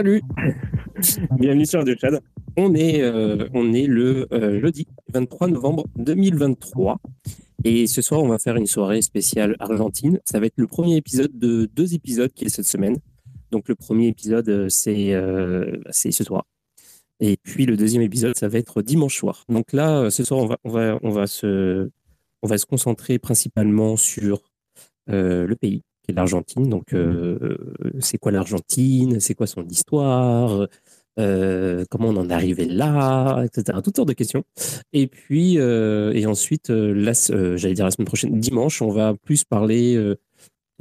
Salut 0.00 0.22
Bienvenue 1.38 1.66
sur 1.66 1.80
Radio. 1.80 1.94
On 2.56 2.74
est, 2.74 3.02
euh, 3.02 3.50
on 3.52 3.74
est 3.74 3.86
le 3.86 4.26
euh, 4.32 4.58
jeudi 4.58 4.88
23 5.12 5.48
novembre 5.48 5.84
2023. 5.96 6.98
Et 7.64 7.86
ce 7.86 8.00
soir, 8.00 8.22
on 8.22 8.28
va 8.28 8.38
faire 8.38 8.56
une 8.56 8.64
soirée 8.64 9.02
spéciale 9.02 9.56
Argentine. 9.58 10.18
Ça 10.24 10.40
va 10.40 10.46
être 10.46 10.56
le 10.56 10.66
premier 10.66 10.96
épisode 10.96 11.38
de 11.38 11.66
deux 11.66 11.92
épisodes 11.92 12.32
qui 12.32 12.46
est 12.46 12.48
cette 12.48 12.64
semaine. 12.64 12.96
Donc 13.50 13.68
le 13.68 13.74
premier 13.74 14.06
épisode, 14.06 14.48
euh, 14.48 14.70
c'est 14.70 15.12
c'est 15.90 16.12
ce 16.12 16.24
soir. 16.24 16.46
Et 17.20 17.36
puis 17.36 17.66
le 17.66 17.76
deuxième 17.76 18.00
épisode, 18.00 18.34
ça 18.38 18.48
va 18.48 18.56
être 18.56 18.80
dimanche 18.80 19.18
soir. 19.18 19.44
Donc 19.50 19.74
là, 19.74 20.08
ce 20.08 20.24
soir, 20.24 20.40
on 20.40 20.46
va, 20.46 20.56
on 20.64 20.70
va, 20.70 20.98
on 21.02 21.10
va, 21.10 21.26
se, 21.26 21.90
on 22.40 22.48
va 22.48 22.56
se 22.56 22.64
concentrer 22.64 23.18
principalement 23.18 23.98
sur 23.98 24.50
le 25.08 25.54
pays, 25.56 25.82
l'Argentine. 26.16 26.68
Donc, 26.68 26.94
c'est 28.00 28.18
quoi 28.18 28.32
l'Argentine 28.32 29.20
C'est 29.20 29.34
quoi 29.34 29.46
son 29.46 29.66
histoire 29.66 30.68
euh, 31.18 31.84
comment 31.90 32.08
on 32.08 32.16
en 32.16 32.30
est 32.30 32.32
arrivé 32.32 32.64
là, 32.64 33.42
etc. 33.44 33.78
Toutes 33.82 33.96
sortes 33.96 34.08
de 34.08 34.14
questions. 34.14 34.44
Et 34.92 35.06
puis, 35.06 35.58
euh, 35.58 36.12
et 36.14 36.26
ensuite, 36.26 36.70
euh, 36.70 37.56
j'allais 37.56 37.74
dire 37.74 37.84
la 37.84 37.90
semaine 37.90 38.06
prochaine, 38.06 38.38
dimanche, 38.38 38.80
on 38.80 38.90
va 38.90 39.14
plus 39.14 39.44
parler. 39.44 39.98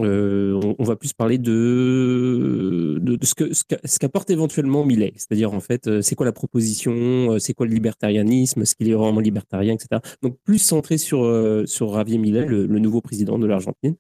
On, 0.01 0.75
va 0.79 0.95
plus 0.95 1.11
parler 1.11 1.37
de, 1.37 2.99
de, 3.01 3.17
ce 3.21 3.35
que 3.35 3.53
ce 3.53 3.99
qu'apporte 3.99 4.29
éventuellement 4.29 4.85
Millet, 4.85 5.11
c'est-à-dire 5.17 5.53
en 5.53 5.59
fait, 5.59 6.01
c'est 6.01 6.15
quoi 6.15 6.25
la 6.25 6.31
proposition, 6.31 7.37
c'est 7.37 7.53
quoi 7.53 7.65
le 7.65 7.73
libertarianisme, 7.73 8.61
est-ce 8.61 8.75
qu'il 8.75 8.89
est 8.89 8.93
vraiment 8.93 9.19
libertarien, 9.19 9.73
etc. 9.73 9.99
Donc 10.21 10.37
plus 10.45 10.59
centré 10.59 10.97
sur 10.97 11.19
sur 11.65 11.93
Javier 11.93 12.17
Millet, 12.17 12.45
le, 12.45 12.79
nouveau 12.79 13.01
président 13.01 13.37
de 13.37 13.45
l'Argentine. 13.45 13.95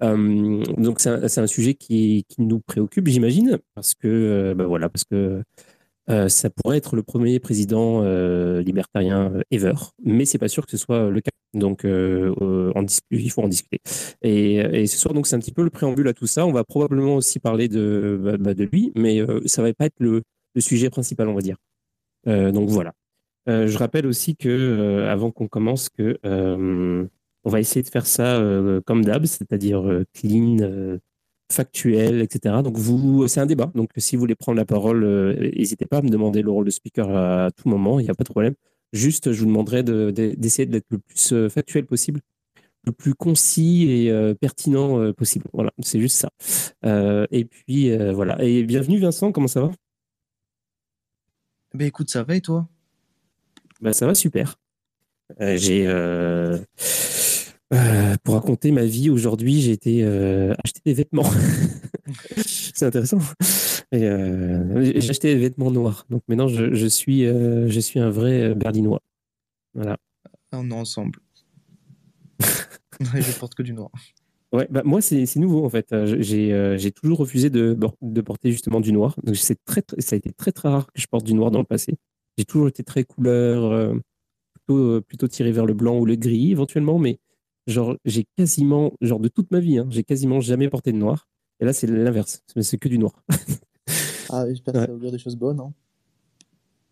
Donc 0.00 1.00
c'est 1.00 1.38
un, 1.38 1.46
sujet 1.46 1.74
qui, 1.74 2.26
nous 2.38 2.60
préoccupe, 2.60 3.08
j'imagine, 3.08 3.58
parce 3.74 3.94
que 3.94 4.54
ben 4.56 4.66
voilà, 4.66 4.88
parce 4.88 5.04
que 5.04 5.42
euh, 6.10 6.28
ça 6.28 6.50
pourrait 6.50 6.76
être 6.76 6.96
le 6.96 7.02
premier 7.02 7.40
président 7.40 8.02
euh, 8.02 8.60
libertarien 8.60 9.32
euh, 9.32 9.42
ever, 9.50 9.72
mais 10.04 10.26
c'est 10.26 10.38
pas 10.38 10.48
sûr 10.48 10.66
que 10.66 10.70
ce 10.70 10.76
soit 10.76 11.08
le 11.10 11.20
cas. 11.20 11.30
Donc, 11.54 11.82
il 11.84 13.30
faut 13.30 13.42
en 13.42 13.48
discuter. 13.48 13.80
Et, 14.22 14.86
ce 14.86 14.98
soir, 14.98 15.14
donc, 15.14 15.26
c'est 15.26 15.36
un 15.36 15.38
petit 15.38 15.52
peu 15.52 15.62
le 15.62 15.70
préambule 15.70 16.08
à 16.08 16.12
tout 16.12 16.26
ça. 16.26 16.46
On 16.46 16.52
va 16.52 16.64
probablement 16.64 17.14
aussi 17.14 17.38
parler 17.38 17.68
de, 17.68 18.18
bah, 18.20 18.36
bah, 18.38 18.52
lui, 18.54 18.92
mais 18.96 19.20
ça 19.46 19.62
va 19.62 19.72
pas 19.72 19.86
être 19.86 20.00
le, 20.00 20.22
sujet 20.58 20.90
principal, 20.90 21.28
on 21.28 21.34
va 21.34 21.42
dire. 21.42 21.56
donc 22.26 22.70
voilà. 22.70 22.92
je 23.46 23.78
rappelle 23.78 24.06
aussi 24.06 24.34
que, 24.34 25.06
avant 25.08 25.30
qu'on 25.30 25.46
commence, 25.46 25.88
que 25.88 26.18
on 27.44 27.50
va 27.50 27.60
essayer 27.60 27.82
de 27.82 27.88
faire 27.88 28.06
ça 28.06 28.42
comme 28.86 29.04
d'hab, 29.04 29.24
c'est-à-dire 29.26 30.04
clean, 30.14 30.98
factuel, 31.52 32.22
etc. 32.22 32.56
Donc, 32.62 32.76
vous, 32.76 33.26
c'est 33.28 33.40
un 33.40 33.46
débat. 33.46 33.70
Donc, 33.74 33.90
si 33.96 34.16
vous 34.16 34.20
voulez 34.20 34.34
prendre 34.34 34.56
la 34.56 34.64
parole, 34.64 35.04
euh, 35.04 35.50
n'hésitez 35.56 35.86
pas 35.86 35.98
à 35.98 36.02
me 36.02 36.08
demander 36.08 36.42
le 36.42 36.50
rôle 36.50 36.64
de 36.66 36.70
speaker 36.70 37.08
à, 37.10 37.50
tout 37.50 37.68
moment. 37.68 38.00
Il 38.00 38.04
n'y 38.04 38.10
a 38.10 38.14
pas 38.14 38.24
de 38.24 38.28
problème. 38.28 38.54
Juste, 38.92 39.32
je 39.32 39.40
vous 39.40 39.46
demanderai 39.46 39.82
d'essayer 39.82 40.66
d'être 40.66 40.86
le 40.90 40.98
plus 40.98 41.32
euh, 41.32 41.48
factuel 41.48 41.86
possible, 41.86 42.20
le 42.84 42.92
plus 42.92 43.14
concis 43.14 43.86
et 43.88 44.10
euh, 44.10 44.34
pertinent 44.34 45.12
possible. 45.12 45.46
Voilà, 45.52 45.72
c'est 45.80 46.00
juste 46.00 46.16
ça. 46.16 46.30
et 47.30 47.44
puis, 47.44 47.96
voilà. 48.12 48.42
Et 48.42 48.62
bienvenue, 48.64 48.98
Vincent. 48.98 49.32
Comment 49.32 49.48
ça 49.48 49.62
va? 49.62 49.72
Ben, 51.74 51.86
écoute, 51.86 52.10
ça 52.10 52.22
va 52.22 52.36
et 52.36 52.40
toi? 52.40 52.68
Ben, 53.80 53.92
Ça 53.92 54.06
va 54.06 54.14
super. 54.14 54.56
J'ai 55.40 55.86
euh, 55.86 56.58
pour 58.22 58.34
raconter 58.34 58.70
ma 58.72 58.84
vie 58.84 59.10
aujourd'hui, 59.10 59.60
j'ai 59.60 59.72
été 59.72 60.02
euh, 60.02 60.54
acheter 60.64 60.80
des 60.84 60.94
vêtements. 60.94 61.30
c'est 62.46 62.86
intéressant. 62.86 63.18
Euh, 63.94 64.92
j'ai 65.00 65.10
acheté 65.10 65.34
des 65.34 65.40
vêtements 65.40 65.70
noirs. 65.70 66.06
Donc 66.10 66.22
maintenant, 66.28 66.48
je, 66.48 66.86
suis, 66.86 67.24
je 67.24 67.80
suis 67.80 68.00
un 68.00 68.10
vrai 68.10 68.54
berlinois. 68.54 69.00
Voilà. 69.74 69.96
On 70.52 70.70
est 70.70 70.74
ensemble. 70.74 71.18
je 73.00 73.38
porte 73.38 73.54
que 73.54 73.62
du 73.62 73.72
noir. 73.72 73.90
Ouais, 74.52 74.68
bah 74.70 74.82
moi, 74.84 75.00
c'est 75.00 75.36
nouveau 75.36 75.64
en 75.64 75.68
fait. 75.68 75.94
J'ai 76.20 76.92
toujours 76.92 77.18
refusé 77.18 77.50
de, 77.50 77.76
de, 78.02 78.20
porter 78.20 78.52
justement 78.52 78.80
du 78.80 78.92
noir. 78.92 79.16
Donc 79.22 79.36
très, 79.64 79.82
ça 79.98 80.14
a 80.14 80.16
été 80.16 80.32
très 80.32 80.52
très 80.52 80.68
rare 80.68 80.86
que 80.86 81.00
je 81.00 81.06
porte 81.06 81.24
du 81.24 81.34
noir 81.34 81.50
dans 81.50 81.58
le 81.58 81.64
passé. 81.64 81.94
J'ai 82.38 82.44
toujours 82.44 82.68
été 82.68 82.82
très 82.82 83.04
couleur, 83.04 83.94
plutôt, 84.54 85.00
plutôt 85.02 85.28
tiré 85.28 85.52
vers 85.52 85.66
le 85.66 85.74
blanc 85.74 85.98
ou 85.98 86.04
le 86.04 86.16
gris 86.16 86.52
éventuellement, 86.52 86.98
mais 86.98 87.18
genre, 87.66 87.96
j'ai 88.04 88.24
quasiment, 88.36 88.92
genre 89.00 89.20
de 89.20 89.28
toute 89.28 89.50
ma 89.50 89.60
vie, 89.60 89.78
hein, 89.78 89.86
j'ai 89.90 90.04
quasiment 90.04 90.40
jamais 90.40 90.68
porté 90.68 90.92
de 90.92 90.98
noir. 90.98 91.28
Et 91.60 91.64
là, 91.64 91.72
c'est 91.72 91.86
l'inverse. 91.86 92.42
C'est 92.60 92.78
que 92.78 92.88
du 92.88 92.98
noir. 92.98 93.12
ah, 94.30 94.44
j'espère 94.48 94.74
que 94.74 94.80
ça 94.80 94.86
va 94.86 94.92
ouvrir 94.92 95.12
des 95.12 95.18
choses 95.18 95.36
bonnes. 95.36 95.60
Hein. 95.60 95.72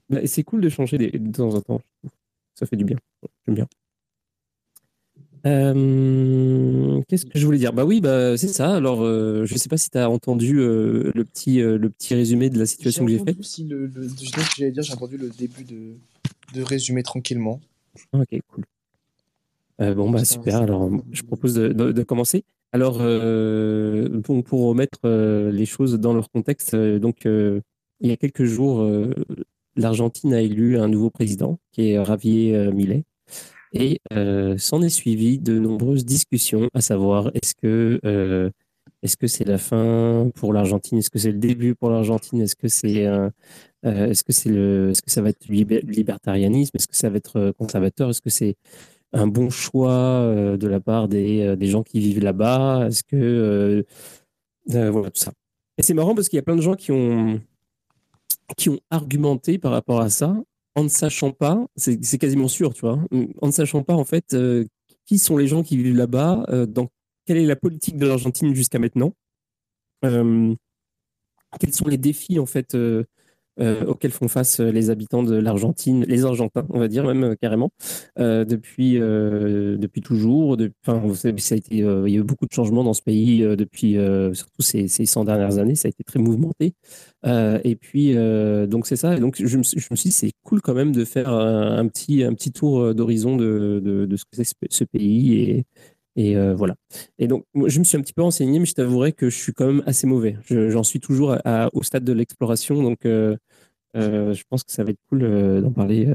Bah, 0.09 0.21
c'est 0.27 0.45
cool 0.45 0.61
de 0.61 0.69
changer 0.69 0.99
de 0.99 1.33
temps 1.33 1.55
en 1.55 1.61
temps. 1.61 1.81
Ça 2.55 2.67
fait 2.67 2.77
du 2.77 2.85
bien. 2.85 2.97
J'aime 3.47 3.57
bien. 3.57 3.69
Euh, 5.45 7.01
qu'est-ce 7.09 7.27
que 7.27 7.39
je 7.39 7.45
voulais 7.45 7.59
dire? 7.59 7.73
Bah 7.73 7.85
oui, 7.85 8.01
bah, 8.01 8.37
c'est 8.37 8.49
ça. 8.49 8.77
Alors, 8.77 9.03
euh, 9.03 9.45
je 9.45 9.55
ne 9.55 9.59
sais 9.59 9.69
pas 9.69 9.77
si 9.77 9.91
tu 9.91 9.99
as 9.99 10.09
entendu 10.09 10.59
euh, 10.59 11.11
le, 11.15 11.25
petit, 11.25 11.59
le 11.61 11.89
petit 11.91 12.15
résumé 12.15 12.51
de 12.51 12.59
la 12.59 12.67
situation 12.67 13.05
que 13.05 13.11
j'ai 13.11 13.19
fait. 13.19 13.37
Si 13.43 13.65
le, 13.65 13.87
le, 13.87 14.09
j'allais 14.57 14.71
dire, 14.71 14.83
j'ai 14.83 14.93
entendu 14.93 15.17
le 15.17 15.31
début 15.31 15.65
de, 15.65 15.95
de 16.55 16.63
résumé 16.63 17.03
tranquillement. 17.03 17.61
Ok, 18.13 18.39
cool. 18.49 18.65
Euh, 19.81 19.95
bon, 19.95 20.11
bah 20.11 20.25
super. 20.25 20.57
Alors, 20.57 20.91
je 21.11 21.23
propose 21.23 21.55
de, 21.55 22.03
commencer. 22.03 22.45
Alors, 22.73 22.99
euh, 23.01 24.21
pour, 24.21 24.67
remettre 24.67 25.01
euh, 25.05 25.51
les 25.51 25.67
choses 25.67 25.99
dans 25.99 26.15
leur 26.15 26.31
contexte, 26.31 26.75
donc, 26.77 27.25
il 27.25 28.09
y 28.09 28.13
a 28.13 28.17
quelques 28.17 28.45
jours, 28.45 28.87
l'Argentine 29.77 30.35
a 30.35 30.41
élu 30.41 30.79
un 30.79 30.89
nouveau 30.89 31.11
président, 31.11 31.59
qui 31.73 31.91
est 31.91 32.05
Javier 32.05 32.71
Millet. 32.73 33.05
Et 33.73 34.01
s'en 34.59 34.83
est 34.83 34.91
suivi 34.91 35.39
de 35.39 35.59
nombreuses 35.59 36.05
discussions, 36.05 36.69
à 36.75 36.81
savoir 36.81 37.31
est-ce 37.35 37.55
que 37.55 38.53
est-ce 39.03 39.17
que 39.17 39.27
c'est 39.27 39.45
la 39.45 39.59
fin 39.59 40.31
pour 40.37 40.53
l'Argentine? 40.53 40.99
Est-ce 40.99 41.11
que 41.11 41.19
c'est 41.19 41.33
le 41.33 41.39
début 41.39 41.75
pour 41.75 41.91
l'Argentine? 41.91 42.41
Est-ce 42.41 42.57
que 42.57 42.69
c'est 42.69 43.09
est-ce 43.85 44.25
que 44.25 44.33
c'est 44.33 44.51
le 44.51 44.91
est-ce 44.91 45.03
que 45.03 45.11
ça 45.11 45.23
va 45.23 45.31
être 45.31 45.47
libertarianisme? 45.49 46.77
Est-ce 46.77 46.89
que 46.89 46.97
ça 46.97 47.09
va 47.09 47.17
être 47.17 47.53
conservateur? 47.57 48.11
Est-ce 48.11 48.21
que 48.21 48.31
c'est 48.31 48.57
un 49.13 49.27
bon 49.27 49.51
choix 49.51 50.57
de 50.59 50.67
la 50.67 50.81
part 50.81 51.09
des, 51.09 51.57
des, 51.57 51.67
gens 51.67 51.83
qui 51.83 52.01
vivent 52.01 52.23
là-bas? 52.23 52.87
Est-ce 52.89 53.05
que 53.05 53.85
voilà 54.67 55.11
tout 55.11 55.21
ça. 55.21 55.33
Et 55.79 55.83
c'est 55.83 55.95
marrant 55.95 56.15
parce 56.15 56.29
qu'il 56.29 56.37
y 56.37 56.41
a 56.41 56.43
plein 56.43 56.57
de 56.57 56.63
gens 56.63 56.75
qui 56.75 56.93
ont 56.93 57.41
qui 58.57 58.69
ont 58.71 58.81
argumenté 58.91 59.59
par 59.59 59.73
rapport 59.73 60.01
à 60.01 60.11
ça 60.11 60.37
en 60.75 60.85
ne 60.85 60.89
sachant 60.89 61.33
pas, 61.33 61.67
c'est 61.77 62.19
quasiment 62.19 62.49
sûr, 62.49 62.73
tu 62.73 62.81
vois, 62.81 62.99
en 63.43 63.47
ne 63.47 63.53
sachant 63.53 63.83
pas 63.83 63.95
en 63.95 64.05
fait 64.05 64.37
qui 65.05 65.19
sont 65.19 65.37
les 65.37 65.47
gens 65.47 65.63
qui 65.63 65.77
vivent 65.77 65.97
là-bas, 65.97 66.47
quelle 67.27 67.37
est 67.37 67.47
la 67.47 67.57
politique 67.57 67.97
de 67.97 68.07
l'Argentine 68.07 68.55
jusqu'à 68.55 68.79
maintenant, 68.79 69.13
quels 70.03 70.57
sont 71.73 71.89
les 71.89 71.99
défis 71.99 72.39
en 72.39 72.47
fait 72.47 72.77
euh, 73.61 73.85
auxquels 73.85 74.13
font 74.13 74.29
face 74.29 74.61
euh, 74.61 74.71
les 74.71 74.89
habitants 74.89 75.23
de 75.23 75.37
l'Argentine, 75.37 76.07
les 76.09 76.25
Argentins, 76.25 76.65
on 76.71 76.79
va 76.79 76.89
dire 76.89 77.05
même 77.05 77.23
euh, 77.23 77.35
carrément, 77.39 77.71
depuis, 78.17 78.95
depuis 78.95 80.01
toujours. 80.01 80.57
Enfin, 80.87 81.03
ça 81.15 81.29
a 81.29 81.57
été, 81.57 81.77
il 81.77 81.79
y 81.79 82.17
a 82.17 82.21
eu 82.21 82.23
beaucoup 82.23 82.47
de 82.47 82.53
changements 82.53 82.85
dans 82.85 82.95
ce 82.95 83.03
pays 83.03 83.41
depuis 83.57 83.97
surtout 84.33 84.63
ces, 84.63 84.89
ces 84.89 85.07
100 85.07 85.25
dernières 85.25 85.59
années. 85.59 85.75
Ça 85.75 85.89
a 85.89 85.91
été 85.91 86.05
très 86.05 86.19
mouvementé. 86.19 86.75
et 87.25 87.77
puis, 87.77 88.15
donc 88.69 88.87
c'est 88.87 88.97
ça. 88.97 89.17
Donc, 89.19 89.37
je 89.43 89.59
me, 89.59 89.63
suis 89.63 89.81
dit, 89.95 90.13
c'est 90.13 90.33
cool 90.43 90.61
quand 90.61 90.75
même 90.75 90.93
de 90.93 91.05
faire 91.05 91.29
un, 91.31 91.87
petit, 91.89 92.23
un 92.23 92.35
petit 92.35 92.53
tour 92.53 92.95
d'horizon 92.95 93.37
de, 93.37 93.81
de, 93.83 94.07
de, 94.07 94.17
ce 94.17 94.25
que 94.25 94.31
c'est 94.33 94.57
ce 94.71 94.85
pays 94.85 95.35
et, 95.35 95.67
et 96.17 96.37
voilà. 96.55 96.77
Et 97.19 97.29
donc, 97.29 97.45
je 97.55 97.79
me 97.79 97.85
suis 97.85 97.97
un 97.97 98.01
petit 98.01 98.13
peu 98.13 98.23
renseigné, 98.23 98.59
mais 98.59 98.67
je 98.67 98.75
t'avouerai 98.75 99.13
que 99.13 99.31
je 99.31 99.37
suis 99.37 99.53
quand 99.53 99.67
même 99.67 99.83
assez 99.87 100.07
mauvais. 100.07 100.37
J'en 100.49 100.83
suis 100.83 101.01
toujours 101.01 101.37
au 101.73 101.83
stade 101.83 102.05
de 102.05 102.13
l'exploration, 102.13 102.83
donc 102.83 103.01
je 103.05 104.43
pense 104.49 104.65
que 104.65 104.73
ça 104.73 104.85
va 104.85 104.91
être 104.91 105.01
cool 105.09 105.61
d'en 105.63 105.73
parler, 105.73 106.07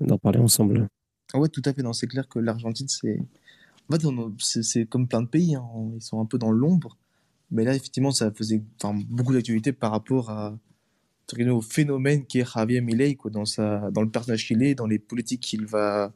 d'en 0.00 0.18
parler 0.18 0.38
ensemble. 0.38 0.88
Ah 1.32 1.38
ouais, 1.38 1.48
tout 1.48 1.62
à 1.64 1.72
fait. 1.72 1.82
C'est 1.92 2.06
clair 2.06 2.28
que 2.28 2.38
l'Argentine, 2.38 2.88
c'est 2.88 3.18
en 3.88 3.96
fait, 3.96 4.02
c'est 4.62 4.86
comme 4.86 5.06
plein 5.06 5.22
de 5.22 5.28
pays. 5.28 5.54
Hein. 5.54 5.64
Ils 5.94 6.02
sont 6.02 6.20
un 6.20 6.26
peu 6.26 6.38
dans 6.38 6.50
l'ombre. 6.50 6.96
Mais 7.50 7.64
là, 7.64 7.74
effectivement, 7.74 8.10
ça 8.10 8.32
faisait 8.32 8.62
beaucoup 9.08 9.32
d'actualité 9.32 9.72
par 9.72 9.92
rapport 9.92 10.32
au 11.38 11.60
phénomène 11.60 12.26
qui 12.26 12.40
est 12.40 12.52
Javier 12.52 12.80
Milei, 12.80 13.14
quoi, 13.14 13.30
dans, 13.30 13.44
dans 13.90 14.02
le 14.02 14.10
personnage 14.10 14.46
qu'il 14.46 14.62
est, 14.62 14.74
dans 14.74 14.86
les 14.86 14.98
politiques 14.98 15.42
qu'il 15.42 15.66
va 15.66 16.12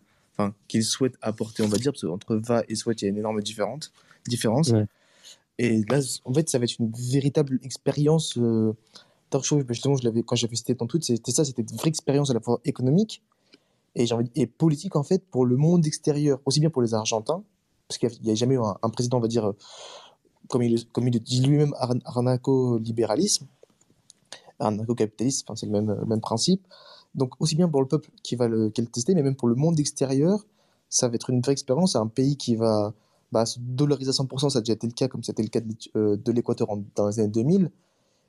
qu'il 0.68 0.84
souhaite 0.84 1.14
apporter, 1.22 1.62
on 1.62 1.68
va 1.68 1.78
dire, 1.78 1.92
parce 1.92 2.02
qu'entre 2.02 2.36
va 2.36 2.62
et 2.68 2.74
souhaite, 2.74 3.02
il 3.02 3.04
y 3.04 3.08
a 3.08 3.10
une 3.10 3.18
énorme 3.18 3.40
différence. 3.42 3.92
différence. 4.26 4.72
Et 5.58 5.82
là, 5.90 6.00
en 6.24 6.32
fait, 6.32 6.48
ça 6.48 6.58
va 6.58 6.64
être 6.64 6.78
une 6.78 6.90
véritable 6.90 7.60
expérience. 7.62 8.38
Euh, 8.38 8.72
justement, 9.68 9.96
je 9.96 10.04
l'avais, 10.04 10.22
quand 10.22 10.36
j'avais 10.36 10.56
cité 10.56 10.74
ton 10.74 10.86
tweet, 10.86 11.04
c'était 11.04 11.32
ça, 11.32 11.44
c'était 11.44 11.62
une 11.62 11.76
vraie 11.76 11.88
expérience 11.88 12.30
à 12.30 12.34
la 12.34 12.40
fois 12.40 12.60
économique 12.64 13.22
et, 13.94 14.46
politique, 14.46 14.96
en 14.96 15.02
fait, 15.02 15.22
pour 15.30 15.44
le 15.44 15.56
monde 15.56 15.86
extérieur, 15.86 16.40
aussi 16.46 16.60
bien 16.60 16.70
pour 16.70 16.82
les 16.82 16.94
Argentins, 16.94 17.42
parce 17.88 17.98
qu'il 17.98 18.10
n'y 18.22 18.30
a, 18.30 18.34
jamais 18.34 18.54
eu 18.54 18.60
un, 18.60 18.90
président, 18.90 19.18
on 19.18 19.20
va 19.20 19.28
dire, 19.28 19.52
comme 20.48 20.62
il, 20.62 20.86
comme 20.88 21.08
il 21.08 21.20
dit 21.20 21.42
lui-même, 21.42 21.74
arnaco-libéralisme, 22.04 23.46
arnaco-capitalisme, 24.60 25.54
c'est 25.56 25.66
le 25.66 25.72
même, 25.72 26.04
même 26.06 26.20
principe. 26.20 26.62
Donc 27.14 27.34
aussi 27.40 27.56
bien 27.56 27.68
pour 27.68 27.80
le 27.80 27.88
peuple 27.88 28.10
qui 28.22 28.36
va 28.36 28.48
le, 28.48 28.70
tester, 28.70 29.14
mais 29.14 29.22
même 29.22 29.34
pour 29.34 29.48
le 29.48 29.54
monde 29.54 29.78
extérieur, 29.80 30.46
ça 30.88 31.08
va 31.08 31.14
être 31.14 31.30
une 31.30 31.40
vraie 31.40 31.52
expérience. 31.52 31.96
Un 31.96 32.06
pays 32.06 32.36
qui 32.36 32.56
va 32.56 32.94
bah, 33.32 33.46
se 33.46 33.58
dollariser 33.60 34.10
à 34.10 34.12
100%, 34.12 34.50
ça 34.50 34.58
a 34.58 34.60
déjà 34.60 34.74
été 34.74 34.86
le 34.86 34.92
cas, 34.92 35.08
comme 35.08 35.22
c'était 35.22 35.42
le 35.42 35.48
cas 35.48 35.60
de 35.60 35.74
euh, 35.96 36.16
l'Équateur 36.26 36.68
dans 36.94 37.08
les 37.08 37.20
années 37.20 37.28
2000, 37.28 37.70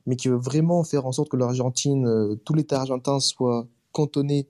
mais 0.07 0.15
qui 0.15 0.29
veut 0.29 0.35
vraiment 0.35 0.83
faire 0.83 1.05
en 1.05 1.11
sorte 1.11 1.29
que 1.29 1.37
l'Argentine, 1.37 2.07
euh, 2.07 2.35
tout 2.43 2.53
l'État 2.53 2.81
argentin 2.81 3.19
soit 3.19 3.67
cantonné 3.91 4.47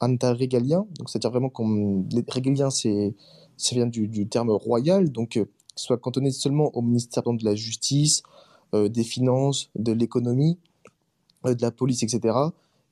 à 0.00 0.06
un 0.06 0.14
État 0.14 0.32
régalien. 0.32 0.86
Donc 0.98 1.10
c'est-à-dire 1.10 1.30
vraiment 1.30 1.48
qu'on 1.48 2.06
régalien, 2.28 2.70
c'est 2.70 3.14
ça 3.56 3.74
vient 3.76 3.86
du, 3.86 4.26
terme 4.28 4.50
royal, 4.50 5.10
donc 5.10 5.36
euh, 5.36 5.44
soit 5.76 5.96
cantonné 5.98 6.30
seulement 6.30 6.76
au 6.76 6.82
ministère 6.82 7.22
de 7.22 7.44
la 7.44 7.54
Justice, 7.54 8.22
des 8.72 9.04
Finances, 9.04 9.70
de 9.76 9.92
l'Économie, 9.92 10.58
de 11.44 11.62
la 11.62 11.70
Police, 11.70 12.02
etc 12.02 12.32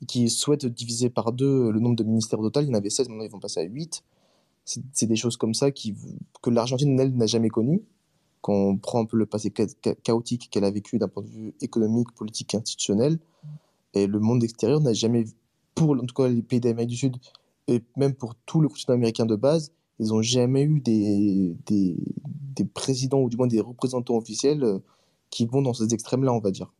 qui 0.06 0.28
souhaitent 0.31 0.66
diviser 0.66 1.10
par 1.10 1.32
deux 1.32 1.70
le 1.70 1.81
nombre 1.81 1.96
de 1.96 2.04
ministères 2.04 2.40
total. 2.40 2.64
Il 2.64 2.69
y 2.69 2.70
en 2.70 2.75
avait 2.75 2.90
16, 2.90 3.08
maintenant 3.08 3.25
ils 3.25 3.31
vont 3.31 3.40
passer 3.40 3.60
à 3.60 3.64
8. 3.64 4.02
C'est 4.64 5.06
des 5.06 5.16
choses 5.16 5.37
comme 5.37 5.54
ça 5.54 5.70
qui, 5.70 5.94
que 6.40 6.50
l'Argentine, 6.50 6.99
elle, 6.99 7.14
n'a 7.16 7.26
jamais 7.26 7.49
connues. 7.49 7.82
Quand 8.40 8.54
on 8.54 8.76
prend 8.76 9.00
un 9.00 9.04
peu 9.04 9.16
le 9.16 9.26
passé 9.26 9.52
chaotique 10.02 10.49
qu'elle 10.50 10.64
a 10.64 10.70
vécu 10.70 10.99
d'un 10.99 11.08
point 11.08 11.22
de 11.22 11.28
vue 11.28 11.54
économique, 11.60 12.12
politique, 12.12 12.54
institutionnel, 12.54 13.19
et 13.94 14.06
le 14.06 14.19
monde 14.19 14.43
extérieur 14.43 14.81
n'a 14.81 14.93
jamais, 14.93 15.25
pour 15.75 15.90
en 15.90 16.06
tout 16.06 16.14
cas 16.14 16.28
les 16.28 16.43
pays 16.43 16.60
d'Amérique 16.60 16.90
du 16.90 16.96
Sud, 16.96 17.16
et 17.69 17.82
même 17.96 18.14
pour 18.14 18.34
tout 18.34 18.60
le 18.60 18.69
continent 18.69 18.94
américain 18.94 19.26
de 19.26 19.37
base, 19.37 19.72
ils 19.98 20.08
n'ont 20.08 20.22
jamais 20.22 20.62
eu 20.62 20.81
des, 20.81 21.55
présidents 22.75 23.20
ou 23.20 23.28
du 23.28 23.37
moins 23.37 23.46
des 23.46 23.60
représentants 23.60 24.16
officiels 24.16 24.62
euh, 24.62 24.78
qui 25.31 25.46
vont 25.46 25.62
dans 25.62 25.75
ces 25.75 25.93
extrêmes-là, 25.94 26.32
on 26.32 26.40
va 26.40 26.50
dire. 26.50 26.72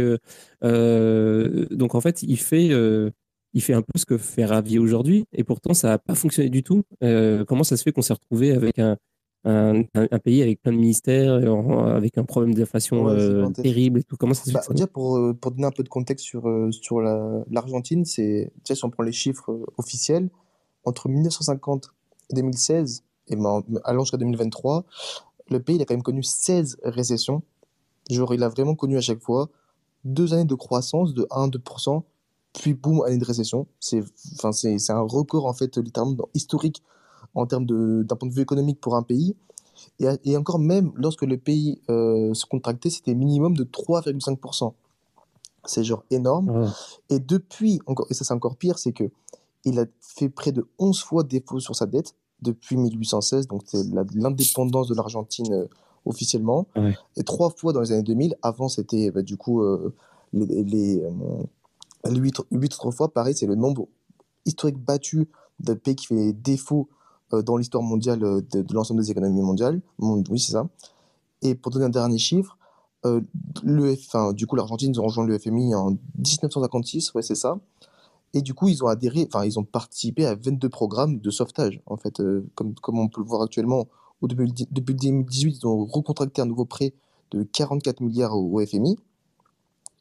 donc 0.62 1.94
en 1.94 2.00
fait, 2.00 2.22
il 2.22 2.38
fait 2.38 2.70
il 3.52 3.62
fait 3.62 3.74
un 3.74 3.82
peu 3.82 3.98
ce 3.98 4.06
que 4.06 4.16
fait 4.16 4.44
Ravier 4.46 4.78
aujourd'hui, 4.78 5.24
et 5.32 5.44
pourtant 5.44 5.74
ça 5.74 5.88
n'a 5.88 5.98
pas 5.98 6.14
fonctionné 6.14 6.48
du 6.48 6.62
tout. 6.62 6.84
comment 7.00 7.64
ça 7.64 7.76
se 7.76 7.82
fait 7.82 7.92
qu'on 7.92 8.02
s'est 8.02 8.14
retrouvé 8.14 8.52
avec 8.52 8.78
un, 8.78 8.96
un, 9.44 9.84
pays 10.22 10.42
avec 10.42 10.60
plein 10.60 10.72
de 10.72 10.76
ministères, 10.76 11.34
avec 11.94 12.18
un 12.18 12.24
problème 12.24 12.54
d'inflation 12.54 13.08
euh, 13.08 13.48
terrible 13.50 14.00
et 14.00 14.02
tout. 14.02 14.16
Comment 14.16 14.34
ça 14.34 14.44
se 14.44 14.52
bah, 14.52 14.60
fait 14.62 14.86
pour, 14.86 15.16
euh, 15.16 15.32
pour 15.32 15.52
donner 15.52 15.66
un 15.66 15.70
peu 15.70 15.82
de 15.82 15.88
contexte 15.88 16.24
sur, 16.24 16.46
euh, 16.46 16.70
sur 16.70 17.00
l'Argentine, 17.00 18.04
c'est 18.04 18.52
si 18.64 18.84
on 18.84 18.90
prend 18.90 19.02
les 19.02 19.12
chiffres 19.12 19.60
officiels, 19.78 20.28
entre 20.84 21.08
1950 21.08 21.90
et 22.30 22.34
2016, 22.34 23.04
et 23.28 23.36
ben, 23.36 23.62
allant 23.84 24.04
jusqu'à 24.04 24.18
2023, 24.18 24.84
le 25.48 25.60
pays 25.60 25.76
il 25.76 25.82
a 25.82 25.84
quand 25.84 25.94
même 25.94 26.02
connu 26.02 26.22
16 26.22 26.78
récessions. 26.84 27.42
Genre, 28.10 28.34
il 28.34 28.42
a 28.42 28.48
vraiment 28.48 28.74
connu 28.74 28.96
à 28.96 29.00
chaque 29.00 29.20
fois 29.20 29.48
deux 30.04 30.34
années 30.34 30.44
de 30.44 30.54
croissance 30.54 31.14
de 31.14 31.26
1-2%, 31.30 32.02
puis 32.52 32.74
boum, 32.74 33.02
année 33.04 33.18
de 33.18 33.24
récession. 33.24 33.66
C'est 33.78 34.02
un 34.90 35.00
record 35.00 35.46
en 35.46 35.52
fait 35.54 35.76
littéralement 35.78 36.28
historique 36.34 36.82
en 37.34 37.46
termes 37.46 37.66
d'un 37.66 38.16
point 38.16 38.28
de 38.28 38.34
vue 38.34 38.42
économique 38.42 38.80
pour 38.80 38.96
un 38.96 39.02
pays. 39.02 39.36
Et, 39.98 40.06
et 40.24 40.36
encore 40.36 40.58
même, 40.58 40.92
lorsque 40.94 41.22
le 41.22 41.38
pays 41.38 41.80
euh, 41.88 42.34
se 42.34 42.44
contractait, 42.46 42.90
c'était 42.90 43.14
minimum 43.14 43.56
de 43.56 43.64
3,5%. 43.64 44.72
C'est 45.64 45.84
genre 45.84 46.04
énorme. 46.10 46.70
Et 47.08 47.18
depuis, 47.18 47.80
encore, 47.86 48.06
et 48.10 48.14
ça 48.14 48.24
c'est 48.24 48.34
encore 48.34 48.56
pire, 48.56 48.78
c'est 48.78 48.92
que 48.92 49.10
il 49.64 49.78
a 49.78 49.84
fait 50.00 50.30
près 50.30 50.52
de 50.52 50.66
11 50.78 51.02
fois 51.02 51.22
défaut 51.22 51.60
sur 51.60 51.76
sa 51.76 51.86
dette 51.86 52.14
depuis 52.40 52.78
1816, 52.78 53.46
donc 53.46 53.62
c'est 53.66 53.84
l'indépendance 54.14 54.88
de 54.88 54.94
l'Argentine 54.94 55.52
euh, 55.52 55.66
officiellement, 56.06 56.66
et 57.16 57.24
trois 57.24 57.50
fois 57.50 57.74
dans 57.74 57.80
les 57.80 57.92
années 57.92 58.02
2000. 58.02 58.36
Avant, 58.42 58.68
c'était 58.68 59.10
bah, 59.10 59.20
du 59.20 59.36
coup 59.36 59.60
euh, 59.62 59.94
les, 60.32 60.64
les, 60.64 61.02
euh, 61.02 61.10
les 62.10 62.18
huit, 62.18 62.36
huit 62.50 62.74
autres 62.74 62.90
fois, 62.90 63.12
pareil, 63.12 63.34
c'est 63.34 63.46
le 63.46 63.54
nombre 63.54 63.86
historique 64.46 64.78
battu 64.78 65.28
de 65.60 65.74
pays 65.74 65.96
qui 65.96 66.06
fait 66.06 66.32
défaut 66.32 66.88
euh, 66.88 66.94
dans 67.32 67.56
l'histoire 67.56 67.82
mondiale 67.82 68.22
euh, 68.24 68.40
de, 68.52 68.64
l'ensemble 68.74 69.00
des 69.00 69.10
économies 69.10 69.42
mondiales. 69.42 69.80
Mon- 69.98 70.22
oui, 70.30 70.38
c'est 70.40 70.52
ça. 70.52 70.68
Et 71.42 71.54
pour 71.54 71.72
donner 71.72 71.86
un 71.86 71.90
dernier 71.90 72.18
chiffre, 72.18 72.58
euh, 73.06 73.20
le, 73.62 73.96
du 74.32 74.46
coup, 74.46 74.56
l'Argentine, 74.56 74.98
ont 74.98 75.04
rejoint 75.04 75.26
le 75.26 75.38
FMI 75.38 75.74
en 75.74 75.92
1956, 76.18 77.14
ouais, 77.14 77.22
c'est 77.22 77.34
ça. 77.34 77.58
Et 78.34 78.42
du 78.42 78.54
coup, 78.54 78.68
ils 78.68 78.84
ont 78.84 78.88
adhéré, 78.88 79.26
enfin, 79.26 79.44
ils 79.44 79.58
ont 79.58 79.64
participé 79.64 80.26
à 80.26 80.34
22 80.34 80.68
programmes 80.68 81.18
de 81.18 81.30
sauvetage, 81.30 81.80
en 81.86 81.96
fait, 81.96 82.20
euh, 82.20 82.48
comme, 82.54 82.74
comme 82.74 82.98
on 82.98 83.08
peut 83.08 83.20
le 83.20 83.26
voir 83.26 83.42
actuellement. 83.42 83.88
Au 84.20 84.28
début, 84.28 84.48
depuis 84.70 84.94
2018, 84.94 85.58
ils 85.62 85.66
ont 85.66 85.84
recontracté 85.84 86.42
un 86.42 86.46
nouveau 86.46 86.64
prêt 86.64 86.92
de 87.32 87.42
44 87.42 88.00
milliards 88.00 88.36
au, 88.36 88.60
FMI. 88.64 88.96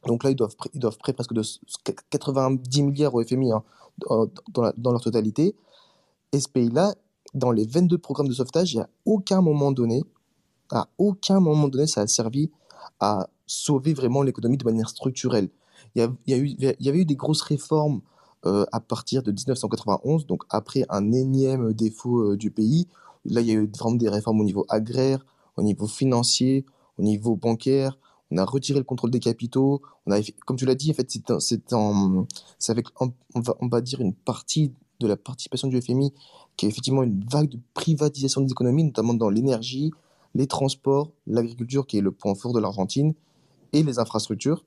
Donc 0.06 0.24
là, 0.24 0.30
ils 0.30 0.36
doivent, 0.36 0.56
ils 0.74 0.80
prêter 0.80 1.14
presque 1.14 1.34
de 1.34 1.42
s- 1.42 1.60
90 2.10 2.84
milliards 2.84 3.16
au 3.16 3.24
FMI 3.24 3.52
hein, 3.52 3.64
dans 4.48 4.92
leur 4.92 5.02
totalité. 5.02 5.56
Et 6.32 6.40
ce 6.40 6.50
pays-là, 6.50 6.94
dans 7.34 7.52
les 7.52 7.66
22 7.66 7.98
programmes 7.98 8.28
de 8.28 8.34
sauvetage, 8.34 8.74
il 8.74 8.78
n'y 8.78 8.84
a 8.84 8.90
aucun 9.06 9.42
moment 9.42 9.72
donné, 9.72 10.04
à 10.72 10.88
aucun 10.98 11.40
moment 11.40 11.68
donné, 11.68 11.88
ça 11.88 12.02
a 12.02 12.08
servi 12.08 12.52
à 13.00 13.28
sauver 13.46 13.94
vraiment 13.94 14.22
l'économie 14.22 14.58
de 14.58 14.66
manière 14.66 14.90
structurelle. 14.90 15.50
Il 15.96 16.02
y, 16.28 16.34
a, 16.34 16.38
eu, 16.38 16.46
il 16.48 16.76
y 16.80 16.90
avait 16.90 17.00
eu 17.00 17.06
des 17.06 17.16
grosses 17.16 17.42
réformes 17.42 18.02
euh, 18.46 18.66
à 18.72 18.80
partir 18.80 19.24
de 19.24 19.32
1991, 19.32 20.28
donc 20.28 20.44
après 20.50 20.86
un 20.90 21.12
énième 21.12 21.74
défaut 21.74 22.32
euh, 22.32 22.38
du 22.38 22.52
pays. 22.52 22.88
Là, 23.26 23.42
il 23.42 23.48
y 23.48 23.52
a 23.52 23.56
eu 23.56 23.70
vraiment 23.78 23.96
des 23.96 24.10
réformes 24.10 24.42
au 24.42 24.44
niveau 24.44 24.66
agraire, 24.70 25.26
au 25.58 25.62
niveau 25.62 25.88
financier, 25.88 26.66
au 26.98 27.04
niveau 27.04 27.36
bancaire. 27.36 27.98
On 28.32 28.38
a 28.38 28.46
retiré 28.46 28.80
le 28.80 28.86
contrôle 28.86 29.12
des 29.12 29.20
capitaux. 29.20 29.82
Comme 30.46 30.58
tu 30.58 30.66
l'as 30.66 30.76
dit, 30.76 30.92
en 30.92 30.94
fait, 30.94 31.10
c'est 31.40 32.70
avec, 32.70 32.88
on 33.00 33.68
va 33.68 33.82
dire, 33.82 34.02
une 34.02 34.14
partie 34.14 34.74
de 35.00 35.08
la 35.08 35.18
participation 35.18 35.68
du 35.68 35.82
FMI 35.82 36.14
qui 36.60 36.66
est 36.66 36.70
effectivement 36.70 37.04
une 37.04 37.24
vague 37.24 37.48
de 37.48 37.58
privatisation 37.74 38.42
des 38.42 38.52
économies, 38.52 38.84
notamment 38.84 39.14
dans 39.14 39.30
l'énergie, 39.30 39.94
les 40.36 40.46
transports, 40.46 41.10
l'agriculture, 41.26 41.88
qui 41.88 41.98
est 41.98 42.02
le 42.02 42.12
point 42.12 42.36
fort 42.36 42.52
de 42.52 42.60
l'Argentine, 42.60 43.14
et 43.72 43.82
les 43.82 43.98
infrastructures. 43.98 44.66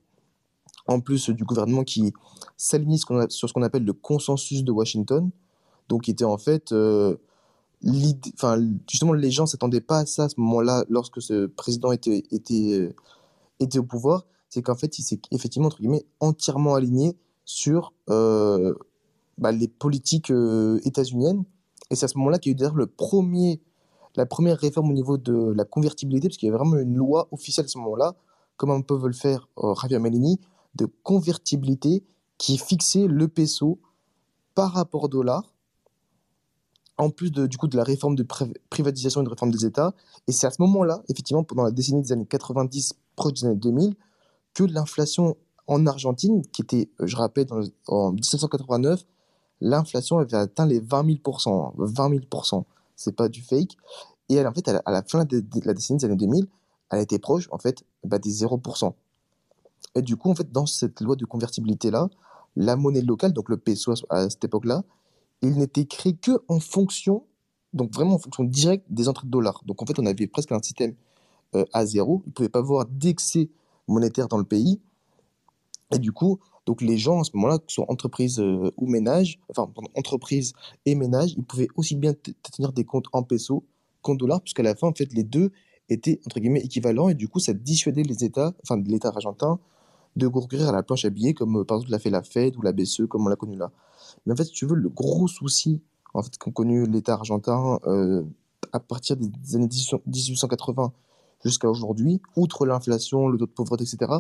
En 0.86 1.00
plus 1.00 1.28
du 1.28 1.44
gouvernement 1.44 1.84
qui 1.84 2.14
s'aligne 2.56 2.96
sur 2.96 3.46
ce 3.46 3.52
qu'on 3.52 3.60
appelle 3.60 3.84
le 3.84 3.92
consensus 3.92 4.64
de 4.64 4.72
Washington, 4.72 5.30
donc 5.90 6.04
qui 6.04 6.12
était 6.12 6.24
en 6.24 6.38
fait 6.38 6.72
euh, 6.72 7.14
justement 8.88 9.12
les 9.12 9.30
gens 9.30 9.44
s'attendaient 9.44 9.82
pas 9.82 9.98
à 9.98 10.06
ça 10.06 10.24
à 10.24 10.28
ce 10.30 10.40
moment-là 10.40 10.86
lorsque 10.88 11.20
ce 11.20 11.44
président 11.44 11.90
euh, 11.92 12.90
était 13.60 13.78
au 13.78 13.82
pouvoir, 13.82 14.24
c'est 14.48 14.62
qu'en 14.62 14.76
fait 14.76 14.98
il 14.98 15.02
s'est 15.02 15.20
effectivement 15.30 15.66
entre 15.66 15.80
guillemets 15.80 16.06
entièrement 16.20 16.74
aligné 16.74 17.18
sur 17.44 17.92
euh, 18.08 18.72
bah, 19.36 19.52
les 19.52 19.68
politiques 19.68 20.30
euh, 20.30 20.80
états-uniennes 20.84 21.44
et 21.92 21.94
c'est 21.94 22.06
à 22.06 22.08
ce 22.08 22.16
moment-là 22.18 22.38
qu'il 22.38 22.50
y 22.50 22.52
a 22.52 22.54
eu 22.54 22.56
d'ailleurs 22.56 22.74
le 22.74 22.86
premier 22.86 23.60
la 24.16 24.26
première 24.26 24.58
réforme 24.58 24.90
au 24.90 24.94
niveau 24.94 25.16
de 25.16 25.52
la 25.54 25.64
convertibilité 25.64 26.28
parce 26.28 26.36
qu'il 26.36 26.46
y 26.46 26.50
avait 26.50 26.58
vraiment 26.58 26.76
une 26.76 26.96
loi 26.96 27.28
officielle 27.30 27.66
à 27.66 27.68
ce 27.68 27.78
moment-là 27.78 28.14
comme 28.56 28.70
un 28.70 28.80
peu 28.80 28.94
veut 28.94 29.08
le 29.08 29.14
faire 29.14 29.48
euh, 29.58 29.74
Javier 29.74 29.98
Melini 29.98 30.40
de 30.74 30.86
convertibilité 31.02 32.02
qui 32.38 32.58
fixait 32.58 33.06
le 33.06 33.28
peso 33.28 33.78
par 34.54 34.72
rapport 34.72 35.04
au 35.04 35.08
dollar 35.08 35.52
en 36.98 37.10
plus 37.10 37.30
de, 37.30 37.46
du 37.46 37.56
coup, 37.56 37.68
de 37.68 37.76
la 37.76 37.84
réforme 37.84 38.14
de 38.14 38.26
privatisation 38.70 39.22
et 39.22 39.24
de 39.24 39.30
réforme 39.30 39.50
des 39.50 39.64
États. 39.64 39.94
Et 40.28 40.32
c'est 40.32 40.46
à 40.46 40.50
ce 40.50 40.60
moment-là, 40.62 41.02
effectivement, 41.08 41.42
pendant 41.42 41.64
la 41.64 41.70
décennie 41.70 42.02
des 42.02 42.12
années 42.12 42.26
90, 42.26 42.94
proche 43.16 43.32
des 43.32 43.46
années 43.46 43.56
2000, 43.56 43.94
que 44.54 44.64
l'inflation 44.64 45.36
en 45.66 45.86
Argentine, 45.86 46.42
qui 46.52 46.62
était, 46.62 46.90
euh, 47.00 47.06
je 47.06 47.16
rappelle, 47.16 47.46
en 47.88 48.12
1989, 48.12 49.04
l'inflation 49.62 50.18
avait 50.18 50.36
atteint 50.36 50.66
les 50.66 50.80
20 50.80 51.04
000%. 51.04 51.66
hein, 51.68 51.72
20 51.78 52.10
000%. 52.10 52.64
C'est 52.96 53.14
pas 53.16 53.28
du 53.28 53.42
fake. 53.42 53.76
Et 54.28 54.34
elle, 54.34 54.46
en 54.46 54.52
fait, 54.52 54.68
à 54.68 54.90
la, 54.90 55.02
fin 55.02 55.24
de, 55.24 55.42
la 55.64 55.74
décennie 55.74 55.98
des 55.98 56.04
années 56.04 56.16
2000, 56.16 56.46
elle 56.90 57.00
était 57.00 57.18
proche, 57.18 57.48
en 57.50 57.58
fait, 57.58 57.84
bah, 58.04 58.18
des 58.18 58.30
0%. 58.44 58.92
Et 59.94 60.02
du 60.02 60.16
coup, 60.16 60.30
en 60.30 60.34
fait, 60.34 60.50
dans 60.50 60.66
cette 60.66 61.00
loi 61.00 61.16
de 61.16 61.24
convertibilité-là, 61.24 62.08
la 62.56 62.76
monnaie 62.76 63.02
locale, 63.02 63.32
donc 63.32 63.48
le 63.48 63.56
peso 63.56 63.92
à, 64.10 64.16
à 64.16 64.30
cette 64.30 64.44
époque-là, 64.44 64.84
il 65.42 65.56
n'était 65.56 65.86
créé 65.86 66.14
que 66.14 66.42
en 66.48 66.60
fonction, 66.60 67.24
donc 67.72 67.92
vraiment 67.92 68.14
en 68.14 68.18
fonction 68.18 68.44
directe 68.44 68.84
des 68.90 69.08
entrées 69.08 69.26
de 69.26 69.32
dollars. 69.32 69.62
Donc 69.66 69.82
en 69.82 69.86
fait, 69.86 69.98
on 69.98 70.06
avait 70.06 70.26
presque 70.26 70.52
un 70.52 70.62
système 70.62 70.94
euh, 71.54 71.64
à 71.72 71.86
zéro. 71.86 72.22
Il 72.26 72.28
ne 72.28 72.32
pouvait 72.32 72.48
pas 72.48 72.60
avoir 72.60 72.86
d'excès 72.86 73.48
monétaire 73.88 74.28
dans 74.28 74.38
le 74.38 74.44
pays. 74.44 74.80
Et 75.92 75.98
du 75.98 76.12
coup, 76.12 76.38
donc 76.66 76.80
les 76.80 76.96
gens 76.96 77.20
à 77.20 77.24
ce 77.24 77.30
moment-là, 77.34 77.58
que 77.58 77.64
ce 77.68 77.76
soit 77.76 77.90
entreprises 77.90 78.38
euh, 78.38 78.70
ou 78.76 78.86
ménages, 78.86 79.40
enfin 79.50 79.70
pardon, 79.74 79.90
entreprises 79.96 80.52
et 80.86 80.94
ménages, 80.94 81.34
ils 81.36 81.44
pouvaient 81.44 81.68
aussi 81.76 81.96
bien 81.96 82.14
tenir 82.42 82.72
des 82.72 82.84
comptes 82.84 83.06
en 83.12 83.22
pesos 83.22 83.64
qu'en 84.02 84.14
dollars, 84.14 84.40
puisqu'à 84.40 84.62
la 84.62 84.74
fin, 84.74 84.88
en 84.88 84.94
fait, 84.94 85.12
les 85.12 85.24
deux 85.24 85.50
étaient 85.88 86.20
entre 86.26 86.40
guillemets 86.40 86.60
équivalents. 86.60 87.08
Et 87.08 87.14
du 87.14 87.28
coup, 87.28 87.40
ça 87.40 87.52
dissuadait 87.52 88.02
les 88.02 88.24
États, 88.24 88.54
enfin 88.62 88.80
l'État 88.84 89.08
argentin, 89.08 89.58
de 90.16 90.26
recourir 90.26 90.68
à 90.68 90.72
la 90.72 90.82
planche 90.82 91.04
à 91.04 91.10
billets, 91.10 91.34
comme 91.34 91.60
euh, 91.60 91.64
par 91.64 91.78
exemple 91.78 91.90
l'a 91.90 91.98
fait 91.98 92.10
la 92.10 92.22
Fed 92.22 92.56
ou 92.56 92.62
la 92.62 92.72
BCE, 92.72 93.06
comme 93.08 93.26
on 93.26 93.28
l'a 93.28 93.36
connu 93.36 93.56
là. 93.56 93.72
Mais 94.26 94.32
en 94.32 94.36
fait, 94.36 94.44
si 94.44 94.52
tu 94.52 94.66
veux, 94.66 94.76
le 94.76 94.88
gros 94.88 95.26
souci 95.26 95.80
en 96.14 96.22
fait, 96.22 96.36
qu'ont 96.38 96.50
connu 96.50 96.86
l'État 96.86 97.14
argentin 97.14 97.80
euh, 97.86 98.22
à 98.72 98.80
partir 98.80 99.16
des 99.16 99.56
années 99.56 99.66
1800 99.66 100.02
1880 100.06 100.92
jusqu'à 101.44 101.68
aujourd'hui, 101.68 102.20
outre 102.36 102.66
l'inflation, 102.66 103.26
le 103.28 103.38
taux 103.38 103.46
de 103.46 103.50
pauvreté, 103.50 103.84
etc., 103.84 104.12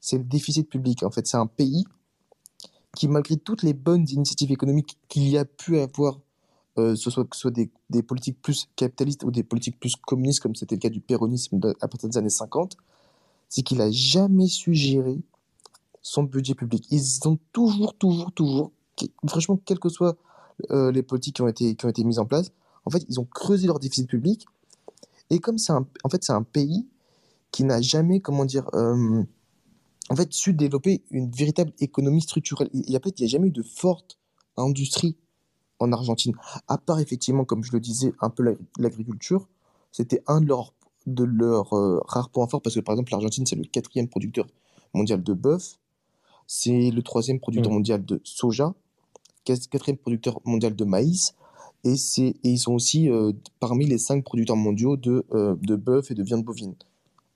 c'est 0.00 0.18
le 0.18 0.24
déficit 0.24 0.68
public. 0.68 1.02
En 1.02 1.10
fait, 1.10 1.26
c'est 1.26 1.36
un 1.36 1.46
pays 1.46 1.84
qui, 2.96 3.08
malgré 3.08 3.36
toutes 3.36 3.62
les 3.62 3.74
bonnes 3.74 4.06
initiatives 4.08 4.50
économiques 4.50 4.98
qu'il 5.08 5.28
y 5.28 5.38
a 5.38 5.44
pu 5.44 5.78
avoir, 5.78 6.20
euh, 6.78 6.94
que 6.94 6.96
ce 6.96 7.10
soit 7.10 7.50
des, 7.50 8.02
politiques 8.02 8.40
plus 8.42 8.68
capitalistes 8.76 9.24
ou 9.24 9.30
des 9.30 9.42
politiques 9.42 9.78
plus 9.78 9.94
communistes, 9.96 10.40
comme 10.40 10.54
c'était 10.54 10.74
le 10.74 10.80
cas 10.80 10.88
du 10.88 11.00
péronisme 11.00 11.60
à 11.80 11.88
partir 11.88 12.08
des 12.08 12.18
années 12.18 12.30
50, 12.30 12.76
c'est 13.48 13.62
qu'il 13.62 13.80
a 13.80 13.90
jamais 13.90 14.46
su 14.46 14.74
gérer 14.74 15.20
son 16.02 16.22
budget 16.22 16.54
public. 16.54 16.86
Ils 16.90 17.28
ont 17.28 17.38
toujours, 17.52 17.94
toujours, 17.94 18.32
toujours, 18.32 18.72
franchement, 19.26 19.60
quelles 19.64 19.78
que 19.78 19.88
soient 19.88 20.16
euh, 20.70 20.90
les 20.92 21.02
politiques 21.02 21.36
qui 21.36 21.42
ont, 21.42 21.48
été, 21.48 21.74
qui 21.74 21.86
ont 21.86 21.88
été 21.88 22.04
mises 22.04 22.18
en 22.18 22.26
place, 22.26 22.52
en 22.84 22.90
fait, 22.90 23.04
ils 23.08 23.20
ont 23.20 23.24
creusé 23.26 23.66
leur 23.66 23.78
déficit 23.78 24.08
public. 24.08 24.46
Et 25.28 25.38
comme 25.38 25.58
c'est 25.58 25.72
un, 25.72 25.86
en 26.02 26.08
fait, 26.08 26.28
un 26.30 26.42
pays 26.42 26.88
qui 27.50 27.64
n'a 27.64 27.80
jamais, 27.80 28.20
comment 28.20 28.44
dire, 28.44 28.68
euh, 28.74 29.22
en 30.10 30.16
fait, 30.16 30.32
su 30.32 30.54
développer 30.54 31.02
une 31.10 31.30
véritable 31.30 31.72
économie 31.80 32.22
structurelle. 32.22 32.70
Il 32.74 32.82
n'y 32.82 32.96
a, 32.96 33.00
pas- 33.00 33.10
il 33.16 33.22
y 33.22 33.24
a 33.24 33.28
jamais 33.28 33.48
eu 33.48 33.52
de 33.52 33.62
forte 33.62 34.18
industrie 34.58 35.16
en 35.78 35.92
Argentine, 35.92 36.34
à 36.68 36.78
part 36.78 37.00
effectivement, 37.00 37.44
comme 37.44 37.64
je 37.64 37.72
le 37.72 37.80
disais, 37.80 38.12
un 38.20 38.30
peu 38.30 38.42
l'agri- 38.42 38.66
l'agriculture. 38.78 39.48
C'était 39.92 40.22
un 40.26 40.40
de 40.40 40.46
leurs 40.48 40.74
de 41.06 41.24
euh, 41.24 42.00
rares 42.06 42.30
points 42.30 42.46
forts 42.48 42.62
parce 42.62 42.74
que 42.74 42.80
par 42.80 42.94
exemple 42.94 43.12
l'Argentine 43.12 43.46
c'est 43.46 43.56
le 43.56 43.64
quatrième 43.64 44.08
producteur 44.08 44.46
mondial 44.94 45.22
de 45.22 45.32
bœuf, 45.32 45.78
c'est 46.46 46.90
le 46.90 47.02
troisième 47.02 47.40
producteur 47.40 47.72
Mm. 47.72 47.76
mondial 47.76 48.04
de 48.04 48.20
soja, 48.24 48.74
quat- 49.46 49.68
quatrième 49.68 49.98
producteur 49.98 50.40
mondial 50.44 50.76
de 50.76 50.84
maïs 50.84 51.34
et 51.84 51.94
et 52.18 52.34
ils 52.44 52.58
sont 52.58 52.74
aussi 52.74 53.08
euh, 53.10 53.32
parmi 53.60 53.86
les 53.86 53.98
cinq 53.98 54.24
producteurs 54.24 54.56
mondiaux 54.56 54.96
de 54.96 55.24
euh, 55.32 55.56
de 55.62 55.76
bœuf 55.76 56.10
et 56.10 56.14
de 56.14 56.22
viande 56.22 56.44
bovine. 56.44 56.74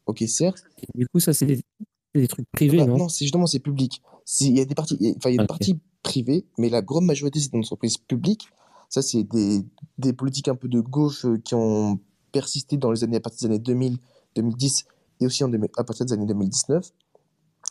Ok 0.06 0.24
certes, 0.28 0.64
Et 0.82 0.86
du 0.98 1.08
coup, 1.08 1.20
ça, 1.20 1.32
c'est 1.32 1.46
des, 1.46 1.56
c'est 1.56 1.86
des 2.20 2.28
trucs 2.28 2.46
privés, 2.52 2.78
bah, 2.78 2.86
non 2.86 2.98
non, 2.98 3.08
c'est 3.08 3.24
justement 3.24 3.46
c'est 3.46 3.58
public. 3.60 4.00
Il 4.40 4.56
y 4.56 4.60
a 4.60 4.64
des 4.64 4.74
parties, 4.74 4.96
y 5.00 5.08
a- 5.08 5.30
y 5.30 5.34
a 5.38 5.42
des 5.42 5.46
parties 5.46 5.78
privées, 6.02 6.44
mais 6.58 6.68
la 6.68 6.82
grande 6.82 7.04
majorité 7.04 7.40
c'est 7.40 7.50
des 7.52 7.58
entreprises 7.58 7.98
publiques. 7.98 8.48
Ça, 8.90 9.02
c'est 9.02 9.24
des, 9.24 9.62
des 9.98 10.12
politiques 10.12 10.46
un 10.48 10.54
peu 10.54 10.68
de 10.68 10.80
gauche 10.80 11.24
euh, 11.24 11.38
qui 11.38 11.54
ont 11.54 11.98
persisté 12.30 12.76
dans 12.76 12.92
les 12.92 13.02
années 13.02 13.16
à 13.16 13.20
partir 13.20 13.48
des 13.48 13.54
années 13.54 13.58
2000, 13.62 13.98
2010 14.36 14.84
et 15.20 15.26
aussi 15.26 15.42
en, 15.42 15.52
à 15.52 15.84
partir 15.84 16.06
des 16.06 16.12
années 16.12 16.26
2019. 16.26 16.90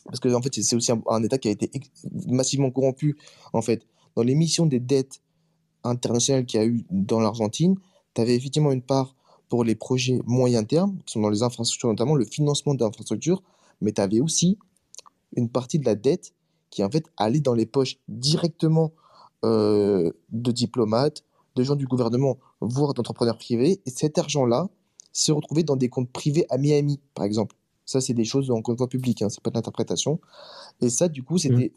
Parce 0.05 0.19
que 0.19 0.27
en 0.33 0.41
fait, 0.41 0.53
c'est- 0.61 0.75
aussi 0.75 0.91
un, 0.91 1.01
un 1.07 1.23
État 1.23 1.37
qui 1.37 1.47
a 1.47 1.51
été 1.51 1.71
massivement 2.25 2.71
corrompu. 2.71 3.15
En 3.53 3.61
fait, 3.61 3.85
dans 4.15 4.23
l'émission 4.23 4.65
des 4.65 4.79
dettes 4.81 5.21
internationales 5.83 6.45
qu'il 6.45 6.59
y 6.59 6.63
a 6.63 6.65
eu 6.65 6.85
dans 6.91 7.19
l'Argentine, 7.19 7.75
tu 8.13 8.21
avais 8.21 8.35
effectivement 8.35 8.71
une 8.71 8.81
part 8.81 9.15
pour 9.49 9.63
les 9.63 9.75
projets 9.75 10.19
moyen 10.25 10.63
terme, 10.63 10.97
qui 11.05 11.13
sont 11.13 11.21
dans 11.21 11.29
les 11.29 11.43
infrastructures, 11.43 11.89
notamment 11.89 12.15
le 12.15 12.25
financement 12.25 12.73
d'infrastructures, 12.73 13.41
mais 13.81 13.91
tu 13.91 14.01
avais 14.01 14.19
aussi 14.19 14.57
une 15.35 15.49
partie 15.49 15.79
de 15.79 15.85
la 15.85 15.95
dette 15.95 16.33
qui 16.69 16.83
en 16.83 16.89
fait 16.89 17.05
allait 17.17 17.39
dans 17.39 17.53
les 17.53 17.65
poches 17.65 17.97
directement 18.07 18.91
euh, 19.45 20.11
de 20.29 20.51
diplomates, 20.51 21.23
de 21.55 21.63
gens 21.63 21.75
du 21.75 21.85
gouvernement, 21.85 22.37
voire 22.61 22.93
d'entrepreneurs 22.93 23.37
privés. 23.37 23.81
Et 23.85 23.89
cet 23.89 24.17
argent-là, 24.17 24.69
s'est 25.13 25.31
retrouvé 25.31 25.63
dans 25.63 25.75
des 25.75 25.89
comptes 25.89 26.09
privés 26.09 26.45
à 26.49 26.57
Miami, 26.57 26.99
par 27.13 27.23
exemple. 27.23 27.55
Ça, 27.85 28.01
c'est 28.01 28.13
des 28.13 28.25
choses, 28.25 28.49
encore 28.49 28.73
une 28.73 28.77
fois, 28.77 28.89
publiques, 28.89 29.21
hein, 29.21 29.29
c'est 29.29 29.41
pas 29.41 29.51
de 29.51 29.55
l'interprétation. 29.55 30.19
Et 30.81 30.89
ça, 30.89 31.07
du 31.07 31.23
coup, 31.23 31.37
c'était 31.37 31.71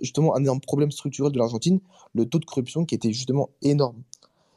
justement 0.00 0.34
un 0.36 0.40
énorme 0.40 0.60
problème 0.60 0.90
structurel 0.90 1.32
de 1.32 1.38
l'Argentine, 1.38 1.80
le 2.14 2.26
taux 2.26 2.38
de 2.38 2.44
corruption 2.44 2.84
qui 2.84 2.94
était 2.94 3.12
justement 3.12 3.50
énorme. 3.62 4.02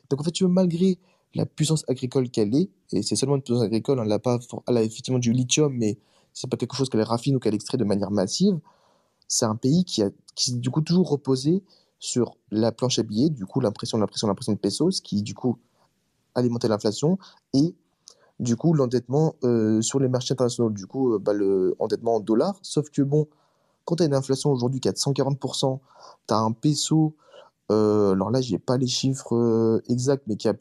Donc, 0.09 0.21
en 0.21 0.23
fait, 0.23 0.31
tu 0.31 0.43
veux, 0.43 0.49
malgré 0.49 0.97
la 1.33 1.45
puissance 1.45 1.83
agricole 1.87 2.29
qu'elle 2.29 2.53
est, 2.55 2.69
et 2.91 3.01
c'est 3.01 3.15
seulement 3.15 3.37
une 3.37 3.41
puissance 3.41 3.63
agricole, 3.63 4.01
elle, 4.03 4.11
a 4.11 4.19
pas, 4.19 4.39
elle 4.67 4.77
a 4.77 4.83
effectivement 4.83 5.19
du 5.19 5.31
lithium, 5.31 5.73
mais 5.73 5.97
c'est 6.33 6.49
pas 6.49 6.57
quelque 6.57 6.75
chose 6.75 6.89
qu'elle 6.89 7.01
raffine 7.01 7.35
ou 7.35 7.39
qu'elle 7.39 7.55
extrait 7.55 7.77
de 7.77 7.83
manière 7.83 8.11
massive. 8.11 8.59
C'est 9.27 9.45
un 9.45 9.55
pays 9.55 9.85
qui 9.85 10.01
a 10.03 10.09
qui, 10.35 10.53
du 10.53 10.69
coup, 10.69 10.81
toujours 10.81 11.09
reposé 11.09 11.63
sur 11.99 12.35
la 12.51 12.71
planche 12.71 12.99
à 12.99 13.03
billets, 13.03 13.29
du 13.29 13.45
coup, 13.45 13.59
l'impression, 13.59 13.97
l'impression, 13.97 14.27
l'impression 14.27 14.53
de 14.53 14.57
pesos, 14.57 15.01
qui, 15.01 15.21
du 15.21 15.35
coup, 15.35 15.57
alimentait 16.35 16.67
l'inflation, 16.67 17.19
et 17.53 17.75
du 18.39 18.55
coup, 18.55 18.73
l'endettement 18.73 19.35
euh, 19.43 19.81
sur 19.81 19.99
les 19.99 20.09
marchés 20.09 20.33
internationaux, 20.33 20.71
du 20.71 20.87
coup, 20.87 21.13
euh, 21.13 21.19
bah, 21.19 21.33
en 21.79 22.19
dollars. 22.19 22.57
Sauf 22.63 22.89
que, 22.89 23.01
bon, 23.01 23.27
quand 23.85 23.97
tu 23.97 24.03
as 24.03 24.05
une 24.07 24.15
inflation 24.15 24.51
aujourd'hui 24.51 24.79
qui 24.79 24.87
est 24.87 24.93
de 24.93 24.97
140%, 24.97 25.79
tu 26.27 26.33
as 26.33 26.37
un 26.37 26.51
peso, 26.51 27.13
euh, 27.71 28.13
alors 28.13 28.31
là, 28.31 28.41
je 28.41 28.51
n'ai 28.51 28.59
pas 28.59 28.77
les 28.77 28.87
chiffres 28.87 29.81
exacts, 29.89 30.23
mais 30.27 30.37
qui 30.37 30.47
a 30.47 30.55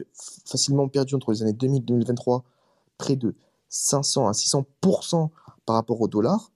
facilement 0.45 0.89
perdu 0.89 1.15
entre 1.15 1.33
les 1.33 1.43
années 1.43 1.53
2000 1.55 1.83
et 1.83 1.85
2023 1.87 2.45
près 2.99 3.17
de 3.17 3.35
500 3.71 4.29
à 4.29 4.33
600% 4.33 5.31
par 5.71 5.77
rapport 5.77 6.00
au 6.00 6.09
dollar. 6.09 6.50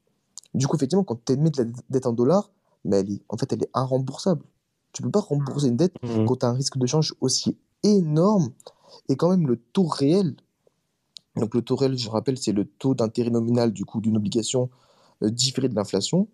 Du 0.54 0.66
coup, 0.66 0.75
effectivement, 0.75 1.04
quand 1.04 1.25
tu 1.25 1.35
émets 1.35 1.50
de 1.50 1.62
la 1.62 1.71
dette 1.88 2.06
en 2.06 2.12
dollars, 2.12 2.50
mais 2.85 2.99
elle 2.99 3.12
est, 3.12 3.23
en 3.28 3.37
fait, 3.37 3.52
elle 3.52 3.62
est 3.62 3.71
irremboursable. 3.76 4.44
Tu 4.92 5.02
peux 5.02 5.11
pas 5.12 5.21
rembourser 5.21 5.68
une 5.68 5.76
dette 5.76 5.94
mmh. 6.02 6.25
quand 6.25 6.35
tu 6.35 6.47
as 6.47 6.49
un 6.49 6.52
risque 6.54 6.78
de 6.78 6.87
change 6.88 7.14
aussi 7.21 7.56
énorme 7.85 8.50
et 9.09 9.14
quand 9.14 9.30
même 9.30 9.47
le 9.47 9.54
taux 9.56 9.87
réel. 9.87 10.35
Donc 11.37 11.54
le 11.54 11.62
taux 11.62 11.76
réel, 11.76 11.97
je 11.97 12.11
rappelle, 12.11 12.38
c'est 12.38 12.50
le 12.50 12.64
taux 12.64 12.97
d'intérêt 12.97 13.30
nominal 13.30 13.73
du 13.73 13.85
coup 13.85 14.00
d'une 14.00 14.16
obligation 14.16 14.68
euh, 15.23 15.30
différée 15.30 15.68
de 15.68 15.76
l'inflation. 15.76 16.26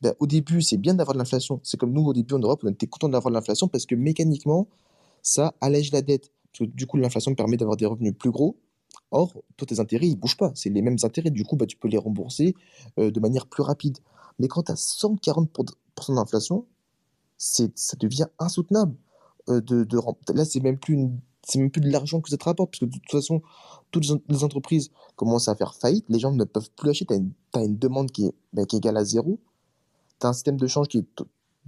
Ben, 0.00 0.14
au 0.20 0.28
début, 0.28 0.62
c'est 0.62 0.76
bien 0.76 0.94
d'avoir 0.94 1.14
de 1.14 1.18
l'inflation. 1.18 1.58
C'est 1.64 1.80
comme 1.80 1.92
nous, 1.92 2.06
au 2.06 2.12
début, 2.12 2.34
en 2.34 2.38
Europe, 2.38 2.60
on 2.62 2.70
était 2.70 2.86
content 2.86 3.08
d'avoir 3.08 3.32
de 3.32 3.34
l'inflation 3.34 3.66
parce 3.66 3.86
que 3.86 3.96
mécaniquement, 3.96 4.68
ça 5.20 5.52
allège 5.60 5.90
la 5.90 6.00
dette. 6.00 6.30
Parce 6.52 6.70
que 6.70 6.76
du 6.76 6.86
coup, 6.86 6.96
l'inflation 6.96 7.34
permet 7.34 7.56
d'avoir 7.56 7.76
des 7.76 7.86
revenus 7.86 8.14
plus 8.16 8.30
gros. 8.30 8.56
Or, 9.10 9.32
toi, 9.56 9.66
tes 9.66 9.80
intérêts, 9.80 10.08
ils 10.08 10.16
bougent 10.16 10.36
pas. 10.36 10.52
C'est 10.54 10.70
les 10.70 10.82
mêmes 10.82 10.98
intérêts. 11.02 11.30
Du 11.30 11.44
coup, 11.44 11.56
bah, 11.56 11.66
tu 11.66 11.76
peux 11.76 11.88
les 11.88 11.98
rembourser 11.98 12.54
euh, 12.98 13.10
de 13.10 13.20
manière 13.20 13.46
plus 13.46 13.62
rapide. 13.62 13.98
Mais 14.38 14.48
quand 14.48 14.64
tu 14.64 14.72
as 14.72 14.76
140% 14.76 16.14
d'inflation, 16.14 16.66
ça 17.36 17.96
devient 17.98 18.26
insoutenable. 18.38 18.96
Euh, 19.48 19.60
de, 19.60 19.84
de, 19.84 19.98
là, 20.34 20.44
c'est 20.44 20.60
même 20.60 20.78
plus 20.78 21.10
même 21.58 21.70
plus 21.70 21.80
de 21.80 21.90
l'argent 21.90 22.20
que 22.20 22.30
ça 22.30 22.36
te 22.36 22.44
rapporte, 22.44 22.70
parce 22.70 22.80
que 22.80 22.84
de 22.84 22.92
toute 22.92 23.10
façon, 23.10 23.42
toutes 23.90 24.06
les 24.28 24.44
entreprises 24.44 24.90
commencent 25.16 25.48
à 25.48 25.54
faire 25.54 25.74
faillite, 25.74 26.04
les 26.08 26.18
gens 26.18 26.32
ne 26.32 26.44
peuvent 26.44 26.70
plus 26.76 26.90
acheter, 26.90 27.06
tu 27.06 27.58
as, 27.58 27.64
une 27.64 27.78
demande 27.78 28.10
qui 28.10 28.26
est, 28.26 28.34
ben, 28.52 28.66
qui 28.66 28.76
est 28.76 28.78
égale 28.78 28.96
à 28.96 29.04
zéro, 29.04 29.40
tu 30.20 30.26
as 30.26 30.30
un 30.30 30.32
système 30.32 30.56
de 30.56 30.66
change 30.66 30.88
qui 30.88 31.04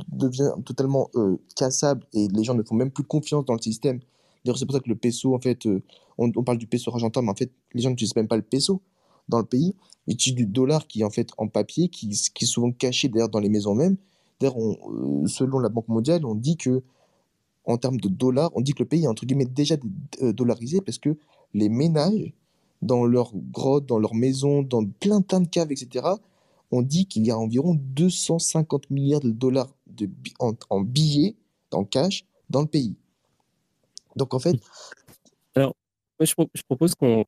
devient 0.08 0.52
totalement 0.64 1.10
euh, 1.16 1.36
cassable, 1.56 2.06
et 2.12 2.28
les 2.28 2.44
gens 2.44 2.54
ne 2.54 2.62
font 2.62 2.74
même 2.74 2.90
plus 2.90 3.04
confiance 3.04 3.44
dans 3.44 3.54
le 3.54 3.62
système. 3.62 4.00
D'ailleurs, 4.44 4.58
c'est 4.58 4.66
pour 4.66 4.74
ça 4.74 4.80
que 4.80 4.88
le 4.88 4.96
peso, 4.96 5.34
en 5.34 5.38
fait, 5.38 5.66
euh, 5.66 5.82
on, 6.18 6.30
parle 6.30 6.58
du 6.58 6.66
peso 6.66 6.90
argentin, 6.90 7.22
mais 7.22 7.30
en 7.30 7.34
fait, 7.34 7.50
les 7.74 7.82
gens 7.82 7.90
n'utilisent 7.90 8.16
même 8.16 8.28
pas 8.28 8.36
le 8.36 8.42
peso 8.42 8.82
dans 9.28 9.38
le 9.38 9.44
pays, 9.44 9.74
ils 10.06 10.14
utilisent 10.14 10.36
du 10.36 10.46
dollar 10.46 10.86
qui 10.86 11.02
est 11.02 11.04
en 11.04 11.10
fait 11.10 11.30
en 11.38 11.46
papier, 11.48 11.88
qui, 11.88 12.10
est 12.10 12.44
souvent 12.44 12.72
caché 12.72 13.08
d'ailleurs 13.08 13.28
dans 13.28 13.38
les 13.38 13.48
maisons 13.48 13.74
même. 13.74 13.96
D'ailleurs, 14.40 14.58
euh, 14.58 15.26
selon 15.26 15.60
la 15.60 15.68
Banque 15.68 15.88
mondiale, 15.88 16.24
on 16.26 16.34
dit 16.34 16.56
que 16.56 16.82
en 17.64 17.76
termes 17.76 17.98
de 17.98 18.08
dollars, 18.08 18.50
on 18.54 18.60
dit 18.60 18.72
que 18.72 18.82
le 18.82 18.88
pays 18.88 19.04
est 19.04 19.08
entre 19.08 19.24
guillemets 19.24 19.44
déjà 19.44 19.76
euh, 20.22 20.32
dollarisé 20.32 20.80
parce 20.80 20.98
que 20.98 21.16
les 21.54 21.68
ménages, 21.68 22.32
dans 22.80 23.04
leurs 23.04 23.32
grottes, 23.36 23.86
dans 23.86 24.00
leurs 24.00 24.14
maisons, 24.14 24.62
dans 24.62 24.84
plein, 24.84 25.20
plein 25.20 25.40
de 25.40 25.46
caves, 25.46 25.70
etc., 25.70 26.04
on 26.72 26.82
dit 26.82 27.06
qu'il 27.06 27.24
y 27.24 27.30
a 27.30 27.38
environ 27.38 27.74
250 27.74 28.90
milliards 28.90 29.20
de 29.20 29.30
dollars 29.30 29.72
en, 30.40 30.80
billets, 30.80 31.36
en 31.70 31.84
cash, 31.84 32.24
dans 32.50 32.62
le 32.62 32.66
pays. 32.66 32.96
Donc 34.16 34.34
en 34.34 34.38
fait. 34.38 34.56
Alors, 35.54 35.74
je, 36.20 36.34
propose 36.64 36.94
qu'on 36.94 37.24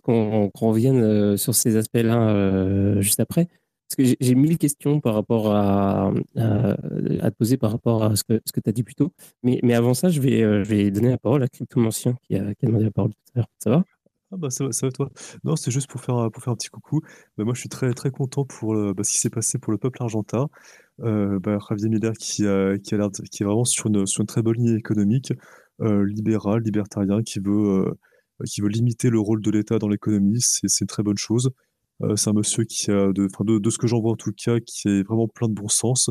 qu'on 0.00 0.68
revienne 0.68 1.02
euh, 1.02 1.36
sur 1.36 1.54
ces 1.54 1.76
aspects-là 1.76 3.00
juste 3.00 3.20
après. 3.20 3.48
Parce 3.96 4.08
que 4.08 4.16
j'ai 4.20 4.34
mille 4.34 4.56
questions 4.56 5.00
par 5.00 5.12
rapport 5.12 5.54
à, 5.54 6.12
à, 6.36 7.30
te 7.30 7.36
poser 7.36 7.58
par 7.58 7.72
rapport 7.72 8.04
à 8.04 8.16
ce 8.16 8.24
que, 8.24 8.40
ce 8.46 8.50
que 8.50 8.60
tu 8.60 8.70
as 8.70 8.72
dit 8.72 8.84
plus 8.84 8.94
tôt. 8.94 9.12
Mais, 9.42 9.60
mais 9.62 9.74
avant 9.74 9.92
ça, 9.92 10.08
je 10.08 10.18
vais, 10.18 10.42
euh, 10.42 10.64
je 10.64 10.70
vais 10.70 10.90
donner 10.90 11.10
la 11.10 11.18
parole 11.18 11.42
à 11.42 11.48
Cryptomancien 11.48 12.14
qui 12.22 12.36
a, 12.36 12.54
qui 12.54 12.64
a 12.64 12.68
demandé 12.68 12.84
la 12.86 12.90
parole 12.90 13.10
tout 13.10 13.32
à 13.34 13.40
l'heure. 13.40 13.48
Ça 13.58 13.68
va? 13.68 13.84
Ah 14.30 14.38
bah 14.38 14.48
ça, 14.48 14.64
va, 14.64 14.72
ça 14.72 14.86
va 14.86 14.92
toi. 14.92 15.10
Non, 15.44 15.56
c'est 15.56 15.70
juste 15.70 15.90
pour 15.90 16.00
faire, 16.00 16.30
pour 16.32 16.42
faire 16.42 16.54
un 16.54 16.56
petit 16.56 16.70
coucou. 16.70 17.02
Bah 17.36 17.44
moi, 17.44 17.52
je 17.52 17.60
suis 17.60 17.68
très, 17.68 17.92
très 17.92 18.10
content 18.10 18.46
pour 18.46 18.74
bah, 18.94 19.04
ce 19.04 19.10
qui 19.10 19.18
s'est 19.18 19.28
passé 19.28 19.58
pour 19.58 19.72
le 19.72 19.78
peuple 19.78 20.02
argentin. 20.02 20.48
Euh, 21.00 21.38
bah, 21.38 21.58
Javier 21.68 21.88
Miller 21.88 22.12
qui, 22.12 22.46
a, 22.46 22.78
qui, 22.78 22.94
a 22.94 23.08
qui 23.30 23.42
est 23.42 23.46
vraiment 23.46 23.64
sur 23.64 23.88
une, 23.88 24.06
sur 24.06 24.20
une 24.20 24.26
très 24.26 24.42
bonne 24.42 24.56
ligne 24.56 24.76
économique, 24.76 25.32
euh, 25.82 26.04
libéral, 26.06 26.62
libertarien, 26.62 27.22
qui 27.22 27.40
veut, 27.40 27.86
euh, 27.86 28.44
qui 28.46 28.60
veut 28.60 28.68
limiter 28.68 29.10
le 29.10 29.18
rôle 29.18 29.42
de 29.42 29.50
l'État 29.50 29.78
dans 29.78 29.88
l'économie. 29.88 30.40
C'est 30.40 30.80
une 30.80 30.86
très 30.86 31.02
bonne 31.02 31.18
chose. 31.18 31.50
Euh, 32.02 32.16
c'est 32.16 32.30
un 32.30 32.34
monsieur 32.34 32.64
qui 32.64 32.90
a, 32.90 33.12
de, 33.12 33.58
de, 33.58 33.70
ce 33.70 33.78
que 33.78 33.86
j'en 33.86 34.00
vois 34.00 34.12
en 34.12 34.16
tout 34.16 34.32
cas, 34.32 34.60
qui 34.60 34.88
est 34.88 35.02
vraiment 35.02 35.28
plein 35.28 35.48
de 35.48 35.54
bon 35.54 35.68
sens. 35.68 36.10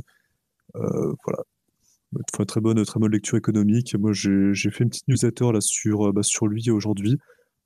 Voilà. 0.73 1.43
Enfin, 2.33 2.43
très 2.45 2.59
bonne, 2.59 2.83
très 2.83 2.99
bonne 2.99 3.11
lecture 3.11 3.37
économique. 3.37 3.95
Moi, 3.97 4.11
j'ai 4.13 4.71
fait 4.71 4.83
une 4.83 4.89
petite 4.89 5.07
newsletter 5.07 5.51
là 5.53 5.61
sur, 5.61 6.11
bah, 6.13 6.23
sur 6.23 6.47
lui 6.47 6.69
aujourd'hui. 6.69 7.17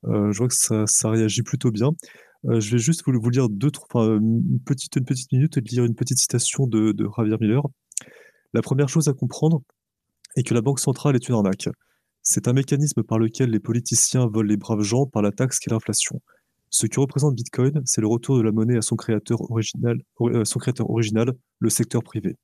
je 0.04 0.36
vois 0.38 0.48
que 0.48 0.54
ça, 0.54 1.10
réagit 1.10 1.42
plutôt 1.42 1.70
bien. 1.72 1.90
je 2.44 2.70
vais 2.70 2.78
juste 2.78 3.02
vous, 3.06 3.30
lire 3.30 3.48
une 3.48 4.60
petite 4.64 5.32
minute 5.32 5.56
et 5.56 5.60
lire 5.60 5.84
une 5.84 5.96
petite 5.96 6.18
citation 6.18 6.66
de, 6.66 6.92
de 6.92 7.08
Javier 7.16 7.36
Miller. 7.40 7.62
La 8.54 8.62
première 8.62 8.88
chose 8.88 9.08
à 9.08 9.12
comprendre 9.12 9.62
est 10.36 10.42
que 10.44 10.54
la 10.54 10.62
Banque 10.62 10.80
centrale 10.80 11.16
est 11.16 11.28
une 11.28 11.34
arnaque. 11.34 11.68
C'est 12.28 12.48
un 12.48 12.52
mécanisme 12.54 13.04
par 13.04 13.20
lequel 13.20 13.50
les 13.50 13.60
politiciens 13.60 14.26
volent 14.26 14.48
les 14.48 14.56
braves 14.56 14.82
gens 14.82 15.06
par 15.06 15.22
la 15.22 15.30
taxe 15.30 15.60
qu'est 15.60 15.70
l'inflation. 15.70 16.20
Ce 16.70 16.88
que 16.88 16.98
représente 16.98 17.36
Bitcoin, 17.36 17.80
c'est 17.84 18.00
le 18.00 18.08
retour 18.08 18.36
de 18.36 18.42
la 18.42 18.50
monnaie 18.50 18.76
à 18.76 18.82
son 18.82 18.96
créateur 18.96 19.48
original, 19.48 20.02
euh, 20.22 20.44
son 20.44 20.58
créateur 20.58 20.90
original, 20.90 21.30
le 21.60 21.70
secteur 21.70 22.02
privé. 22.02 22.36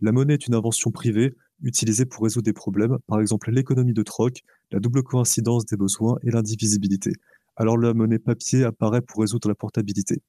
La 0.00 0.12
monnaie 0.12 0.34
est 0.34 0.46
une 0.46 0.54
invention 0.54 0.92
privée 0.92 1.34
utilisée 1.60 2.06
pour 2.06 2.22
résoudre 2.22 2.44
des 2.44 2.52
problèmes, 2.52 2.98
par 3.08 3.20
exemple 3.20 3.50
l'économie 3.50 3.94
de 3.94 4.04
troc, 4.04 4.42
la 4.70 4.78
double 4.78 5.02
coïncidence 5.02 5.66
des 5.66 5.76
besoins 5.76 6.16
et 6.22 6.30
l'indivisibilité. 6.30 7.10
Alors 7.56 7.78
la 7.78 7.92
monnaie 7.94 8.20
papier 8.20 8.62
apparaît 8.62 9.02
pour 9.02 9.22
résoudre 9.22 9.48
la 9.48 9.56
portabilité. 9.56 10.22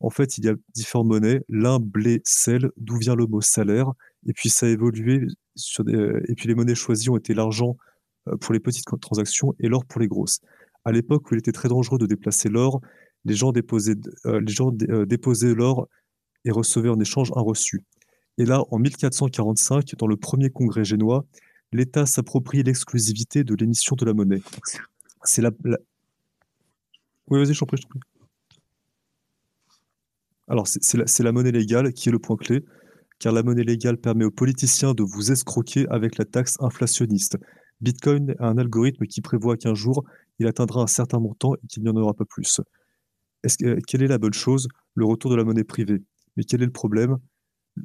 En 0.00 0.10
fait, 0.10 0.38
il 0.38 0.44
y 0.44 0.48
a 0.48 0.54
différentes 0.74 1.06
monnaies, 1.06 1.44
l'un 1.48 1.78
blé, 1.78 2.20
sel, 2.24 2.72
d'où 2.78 2.96
vient 2.96 3.14
le 3.14 3.26
mot 3.26 3.40
salaire, 3.40 3.92
et 4.26 4.32
puis 4.32 4.48
ça 4.48 4.66
a 4.66 4.70
évolué, 4.70 5.24
euh, 5.86 6.20
et 6.26 6.34
puis 6.34 6.48
les 6.48 6.56
monnaies 6.56 6.74
choisies 6.74 7.10
ont 7.10 7.16
été 7.16 7.32
l'argent 7.32 7.76
pour 8.40 8.54
les 8.54 8.60
petites 8.60 8.86
transactions 9.00 9.54
et 9.60 9.68
l'or 9.68 9.84
pour 9.84 10.00
les 10.00 10.08
grosses. 10.08 10.40
À 10.84 10.92
l'époque 10.92 11.30
où 11.30 11.34
il 11.34 11.38
était 11.38 11.52
très 11.52 11.68
dangereux 11.68 11.98
de 11.98 12.06
déplacer 12.06 12.48
l'or, 12.48 12.80
les 13.24 13.34
gens 13.34 13.52
déposaient, 13.52 13.96
euh, 14.26 14.40
les 14.40 14.52
gens 14.52 14.70
euh, 14.90 15.06
déposaient 15.06 15.54
l'or 15.54 15.88
et 16.44 16.50
recevaient 16.50 16.90
en 16.90 17.00
échange 17.00 17.32
un 17.34 17.40
reçu. 17.40 17.82
Et 18.36 18.44
là, 18.44 18.62
en 18.70 18.78
1445, 18.78 19.94
dans 19.96 20.06
le 20.06 20.16
premier 20.16 20.50
congrès 20.50 20.84
génois, 20.84 21.24
l'État 21.72 22.04
s'approprie 22.06 22.62
l'exclusivité 22.62 23.44
de 23.44 23.54
l'émission 23.54 23.96
de 23.96 24.04
la 24.04 24.12
monnaie. 24.12 24.42
C'est 25.22 25.40
la, 25.40 25.50
Oui, 27.28 27.38
vas-y, 27.38 27.54
je 27.54 27.64
prie, 27.64 27.80
je 27.80 27.86
prie. 27.86 28.00
Alors, 30.48 30.66
c'est 30.68 31.22
la 31.22 31.32
monnaie 31.32 31.52
légale 31.52 31.94
qui 31.94 32.10
est 32.10 32.12
le 32.12 32.18
point 32.18 32.36
clé, 32.36 32.64
car 33.18 33.32
la 33.32 33.42
monnaie 33.42 33.64
légale 33.64 33.96
permet 33.96 34.26
aux 34.26 34.30
politiciens 34.30 34.92
de 34.92 35.02
vous 35.02 35.32
escroquer 35.32 35.86
avec 35.88 36.18
la 36.18 36.26
taxe 36.26 36.56
inflationniste. 36.60 37.38
Bitcoin 37.80 38.34
a 38.38 38.48
un 38.48 38.58
algorithme 38.58 39.06
qui 39.06 39.20
prévoit 39.20 39.56
qu'un 39.56 39.74
jour, 39.74 40.04
il 40.38 40.46
atteindra 40.46 40.82
un 40.82 40.86
certain 40.86 41.20
montant 41.20 41.54
et 41.54 41.66
qu'il 41.68 41.82
n'y 41.82 41.88
en 41.88 41.96
aura 41.96 42.14
pas 42.14 42.24
plus. 42.24 42.60
Est-ce 43.42 43.58
que, 43.58 43.78
quelle 43.86 44.02
est 44.02 44.08
la 44.08 44.18
bonne 44.18 44.34
chose? 44.34 44.68
Le 44.94 45.04
retour 45.04 45.30
de 45.30 45.36
la 45.36 45.44
monnaie 45.44 45.64
privée. 45.64 46.02
Mais 46.36 46.44
quel 46.44 46.62
est 46.62 46.66
le 46.66 46.72
problème? 46.72 47.18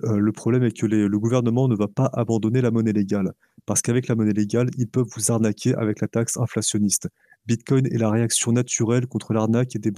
Euh, 0.03 0.17
Le 0.17 0.31
problème 0.31 0.63
est 0.63 0.71
que 0.71 0.85
le 0.85 1.19
gouvernement 1.19 1.67
ne 1.67 1.75
va 1.75 1.87
pas 1.87 2.09
abandonner 2.13 2.61
la 2.61 2.71
monnaie 2.71 2.93
légale, 2.93 3.33
parce 3.65 3.81
qu'avec 3.81 4.07
la 4.07 4.15
monnaie 4.15 4.33
légale, 4.33 4.69
ils 4.77 4.87
peuvent 4.87 5.07
vous 5.15 5.31
arnaquer 5.31 5.75
avec 5.75 6.01
la 6.01 6.07
taxe 6.07 6.37
inflationniste. 6.37 7.09
Bitcoin 7.45 7.87
est 7.87 7.97
la 7.97 8.09
réaction 8.09 8.51
naturelle 8.51 9.07
contre 9.07 9.33
l'arnaque 9.33 9.77
des, 9.77 9.91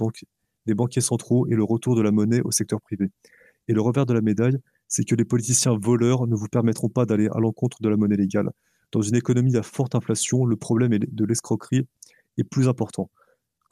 des 0.66 0.74
banquiers 0.74 1.02
centraux 1.02 1.46
et 1.46 1.54
le 1.54 1.64
retour 1.64 1.96
de 1.96 2.02
la 2.02 2.10
monnaie 2.10 2.40
au 2.42 2.50
secteur 2.50 2.80
privé. 2.80 3.10
Et 3.68 3.74
le 3.74 3.80
revers 3.80 4.06
de 4.06 4.14
la 4.14 4.20
médaille, 4.20 4.58
c'est 4.88 5.04
que 5.04 5.14
les 5.14 5.24
politiciens 5.24 5.76
voleurs 5.78 6.26
ne 6.26 6.34
vous 6.34 6.48
permettront 6.48 6.88
pas 6.88 7.06
d'aller 7.06 7.28
à 7.32 7.40
l'encontre 7.40 7.78
de 7.80 7.88
la 7.88 7.96
monnaie 7.96 8.16
légale. 8.16 8.50
Dans 8.92 9.02
une 9.02 9.16
économie 9.16 9.56
à 9.56 9.62
forte 9.62 9.94
inflation, 9.94 10.44
le 10.44 10.56
problème 10.56 10.98
de 10.98 11.24
l'escroquerie 11.24 11.86
est 12.38 12.44
plus 12.44 12.68
important. 12.68 13.10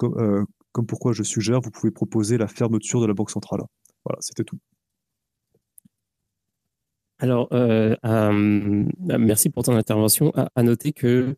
Euh, 0.02 0.44
comme, 0.72 0.86
pourquoi 0.86 1.12
je 1.12 1.22
suggère, 1.22 1.60
vous 1.60 1.70
pouvez 1.70 1.90
proposer 1.90 2.38
la 2.38 2.46
fermeture 2.46 3.00
de 3.00 3.06
la 3.06 3.14
Banque 3.14 3.30
centrale. 3.30 3.60
Voilà, 4.04 4.18
c'était 4.20 4.44
tout. 4.44 4.58
Alors, 7.18 7.48
euh, 7.52 7.94
euh, 8.04 8.86
merci 8.98 9.50
pour 9.50 9.64
ton 9.64 9.74
intervention. 9.74 10.32
À, 10.54 10.62
noter 10.62 10.92
que 10.92 11.36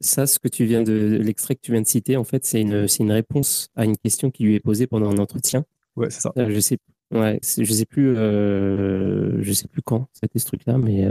ça, 0.00 0.26
ce 0.26 0.38
que 0.38 0.48
tu 0.48 0.64
viens 0.64 0.82
de 0.82 1.18
l'extrait 1.22 1.54
que 1.54 1.60
tu 1.60 1.72
viens 1.72 1.82
de 1.82 1.86
citer, 1.86 2.16
en 2.16 2.24
fait, 2.24 2.44
c'est 2.44 2.60
une, 2.62 3.12
réponse 3.12 3.68
à 3.76 3.84
une 3.84 3.96
question 3.96 4.30
qui 4.30 4.44
lui 4.44 4.54
est 4.54 4.60
posée 4.60 4.86
pendant 4.86 5.10
un 5.10 5.18
entretien. 5.18 5.64
Ouais, 5.94 6.10
c'est 6.10 6.22
ça. 6.22 6.32
Je 6.36 6.58
sais, 6.58 6.78
ouais, 7.12 7.38
je 7.42 7.72
sais 7.72 7.84
plus, 7.84 8.16
je 8.16 9.52
sais 9.52 9.68
plus 9.68 9.82
quand 9.82 10.08
c'était 10.14 10.38
ce 10.38 10.46
truc-là, 10.46 10.78
mais 10.78 11.06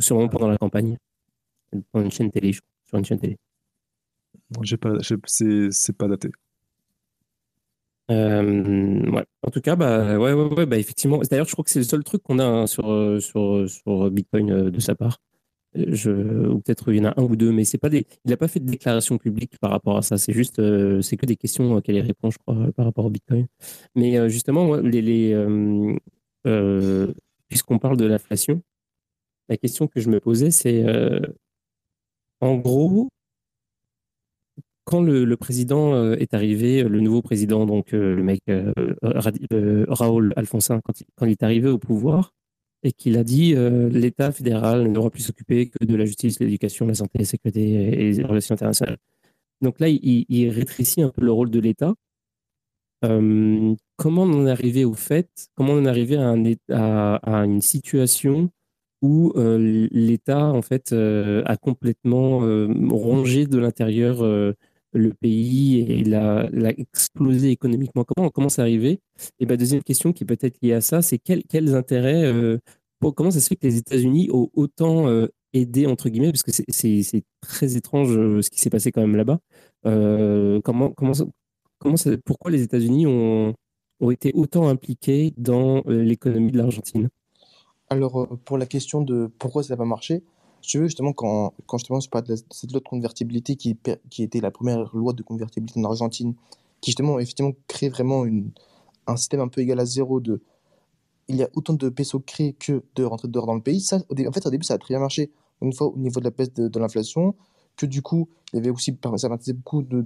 sûrement 0.00 0.28
pendant 0.28 0.48
la 0.48 0.56
campagne, 0.56 0.96
pendant 1.92 2.04
une 2.06 2.12
chaîne 2.12 2.30
télé, 2.30 2.52
je 2.52 2.60
crois, 2.60 2.70
sur 2.88 2.98
une 2.98 3.04
chaîne 3.04 3.20
télé. 3.20 3.36
J'ai 4.62 4.76
pas, 4.76 4.98
j'ai- 5.00 5.16
c'est, 5.26 5.70
c'est 5.70 5.92
pas 5.96 6.08
daté. 6.08 6.30
Euh, 8.10 9.10
ouais. 9.10 9.24
En 9.42 9.50
tout 9.50 9.60
cas, 9.60 9.76
bah, 9.76 10.18
ouais, 10.18 10.32
ouais, 10.32 10.54
ouais, 10.54 10.66
bah, 10.66 10.78
effectivement. 10.78 11.18
D'ailleurs, 11.30 11.46
je 11.46 11.52
crois 11.52 11.64
que 11.64 11.70
c'est 11.70 11.78
le 11.78 11.84
seul 11.84 12.04
truc 12.04 12.22
qu'on 12.22 12.38
a 12.38 12.44
hein, 12.44 12.66
sur, 12.66 12.90
euh, 12.92 13.18
sur, 13.20 13.68
sur 13.68 14.10
Bitcoin 14.10 14.50
euh, 14.50 14.70
de 14.70 14.78
sa 14.80 14.94
part. 14.94 15.18
Euh, 15.76 15.86
Je, 15.90 16.10
ou 16.50 16.60
peut-être 16.60 16.92
il 16.92 16.98
y 16.98 17.00
en 17.02 17.06
a 17.10 17.20
un 17.20 17.24
ou 17.24 17.36
deux, 17.36 17.52
mais 17.52 17.64
c'est 17.64 17.78
pas 17.78 17.90
des, 17.90 18.06
il 18.24 18.30
n'a 18.30 18.36
pas 18.38 18.48
fait 18.48 18.60
de 18.60 18.66
déclaration 18.70 19.18
publique 19.18 19.58
par 19.60 19.70
rapport 19.70 19.96
à 19.98 20.02
ça. 20.02 20.18
C'est 20.18 20.32
juste, 20.34 20.58
euh, 20.60 21.02
c'est 21.02 21.16
que 21.16 21.26
des 21.26 21.36
questions 21.36 21.80
qu'elle 21.82 22.00
répond, 22.00 22.30
je 22.30 22.38
crois, 22.38 22.56
par 22.76 22.86
rapport 22.86 23.06
au 23.06 23.10
Bitcoin. 23.10 23.46
Mais 23.94 24.18
euh, 24.18 24.28
justement, 24.28 24.76
les, 24.76 25.02
les, 25.02 25.32
euh, 25.34 25.96
euh, 26.46 27.12
puisqu'on 27.48 27.78
parle 27.78 27.96
de 27.98 28.06
l'inflation, 28.06 28.62
la 29.48 29.56
question 29.58 29.86
que 29.88 30.00
je 30.00 30.10
me 30.10 30.20
posais, 30.20 30.50
c'est 30.50 30.84
euh, 30.86 31.20
en 32.44 32.56
gros, 32.56 33.08
quand 34.84 35.02
le, 35.02 35.36
président 35.36 35.94
euh, 35.94 36.14
est 36.16 36.34
arrivé, 36.34 36.82
le 36.82 37.00
nouveau 37.00 37.22
président, 37.22 37.64
donc 37.64 37.94
euh, 37.94 38.14
le 38.14 38.22
mec 38.22 38.42
euh, 38.50 38.72
euh, 39.52 39.86
Raoul 39.88 40.34
Alfonsin, 40.36 40.80
quand 40.84 41.00
il, 41.22 41.30
est 41.30 41.42
arrivé 41.42 41.68
au 41.68 41.78
pouvoir 41.78 42.32
et 42.82 42.92
qu'il 42.92 43.16
a 43.16 43.24
dit 43.24 43.54
euh, 43.54 43.88
l'État 43.88 44.30
fédéral 44.30 44.86
ne 44.86 44.92
devra 44.92 45.08
plus 45.08 45.22
s'occuper 45.22 45.70
que 45.70 45.82
de 45.86 45.96
la 45.96 46.04
justice, 46.04 46.38
l'éducation, 46.38 46.86
la 46.86 46.94
santé, 46.94 47.18
la 47.18 47.24
sécurité 47.24 47.62
et 47.62 48.12
les 48.12 48.24
relations 48.24 48.54
internationales. 48.54 48.98
Donc 49.62 49.80
là, 49.80 49.88
il, 49.88 50.50
rétrécit 50.50 51.00
un 51.00 51.08
peu 51.08 51.22
le 51.22 51.32
rôle 51.32 51.50
de 51.50 51.60
l'État. 51.60 51.94
Euh, 53.06 53.74
comment 53.96 54.24
en 54.24 54.46
est 54.46 54.50
arrivé 54.50 54.84
au 54.84 54.92
fait, 54.92 55.30
comment 55.54 55.72
en 55.72 55.86
est 56.44 56.60
à 56.70 57.20
une 57.44 57.62
situation 57.62 58.50
où 59.04 59.32
euh, 59.36 59.58
l'État 59.92 60.46
en 60.52 60.62
fait 60.62 60.92
euh, 60.92 61.42
a 61.46 61.56
complètement 61.56 62.42
euh, 62.44 62.66
rongé 62.90 63.46
de 63.46 63.58
l'intérieur 63.58 64.16
le 64.96 65.10
pays 65.12 65.80
et 65.80 66.04
l'a 66.04 66.48
explosé 66.76 67.50
économiquement. 67.50 68.04
Comment 68.04 68.30
comment 68.30 68.48
c'est 68.48 68.62
arrivé? 68.62 69.00
Et 69.40 69.46
ben 69.46 69.56
deuxième 69.56 69.82
question 69.82 70.12
qui 70.12 70.24
est 70.24 70.26
peut-être 70.26 70.56
liée 70.62 70.72
à 70.72 70.80
ça, 70.80 71.02
c'est 71.02 71.18
quel- 71.18 71.42
quels 71.44 71.74
intérêts, 71.74 72.32
comment 73.16 73.30
ça 73.30 73.40
se 73.40 73.48
fait 73.48 73.56
que 73.56 73.66
les 73.66 73.76
États-Unis 73.78 74.30
ont 74.32 74.48
autant 74.54 75.06
aidé 75.52 75.86
entre 75.86 76.08
guillemets, 76.08 76.32
parce 76.32 76.42
que 76.44 76.52
c'est 76.52 77.24
très 77.40 77.76
étrange 77.76 78.10
ce 78.40 78.48
qui 78.50 78.60
s'est 78.60 78.70
passé 78.70 78.92
quand 78.92 79.02
même 79.06 79.16
là-bas. 79.16 79.38
Comment 80.64 81.14
ça- 81.14 81.26
ça- 81.96 82.16
pourquoi 82.24 82.50
les 82.50 82.62
États-Unis 82.62 83.06
ont 83.06 84.10
été 84.10 84.30
autant 84.34 84.68
impliqués 84.68 85.32
dans 85.36 85.82
l'économie 85.86 86.52
de 86.52 86.58
l'Argentine? 86.58 87.08
Alors, 87.94 88.22
euh, 88.22 88.26
pour 88.44 88.58
la 88.58 88.66
question 88.66 89.02
de 89.02 89.30
pourquoi 89.38 89.62
ça 89.62 89.72
n'a 89.72 89.76
pas 89.76 89.84
marché, 89.84 90.24
tu 90.62 90.78
veux, 90.78 90.86
justement, 90.86 91.12
quand, 91.12 91.54
quand 91.66 91.78
justement, 91.78 92.00
je 92.00 92.08
parle 92.08 92.24
cette 92.26 92.72
loi 92.72 92.80
de 92.80 92.84
convertibilité 92.88 93.54
qui, 93.54 93.78
était 94.18 94.40
la 94.40 94.50
première 94.50 94.90
loi 94.96 95.12
de 95.12 95.22
convertibilité 95.22 95.78
en 95.78 95.84
Argentine, 95.84 96.34
qui 96.80 96.90
justement, 96.90 97.20
effectivement, 97.20 97.52
crée 97.68 97.88
vraiment 97.88 98.24
un 99.06 99.16
système 99.16 99.38
un 99.38 99.46
peu 99.46 99.60
égal 99.60 99.78
à 99.78 99.84
zéro 99.84 100.18
de 100.18 100.42
il 101.28 101.36
y 101.36 101.44
a 101.44 101.48
autant 101.54 101.74
de 101.74 101.88
pesos 101.88 102.20
créés 102.26 102.54
que 102.54 102.82
de 102.96 103.04
rentrées 103.04 103.28
d'or 103.28 103.46
dans 103.46 103.54
le 103.54 103.62
pays. 103.62 103.80
Ça, 103.80 103.98
en 103.98 104.32
fait, 104.32 104.44
au 104.44 104.50
début, 104.50 104.64
ça 104.64 104.74
a 104.74 104.78
très 104.78 104.94
bien 104.94 105.00
marché. 105.00 105.30
Une 105.62 105.72
fois 105.72 105.86
au 105.86 105.96
niveau 105.96 106.18
de 106.18 106.24
la 106.24 106.30
baisse 106.30 106.52
de, 106.52 106.78
l'inflation, 106.80 107.36
que 107.76 107.86
du 107.86 108.02
coup, 108.02 108.28
il 108.52 108.56
y 108.56 108.58
avait 108.58 108.70
aussi, 108.70 108.98
ça 109.16 109.28
permettait 109.28 109.52
beaucoup 109.52 109.82
de, 109.82 110.04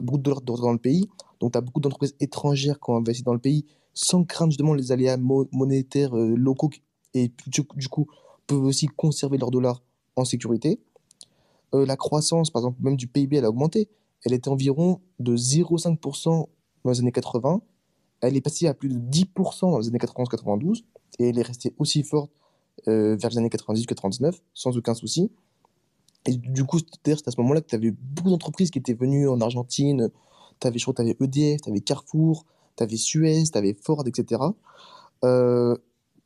beaucoup 0.00 0.16
de 0.16 0.22
dollars 0.22 0.40
dans 0.42 0.72
le 0.72 0.78
pays. 0.78 1.06
Donc, 1.38 1.52
tu 1.52 1.58
as 1.58 1.60
beaucoup 1.60 1.80
d'entreprises 1.80 2.16
étrangères 2.18 2.80
qui 2.80 2.90
ont 2.90 2.96
investi 2.96 3.22
dans 3.22 3.34
le 3.34 3.38
pays 3.40 3.66
sans 3.92 4.24
craindre 4.24 4.52
justement 4.52 4.74
les 4.74 4.92
aléas 4.92 5.16
mo- 5.16 5.48
monétaires 5.52 6.16
euh, 6.16 6.34
locaux 6.34 6.70
et 7.14 7.32
du, 7.46 7.88
coup 7.88 8.06
peuvent 8.46 8.64
aussi 8.64 8.86
conserver 8.86 9.38
leurs 9.38 9.50
dollars 9.50 9.82
en 10.16 10.24
sécurité. 10.24 10.80
Euh, 11.74 11.86
la 11.86 11.96
croissance, 11.96 12.50
par 12.50 12.60
exemple, 12.60 12.78
même 12.82 12.96
du 12.96 13.06
PIB, 13.06 13.36
elle 13.36 13.44
a 13.44 13.50
augmenté. 13.50 13.88
Elle 14.24 14.32
était 14.32 14.48
environ 14.48 15.00
de 15.18 15.36
0,5% 15.36 16.48
dans 16.84 16.90
les 16.90 17.00
années 17.00 17.12
80 17.12 17.62
elle 18.20 18.36
est 18.36 18.40
passée 18.40 18.66
à 18.66 18.74
plus 18.74 18.88
de 18.88 18.98
10% 18.98 19.70
dans 19.70 19.78
les 19.78 19.88
années 19.88 19.98
91-92 19.98 20.84
et 21.18 21.28
elle 21.28 21.38
est 21.38 21.42
restée 21.42 21.74
aussi 21.78 22.02
forte 22.02 22.30
euh, 22.88 23.16
vers 23.16 23.30
les 23.30 23.38
années 23.38 23.48
90-99 23.48 24.38
sans 24.54 24.76
aucun 24.76 24.94
souci. 24.94 25.30
Et 26.26 26.34
du 26.34 26.64
coup, 26.64 26.78
c'est 26.78 27.28
à 27.28 27.30
ce 27.30 27.40
moment-là 27.40 27.62
que 27.62 27.68
tu 27.68 27.74
avais 27.74 27.90
beaucoup 27.90 28.30
d'entreprises 28.30 28.70
qui 28.70 28.78
étaient 28.78 28.94
venues 28.94 29.28
en 29.28 29.40
Argentine. 29.40 30.10
Tu 30.60 30.66
avais, 30.66 30.78
EDF, 30.78 31.62
tu 31.62 31.70
avais 31.70 31.80
Carrefour, 31.80 32.44
tu 32.76 32.82
avais 32.82 32.96
Suez, 32.96 33.44
tu 33.50 33.56
avais 33.56 33.72
Ford, 33.72 34.06
etc. 34.06 34.42
Euh, 35.24 35.74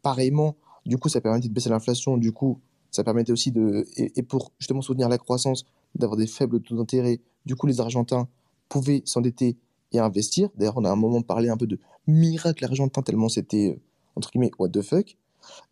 pareillement, 0.02 0.56
du 0.86 0.98
coup, 0.98 1.08
ça 1.08 1.20
permettait 1.20 1.48
de 1.48 1.52
baisser 1.52 1.70
l'inflation. 1.70 2.16
Du 2.16 2.32
coup, 2.32 2.60
ça 2.90 3.04
permettait 3.04 3.32
aussi 3.32 3.50
de. 3.50 3.86
Et, 3.96 4.22
pour 4.22 4.52
justement 4.58 4.82
soutenir 4.82 5.08
la 5.08 5.18
croissance, 5.18 5.64
d'avoir 5.94 6.16
des 6.16 6.26
faibles 6.26 6.60
taux 6.60 6.76
d'intérêt. 6.76 7.20
Du 7.46 7.56
coup, 7.56 7.66
les 7.66 7.80
Argentins 7.80 8.28
pouvaient 8.68 9.02
s'endetter 9.04 9.56
et 9.92 9.98
investir. 9.98 10.50
D'ailleurs, 10.56 10.76
on 10.76 10.84
a 10.84 10.90
un 10.90 10.96
moment 10.96 11.22
parlé 11.22 11.48
un 11.48 11.56
peu 11.56 11.66
de 11.66 11.78
miracle 12.06 12.64
argentin, 12.64 13.02
tellement 13.02 13.28
c'était, 13.28 13.76
euh, 13.76 13.80
entre 14.16 14.30
guillemets, 14.30 14.50
what 14.58 14.68
the 14.70 14.82
fuck. 14.82 15.16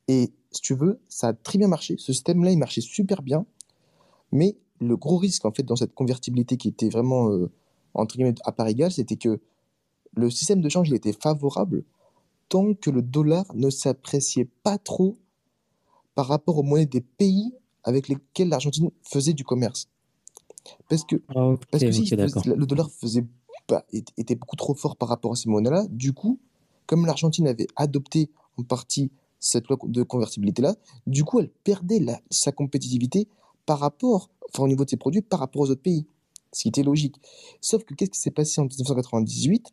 Et 0.08 0.32
si 0.50 0.60
tu 0.60 0.74
veux, 0.74 1.00
ça 1.08 1.28
a 1.28 1.32
très 1.32 1.58
bien 1.58 1.68
marché. 1.68 1.96
Ce 1.98 2.12
système-là, 2.12 2.50
il 2.50 2.58
marchait 2.58 2.80
super 2.80 3.22
bien. 3.22 3.46
Mais 4.30 4.56
le 4.80 4.96
gros 4.96 5.16
risque, 5.16 5.44
en 5.44 5.52
fait, 5.52 5.62
dans 5.62 5.76
cette 5.76 5.94
convertibilité 5.94 6.56
qui 6.56 6.68
était 6.68 6.88
vraiment, 6.88 7.30
euh, 7.30 7.50
entre 7.94 8.16
guillemets, 8.16 8.34
à 8.44 8.52
part 8.52 8.68
égale, 8.68 8.92
c'était 8.92 9.16
que 9.16 9.40
le 10.14 10.30
système 10.30 10.60
de 10.60 10.68
change, 10.68 10.88
il 10.88 10.94
était 10.94 11.12
favorable 11.12 11.84
tant 12.52 12.74
que 12.74 12.90
le 12.90 13.00
dollar 13.00 13.46
ne 13.54 13.70
s'appréciait 13.70 14.44
pas 14.62 14.76
trop 14.76 15.16
par 16.14 16.26
rapport 16.26 16.58
aux 16.58 16.62
monnaies 16.62 16.84
des 16.84 17.00
pays 17.00 17.54
avec 17.82 18.08
lesquels 18.08 18.50
l'Argentine 18.50 18.90
faisait 19.02 19.32
du 19.32 19.42
commerce. 19.42 19.88
Parce 20.90 21.04
que, 21.04 21.16
Ah, 21.28 21.54
parce 21.70 21.82
que 21.82 21.92
si 21.92 22.14
le 22.14 22.66
dollar 22.66 22.90
faisait, 22.90 23.24
était 24.18 24.34
beaucoup 24.34 24.56
trop 24.56 24.74
fort 24.74 24.96
par 24.96 25.08
rapport 25.08 25.32
à 25.32 25.36
ces 25.36 25.48
monnaies-là, 25.48 25.86
du 25.88 26.12
coup, 26.12 26.38
comme 26.86 27.06
l'Argentine 27.06 27.46
avait 27.48 27.68
adopté 27.74 28.28
en 28.58 28.64
partie 28.64 29.10
cette 29.40 29.68
loi 29.68 29.78
de 29.84 30.02
convertibilité-là, 30.02 30.74
du 31.06 31.24
coup, 31.24 31.40
elle 31.40 31.48
perdait 31.64 32.00
la- 32.00 32.20
sa 32.30 32.52
compétitivité 32.52 33.28
par 33.64 33.78
rapport, 33.78 34.28
enfin, 34.52 34.64
au 34.64 34.68
niveau 34.68 34.84
de 34.84 34.90
ses 34.90 34.98
produits, 34.98 35.22
par 35.22 35.40
rapport 35.40 35.62
aux 35.62 35.70
autres 35.70 35.80
pays. 35.80 36.04
Ce 36.52 36.62
qui 36.64 36.68
était 36.68 36.82
logique. 36.82 37.16
Sauf 37.62 37.82
que 37.84 37.94
qu'est-ce 37.94 38.10
qui 38.10 38.20
s'est 38.20 38.30
passé 38.30 38.60
en 38.60 38.64
1998 38.64 39.72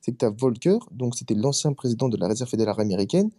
C'est 0.00 0.12
que 0.12 0.18
tu 0.18 0.24
as 0.24 0.30
Volcker, 0.30 0.78
donc 0.92 1.14
c'était 1.16 1.34
l'ancien 1.34 1.72
président 1.72 2.08
de 2.08 2.16
la 2.16 2.28
Réserve 2.28 2.48
fédérale 2.50 2.80
américaine, 2.80 3.30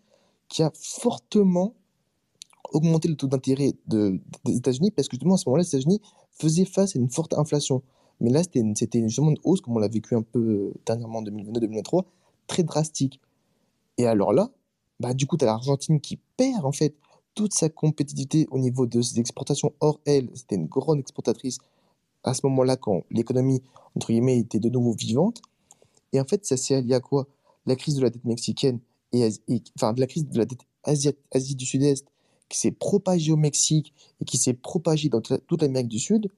qui 0.48 0.64
a 0.64 0.72
fortement 0.76 1.74
augmenté 2.74 3.08
le 3.08 3.16
taux 3.16 3.28
d'intérêt 3.28 3.74
de- 3.88 4.20
des 4.46 4.58
États-Unis 4.58 4.92
parce 4.92 5.08
que 5.08 5.16
justement 5.16 5.36
à 5.36 5.38
ce 5.38 5.48
moment-là, 5.50 5.64
les 5.64 5.68
États-Unis 5.68 6.02
faisaient 6.32 6.66
face 6.66 6.96
à 6.96 7.00
une 7.00 7.10
forte 7.10 7.34
inflation. 7.34 7.82
Mais 8.20 8.30
là, 8.30 8.44
c'était 8.44 9.02
justement 9.02 9.32
une 9.32 9.40
hausse, 9.44 9.62
comme 9.62 9.76
on 9.76 9.80
l'a 9.80 9.88
vécu 9.88 10.16
un 10.16 10.22
peu 10.22 10.40
euh, 10.40 10.74
dernièrement 10.86 11.20
en 11.20 11.24
2022-2023, 11.24 12.06
très 12.48 12.64
drastique. 12.64 13.20
Et 13.98 14.06
alors 14.06 14.32
là, 14.32 14.52
bah, 15.00 15.14
du 15.14 15.26
coup, 15.26 15.38
tu 15.38 15.44
as 15.44 15.48
l'Argentine 15.48 16.00
qui 16.00 16.20
perd 16.38 16.64
en 16.66 16.72
fait 16.72 16.96
toute 17.34 17.54
sa 17.54 17.70
compétitivité 17.70 18.48
au 18.52 18.60
niveau 18.60 18.86
de 18.86 19.02
ses 19.02 19.20
exportations. 19.20 19.74
Or, 19.80 20.00
elle, 20.06 20.30
c'était 20.36 20.56
une 20.56 20.68
grande 20.68 21.00
exportatrice 21.00 21.58
à 22.24 22.34
ce 22.34 22.46
moment-là 22.46 22.78
quand 22.78 23.04
l'économie, 23.10 23.62
entre 23.96 24.08
guillemets, 24.12 24.38
était 24.38 24.60
de 24.60 24.70
nouveau 24.70 24.94
vivante. 24.94 25.42
Et 26.14 26.20
en 26.20 26.26
fait, 26.26 26.46
ça 26.46 26.58
s'est 26.58 26.82
lié 26.82 26.94
à 26.94 27.00
quoi? 27.00 27.28
La 27.66 27.76
crise 27.76 27.96
de 27.96 28.02
la 28.02 28.10
dette 28.10 28.26
mexicaine, 28.26 28.80
et, 29.14 29.30
enfin, 29.76 29.94
la 29.98 30.08
crise 30.08 30.28
de 30.28 30.38
la 30.38 30.46
dette 30.46 30.62
Asie, 30.84 31.56
du 31.56 31.66
Sud-Est 31.66 32.06
qui 32.50 32.58
s'est 32.60 32.72
propagée 32.72 33.32
au 33.32 33.38
Mexique 33.38 33.94
et 34.20 34.26
qui 34.26 34.38
s'est 34.38 34.54
propagée 34.54 35.10
dans 35.10 35.22
toute 35.22 35.32
la- 35.32 35.38
toute 35.40 35.62
l'Amérique 35.62 35.88
du 35.88 36.00
Sud, 36.00 36.30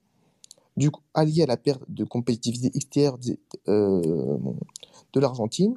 du 0.77 0.91
coup, 0.91 1.01
allié 1.13 1.43
à 1.43 1.45
la 1.45 1.57
perte 1.57 1.81
de 1.87 2.03
compétitivité 2.03 2.71
extérieure 2.75 3.19
euh, 3.67 4.37
de 5.13 5.19
l'Argentine, 5.19 5.75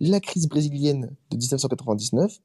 la 0.00 0.20
crise 0.20 0.48
brésilienne 0.48 1.10
de 1.30 1.36
1999, 1.36 2.40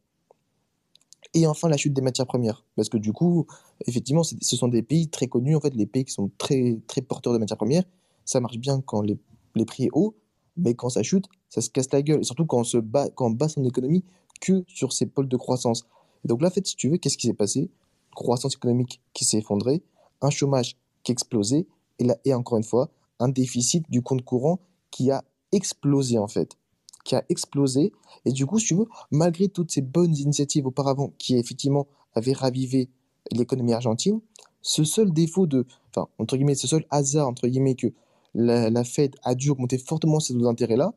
et 1.34 1.46
enfin 1.48 1.70
la 1.70 1.78
chute 1.78 1.94
des 1.94 2.02
matières 2.02 2.26
premières. 2.28 2.64
Parce 2.76 2.90
que 2.90 2.98
du 2.98 3.14
coup, 3.14 3.46
effectivement, 3.86 4.24
ce 4.24 4.56
sont 4.56 4.68
des 4.68 4.82
pays 4.82 5.08
très 5.10 5.28
connus, 5.28 5.56
en 5.56 5.60
fait, 5.62 5.76
les 5.76 5.86
pays 5.86 6.06
qui 6.06 6.14
sont 6.14 6.32
très, 6.38 6.80
très 6.88 7.02
porteurs 7.02 7.34
de 7.34 7.38
matières 7.38 7.58
premières. 7.58 7.84
Ça 8.26 8.40
marche 8.40 8.58
bien 8.58 8.82
quand 8.82 9.02
les, 9.02 9.18
les 9.56 9.66
prix 9.66 9.86
est 9.86 9.90
haut, 9.94 10.16
mais 10.60 10.74
quand 10.76 10.90
ça 10.90 11.04
chute, 11.04 11.26
ça 11.50 11.62
se 11.62 11.70
casse 11.70 11.92
la 11.92 12.02
gueule. 12.02 12.22
Et 12.22 12.24
surtout 12.24 12.46
quand 12.46 12.60
on, 12.60 12.64
se 12.64 12.78
bat, 12.78 13.10
quand 13.10 13.28
on 13.28 13.32
bat 13.32 13.50
son 13.50 13.64
économie 13.64 14.04
que 14.42 14.64
sur 14.68 14.94
ces 14.94 15.06
pôles 15.06 15.28
de 15.28 15.38
croissance. 15.38 15.86
Et 16.24 16.28
donc 16.28 16.42
là, 16.42 16.48
en 16.48 16.52
fait, 16.52 16.66
si 16.66 16.76
tu 16.76 16.90
veux, 16.90 16.98
qu'est-ce 16.98 17.18
qui 17.18 17.28
s'est 17.28 17.34
passé? 17.34 17.70
Croissance 18.16 18.56
économique 18.56 19.02
qui 19.14 19.26
s'est 19.26 19.40
effondrée, 19.40 19.84
un 20.22 20.30
chômage 20.30 20.78
qui 21.04 21.12
a 21.12 21.14
explosé, 21.14 21.68
et, 22.00 22.04
là, 22.04 22.18
et 22.26 22.34
encore 22.34 22.58
une 22.58 22.64
fois, 22.64 22.90
un 23.20 23.30
déficit 23.30 23.90
du 23.90 24.02
compte 24.02 24.24
courant 24.24 24.60
qui 24.92 25.12
a 25.12 25.24
explosé, 25.52 26.18
en 26.18 26.28
fait. 26.28 26.58
Qui 27.06 27.16
a 27.16 27.24
explosé. 27.30 27.92
Et 28.26 28.32
du 28.32 28.46
coup, 28.46 28.60
si 28.60 28.68
tu 28.68 28.76
veux, 28.76 28.88
malgré 29.12 29.48
toutes 29.48 29.72
ces 29.72 29.82
bonnes 29.82 30.16
initiatives 30.16 30.66
auparavant 30.66 31.14
qui, 31.18 31.38
effectivement, 31.38 31.88
avaient 32.14 32.34
ravivé 32.34 32.90
l'économie 33.32 33.74
argentine, 33.74 34.22
ce 34.62 34.84
seul 34.84 35.12
défaut 35.12 35.48
de, 35.48 35.66
enfin, 35.90 36.10
entre 36.18 36.36
guillemets, 36.36 36.56
ce 36.56 36.68
seul 36.68 36.86
hasard, 36.90 37.28
entre 37.28 37.48
guillemets, 37.48 37.76
que 37.76 37.88
la, 38.36 38.84
Fed 38.84 39.16
a 39.24 39.36
dû 39.36 39.50
augmenter 39.50 39.78
fortement 39.78 40.20
ces 40.20 40.34
taux 40.34 40.42
d'intérêt-là, 40.42 40.94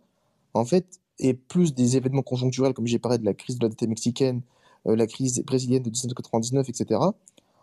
en 0.54 0.64
fait, 0.64 1.00
et 1.18 1.34
plus 1.34 1.74
des 1.74 1.96
événements 1.96 2.22
conjoncturels, 2.22 2.74
comme 2.74 2.86
j'ai 2.86 2.98
parlé 2.98 3.18
de 3.18 3.24
la 3.24 3.34
crise 3.34 3.58
de 3.58 3.64
la 3.64 3.68
dette 3.68 3.88
mexicaine, 3.88 4.42
euh, 4.86 4.96
la 4.96 5.06
crise 5.06 5.42
brésilienne 5.44 5.82
de 5.82 5.90
1999, 5.90 6.68
etc., 6.68 7.00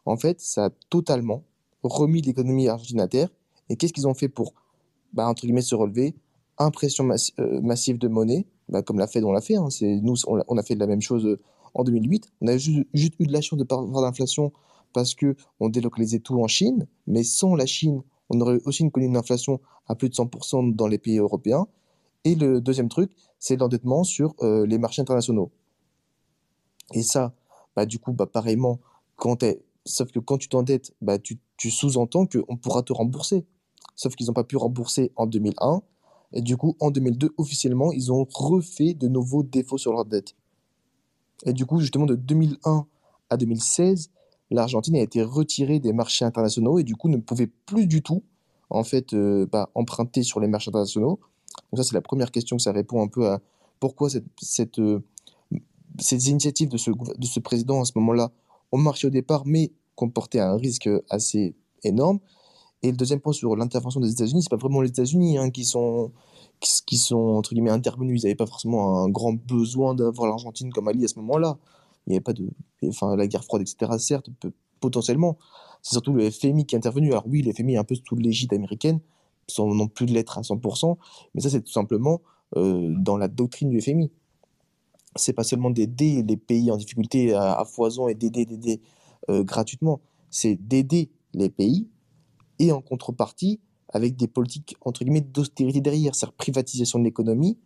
en 0.05 0.17
fait, 0.17 0.39
ça 0.39 0.65
a 0.65 0.69
totalement 0.89 1.43
remis 1.83 2.21
l'économie 2.21 2.67
argentine 2.67 2.99
à 2.99 3.07
terre. 3.07 3.29
Et 3.69 3.75
qu'est-ce 3.75 3.93
qu'ils 3.93 4.07
ont 4.07 4.13
fait 4.13 4.29
pour, 4.29 4.53
bah, 5.13 5.27
entre 5.27 5.41
guillemets, 5.41 5.61
se 5.61 5.75
relever? 5.75 6.15
Impression 6.57 7.07
euh, 7.39 7.61
massive 7.61 7.97
de 7.97 8.07
monnaie, 8.07 8.47
bah, 8.69 8.81
comme 8.81 8.97
la 8.97 9.07
Fed, 9.07 9.23
on 9.23 9.31
l'a 9.31 9.41
fait. 9.41 9.55
Hein, 9.55 9.67
nous, 9.81 10.15
on 10.25 10.57
a, 10.57 10.63
fait 10.63 10.75
la 10.75 10.87
même 10.87 11.01
chose 11.01 11.25
euh, 11.25 11.39
en 11.73 11.83
2008. 11.83 12.31
On 12.41 12.47
a 12.47 12.57
juste, 12.57 12.87
juste 12.93 13.13
eu 13.19 13.25
de 13.27 13.33
la 13.33 13.41
chance 13.41 13.59
de 13.59 13.63
pas 13.63 13.75
avoir 13.75 14.01
d'inflation 14.01 14.51
parce 14.93 15.15
qu'on 15.15 15.69
délocalisait 15.69 16.19
tout 16.19 16.41
en 16.41 16.47
Chine. 16.47 16.87
Mais 17.07 17.23
sans 17.23 17.55
la 17.55 17.65
Chine, 17.65 18.01
on 18.29 18.39
aurait 18.41 18.59
aussi 18.65 18.89
connu 18.91 19.05
une 19.05 19.17
inflation 19.17 19.59
à 19.87 19.95
plus 19.95 20.09
de 20.09 20.15
100% 20.15 20.75
dans 20.75 20.87
les 20.87 20.97
pays 20.97 21.17
européens. 21.17 21.67
Et 22.25 22.35
le 22.35 22.61
deuxième 22.61 22.89
truc, 22.89 23.11
c'est 23.39 23.55
l'endettement 23.55 24.03
sur 24.03 24.35
euh, 24.41 24.65
les 24.65 24.77
marchés 24.77 25.01
internationaux. 25.01 25.51
Et 26.93 27.03
ça, 27.03 27.33
bah, 27.75 27.85
du 27.85 27.99
coup, 27.99 28.13
bah, 28.13 28.25
pareillement, 28.25 28.79
sauf 29.85 30.11
que 30.11 30.19
quand 30.19 30.37
tu 30.37 30.49
t'endettes, 30.49 30.93
bah, 31.01 31.17
tu, 31.17 31.39
tu 31.57 31.71
sous-entends 31.71 32.25
qu'on 32.25 32.57
pourra 32.57 32.83
te 32.83 32.93
rembourser. 32.93 33.45
Sauf 33.95 34.15
qu'ils 34.15 34.27
n'ont 34.27 34.33
pas 34.33 34.43
pu 34.43 34.57
rembourser 34.57 35.11
en 35.15 35.27
2001. 35.27 35.81
Et 36.33 36.41
du 36.41 36.57
coup, 36.57 36.75
en 36.79 36.91
2002, 36.91 37.33
officiellement, 37.37 37.91
ils 37.91 38.11
ont 38.11 38.27
refait 38.33 38.93
de 38.93 39.07
nouveaux 39.07 39.43
défauts 39.43 39.77
sur 39.77 39.93
leur 39.93 40.05
dette. 40.05 40.35
Et 41.45 41.53
du 41.53 41.65
coup, 41.65 41.79
justement, 41.79 42.05
de 42.05 42.15
2001 42.15 42.85
à 43.29 43.37
2016, 43.37 44.11
l'Argentine 44.51 44.95
a 44.95 45.01
été 45.01 45.21
retirée 45.21 45.79
des 45.79 45.93
marchés 45.93 46.25
internationaux 46.25 46.79
et 46.79 46.83
du 46.83 46.95
coup 46.95 47.09
ne 47.09 47.17
pouvait 47.17 47.49
plus 47.65 47.87
du 47.87 48.01
tout 48.01 48.23
en 48.69 48.83
fait 48.83 49.13
euh, 49.13 49.47
bah, 49.51 49.69
emprunter 49.75 50.23
sur 50.23 50.39
les 50.39 50.47
marchés 50.47 50.69
internationaux. 50.69 51.19
Donc 51.71 51.77
ça 51.77 51.83
c'est 51.83 51.95
la 51.95 52.01
première 52.01 52.31
question 52.31 52.57
que 52.57 52.63
ça 52.63 52.71
répond 52.71 53.01
un 53.03 53.07
peu 53.07 53.27
à 53.27 53.41
pourquoi 53.79 54.09
cette, 54.09 54.79
euh, 54.79 55.03
ces 55.99 56.29
initiatives 56.29 56.69
de 56.69 56.77
ce, 56.77 56.91
de 56.91 57.25
ce 57.25 57.39
président 57.39 57.81
à 57.81 57.85
ce 57.85 57.93
moment-là 57.95 58.31
ont 58.71 58.77
marché 58.77 59.07
au 59.07 59.09
départ 59.09 59.43
mais 59.45 59.71
comportaient 59.95 60.39
un 60.39 60.55
risque 60.55 60.89
assez 61.09 61.55
énorme. 61.83 62.19
Et 62.81 62.91
le 62.91 62.97
deuxième 62.97 63.19
point 63.19 63.33
sur 63.33 63.55
l'intervention 63.57 63.99
des 63.99 64.11
États-Unis, 64.11 64.43
c'est 64.43 64.49
pas 64.49 64.55
vraiment 64.55 64.79
les 64.81 64.89
États-Unis 64.89 65.37
hein, 65.37 65.49
qui 65.49 65.65
sont 65.65 66.11
sont 66.61 67.17
entre 67.17 67.53
guillemets 67.53 67.69
intervenus. 67.71 68.21
Ils 68.21 68.25
n'avaient 68.25 68.35
pas 68.35 68.45
forcément 68.45 69.03
un 69.03 69.09
grand 69.09 69.33
besoin 69.33 69.95
d'avoir 69.95 70.29
l'Argentine 70.29 70.71
comme 70.71 70.87
allié 70.87 71.05
à 71.05 71.07
ce 71.07 71.19
moment-là 71.19 71.57
il 72.07 72.11
n'y 72.11 72.15
avait 72.15 72.23
pas 72.23 72.33
de. 72.33 72.49
Enfin, 72.85 73.15
la 73.15 73.27
guerre 73.27 73.43
froide, 73.43 73.61
etc., 73.61 73.91
certes, 73.97 74.29
potentiellement. 74.79 75.37
C'est 75.81 75.91
surtout 75.91 76.13
le 76.13 76.29
FMI 76.29 76.65
qui 76.65 76.75
est 76.75 76.77
intervenu. 76.77 77.11
Alors, 77.11 77.25
oui, 77.27 77.41
le 77.41 77.53
FMI 77.53 77.75
est 77.75 77.77
un 77.77 77.83
peu 77.83 77.95
sous 77.95 78.15
l'égide 78.15 78.53
américaine, 78.53 78.99
sans 79.47 79.73
non 79.73 79.87
plus 79.87 80.05
de 80.05 80.13
l'être 80.13 80.37
à 80.37 80.41
100%, 80.41 80.97
mais 81.33 81.41
ça, 81.41 81.49
c'est 81.49 81.61
tout 81.61 81.71
simplement 81.71 82.21
euh, 82.57 82.93
dans 82.97 83.17
la 83.17 83.27
doctrine 83.27 83.69
du 83.69 83.81
FMI. 83.81 84.11
C'est 85.15 85.33
pas 85.33 85.43
seulement 85.43 85.69
d'aider 85.69 86.23
les 86.23 86.37
pays 86.37 86.71
en 86.71 86.77
difficulté 86.77 87.33
à, 87.33 87.63
foison 87.65 88.07
et 88.07 88.15
d'aider, 88.15 88.81
euh, 89.29 89.43
gratuitement, 89.43 90.01
c'est 90.29 90.55
d'aider 90.55 91.09
les 91.33 91.49
pays 91.49 91.87
et 92.59 92.71
en 92.71 92.81
contrepartie 92.81 93.59
avec 93.91 94.15
des 94.15 94.27
politiques 94.27 94.75
entre 94.81 95.03
guillemets 95.03 95.21
d'austérité 95.21 95.81
derrière, 95.81 96.13
c'est-à-dire 96.13 96.35
privatisation 96.35 96.99
de 96.99 97.05
l'économie, 97.05 97.57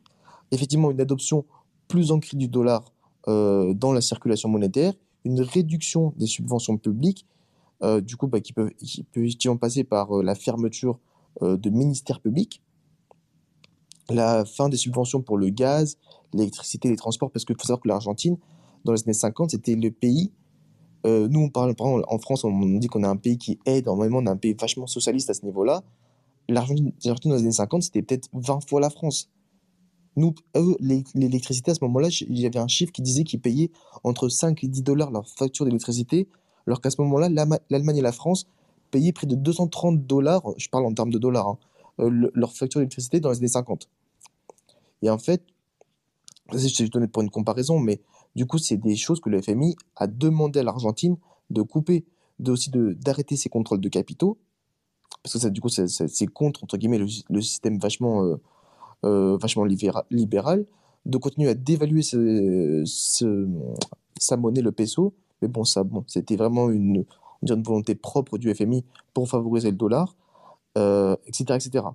effectivement 0.52 0.90
une 0.92 1.02
adoption 1.02 1.46
plus 1.88 2.12
ancrée 2.12 2.38
du 2.38 2.48
dollar 2.48 2.93
euh, 3.28 3.74
dans 3.74 3.94
la 3.94 4.02
circulation 4.02 4.50
monétaire, 4.50 4.94
une 5.24 5.42
réduction 5.42 6.14
des 6.18 6.26
subventions 6.26 6.78
publiques, 6.78 7.26
euh, 7.82 8.02
du 8.02 8.18
coup, 8.18 8.28
bah, 8.28 8.42
qui, 8.42 8.54
peuvent, 8.54 8.72
qui 8.72 9.04
peuvent 9.04 9.58
passer 9.58 9.84
par 9.84 10.18
euh, 10.18 10.24
la 10.24 10.36
fermeture 10.36 11.00
de 11.42 11.70
ministères 11.72 12.20
publics, 12.20 12.62
la 14.08 14.46
fin 14.46 14.70
des 14.70 14.78
subventions 14.78 15.24
pour 15.24 15.36
le 15.36 15.50
gaz, 15.50 15.98
l'électricité, 16.32 16.90
les 16.90 16.96
transports, 16.96 17.32
parce 17.32 17.44
qu'il 17.44 17.56
faut 17.56 17.64
savoir 17.64 17.82
que 17.82 17.88
l'Argentine, 17.88 18.38
dans 18.86 18.94
les 18.94 19.02
années 19.02 19.14
50, 19.14 19.50
c'était 19.50 19.76
le 19.76 19.90
pays. 19.90 20.32
nous, 21.06 21.40
on 21.40 21.50
parle, 21.50 21.74
en 21.80 22.20
France, 22.20 22.44
on 22.44 22.78
dit 22.78 22.86
qu'on 22.86 23.02
a 23.02 23.10
un 23.10 23.16
pays 23.16 23.40
qui 23.40 23.58
aide 23.66 23.86
énormément, 23.86 24.20
on 24.20 24.28
a 24.28 24.32
un 24.32 24.38
pays 24.38 24.54
vachement 24.54 24.86
socialiste 24.86 25.32
à 25.32 25.34
ce 25.34 25.44
niveau-là. 25.44 25.82
L'Argentine, 26.50 26.92
dans 27.04 27.34
les 27.34 27.42
années 27.42 27.52
50, 27.52 27.82
c'était 27.82 28.04
peut-être 28.04 28.30
20 28.34 28.70
fois 28.70 28.80
la 28.80 28.92
France. 28.92 29.32
Nous, 30.16 30.36
l'électricité, 31.16 31.72
à 31.72 31.76
ce 31.76 31.84
moment-là, 31.86 32.10
il 32.10 32.40
y 32.40 32.46
avait 32.46 32.60
un 32.60 32.68
chiffre 32.68 32.92
qui 32.92 33.02
disait 33.02 33.24
qu'ils 33.24 33.42
payaient 33.42 33.72
entre 34.04 34.30
5 34.30 34.64
et 34.64 34.68
10 34.68 34.84
dollars 34.84 35.12
leur 35.12 35.28
facture 35.28 35.66
d'électricité, 35.66 36.28
alors 36.68 36.82
qu'à 36.82 36.92
ce 36.92 37.02
moment-là, 37.02 37.30
l'Allemagne 37.70 37.98
et 37.98 38.02
la 38.02 38.12
France 38.12 38.48
payaient 38.92 39.12
près 39.12 39.28
de 39.28 39.36
230 39.36 40.06
dollars, 40.06 40.44
je 40.58 40.70
parle 40.70 40.86
en 40.86 40.94
termes 40.94 41.10
de 41.10 41.18
dollars, 41.18 41.48
hein, 41.48 41.58
euh, 42.00 42.30
leur 42.34 42.54
facture 42.54 42.80
d'électricité 42.80 43.20
dans 43.20 43.32
les 43.32 43.38
années 43.38 43.48
50. 43.48 43.90
Et 45.02 45.10
en 45.10 45.18
fait, 45.18 45.44
je 46.52 46.84
vais 46.84 46.90
donner 46.90 47.08
pour 47.08 47.24
une 47.24 47.32
comparaison, 47.32 47.80
mais 47.80 48.00
du 48.36 48.46
coup, 48.46 48.60
c'est 48.60 48.78
des 48.78 48.96
choses 48.96 49.20
que 49.20 49.30
le 49.30 49.42
FMI 49.42 49.76
a 49.96 50.08
demandé 50.08 50.60
à 50.60 50.64
l'Argentine 50.64 51.18
de 51.50 51.62
couper, 51.62 52.06
de, 52.40 52.52
aussi 52.52 52.70
d'arrêter 52.72 53.36
ses 53.36 53.50
contrôles 53.50 53.82
de 53.82 53.90
capitaux, 53.90 54.38
parce 55.24 55.34
que 55.34 55.40
ça, 55.40 55.50
du 55.50 55.62
coup, 55.62 55.70
c'est 55.70 56.28
contre, 56.28 56.64
entre 56.64 56.78
guillemets, 56.78 57.00
le, 57.30 57.42
système 57.42 57.80
vachement... 57.80 58.24
Euh, 58.26 58.40
vachement 59.04 59.66
libéral, 59.66 60.66
de 61.06 61.18
continuer 61.18 61.50
à 61.50 61.54
dévaluer 61.54 62.02
sa 62.02 63.26
monnaie, 64.38 64.62
le 64.62 64.72
peso. 64.72 65.14
Mais 65.42 65.48
bon, 65.48 65.66
ça, 65.66 65.84
bon, 65.84 66.04
c'était 66.08 66.36
vraiment 66.36 66.70
une, 66.70 67.06
volonté 67.42 67.96
propre 67.96 68.38
du 68.38 68.54
FMI 68.54 68.86
pour 69.14 69.28
favoriser 69.28 69.72
le 69.72 69.78
dollar, 69.78 70.16
euh, 70.78 71.18
etc., 71.28 71.44
etc. 71.56 71.86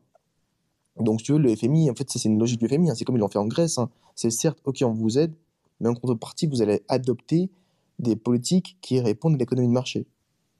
Donc, 1.00 1.22
tu 1.22 1.32
veux, 1.32 1.38
le 1.38 1.54
FMI, 1.54 1.90
en 1.90 1.94
fait, 1.94 2.10
c'est 2.10 2.24
une 2.24 2.38
logique 2.38 2.60
du 2.60 2.68
FMI. 2.68 2.90
Hein. 2.90 2.94
c'est 2.94 3.04
comme 3.04 3.16
ils 3.16 3.20
l'ont 3.20 3.28
fait 3.28 3.38
en 3.38 3.46
Grèce. 3.46 3.78
Hein. 3.78 3.88
C'est 4.14 4.30
certes, 4.30 4.58
OK, 4.64 4.82
on 4.82 4.92
vous 4.92 5.18
aide, 5.18 5.32
mais 5.80 5.88
en 5.88 5.94
contrepartie, 5.94 6.46
vous 6.46 6.60
allez 6.60 6.82
adopter 6.88 7.50
des 7.98 8.16
politiques 8.16 8.76
qui 8.80 9.00
répondent 9.00 9.34
à 9.34 9.38
l'économie 9.38 9.68
de 9.68 9.72
marché. 9.72 10.06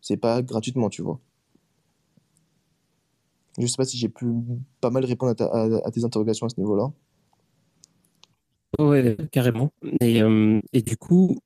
C'est 0.01 0.17
pas 0.17 0.43
gratuitement, 0.43 0.89
tu 0.89 1.03
vois. 1.03 1.21
Je 3.59 3.65
ne 3.65 3.67
sais 3.67 3.77
pas 3.77 3.85
si 3.85 3.99
j'ai 3.99 4.09
pu 4.09 4.27
pas 4.81 4.91
mal 4.91 5.05
répondre 5.05 5.35
à, 5.41 5.91
tes 5.91 6.05
interrogations 6.05 6.47
à 6.47 6.49
ce 6.49 6.61
niveau-là. 6.61 6.93
Ouais, 8.79 9.17
carrément. 9.33 9.73
Et, 10.01 10.23
euh, 10.23 10.61
et 10.73 10.83
du 10.83 10.97
coup, 10.97 11.37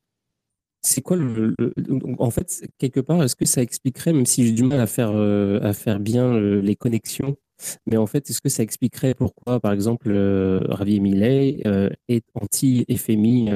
c'est 0.83 1.01
quoi 1.01 1.16
le, 1.16 1.55
En 2.18 2.31
fait, 2.31 2.68
quelque 2.77 3.01
part, 3.01 3.22
est-ce 3.22 3.37
que 3.37 3.46
ça 3.46 3.62
expliquerait, 3.62 4.12
même 4.12 4.27
si 4.27 4.46
j'ai 4.46 4.53
du 4.53 4.62
mal 4.64 4.81
à 4.81 4.87
faire, 4.87 5.12
euh, 5.12 5.59
à 5.62 5.72
faire 5.72 6.01
bien 6.01 6.38
les 6.38 6.77
connexions, 6.77 7.37
mais 7.87 7.96
en 7.96 8.07
fait, 8.07 8.29
est-ce 8.29 8.42
que 8.42 8.51
ça 8.51 8.62
expliquerait 8.62 9.14
pourquoi, 9.14 9.59
par 9.61 9.72
exemple, 9.72 10.11
euh, 10.11 10.61
Ravi 10.68 11.01
Millet 11.01 11.62
est 12.09 12.25
anti-FMI 12.35 13.48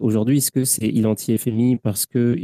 aujourd'hui? 0.00 0.38
Est-ce 0.38 0.50
que 0.50 0.64
c'est 0.64 0.88
il 0.88 1.06
anti-FMI 1.06 1.76
parce 1.76 2.06
que 2.06 2.36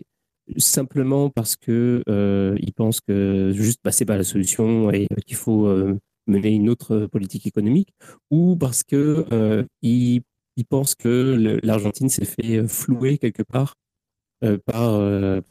simplement 0.57 1.31
parce 1.31 1.57
que 1.57 2.03
euh, 2.09 2.57
ils 2.61 2.73
pensent 2.73 3.01
que 3.01 3.53
juste 3.55 3.81
passer 3.83 4.05
bah, 4.05 4.13
par 4.13 4.19
la 4.19 4.25
solution 4.25 4.91
et 4.91 5.07
qu'il 5.27 5.37
faut 5.37 5.67
euh, 5.67 5.99
mener 6.27 6.51
une 6.51 6.69
autre 6.69 7.07
politique 7.07 7.47
économique, 7.47 7.93
ou 8.31 8.57
parce 8.57 8.83
que 8.83 9.27
euh, 9.33 9.65
ils, 9.83 10.23
pensent 10.69 10.95
que 10.95 11.59
l'Argentine 11.63 12.11
s'est 12.11 12.27
fait 12.27 12.69
flouer 12.69 13.17
quelque 13.17 13.43
part 13.43 13.77
par. 14.67 15.01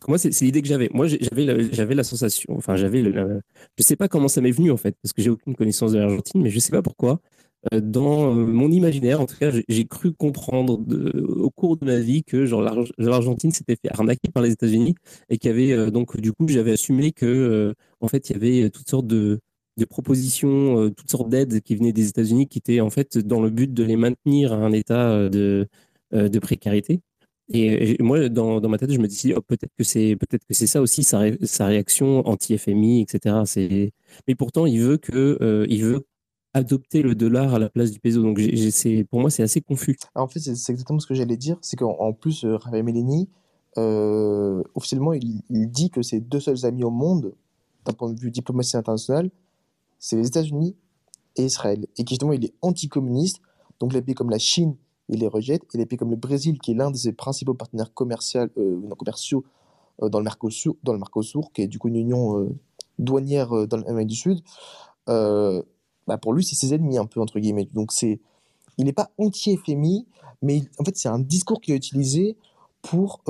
moi, 0.08 0.20
c'est 0.20 0.40
l'idée 0.42 0.62
que 0.62 0.68
j'avais. 0.68 0.90
Moi, 0.94 1.08
j'avais 1.08 1.74
j'avais 1.74 1.96
la 1.96 2.04
sensation. 2.04 2.56
Enfin, 2.56 2.76
j'avais. 2.76 3.04
Je 3.04 3.84
sais 3.84 3.96
pas 3.96 4.08
comment 4.08 4.28
ça 4.28 4.40
m'est 4.42 4.52
venu 4.52 4.70
en 4.70 4.78
fait, 4.78 4.96
parce 5.02 5.14
que 5.14 5.24
j'ai 5.24 5.32
aucune 5.32 5.56
connaissance 5.56 5.94
de 5.94 5.98
l'Argentine, 6.00 6.44
mais 6.44 6.52
je 6.52 6.60
sais 6.60 6.72
pas 6.72 6.84
pourquoi. 6.84 7.22
Euh, 7.74 7.82
dans 7.82 8.32
euh, 8.32 8.46
mon 8.46 8.72
imaginaire, 8.72 9.20
en 9.20 9.26
tout 9.26 9.36
cas, 9.38 9.52
j'ai 9.68 9.86
cru 9.86 10.14
comprendre 10.14 10.80
au 11.26 11.50
cours 11.50 11.78
de 11.78 11.86
ma 11.86 12.00
vie 12.00 12.24
que 12.24 12.38
l'Argentine 12.98 13.52
s'était 13.52 13.76
fait 13.76 13.92
arnaquer 13.92 14.32
par 14.34 14.44
les 14.44 14.52
États-Unis 14.54 14.96
et 15.30 15.38
qu'il 15.38 15.50
y 15.52 15.54
avait 15.54 15.72
euh, 15.74 15.92
donc 15.92 16.18
du 16.18 16.32
coup 16.32 16.48
j'avais 16.48 16.72
assumé 16.72 17.12
que 17.12 17.74
en 18.00 18.08
fait 18.08 18.30
il 18.30 18.34
y 18.34 18.36
avait 18.36 18.70
toutes 18.70 18.90
sortes 18.90 19.08
de, 19.08 19.42
propositions, 19.90 20.90
toutes 20.92 21.10
sortes 21.10 21.30
d'aides 21.30 21.62
qui 21.62 21.76
venaient 21.76 21.94
des 21.94 22.10
États-Unis 22.10 22.48
qui 22.48 22.60
étaient 22.60 22.82
en 22.82 22.90
fait 22.90 23.18
dans 23.18 23.42
le 23.42 23.50
but 23.50 23.74
de 23.74 23.84
les 23.84 23.96
maintenir 23.96 24.54
à 24.54 24.58
un 24.58 24.72
état 24.74 25.30
de, 25.30 25.68
de 26.12 26.40
précarité. 26.40 27.02
Et, 27.52 27.98
moi, 28.04 28.30
dans, 28.30 28.62
dans, 28.62 28.70
ma 28.70 28.78
tête, 28.78 28.92
je 28.92 29.00
me 29.00 29.08
dis 29.08 29.34
oh, 29.36 29.42
peut-être 29.42 29.74
que 29.78 29.84
c'est 29.84 30.16
peut-être 30.18 30.46
que 30.46 30.54
c'est 30.54 30.68
ça 30.68 30.82
aussi 30.82 31.04
sa, 31.04 31.24
sa 31.44 31.66
réaction 31.68 32.28
anti-FMI, 32.28 33.02
etc. 33.02 33.36
Mais 34.28 34.36
pourtant 34.36 34.66
il 34.66 34.82
veut 34.82 34.98
que 34.98 35.66
il 35.70 35.84
veut 35.84 36.06
adopter 36.54 37.02
le 37.02 37.16
dollar 37.16 37.54
à 37.54 37.60
la 37.60 37.70
place 37.70 37.92
du 37.92 38.00
peso. 38.00 38.22
Donc, 38.22 38.40
pour 39.10 39.20
moi, 39.20 39.30
c'est 39.30 39.44
assez 39.44 39.62
confus. 39.62 39.98
en 40.16 40.28
fait, 40.28 40.40
c'est 40.40 40.72
exactement 40.72 41.00
ce 41.00 41.08
que 41.08 41.14
j'allais 41.14 41.38
dire. 41.38 41.58
C'est 41.62 41.78
qu'en 41.78 42.14
plus, 42.14 42.44
euh, 42.46 42.58
Rafael 42.58 42.86
euh, 43.78 44.64
officiellement, 44.74 45.14
il, 45.14 45.44
dit 45.70 45.90
que 45.90 46.02
ses 46.02 46.20
deux 46.20 46.40
seuls 46.40 46.66
amis 46.66 46.84
au 46.84 46.90
monde, 46.90 47.34
d'un 47.86 47.94
point 47.94 48.12
de 48.12 48.20
vue 48.20 48.32
diplomatie 48.32 48.78
internationale, 48.78 49.30
c'est 50.00 50.16
les 50.16 50.28
États-Unis 50.28 50.76
et 51.36 51.46
Israël. 51.46 51.86
Et 51.98 52.06
justement, 52.08 52.34
il 52.34 52.46
est 52.46 52.54
anticommuniste. 52.62 53.42
Donc, 53.80 53.94
les 53.94 54.02
pays 54.02 54.16
comme 54.16 54.30
la 54.30 54.40
Chine, 54.40 54.76
il 55.08 55.20
les 55.20 55.28
rejette. 55.28 55.64
Et 55.74 55.78
les 55.78 55.86
pays 55.86 55.98
comme 55.98 56.10
le 56.10 56.16
Brésil, 56.16 56.60
qui 56.60 56.72
est 56.72 56.76
l'un 56.76 56.90
de 56.90 56.98
ses 56.98 57.14
principaux 57.14 57.54
partenaires 57.54 57.94
commerciaux, 57.94 58.48
euh, 58.58 58.82
commerciaux 58.98 59.44
dans, 60.02 60.20
le 60.20 60.24
Mercosur, 60.24 60.76
dans 60.84 60.94
le 60.94 61.00
Mercosur, 61.00 61.52
qui 61.54 61.62
est 61.62 61.68
du 61.68 61.78
coup 61.78 61.90
une 61.90 61.98
union 61.98 62.50
douanière 63.00 63.68
dans 63.68 63.78
l'Amérique 63.78 64.08
du 64.08 64.16
Sud, 64.16 64.40
bah 66.10 66.18
pour 66.18 66.34
lui, 66.34 66.44
c'est 66.44 66.56
ses 66.56 66.74
ennemis, 66.74 66.98
un 66.98 67.06
peu, 67.06 67.22
entre 67.22 67.40
guillemets. 67.40 67.68
Donc, 67.74 67.92
c'est, 67.92 68.20
il 68.78 68.86
n'est 68.86 68.94
pas 68.94 69.12
anti-FMI, 69.18 70.06
mais 70.42 70.64
en 70.78 70.84
fait, 70.84 70.98
c'est 70.98 71.10
un 71.10 71.20
discours 71.20 71.62
qu'il 71.62 71.74
a 71.74 71.78
utilisé 71.78 72.36
pour 72.82 73.22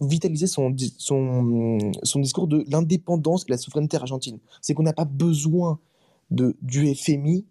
vitaliser 0.00 0.46
son, 0.46 0.70
discours 0.70 2.46
de 2.46 2.64
l'indépendance 2.68 3.44
et 3.48 3.50
la 3.50 3.58
souveraineté 3.58 3.96
argentine. 3.96 4.38
C'est 4.60 4.74
qu'on 4.74 4.82
n'a 4.82 4.92
pas 4.92 5.04
besoin 5.04 5.78
de, 6.30 6.56
du 6.62 6.94
FMI 6.94 7.44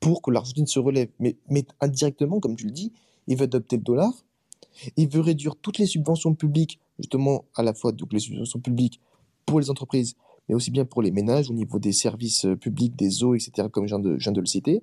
pour 0.00 0.22
que 0.22 0.30
l'Argentine 0.30 0.66
se 0.66 0.78
relève. 0.78 1.08
Mais, 1.18 1.36
mais 1.48 1.64
indirectement, 1.80 2.40
comme 2.40 2.56
tu 2.56 2.66
le 2.66 2.72
dis, 2.72 2.92
il 3.26 3.36
veut 3.36 3.44
adopter 3.44 3.76
le 3.76 3.82
dollar, 3.82 4.12
il 4.96 5.08
veut 5.08 5.20
réduire 5.20 5.56
toutes 5.56 5.78
les 5.78 5.86
subventions 5.86 6.34
publiques, 6.34 6.78
justement 6.98 7.44
à 7.54 7.62
la 7.62 7.74
fois 7.74 7.92
donc 7.92 8.12
les 8.12 8.18
subventions 8.18 8.60
publiques 8.60 9.00
pour 9.46 9.60
les 9.60 9.70
entreprises, 9.70 10.16
mais 10.48 10.54
aussi 10.54 10.70
bien 10.70 10.84
pour 10.84 11.02
les 11.02 11.10
ménages 11.10 11.50
au 11.50 11.54
niveau 11.54 11.78
des 11.78 11.92
services 11.92 12.44
euh, 12.44 12.56
publics, 12.56 12.96
des 12.96 13.24
eaux, 13.24 13.34
etc., 13.34 13.68
comme 13.70 13.86
je 13.86 13.94
viens 13.94 14.32
de, 14.32 14.40
le 14.40 14.46
citer. 14.46 14.82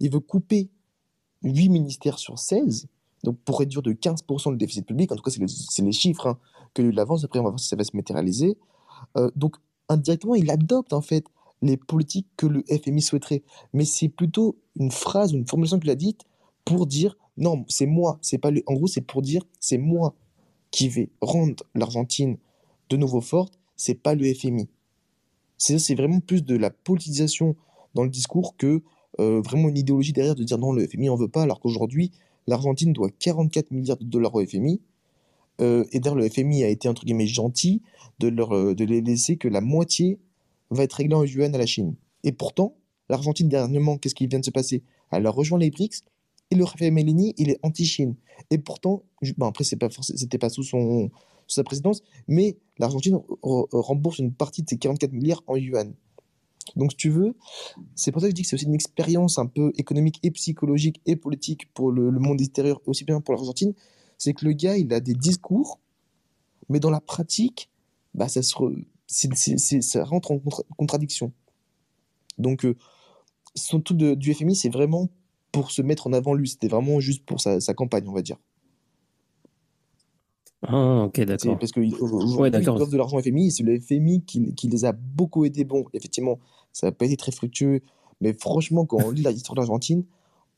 Il 0.00 0.10
veut 0.10 0.20
couper 0.20 0.70
8 1.42 1.68
ministères 1.68 2.18
sur 2.18 2.38
16, 2.38 2.86
donc 3.22 3.38
pour 3.44 3.58
réduire 3.58 3.82
de 3.82 3.92
15% 3.92 4.50
le 4.50 4.56
déficit 4.56 4.86
public, 4.86 5.12
en 5.12 5.16
tout 5.16 5.22
cas 5.22 5.30
c'est 5.30 5.82
les, 5.82 5.92
chiffres 5.92 6.26
hein, 6.26 6.38
que 6.74 6.82
lui 6.82 6.94
l'avance, 6.94 7.24
après 7.24 7.38
on 7.38 7.44
va 7.44 7.50
voir 7.50 7.60
si 7.60 7.68
ça 7.68 7.76
va 7.76 7.84
se 7.84 7.96
matérialiser. 7.96 8.56
Euh, 9.16 9.30
donc 9.36 9.56
indirectement, 9.88 10.34
il 10.34 10.50
adopte 10.50 10.92
en 10.92 11.00
fait 11.00 11.26
les 11.62 11.76
politiques 11.76 12.28
que 12.36 12.46
le 12.46 12.64
FMI 12.68 13.00
souhaiterait. 13.02 13.42
Mais 13.72 13.84
c'est 13.84 14.08
plutôt 14.08 14.56
une 14.76 14.90
phrase, 14.90 15.32
une 15.32 15.46
formulation 15.46 15.78
qu'il 15.78 15.90
a 15.90 15.94
dite 15.94 16.22
pour 16.64 16.86
dire 16.86 17.16
non, 17.36 17.64
c'est 17.68 17.86
moi, 17.86 18.18
c'est 18.22 18.38
pas 18.38 18.50
En 18.66 18.74
gros, 18.74 18.86
c'est 18.86 19.00
pour 19.00 19.22
dire 19.22 19.42
c'est 19.60 19.78
moi 19.78 20.14
qui 20.70 20.88
vais 20.88 21.10
rendre 21.20 21.64
l'Argentine 21.74 22.36
de 22.90 22.96
nouveau 22.96 23.20
forte, 23.20 23.58
c'est 23.76 23.94
pas 23.94 24.14
le 24.14 24.32
FMI. 24.32 24.68
C'est 25.56 25.94
vraiment 25.94 26.20
plus 26.20 26.44
de 26.44 26.56
la 26.56 26.70
politisation 26.70 27.56
dans 27.94 28.02
le 28.02 28.10
discours 28.10 28.56
que 28.56 28.82
euh, 29.20 29.40
vraiment 29.40 29.68
une 29.68 29.78
idéologie 29.78 30.12
derrière 30.12 30.34
de 30.34 30.42
dire 30.42 30.58
non, 30.58 30.72
le 30.72 30.86
FMI 30.86 31.08
en 31.08 31.16
veut 31.16 31.28
pas, 31.28 31.42
alors 31.42 31.60
qu'aujourd'hui, 31.60 32.10
l'Argentine 32.46 32.92
doit 32.92 33.10
44 33.10 33.70
milliards 33.70 33.96
de 33.96 34.04
dollars 34.04 34.34
au 34.34 34.44
FMI. 34.44 34.80
Euh, 35.60 35.84
et 35.92 36.00
d'ailleurs, 36.00 36.16
le 36.16 36.28
FMI 36.28 36.64
a 36.64 36.68
été 36.68 36.88
entre 36.88 37.04
guillemets 37.04 37.28
gentil 37.28 37.82
de, 38.18 38.28
leur, 38.28 38.52
euh, 38.52 38.74
de 38.74 38.84
les 38.84 39.00
laisser 39.00 39.36
que 39.36 39.46
la 39.46 39.60
moitié 39.60 40.18
va 40.70 40.82
être 40.82 40.94
réglé 40.94 41.14
en 41.14 41.24
yuan 41.24 41.54
à 41.54 41.58
la 41.58 41.66
Chine. 41.66 41.94
Et 42.24 42.32
pourtant, 42.32 42.74
l'Argentine, 43.08 43.48
dernièrement, 43.48 43.98
qu'est-ce 43.98 44.14
qui 44.14 44.26
vient 44.26 44.40
de 44.40 44.44
se 44.44 44.50
passer? 44.50 44.82
Elle 45.12 45.26
a 45.26 45.30
rejoint 45.30 45.58
les 45.58 45.70
BRICS 45.70 46.02
et 46.50 46.56
le 46.56 46.64
Rafael 46.64 46.92
Melini, 46.92 47.34
il 47.36 47.50
est 47.50 47.58
anti-Chine. 47.62 48.16
Et 48.50 48.58
pourtant, 48.58 49.04
bon, 49.36 49.46
après, 49.46 49.64
ce 49.64 49.74
n'était 49.74 50.38
pas, 50.38 50.48
sous, 50.48 50.64
son, 50.64 51.10
sous 51.46 51.56
sa 51.56 51.64
présidence, 51.64 52.02
mais 52.28 52.56
l'Argentine 52.78 53.18
rembourse 53.42 54.18
une 54.18 54.32
partie 54.32 54.62
de 54.62 54.68
ses 54.68 54.78
44 54.78 55.12
milliards 55.12 55.42
en 55.46 55.56
yuan. 55.56 55.94
Donc, 56.76 56.92
si 56.92 56.96
tu 56.96 57.10
veux, 57.10 57.36
c'est 57.94 58.10
pour 58.10 58.20
ça 58.20 58.26
que 58.26 58.30
je 58.30 58.34
dis 58.34 58.42
que 58.42 58.48
c'est 58.48 58.54
aussi 58.54 58.64
une 58.64 58.74
expérience 58.74 59.38
un 59.38 59.46
peu 59.46 59.72
économique 59.76 60.18
et 60.22 60.30
psychologique 60.30 61.00
et 61.06 61.14
politique 61.14 61.72
pour 61.74 61.90
le, 61.90 62.10
monde 62.12 62.40
extérieur, 62.40 62.80
aussi 62.86 63.04
bien 63.04 63.20
pour 63.20 63.34
l'Argentine. 63.34 63.74
C'est 64.18 64.32
que 64.32 64.44
le 64.44 64.52
gars, 64.52 64.76
il 64.76 64.92
a 64.92 65.00
des 65.00 65.14
discours, 65.14 65.78
mais 66.68 66.80
dans 66.80 66.90
la 66.90 67.00
pratique, 67.00 67.70
bah, 68.14 68.28
ça 68.28 70.04
rentre 70.04 70.30
en 70.32 70.40
contradiction. 70.76 71.32
Donc, 72.38 72.64
euh, 72.64 72.76
son 73.54 73.78
du 73.78 74.34
FMI, 74.34 74.56
c'est 74.56 74.68
vraiment 74.68 75.08
pour 75.52 75.70
se 75.70 75.82
mettre 75.82 76.06
en 76.06 76.12
avant 76.12 76.34
lui. 76.34 76.48
C'était 76.48 76.68
vraiment 76.68 76.98
juste 77.00 77.24
pour 77.24 77.40
sa, 77.40 77.74
campagne, 77.74 78.08
on 78.08 78.12
va 78.12 78.22
dire. 78.22 78.38
Ah, 80.66 81.04
ok, 81.04 81.20
d'accord. 81.20 81.58
Parce 81.58 81.72
qu'aujourd'hui, 81.72 82.36
ouais, 82.36 82.68
offrent 82.68 82.90
de 82.90 82.96
l'argent 82.96 83.18
au 83.18 83.22
FMI, 83.22 83.50
c'est 83.50 83.62
le 83.62 83.78
FMI 83.78 84.22
qui, 84.22 84.54
qui, 84.54 84.68
les 84.68 84.84
a 84.84 84.92
beaucoup 84.92 85.44
aidés. 85.44 85.64
Bon, 85.64 85.84
effectivement, 85.92 86.38
ça 86.72 86.88
n'a 86.88 86.92
pas 86.92 87.06
été 87.06 87.16
très 87.16 87.32
fructueux, 87.32 87.80
mais 88.20 88.32
franchement, 88.32 88.86
quand 88.86 88.98
on 89.04 89.10
lit 89.10 89.22
l'histoire 89.22 89.54
de 89.54 89.60
l'Argentine, 89.60 90.04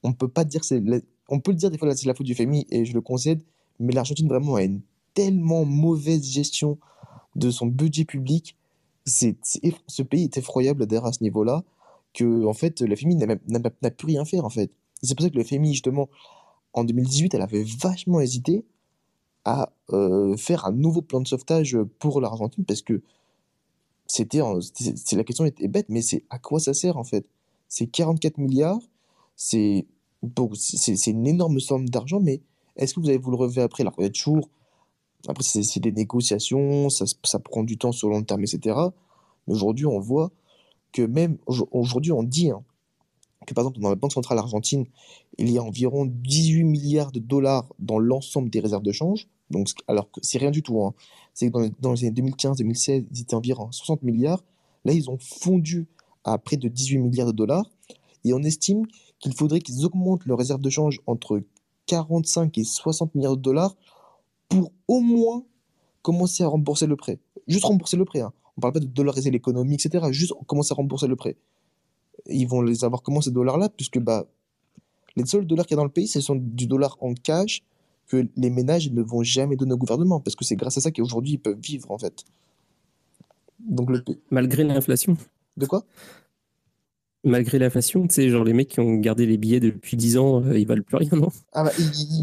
on 0.02 0.12
peut 0.12 0.28
pas 0.28 0.44
dire 0.44 0.64
c'est. 0.64 0.82
On 1.28 1.40
peut 1.40 1.50
le 1.50 1.56
dire 1.56 1.70
des 1.70 1.78
fois, 1.78 1.94
c'est 1.96 2.06
la 2.06 2.14
faute 2.14 2.26
du 2.26 2.34
FMI, 2.34 2.66
et 2.70 2.84
je 2.84 2.94
le 2.94 3.00
concède, 3.00 3.42
mais 3.80 3.92
l'Argentine 3.92 4.28
vraiment 4.28 4.54
a 4.54 4.62
une 4.62 4.80
tellement 5.14 5.64
mauvaise 5.64 6.24
gestion 6.24 6.78
de 7.34 7.50
son 7.50 7.66
budget 7.66 8.04
public. 8.04 8.56
C'est, 9.04 9.36
ce 9.86 10.02
pays 10.02 10.24
est 10.24 10.36
effroyable 10.36 10.86
d'ailleurs 10.86 11.06
à 11.06 11.12
ce 11.12 11.22
niveau-là 11.22 11.62
que 12.12 12.44
en 12.44 12.54
fait 12.54 12.80
la 12.80 12.96
FMI 12.96 13.16
n'a, 13.16 13.90
plus 13.90 14.06
rien 14.06 14.24
faire 14.24 14.44
en 14.44 14.50
fait. 14.50 14.70
c'est 15.02 15.14
pour 15.14 15.22
ça 15.22 15.30
que 15.30 15.36
le 15.36 15.44
FMI 15.44 15.74
justement 15.74 16.08
en 16.72 16.82
2018 16.82 17.34
elle 17.34 17.42
avait 17.42 17.64
vachement 17.80 18.20
hésité 18.20 18.64
à 19.46 19.72
euh, 19.92 20.36
faire 20.36 20.66
un 20.66 20.72
nouveau 20.72 21.00
plan 21.00 21.20
de 21.20 21.28
sauvetage 21.28 21.78
pour 22.00 22.20
l'Argentine 22.20 22.64
parce 22.64 22.82
que 22.82 23.00
c'était 24.06 24.40
la 25.12 25.24
question 25.24 25.44
était 25.46 25.68
bête 25.68 25.86
mais 25.88 26.02
c'est 26.02 26.24
à 26.30 26.38
quoi 26.38 26.60
ça 26.60 26.74
sert 26.74 26.96
en 26.96 27.04
fait? 27.04 27.26
C'est 27.68 27.86
44 27.86 28.38
milliards, 28.38 28.80
c'est 29.36 29.86
c'est, 30.54 31.06
une 31.10 31.26
énorme 31.26 31.60
somme 31.60 31.88
d'argent 31.88 32.20
mais 32.20 32.42
est-ce 32.74 32.94
que 32.94 33.00
vous 33.00 33.08
allez 33.08 33.18
vous 33.18 33.30
le 33.30 33.36
relever 33.36 33.62
après? 33.62 33.84
Il 33.84 34.02
y 34.02 34.06
a 34.06 34.10
toujours 34.10 34.50
après, 35.28 35.42
c'est 35.42 35.80
des 35.80 35.92
négociations, 35.92 36.88
ça, 36.88 37.04
ça, 37.24 37.38
prend 37.40 37.64
du 37.64 37.78
temps 37.78 37.90
sur 37.90 38.08
le 38.08 38.14
long 38.14 38.22
terme, 38.22 38.42
etc. 38.42 38.78
Mais 39.46 39.54
aujourd'hui, 39.54 39.86
on 39.86 39.98
voit 39.98 40.30
que 40.92 41.02
même 41.02 41.38
aujourd'hui, 41.46 42.12
on 42.12 42.22
dit 42.22 42.50
hein, 42.50 42.62
que 43.46 43.54
par 43.54 43.62
exemple, 43.62 43.80
dans 43.80 43.88
la 43.88 43.96
Banque 43.96 44.12
centrale 44.12 44.38
argentine, 44.38 44.86
il 45.38 45.50
y 45.50 45.58
a 45.58 45.62
environ 45.62 46.06
18 46.06 46.64
milliards 46.64 47.12
de 47.12 47.18
dollars 47.18 47.72
dans 47.78 47.98
l'ensemble 47.98 48.50
des 48.50 48.60
réserves 48.60 48.82
de 48.82 48.92
change. 48.92 49.28
Donc, 49.50 49.68
alors 49.86 50.10
que 50.10 50.20
c'est 50.22 50.38
rien 50.38 50.50
du 50.50 50.62
tout. 50.62 50.82
Hein. 50.82 50.94
C'est 51.34 51.50
que 51.50 51.70
dans 51.80 51.92
les, 51.92 52.04
années 52.04 52.22
2015-2016, 52.22 53.06
ils 53.10 53.20
étaient 53.20 53.34
environ 53.34 53.70
60 53.70 54.02
milliards. 54.02 54.42
Là, 54.84 54.92
ils 54.92 55.10
ont 55.10 55.18
fondu 55.18 55.86
à 56.24 56.38
près 56.38 56.56
de 56.56 56.68
18 56.68 56.98
milliards 56.98 57.28
de 57.28 57.32
dollars. 57.32 57.70
Et 58.24 58.32
on 58.32 58.42
estime 58.42 58.86
qu'il 59.20 59.34
faudrait 59.34 59.60
qu'ils 59.60 59.84
augmentent 59.84 60.26
leurs 60.26 60.38
réserves 60.38 60.60
de 60.60 60.70
change 60.70 61.00
entre 61.06 61.42
45 61.86 62.58
et 62.58 62.64
60 62.64 63.14
milliards 63.14 63.36
de 63.36 63.42
dollars 63.42 63.76
pour 64.48 64.72
au 64.88 65.00
moins 65.00 65.44
commencer 66.02 66.42
à 66.42 66.48
rembourser 66.48 66.86
le 66.86 66.96
prêt. 66.96 67.18
Juste 67.46 67.64
rembourser 67.64 67.96
le 67.96 68.04
prêt. 68.04 68.20
Hein. 68.20 68.32
On 68.56 68.60
ne 68.60 68.62
parle 68.62 68.74
pas 68.74 68.80
de 68.80 68.86
dollariser 68.86 69.30
l'économie, 69.30 69.74
etc. 69.74 70.06
Juste 70.10 70.32
commencer 70.46 70.72
à 70.72 70.76
rembourser 70.76 71.06
le 71.06 71.16
prêt. 71.16 71.36
Ils 72.26 72.48
vont 72.48 72.62
les 72.62 72.84
avoir 72.84 73.02
comment 73.02 73.20
ces 73.20 73.30
dollars-là? 73.30 73.68
Puisque 73.68 73.98
bah, 73.98 74.26
les 75.14 75.26
seuls 75.26 75.46
dollars 75.46 75.66
qu'il 75.66 75.76
y 75.76 75.78
a 75.78 75.82
dans 75.82 75.84
le 75.84 75.90
pays, 75.90 76.08
ce 76.08 76.20
sont 76.20 76.36
du 76.36 76.66
dollar 76.66 76.96
en 77.00 77.14
cash 77.14 77.62
que 78.08 78.26
les 78.36 78.50
ménages 78.50 78.90
ne 78.90 79.02
vont 79.02 79.22
jamais 79.22 79.56
donner 79.56 79.72
au 79.72 79.78
gouvernement. 79.78 80.20
Parce 80.20 80.36
que 80.36 80.44
c'est 80.44 80.56
grâce 80.56 80.78
à 80.78 80.80
ça 80.80 80.90
qu'aujourd'hui 80.90 81.32
ils 81.32 81.38
peuvent 81.38 81.60
vivre 81.60 81.90
en 81.90 81.98
fait. 81.98 82.24
Donc 83.60 83.90
le... 83.90 84.04
Malgré 84.30 84.64
l'inflation. 84.64 85.16
De 85.56 85.66
quoi? 85.66 85.84
Malgré 87.26 87.58
l'inflation, 87.58 88.06
tu 88.06 88.14
sais, 88.14 88.30
genre 88.30 88.44
les 88.44 88.52
mecs 88.52 88.68
qui 88.68 88.80
ont 88.80 88.94
gardé 88.94 89.26
les 89.26 89.36
billets 89.36 89.60
depuis 89.60 89.96
10 89.96 90.16
ans, 90.16 90.42
euh, 90.42 90.58
ils 90.58 90.66
valent 90.66 90.82
plus 90.82 90.96
rien, 90.96 91.10
non? 91.12 91.28
Ah 91.52 91.64
bah, 91.64 91.72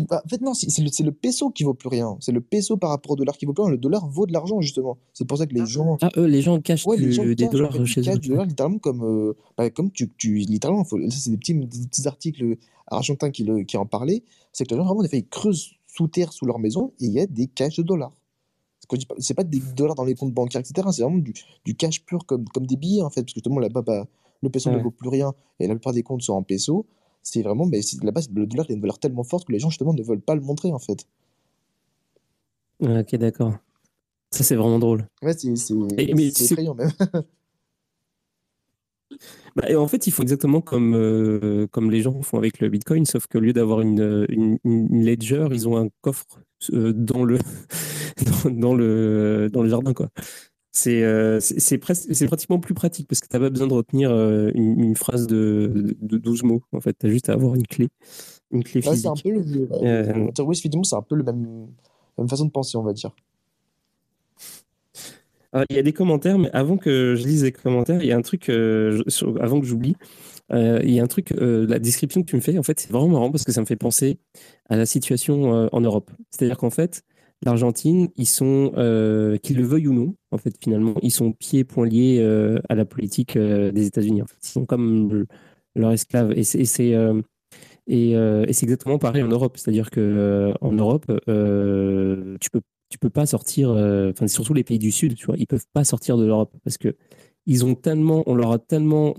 bah, 0.10 0.22
En 0.26 0.30
fait, 0.30 0.42
non, 0.42 0.54
c'est 0.54 0.68
le, 0.80 1.06
le, 1.06 1.12
peso 1.12 1.52
qui 1.52 1.64
vaut 1.64 1.74
plus 1.74 1.90
rien. 1.90 2.18
C'est 2.22 2.32
le 2.32 2.42
peso 2.42 2.78
par 2.78 2.90
rapport 2.90 3.12
au 3.12 3.16
dollar 3.16 3.38
qui 3.38 3.46
vaut 3.46 3.54
plus 3.54 3.64
rien. 3.64 3.72
Le 3.72 3.78
dollar 3.78 4.08
vaut 4.08 4.26
de 4.26 4.34
l'argent, 4.34 4.62
justement. 4.62 4.98
C'est 5.14 5.26
pour 5.26 5.38
ça 5.38 5.46
que 5.46 5.54
les 5.54 5.66
gens. 5.66 5.98
Ah, 6.02 6.10
eux, 6.18 6.26
les 6.26 6.42
gens 6.42 6.60
cachent 6.62 6.86
des 6.88 7.48
dollars 7.48 7.86
chez 7.86 8.02
eux. 8.10 8.18
du 8.18 8.30
dollar, 8.30 8.46
littéralement, 8.46 8.80
comme, 8.80 9.04
euh, 9.04 9.34
bah, 9.58 9.70
comme 9.70 9.92
tu, 9.92 10.10
tu. 10.18 10.36
Littéralement, 10.36 10.86
c'est 10.86 11.30
des 11.30 11.38
petits, 11.38 11.54
des 11.54 11.88
petits 11.88 12.08
articles 12.08 12.58
argentins 12.88 13.30
qui, 13.30 13.44
le, 13.44 13.64
qui 13.64 13.78
en 13.78 13.86
parlaient. 13.86 14.24
C'est 14.54 14.66
que 14.66 14.74
les 14.74 14.78
gens, 14.80 14.86
vraiment, 14.86 15.04
des 15.04 15.10
fois, 15.10 15.20
ils 15.20 15.28
creusent 15.28 15.72
sous 15.88 16.08
terre, 16.08 16.34
sous 16.34 16.46
leur 16.46 16.60
maison, 16.60 16.94
et 17.00 17.06
il 17.06 17.12
y 17.12 17.20
a 17.20 17.28
des 17.28 17.48
caches 17.48 17.78
de 17.78 17.84
dollars. 17.84 18.14
C'est 19.18 19.34
pas 19.34 19.44
des 19.44 19.62
dollars 19.76 19.96
dans 19.96 20.04
les 20.04 20.14
comptes 20.14 20.34
bancaires, 20.34 20.62
etc. 20.62 20.88
C'est 20.92 21.02
vraiment 21.02 21.18
du, 21.18 21.34
du 21.66 21.76
cash 21.76 22.04
pur, 22.04 22.26
comme, 22.26 22.46
comme 22.50 22.68
des 22.68 22.76
billets, 22.76 23.02
en 23.02 23.10
fait. 23.10 23.22
Parce 23.22 23.34
que 23.34 23.40
justement, 23.40 23.60
là-bas, 23.60 23.82
bah, 23.82 24.08
le 24.44 24.50
peso 24.50 24.70
ne 24.70 24.78
vaut 24.78 24.92
plus 24.92 25.10
rien 25.10 25.34
et 25.60 25.68
la 25.68 25.74
plupart 25.74 25.94
des 25.94 26.04
comptes 26.04 26.22
sont 26.22 26.34
en 26.34 26.44
peso, 26.44 26.86
c'est 27.24 27.42
vraiment, 27.42 27.66
mais 27.66 27.80
la 28.04 28.12
base, 28.12 28.30
le 28.32 28.46
dollar 28.46 28.66
a 28.70 28.74
une 28.74 28.82
valeur 28.82 29.00
tellement 29.00 29.24
forte 29.24 29.48
que 29.48 29.54
les 29.54 29.60
gens 29.60 29.70
justement 29.70 29.94
ne 29.94 30.04
veulent 30.04 30.22
pas 30.22 30.36
le 30.36 30.42
montrer 30.42 30.72
en 30.72 30.80
fait. 30.80 31.08
Ok, 32.82 33.16
d'accord. 33.16 33.54
Ça, 34.32 34.44
c'est 34.44 34.56
vraiment 34.56 34.80
drôle. 34.80 35.08
Ouais, 35.22 35.34
c'est 35.34 35.48
effrayant 35.48 36.76
même. 36.76 36.92
Bah, 39.56 39.70
et 39.70 39.76
en 39.76 39.88
fait, 39.88 40.08
ils 40.08 40.12
font 40.12 40.24
exactement 40.24 40.62
comme, 40.62 40.96
euh, 40.96 41.68
comme 41.68 41.92
les 41.92 42.02
gens 42.02 42.20
font 42.24 42.40
avec 42.40 42.60
le 42.60 42.70
Bitcoin, 42.70 43.06
sauf 43.06 43.28
qu'au 43.28 43.40
lieu 43.40 43.54
d'avoir 43.54 43.82
une, 43.82 44.26
une, 44.28 45.06
ledger, 45.06 45.48
ils 45.52 45.68
ont 45.68 45.78
un 45.78 45.90
coffre 46.02 46.26
euh, 46.72 46.94
dans, 46.94 47.24
le, 47.24 47.38
dans, 48.50 48.74
le, 48.74 49.50
dans 49.52 49.62
le 49.62 49.70
jardin. 49.70 49.94
Quoi. 49.94 50.10
Euh, 50.88 51.40
c'est 51.40 51.60
c'est 51.60 52.28
pratiquement 52.28 52.60
plus 52.60 52.74
pratique 52.74 53.08
parce 53.08 53.20
que 53.20 53.28
tu 53.28 53.36
n'as 53.36 53.40
pas 53.40 53.50
besoin 53.50 53.68
de 53.68 53.74
retenir 53.74 54.12
euh, 54.12 54.52
une, 54.56 54.96
phrase 54.96 55.28
de, 55.28 55.96
de 56.02 56.18
12 56.18 56.44
mots. 56.44 56.64
En 56.72 56.82
fait, 56.82 56.98
tu 57.00 57.06
as 57.06 57.10
juste 57.10 57.30
à 57.30 57.34
avoir 57.34 57.54
une 57.56 57.68
clé, 57.68 57.90
une 58.52 58.64
clé 58.64 58.82
physique. 58.82 59.02
c'est 59.02 59.08
un 59.08 59.14
peu 59.14 59.30
le, 59.30 59.70
euh, 59.72 60.44
oui, 60.44 60.56
c'est 60.56 60.96
un 60.96 61.02
peu 61.04 61.16
le 61.16 61.24
même, 61.24 61.68
la 62.18 62.24
même 62.24 62.30
façon 62.30 62.46
de 62.46 62.52
penser, 62.52 62.76
on 62.78 62.84
va 62.84 62.94
dire. 62.94 63.12
il 65.70 65.76
y 65.76 65.80
a 65.80 65.84
des 65.84 65.94
commentaires, 65.94 66.40
mais 66.40 66.50
avant 66.54 66.78
que 66.78 67.14
je 67.16 67.24
lise 67.24 67.44
les 67.44 67.52
commentaires, 67.52 68.02
il 68.02 68.08
y 68.08 68.12
a 68.12 68.18
un 68.18 68.24
truc, 68.24 68.50
avant 68.50 69.60
que 69.62 69.68
j'oublie, 69.68 69.96
il 70.52 70.92
y 70.92 71.00
a 71.00 71.04
un 71.04 71.08
truc, 71.08 71.36
la 71.40 71.78
description 71.78 72.24
que 72.24 72.28
tu 72.28 72.36
me 72.36 72.42
fais, 72.42 72.58
en 72.58 72.64
fait, 72.64 72.80
c'est 72.80 72.92
vraiment 72.92 73.10
marrant 73.10 73.32
parce 73.32 73.44
que 73.44 73.52
ça 73.52 73.62
me 73.62 73.68
fait 73.68 73.76
penser 73.76 74.18
à 74.70 74.76
la 74.76 74.88
situation 74.88 75.70
en 75.72 75.82
Europe. 75.82 76.10
C'est-à-dire 76.32 76.58
qu'en 76.58 76.72
fait, 76.72 77.04
l'Argentine, 77.44 78.10
ils 78.16 78.28
sont, 78.28 78.74
euh, 78.78 79.38
qu'ils 79.38 79.58
le 79.58 79.64
veuillent 79.64 79.88
ou 79.88 79.94
non, 79.94 80.16
en 80.32 80.38
fait, 80.38 80.56
finalement, 80.62 80.96
ils 81.02 81.12
sont 81.12 81.32
pieds 81.32 81.64
poings 81.64 81.86
liés 81.86 82.20
euh, 82.20 82.60
à 82.70 82.76
la 82.76 82.86
politique 82.86 83.36
euh, 83.36 83.72
des 83.72 83.88
États-Unis. 83.88 84.22
Ils 84.44 84.48
sont 84.48 84.66
comme 84.66 85.26
leurs 85.76 85.92
esclaves. 85.92 86.32
Et 86.34 86.44
c'est, 86.44 86.96
exactement 87.88 88.98
pareil 88.98 89.24
en 89.24 89.28
Europe. 89.28 89.58
C'est-à-dire 89.58 89.90
que 89.92 90.54
en 90.62 90.72
Europe, 90.72 91.06
tu 91.08 92.50
peux, 92.50 92.62
tu 92.90 92.98
peux 93.00 93.10
pas 93.10 93.26
sortir. 93.26 93.70
Enfin, 93.72 94.28
surtout 94.28 94.54
les 94.54 94.64
pays 94.64 94.80
du 94.80 94.92
Sud, 94.92 95.16
tu 95.16 95.26
vois, 95.26 95.36
ils 95.38 95.48
peuvent 95.48 95.68
pas 95.74 95.84
sortir 95.84 96.18
de 96.18 96.26
l'Europe 96.26 96.54
parce 96.64 96.78
que 96.78 96.96
ils 97.46 97.66
ont 97.66 97.76
tellement, 97.76 98.24
on 98.26 98.36
leur 98.36 98.54
a 98.54 98.60
tellement, 98.60 99.16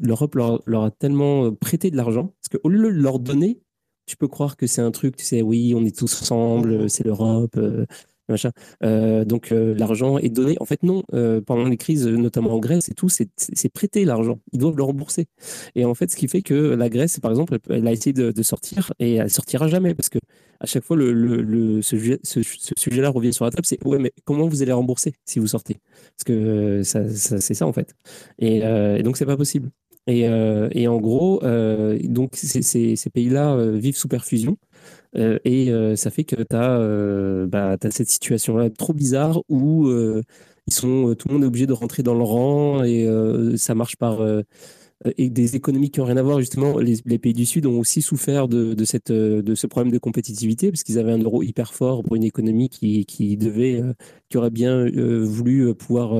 l'Europe 0.00 0.36
leur, 0.36 0.62
leur, 0.66 0.84
a 0.84 0.90
tellement 0.92 1.52
prêté 1.52 1.90
de 1.90 1.96
l'argent 1.96 2.32
parce 2.40 2.60
qu'au 2.60 2.68
lieu 2.68 2.92
de 2.92 3.00
leur 3.00 3.18
donner, 3.18 3.60
tu 4.06 4.16
peux 4.16 4.28
croire 4.28 4.56
que 4.56 4.66
c'est 4.66 4.80
un 4.80 4.90
truc, 4.90 5.16
tu 5.16 5.24
sais, 5.24 5.42
oui, 5.42 5.74
on 5.76 5.84
est 5.84 5.96
tous 5.96 6.22
ensemble, 6.22 6.82
mhm. 6.82 6.88
c'est 6.88 7.04
l'Europe, 7.04 7.56
euh, 7.56 7.84
machin. 8.28 8.50
Euh, 8.82 9.24
donc 9.24 9.52
euh, 9.52 9.74
l'argent 9.74 10.18
est 10.18 10.28
donné. 10.28 10.56
En 10.60 10.64
fait, 10.64 10.82
non. 10.82 11.02
pendant 11.46 11.64
les 11.64 11.76
crises, 11.76 12.06
notamment 12.06 12.52
en 12.52 12.58
Grèce 12.58 12.88
et 12.88 12.94
tout, 12.94 13.08
c'est 13.08 13.68
prêté 13.72 14.04
l'argent. 14.04 14.38
Ils 14.52 14.60
doivent 14.60 14.76
le 14.76 14.84
rembourser. 14.84 15.26
Et 15.74 15.84
en 15.84 15.94
fait, 15.94 16.10
ce 16.10 16.16
qui 16.16 16.28
fait 16.28 16.42
que 16.42 16.54
la 16.54 16.88
Grèce, 16.88 17.18
par 17.20 17.30
exemple, 17.30 17.58
elle, 17.68 17.86
a 17.86 17.92
essayé 17.92 18.12
de, 18.12 18.42
sortir 18.42 18.92
et 19.00 19.14
elle 19.14 19.30
sortira 19.30 19.66
jamais 19.66 19.94
parce 19.94 20.08
que 20.08 20.18
à 20.60 20.66
chaque 20.66 20.84
fois, 20.84 20.96
le, 20.96 21.12
le, 21.12 21.82
ce, 21.82 21.96
sujet-là 22.76 23.10
revient 23.10 23.32
sur 23.32 23.44
la 23.44 23.50
table. 23.50 23.66
C'est 23.66 23.84
ouais, 23.84 23.98
mais 23.98 24.12
comment 24.24 24.46
vous 24.48 24.62
allez 24.62 24.72
rembourser 24.72 25.14
si 25.24 25.38
vous 25.38 25.48
sortez? 25.48 25.78
Parce 26.16 26.24
que 26.24 26.82
ça, 26.82 27.08
c'est 27.08 27.54
ça 27.54 27.66
en 27.66 27.72
fait. 27.72 27.94
Et, 28.38 28.58
et 28.58 29.02
donc 29.02 29.16
c'est 29.16 29.26
pas 29.26 29.36
possible. 29.36 29.70
Et, 30.06 30.28
euh, 30.28 30.68
et, 30.72 30.86
en 30.88 31.00
gros, 31.00 31.42
euh, 31.42 31.98
donc 32.04 32.36
ces, 32.36 33.10
pays-là 33.12 33.54
euh, 33.54 33.72
vivent 33.76 33.96
sous 33.96 34.08
perfusion. 34.08 34.56
et 35.14 35.72
ça 35.96 36.10
fait 36.10 36.24
que 36.24 36.36
tu 36.36 36.56
as, 36.56 37.46
bah, 37.46 37.76
cette 37.90 38.08
situation-là 38.08 38.70
trop 38.70 38.92
bizarre 38.92 39.40
où 39.48 39.90
ils 40.66 40.74
sont, 40.74 41.14
tout 41.18 41.28
le 41.28 41.34
monde 41.34 41.44
est 41.44 41.46
obligé 41.46 41.66
de 41.66 41.72
rentrer 41.72 42.02
dans 42.02 42.14
le 42.14 42.22
rang 42.22 42.82
et 42.84 43.08
ça 43.56 43.74
marche 43.74 43.96
par. 43.96 44.20
et 45.16 45.30
des 45.30 45.56
économies 45.56 45.90
qui 45.90 46.00
n'ont 46.00 46.06
rien 46.06 46.16
à 46.18 46.22
voir, 46.22 46.38
justement, 46.40 46.78
les, 46.78 47.18
pays 47.18 47.32
du 47.32 47.46
Sud 47.46 47.66
ont 47.66 47.78
aussi 47.78 48.02
souffert 48.02 48.46
de, 48.48 48.76
ce 48.84 49.66
problème 49.66 49.92
de 49.92 49.98
compétitivité, 49.98 50.70
parce 50.70 50.82
qu'ils 50.84 50.98
avaient 50.98 51.12
un 51.12 51.22
euro 51.22 51.42
hyper 51.42 51.74
fort 51.74 52.02
pour 52.04 52.16
une 52.16 52.24
économie 52.24 52.68
qui, 52.68 53.36
devait, 53.36 53.82
qui 54.28 54.36
aurait 54.36 54.50
bien 54.50 54.86
voulu 55.24 55.74
pouvoir 55.74 56.14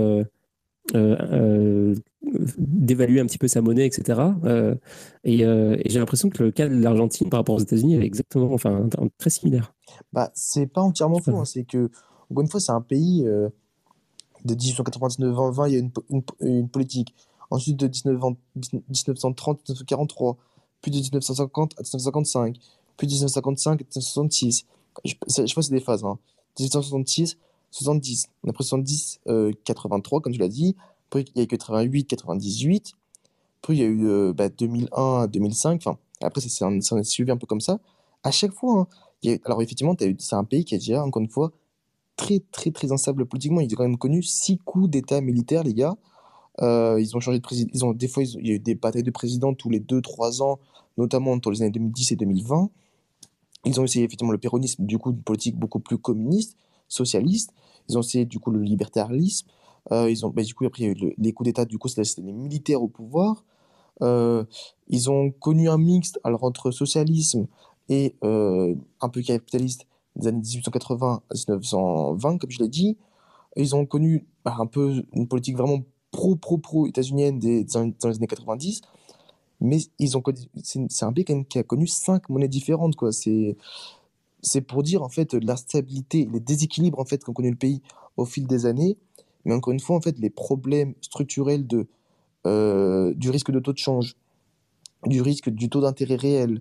d'évaluer 2.59 3.20
un 3.20 3.26
petit 3.26 3.39
peu 3.39 3.49
sa 3.49 3.61
monnaie, 3.61 3.87
etc. 3.87 4.20
Euh, 4.45 4.74
et, 5.24 5.39
j'ai 5.87 5.99
l'impression 5.99 6.28
que 6.30 6.43
le 6.43 6.51
cas 6.51 6.68
de 6.68 6.74
l'Argentine 6.74 7.28
par 7.28 7.41
rapport 7.41 7.55
aux 7.55 7.61
États-Unis 7.61 7.97
est 7.97 8.05
exactement, 8.05 8.53
enfin, 8.53 8.89
très 9.18 9.30
similaire. 9.30 9.74
Bah, 10.12 10.30
c'est 10.34 10.66
pas 10.66 10.80
entièrement 10.80 11.20
faux. 11.20 11.37
Hein, 11.37 11.45
c'est 11.45 11.64
que, 11.64 11.91
encore 12.30 12.43
une 12.43 12.49
fois, 12.49 12.61
c'est 12.61 12.72
un 12.72 12.80
pays 12.80 13.24
de 14.47 14.55
1899 14.55 15.39
à 15.39 15.51
20, 15.51 15.68
il 15.68 15.74
y 15.74 15.76
a 15.76 15.80
une, 15.80 16.22
une, 16.41 16.68
politique. 16.68 17.14
Ensuite, 17.51 17.76
de 17.76 17.87
19, 17.87 18.20
1930 18.57 19.59
à 19.59 19.62
1943, 19.62 20.37
puis 20.80 20.91
de 20.91 20.97
1950 20.97 21.74
à 21.78 21.82
1955, 21.82 22.57
puis 22.97 23.07
de 23.07 23.12
1955 23.12 23.70
à 23.72 23.84
1966. 23.84 24.66
Je, 25.05 25.12
je 25.12 25.16
pense 25.37 25.55
que 25.55 25.62
c'est 25.62 25.70
des 25.70 25.80
phases. 25.80 26.05
Hein. 26.05 26.18
1966, 26.59 27.39
70. 27.70 28.26
Après 28.49 28.64
70, 28.64 29.20
83, 29.64 30.20
comme 30.20 30.32
tu 30.32 30.39
l'as 30.39 30.49
dit. 30.49 30.76
Après, 31.09 31.24
il 31.34 31.38
y 31.38 31.40
a 31.40 31.44
eu 31.44 31.46
88, 31.46 32.04
98. 32.04 32.92
Après, 33.62 33.74
il 33.74 33.78
y 33.78 33.82
a 33.82 33.86
eu 33.86 33.98
2001 33.98 34.07
euh, 34.09 34.32
bah, 34.32 35.26
2005. 35.26 35.82
Enfin, 35.84 35.98
après, 36.20 36.40
ça 36.40 36.48
s'est 36.48 37.02
suivi 37.04 37.30
un 37.30 37.36
peu 37.36 37.46
comme 37.46 37.61
ça. 37.61 37.78
À 38.22 38.30
chaque 38.30 38.52
fois, 38.52 38.88
hein, 39.24 39.36
alors 39.44 39.62
effectivement, 39.62 39.94
c'est 40.18 40.34
un 40.34 40.44
pays 40.44 40.64
qui 40.64 40.74
a 40.74 40.78
déjà, 40.78 41.04
encore 41.04 41.22
une 41.22 41.30
fois, 41.30 41.52
très, 42.16 42.40
très, 42.50 42.70
très 42.70 42.92
instable 42.92 43.26
politiquement. 43.26 43.61
Ils 43.61 43.72
ont 43.74 43.76
quand 43.76 43.84
même 43.84 43.98
connu 43.98 44.22
six 44.22 44.59
coups 44.59 44.90
d'État 44.90 45.20
militaire, 45.20 45.62
les 45.62 45.74
gars. 45.74 45.96
Euh, 46.62 47.00
ils 47.00 47.16
ont 47.16 47.20
changé 47.20 47.38
de 47.38 47.42
président. 47.42 47.70
Ils 47.74 47.84
ont, 47.84 47.92
des 47.92 48.09
fois, 48.09 48.22
il 48.22 48.46
y 48.46 48.50
a 48.50 48.54
eu 48.54 48.59
des 48.59 48.74
batailles 48.74 49.02
de 49.02 49.11
président 49.11 49.54
tous 49.54 49.70
les 49.70 49.80
2-3 49.80 50.42
ans, 50.42 50.59
notamment 50.96 51.32
entre 51.32 51.50
les 51.50 51.62
années 51.62 51.70
2010 51.70 52.12
et 52.12 52.16
2020. 52.16 52.70
Ils 53.64 53.80
ont 53.80 53.84
essayé 53.84 54.04
effectivement 54.04 54.32
le 54.32 54.38
péronisme, 54.38 54.86
du 54.86 54.98
coup, 54.98 55.11
une 55.11 55.22
politique 55.22 55.57
beaucoup 55.57 55.80
plus 55.80 55.98
communiste, 55.98 56.57
socialiste. 56.88 57.52
Ils 57.88 57.98
ont 57.98 58.00
essayé 58.00 58.24
du 58.24 58.38
coup 58.38 58.50
le 58.50 58.62
libertarisme. 58.62 59.48
Euh, 59.93 60.11
ils 60.11 60.26
ont, 60.26 60.30
bah, 60.30 60.43
du 60.43 60.55
coup, 60.55 60.64
après, 60.64 60.82
il 60.82 60.87
y 60.87 60.89
a 60.89 60.93
eu 60.93 61.14
les 61.16 61.32
coups 61.32 61.47
d'État, 61.47 61.64
du 61.64 61.78
coup, 61.78 61.89
c'était 61.89 62.22
les 62.22 62.32
militaires 62.32 62.82
au 62.82 62.89
pouvoir. 62.89 63.45
Euh, 64.03 64.45
ils 64.89 65.11
ont 65.11 65.30
connu 65.30 65.68
un 65.68 65.78
mixte 65.78 66.20
alors, 66.24 66.45
entre 66.45 66.70
socialisme 66.70 67.47
et 67.89 68.14
euh, 68.24 68.74
un 69.01 69.09
peu 69.09 69.22
capitaliste 69.22 69.87
des 70.16 70.28
années 70.28 70.41
1880 70.41 71.22
à 71.30 71.34
1920, 71.34 72.39
comme 72.39 72.51
je 72.51 72.59
l'ai 72.59 72.68
dit. 72.68 72.97
Ils 73.57 73.74
ont 73.74 73.87
connu 73.87 74.26
bah, 74.45 74.57
un 74.59 74.66
peu 74.66 75.05
une 75.12 75.28
politique 75.28 75.57
vraiment 75.57 75.82
pro-pro-pro 76.11 76.87
états-unienne 76.87 77.39
des, 77.39 77.64
dans 77.64 77.84
les 77.84 78.16
années 78.16 78.26
90 78.26 78.80
mais 79.61 79.78
ils 79.99 80.18
ont 80.18 80.22
c'est 80.62 81.05
un 81.05 81.12
pays 81.14 81.24
qui 81.49 81.59
a 81.59 81.62
connu 81.62 81.87
cinq 81.87 82.28
monnaies 82.28 82.49
différentes 82.49 82.95
quoi 82.95 83.11
c'est 83.11 83.57
c'est 84.47 84.61
pour 84.61 84.82
dire 84.82 85.03
en 85.03 85.09
fait 85.09 85.34
l'instabilité, 85.34 86.28
les 86.32 86.41
déséquilibres 86.41 87.01
en 87.01 87.05
fait 87.05 87.22
qu'ont 87.24 87.32
connu 87.32 87.51
le 87.51 87.57
pays 87.57 87.82
au 88.16 88.24
fil 88.24 88.47
des 88.47 88.66
années. 88.66 88.97
Mais 89.47 89.55
encore 89.55 89.72
une 89.72 89.80
fois, 89.80 89.97
en 89.97 90.01
fait, 90.01 90.18
les 90.18 90.28
problèmes 90.28 90.94
structurels 91.01 91.66
de, 91.68 91.86
euh, 92.47 93.14
du 93.14 93.30
risque 93.30 93.53
de 93.53 93.61
taux 93.61 93.72
de 93.72 93.78
change, 93.78 94.16
du 95.07 95.22
risque 95.22 95.49
du 95.51 95.70
taux 95.70 95.80
d'intérêt 95.80 96.16
réel 96.16 96.61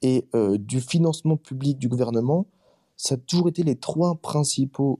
et 0.00 0.26
euh, 0.34 0.56
du 0.56 0.80
financement 0.80 1.36
public 1.36 1.78
du 1.78 1.88
gouvernement, 1.88 2.46
ça 2.96 3.16
a 3.16 3.18
toujours 3.18 3.48
été 3.48 3.62
les 3.62 3.76
trois 3.76 4.14
principaux 4.14 4.98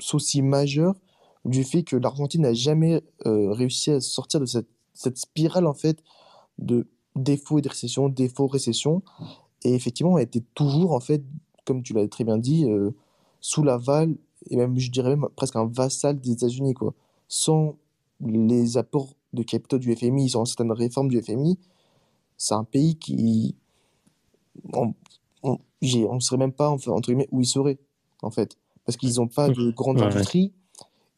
soucis 0.00 0.42
majeurs 0.42 0.96
du 1.44 1.62
fait 1.62 1.84
que 1.84 1.94
l'Argentine 1.94 2.42
n'a 2.42 2.52
jamais 2.52 3.00
euh, 3.26 3.52
réussi 3.52 3.92
à 3.92 4.00
sortir 4.00 4.40
de 4.40 4.46
cette, 4.46 4.66
spirale 5.14 5.68
en 5.68 5.74
fait 5.74 6.02
de 6.58 6.88
défaut 7.14 7.58
et 7.58 7.62
de 7.62 7.68
récession, 7.68 8.08
défaut, 8.08 8.48
récession. 8.48 9.02
Et 9.62 9.72
effectivement, 9.72 10.18
elle 10.18 10.24
était 10.24 10.44
toujours 10.54 10.92
en 10.92 11.00
fait 11.00 11.22
comme 11.64 11.82
tu 11.84 11.92
l'as 11.92 12.08
très 12.08 12.24
bien 12.24 12.38
dit, 12.38 12.66
sous 13.40 13.62
l'aval, 13.62 14.16
et 14.50 14.56
même, 14.56 14.78
je 14.78 14.90
dirais 14.90 15.10
même 15.10 15.28
presque 15.36 15.56
un 15.56 15.66
vassal 15.66 16.20
des 16.20 16.32
États-Unis, 16.32 16.74
quoi. 16.74 16.94
Sans 17.28 17.76
les 18.20 18.76
apports 18.76 19.14
de 19.32 19.42
capitaux 19.42 19.78
du 19.78 19.94
FMI, 19.94 20.30
sans 20.30 20.44
certaines 20.44 20.72
réformes 20.72 21.08
du 21.08 21.20
FMI, 21.20 21.58
c'est 22.36 22.54
un 22.54 22.64
pays 22.64 22.96
qui. 22.96 23.54
On 24.72 24.94
ne 25.82 26.20
saurait 26.20 26.38
même 26.38 26.52
pas, 26.52 26.70
entre 26.70 27.00
guillemets, 27.00 27.28
où 27.30 27.40
il 27.40 27.46
serait, 27.46 27.78
en 28.22 28.30
fait. 28.30 28.56
Parce 28.84 28.96
qu'ils 28.96 29.16
n'ont 29.16 29.28
pas 29.28 29.48
de 29.48 29.70
grande 29.72 30.00
industrie, 30.00 30.52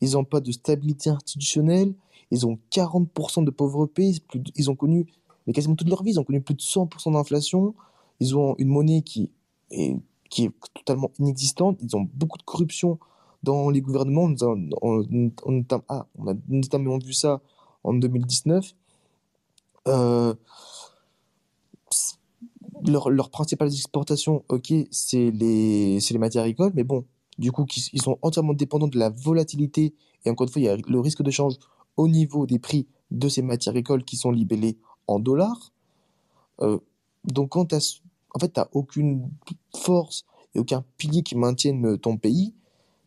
ils 0.00 0.12
n'ont 0.12 0.24
pas 0.24 0.40
de 0.40 0.50
stabilité 0.52 1.10
institutionnelle, 1.10 1.94
ils 2.30 2.46
ont 2.46 2.58
40% 2.72 3.44
de 3.44 3.50
pauvreté, 3.50 4.14
ils 4.56 4.70
ont 4.70 4.76
connu, 4.76 5.06
mais 5.46 5.52
quasiment 5.52 5.76
toute 5.76 5.88
leur 5.88 6.02
vie, 6.02 6.12
ils 6.12 6.20
ont 6.20 6.24
connu 6.24 6.40
plus 6.40 6.54
de 6.54 6.60
100% 6.60 7.12
d'inflation, 7.12 7.74
ils 8.20 8.36
ont 8.36 8.54
une 8.58 8.68
monnaie 8.68 9.02
qui 9.02 9.30
est 9.70 9.96
qui 10.28 10.44
est 10.44 10.52
totalement 10.74 11.10
inexistante. 11.18 11.78
Ils 11.82 11.96
ont 11.96 12.08
beaucoup 12.14 12.38
de 12.38 12.42
corruption 12.42 12.98
dans 13.42 13.70
les 13.70 13.80
gouvernements. 13.80 14.28
On, 14.42 15.00
ah, 15.88 16.06
on, 16.18 16.26
a 16.28 16.34
notamment 16.48 16.98
vu 16.98 17.12
ça 17.12 17.40
en 17.84 17.94
2019. 17.94 18.74
Euh, 19.88 20.34
leur, 22.84 23.10
leur 23.10 23.30
principale 23.30 23.68
exportation, 23.68 24.44
ok, 24.48 24.72
c'est 24.90 25.30
les, 25.30 25.98
matières 26.18 26.44
agricoles, 26.44 26.72
mais 26.74 26.84
bon, 26.84 27.04
du 27.38 27.52
coup, 27.52 27.66
ils 27.92 28.02
sont 28.02 28.18
entièrement 28.22 28.54
dépendants 28.54 28.88
de 28.88 28.98
la 28.98 29.10
volatilité. 29.10 29.94
Et 30.24 30.30
encore 30.30 30.46
une 30.46 30.52
fois, 30.52 30.62
il 30.62 30.64
y 30.64 30.68
a 30.68 30.76
le 30.76 31.00
risque 31.00 31.22
de 31.22 31.30
change 31.30 31.54
au 31.96 32.08
niveau 32.08 32.46
des 32.46 32.58
prix 32.58 32.86
de 33.10 33.28
ces 33.28 33.42
matières 33.42 33.72
agricoles 33.72 34.04
qui 34.04 34.16
sont 34.16 34.30
libellées 34.30 34.78
en 35.06 35.18
dollars. 35.18 35.72
Euh, 36.60 36.78
donc, 37.24 37.50
quand 37.50 37.66
tu 37.66 37.74
as 37.74 38.00
en 38.34 38.38
fait, 38.38 38.56
n'as 38.56 38.68
aucune 38.72 39.30
force 39.76 40.24
et 40.54 40.58
aucun 40.58 40.84
pilier 40.96 41.22
qui 41.22 41.36
maintienne 41.36 41.98
ton 41.98 42.16
pays. 42.16 42.54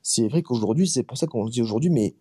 C'est 0.03 0.27
vrai 0.27 0.41
qu'aujourd'hui, 0.41 0.87
c'est 0.87 1.03
pour 1.03 1.17
ça 1.17 1.27
qu'on 1.27 1.47
se 1.47 1.51
dit 1.51 1.61
aujourd'hui, 1.61 1.89
mais 1.89 2.15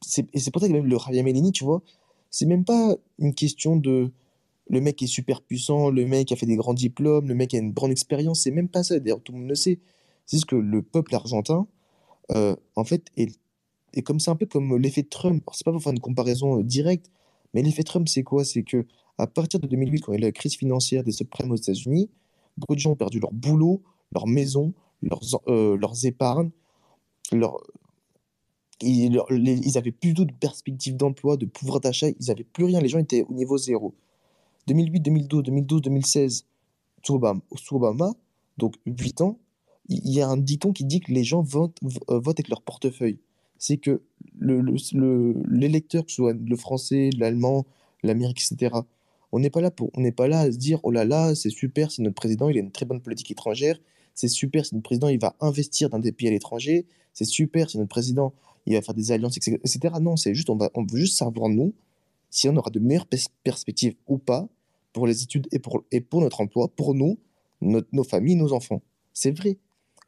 c'est 0.00 0.50
pour 0.52 0.60
ça 0.60 0.68
que 0.68 0.72
même 0.72 0.86
le 0.86 0.98
Javier 0.98 1.22
Melini, 1.22 1.52
tu 1.52 1.64
vois, 1.64 1.82
c'est 2.30 2.46
même 2.46 2.64
pas 2.64 2.96
une 3.18 3.34
question 3.34 3.76
de 3.76 4.10
le 4.68 4.80
mec 4.80 5.02
est 5.02 5.06
super 5.06 5.42
puissant, 5.42 5.90
le 5.90 6.06
mec 6.06 6.32
a 6.32 6.36
fait 6.36 6.46
des 6.46 6.56
grands 6.56 6.74
diplômes, 6.74 7.28
le 7.28 7.34
mec 7.34 7.54
a 7.54 7.58
une 7.58 7.72
grande 7.72 7.90
expérience, 7.90 8.42
c'est 8.42 8.50
même 8.50 8.68
pas 8.68 8.82
ça, 8.82 8.98
d'ailleurs 8.98 9.22
tout 9.22 9.32
le 9.32 9.38
monde 9.38 9.48
le 9.48 9.54
sait. 9.54 9.78
C'est 10.26 10.38
juste 10.38 10.46
que 10.46 10.56
le 10.56 10.82
peuple 10.82 11.14
argentin, 11.14 11.66
euh, 12.32 12.56
en 12.76 12.84
fait, 12.84 13.08
est, 13.16 13.38
est 13.92 14.02
comme 14.02 14.20
c'est 14.20 14.30
un 14.30 14.36
peu 14.36 14.46
comme 14.46 14.76
l'effet 14.78 15.02
Trump. 15.02 15.42
C'est 15.52 15.64
pas 15.64 15.72
pour 15.72 15.82
faire 15.82 15.92
une 15.92 16.00
comparaison 16.00 16.60
euh, 16.60 16.62
directe, 16.62 17.10
mais 17.52 17.62
l'effet 17.62 17.82
Trump, 17.82 18.08
c'est 18.08 18.22
quoi? 18.22 18.44
C'est 18.44 18.62
que 18.62 18.86
à 19.18 19.26
partir 19.26 19.60
de 19.60 19.66
2008, 19.66 20.00
quand 20.00 20.12
il 20.12 20.14
y 20.16 20.18
a 20.18 20.20
eu 20.20 20.24
la 20.28 20.32
crise 20.32 20.56
financière 20.56 21.04
des 21.04 21.12
subprimes 21.12 21.52
aux 21.52 21.56
États-Unis, 21.56 22.10
beaucoup 22.56 22.74
de 22.74 22.80
gens 22.80 22.92
ont 22.92 22.96
perdu 22.96 23.20
leur 23.20 23.32
boulot, 23.32 23.82
leur 24.12 24.26
maison, 24.26 24.72
leurs, 25.04 25.22
euh, 25.48 25.76
leurs 25.76 26.04
épargnes, 26.06 26.50
leur... 27.32 27.56
Ils, 28.80 29.22
n'avaient 29.74 29.92
plus 29.92 30.14
de 30.14 30.26
perspective 30.40 30.96
d'emploi, 30.96 31.36
de 31.36 31.46
pouvoir 31.46 31.80
d'achat, 31.80 32.08
ils 32.08 32.26
n'avaient 32.26 32.44
plus 32.44 32.64
rien, 32.64 32.80
les 32.80 32.88
gens 32.88 32.98
étaient 32.98 33.24
au 33.28 33.32
niveau 33.32 33.56
zéro. 33.56 33.94
2008, 34.66 35.00
2012, 35.00 35.42
2012, 35.44 35.82
2016, 35.82 36.46
sous 37.02 37.14
Obama, 37.72 38.12
donc 38.58 38.74
8 38.86 39.20
ans, 39.20 39.38
il 39.88 40.10
y 40.10 40.20
a 40.20 40.28
un 40.28 40.36
dicton 40.36 40.72
qui 40.72 40.84
dit 40.84 41.00
que 41.00 41.12
les 41.12 41.24
gens 41.24 41.42
votent, 41.42 41.78
euh, 42.10 42.18
votent 42.18 42.40
avec 42.40 42.48
leur 42.48 42.62
portefeuille. 42.62 43.18
C'est 43.58 43.76
que 43.76 44.02
l'électeur, 44.40 45.00
le, 45.00 45.68
le, 45.68 45.80
que 45.80 46.10
ce 46.10 46.16
soit 46.16 46.34
le 46.34 46.56
français, 46.56 47.10
l'allemand, 47.16 47.66
l'Amérique, 48.02 48.42
etc., 48.42 48.74
on 49.32 49.40
n'est 49.40 49.50
pas 49.50 49.60
là 49.60 49.70
pour, 49.70 49.90
on 49.94 50.00
n'est 50.00 50.12
pas 50.12 50.28
là 50.28 50.40
à 50.40 50.52
se 50.52 50.56
dire 50.56 50.78
oh 50.84 50.90
là 50.92 51.04
là, 51.04 51.34
c'est 51.34 51.50
super, 51.50 51.90
c'est 51.90 52.02
notre 52.02 52.14
président, 52.14 52.48
il 52.48 52.56
a 52.56 52.60
une 52.60 52.70
très 52.70 52.86
bonne 52.86 53.00
politique 53.00 53.32
étrangère, 53.32 53.78
c'est 54.14 54.28
super, 54.28 54.64
c'est 54.64 54.74
notre 54.74 54.84
président, 54.84 55.08
il 55.08 55.20
va 55.20 55.36
investir 55.40 55.90
dans 55.90 55.98
des 55.98 56.12
pays 56.12 56.28
à 56.28 56.30
l'étranger, 56.30 56.86
c'est 57.12 57.24
super, 57.24 57.70
c'est 57.70 57.78
notre 57.78 57.90
président, 57.90 58.32
il 58.66 58.74
va 58.74 58.82
faire 58.82 58.94
des 58.94 59.12
alliances, 59.12 59.36
etc. 59.36 59.94
Non, 60.00 60.16
c'est 60.16 60.34
juste, 60.34 60.50
on, 60.50 60.56
va, 60.56 60.70
veut 60.74 60.98
juste 60.98 61.16
savoir, 61.16 61.48
nous, 61.48 61.74
si 62.30 62.48
on 62.48 62.56
aura 62.56 62.70
de 62.70 62.80
meilleures 62.80 63.06
perspectives 63.42 63.94
ou 64.06 64.18
pas 64.18 64.48
pour 64.92 65.06
les 65.06 65.22
études 65.22 65.46
et 65.52 65.58
pour, 65.58 65.84
et 65.90 66.00
pour 66.00 66.20
notre 66.20 66.40
emploi, 66.40 66.68
pour 66.68 66.94
nous, 66.94 67.18
nos 67.60 68.04
familles, 68.04 68.36
nos 68.36 68.52
enfants. 68.52 68.82
C'est 69.12 69.30
vrai. 69.30 69.58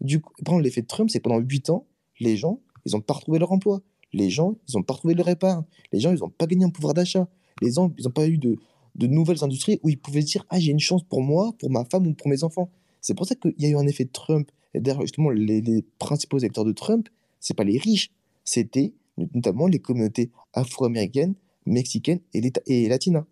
Du 0.00 0.20
coup, 0.20 0.32
l'effet 0.60 0.82
de 0.82 0.86
Trump, 0.86 1.10
c'est 1.10 1.20
pendant 1.20 1.38
8 1.38 1.70
ans, 1.70 1.86
les 2.20 2.36
gens, 2.36 2.60
ils 2.84 2.92
n'ont 2.92 3.00
pas 3.00 3.14
retrouvé 3.14 3.38
leur 3.38 3.52
emploi. 3.52 3.80
Les 4.12 4.30
gens, 4.30 4.56
ils 4.68 4.76
n'ont 4.76 4.82
pas 4.82 4.94
retrouvé 4.94 5.14
leur 5.14 5.28
épargne. 5.28 5.64
Les 5.92 6.00
gens, 6.00 6.12
ils 6.12 6.18
n'ont 6.18 6.30
pas 6.30 6.46
gagné 6.46 6.64
un 6.64 6.70
pouvoir 6.70 6.94
d'achat. 6.94 7.28
Les 7.62 7.72
gens, 7.72 7.92
ils 7.98 8.04
n'ont 8.04 8.10
pas 8.10 8.28
eu 8.28 8.38
de, 8.38 8.56
de 8.94 9.06
nouvelles 9.06 9.42
industries 9.42 9.80
où 9.82 9.88
ils 9.88 9.98
pouvaient 9.98 10.22
dire 10.22 10.44
Ah, 10.50 10.58
j'ai 10.58 10.72
une 10.72 10.80
chance 10.80 11.02
pour 11.02 11.22
moi, 11.22 11.54
pour 11.58 11.70
ma 11.70 11.84
femme 11.84 12.06
ou 12.06 12.14
pour 12.14 12.28
mes 12.28 12.44
enfants. 12.44 12.70
C'est 13.06 13.14
pour 13.14 13.24
ça 13.24 13.36
qu'il 13.36 13.54
y 13.58 13.66
a 13.66 13.68
eu 13.68 13.76
un 13.76 13.86
effet 13.86 14.04
Trump. 14.04 14.50
Et 14.74 14.80
d'ailleurs, 14.80 15.02
justement, 15.02 15.30
les, 15.30 15.84
principaux 16.00 16.38
électeurs 16.38 16.64
de 16.64 16.72
Trump, 16.72 17.08
c'est 17.38 17.54
pas 17.54 17.62
les 17.62 17.78
riches, 17.78 18.10
c'était 18.42 18.94
notamment 19.16 19.68
les 19.68 19.78
communautés 19.78 20.32
afro-américaines, 20.54 21.36
mexicaines 21.66 22.18
et, 22.34 22.52
et 22.66 22.88
latinas. 22.88 23.24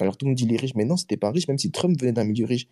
Alors 0.00 0.16
tout 0.16 0.24
le 0.24 0.30
monde 0.30 0.38
dit 0.38 0.46
les 0.46 0.56
riches, 0.56 0.74
mais 0.76 0.86
non, 0.86 0.96
c'était 0.96 1.18
pas 1.18 1.30
riche, 1.30 1.46
même 1.46 1.58
si 1.58 1.70
Trump 1.70 2.00
venait 2.00 2.14
d'un 2.14 2.24
milieu 2.24 2.46
riche. 2.46 2.68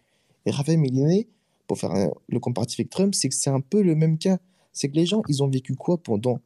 Et 0.47 0.51
Raphaël 0.51 0.79
Méliné, 0.79 1.29
pour 1.67 1.77
faire 1.77 1.93
le 2.27 2.41
comparatif 2.41 2.81
avec 2.81 2.89
Trump, 2.89 3.15
c'est 3.15 3.29
que 3.29 3.35
c'est 3.35 3.51
un 3.51 3.61
peu 3.61 3.83
le 3.83 3.95
même 3.95 4.17
cas. 4.17 4.39
C'est 4.73 4.89
que 4.89 4.97
les 4.97 5.05
gens, 5.05 5.21
ils 5.29 5.43
ont 5.43 5.49
vécu 5.49 5.75
quoi 5.75 6.03
pendant 6.03 6.41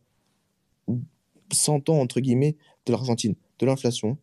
100 1.52 1.88
ans, 1.88 2.00
entre 2.00 2.18
guillemets, 2.18 2.56
de 2.86 2.90
l'Argentine? 2.90 3.36
De 3.60 3.66
l'inflation, 3.66 4.18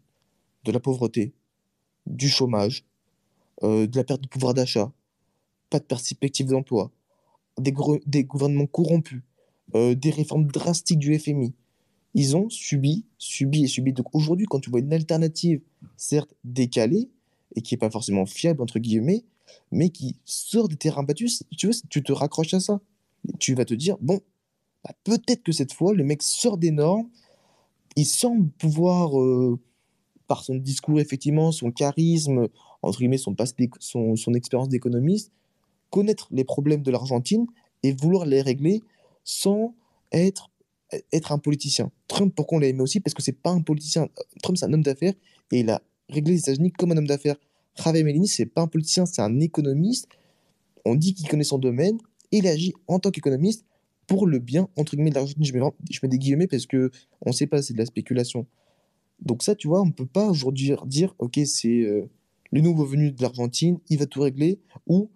de 0.65 0.73
la 0.73 0.81
pauvreté, 0.81 1.31
du 2.07 2.27
chômage, 2.27 2.83
euh, 3.63 3.87
de 3.87 3.95
la 3.95 4.03
perte 4.03 4.19
de 4.19 4.27
pouvoir 4.27 4.53
d'achat, 4.53 4.91
pas 5.71 5.79
de 5.79 5.85
perspective 5.85 6.47
d'emploi, 6.47 6.91
des, 7.57 7.71
gouvernements 7.71 8.67
corrompus, 8.67 9.21
euh, 9.73 9.95
des 9.95 10.11
réformes 10.11 10.45
drastiques 10.45 10.99
du 10.99 11.17
FMI. 11.17 11.53
Ils 12.13 12.35
ont 12.35 12.49
subi, 12.49 13.05
subi 13.17 13.63
et 13.63 13.67
subi. 13.67 13.93
Donc 13.93 14.13
aujourd'hui, 14.13 14.45
quand 14.45 14.59
tu 14.59 14.69
vois 14.69 14.81
une 14.81 14.93
alternative, 14.93 15.61
certes 15.95 16.35
décalée, 16.43 17.09
et 17.55 17.61
qui 17.61 17.73
n'est 17.73 17.79
pas 17.79 17.89
forcément 17.89 18.25
fiable, 18.25 18.61
entre 18.61 18.79
guillemets, 18.79 19.23
mais 19.71 19.89
qui 19.89 20.17
sort 20.25 20.67
des 20.67 20.75
terrains 20.75 21.03
battus, 21.03 21.43
tu, 21.57 22.03
te 22.03 22.11
raccroches 22.11 22.53
à 22.53 22.59
ça. 22.59 22.81
Tu 23.39 23.55
vas 23.55 23.65
te 23.65 23.73
dire, 23.73 23.97
bon, 24.01 24.19
bah, 24.83 24.93
peut-être 25.05 25.41
que 25.43 25.53
cette 25.53 25.73
fois, 25.73 25.93
le 25.93 26.03
mec 26.03 26.21
sort 26.21 26.57
des 26.57 26.71
normes, 26.71 27.09
il 27.95 28.05
semble 28.05 28.49
pouvoir, 28.51 29.19
euh, 29.19 29.57
par 30.27 30.43
son 30.43 30.55
discours, 30.55 30.99
effectivement, 30.99 31.51
son 31.51 31.71
charisme, 31.71 32.47
entre 32.81 32.99
guillemets, 32.99 33.17
son, 33.17 33.35
son, 33.79 34.15
son 34.15 34.33
expérience 34.33 34.69
d'économiste, 34.69 35.31
connaître 35.91 36.27
les 36.31 36.43
problèmes 36.43 36.81
de 36.81 36.89
l'Argentine 36.89 37.45
et 37.83 37.91
vouloir 37.93 38.25
les 38.25 38.41
régler 38.41 38.81
sans 39.23 39.75
être, 40.11 40.49
être 41.13 41.31
un 41.31 41.37
politicien. 41.37 41.91
Trump, 42.07 42.33
pourquoi 42.35 42.57
on 42.57 42.61
l'a 42.61 42.67
aimé 42.67 42.81
aussi? 42.81 42.99
Parce 42.99 43.13
que 43.13 43.21
c'est 43.21 43.31
pas 43.31 43.51
un 43.51 43.61
politicien. 43.61 44.09
Trump, 44.41 44.57
c'est 44.57 44.65
un 44.65 44.73
homme 44.73 44.83
d'affaires 44.83 45.13
et 45.51 45.59
il 45.59 45.69
a 45.69 45.81
réglé 46.09 46.33
les 46.33 46.39
États-Unis 46.39 46.71
comme 46.71 46.91
un 46.91 46.97
homme 46.97 47.07
d'affaires. 47.07 47.35
Javier 47.75 48.03
Melini, 48.03 48.27
c'est 48.27 48.45
pas 48.45 48.61
un 48.61 48.67
politicien, 48.67 49.05
c'est 49.05 49.21
un 49.21 49.39
économiste. 49.39 50.07
On 50.85 50.95
dit 50.95 51.13
qu'il 51.13 51.27
connaît 51.27 51.43
son 51.43 51.59
domaine 51.59 51.97
et 52.31 52.37
il 52.37 52.47
agit 52.47 52.73
en 52.87 52.99
tant 52.99 53.11
qu'économiste 53.11 53.65
pour 54.07 54.27
le 54.27 54.39
bien, 54.39 54.67
entre 54.75 54.95
guillemets, 54.95 55.11
de 55.11 55.15
l'Argentine. 55.15 55.45
Je 55.45 55.53
mets, 55.53 55.61
je 55.89 55.99
mets 56.03 56.09
des 56.09 56.17
guillemets 56.17 56.47
parce 56.47 56.65
que 56.65 56.91
on 57.21 57.31
sait 57.31 57.47
pas, 57.47 57.61
c'est 57.61 57.73
de 57.73 57.77
la 57.77 57.85
spéculation. 57.85 58.45
Donc 59.21 59.43
ça, 59.43 59.55
tu 59.55 59.67
vois, 59.67 59.81
on 59.81 59.91
peut 59.91 60.07
pas 60.07 60.27
aujourd'hui 60.29 60.73
dire, 60.87 61.15
ok, 61.19 61.39
c'est 61.45 61.81
euh, 61.83 62.09
le 62.51 62.61
nouveau 62.61 62.85
venu 62.85 63.11
de 63.11 63.21
l'Argentine, 63.21 63.79
il 63.89 63.99
va 63.99 64.07
tout 64.07 64.21
régler, 64.21 64.59
ou 64.87 65.09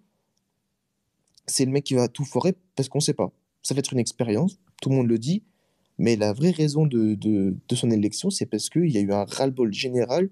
c'est 1.46 1.64
le 1.64 1.70
mec 1.70 1.84
qui 1.84 1.94
va 1.94 2.08
tout 2.08 2.24
foirer 2.24 2.54
parce 2.74 2.88
qu'on 2.88 3.00
sait 3.00 3.14
pas. 3.14 3.32
Ça 3.62 3.74
va 3.74 3.80
être 3.80 3.92
une 3.92 3.98
expérience, 3.98 4.58
tout 4.80 4.90
le 4.90 4.96
monde 4.96 5.08
le 5.08 5.18
dit, 5.18 5.42
mais 5.98 6.16
la 6.16 6.32
vraie 6.32 6.50
raison 6.50 6.86
de, 6.86 7.14
de, 7.14 7.54
de 7.68 7.74
son 7.74 7.90
élection, 7.90 8.30
c'est 8.30 8.46
parce 8.46 8.68
qu'il 8.68 8.90
y 8.90 8.98
a 8.98 9.00
eu 9.00 9.12
un 9.12 9.24
ras-le-bol 9.24 9.72
général 9.72 10.28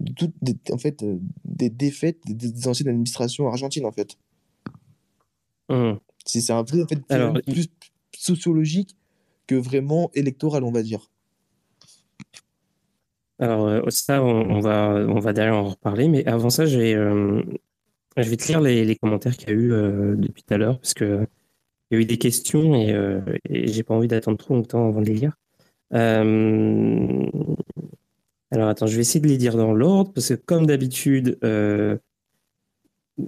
de 0.00 0.12
toutes 0.12 0.34
en 0.70 0.78
fait, 0.78 1.02
euh, 1.02 1.18
des 1.44 1.70
défaites 1.70 2.18
des, 2.26 2.68
anciennes 2.68 2.88
administrations 2.88 3.48
argentines, 3.48 3.86
en 3.86 3.92
fait. 3.92 4.18
Mmh. 5.68 5.94
C'est 6.24 6.50
un 6.52 6.62
vrai 6.62 6.82
en 6.82 6.86
fait, 6.86 7.00
Alors, 7.08 7.34
plus 7.46 7.68
sociologique 8.16 8.96
que 9.46 9.54
vraiment 9.54 10.10
électoral, 10.14 10.64
on 10.64 10.72
va 10.72 10.82
dire. 10.82 11.10
Alors, 13.38 13.66
euh, 13.66 13.82
ça, 13.88 14.22
on, 14.22 14.60
va, 14.60 15.06
on 15.08 15.18
va 15.18 15.32
derrière 15.32 15.56
en 15.56 15.70
reparler, 15.70 16.08
mais 16.08 16.26
avant 16.26 16.50
ça, 16.50 16.66
je 16.66 16.78
vais, 16.78 16.94
euh, 16.94 17.42
je 18.22 18.30
vais 18.30 18.36
te 18.36 18.46
lire 18.48 18.60
les, 18.60 18.96
commentaires 18.96 19.36
qu'il 19.36 19.48
y 19.48 19.52
a 19.52 19.54
eu 19.54 19.68
depuis 20.16 20.42
tout 20.42 20.54
à 20.54 20.58
l'heure, 20.58 20.78
parce 20.78 20.94
qu'il 20.94 21.26
y 21.90 21.94
a 21.94 21.98
eu 21.98 22.04
des 22.04 22.18
questions 22.18 22.74
et, 22.74 22.94
et 23.48 23.68
j'ai 23.68 23.82
pas 23.82 23.94
envie 23.94 24.08
d'attendre 24.08 24.38
trop 24.38 24.54
longtemps 24.54 24.88
avant 24.88 25.00
de 25.00 25.06
les 25.06 25.14
lire. 25.14 25.36
Alors 28.52 28.68
attends, 28.68 28.86
je 28.86 28.94
vais 28.94 29.02
essayer 29.02 29.20
de 29.20 29.28
les 29.28 29.38
dire 29.38 29.56
dans 29.56 29.72
l'ordre, 29.72 30.12
parce 30.12 30.28
que 30.28 30.34
comme 30.34 30.66
d'habitude, 30.66 31.38
euh, 31.42 31.96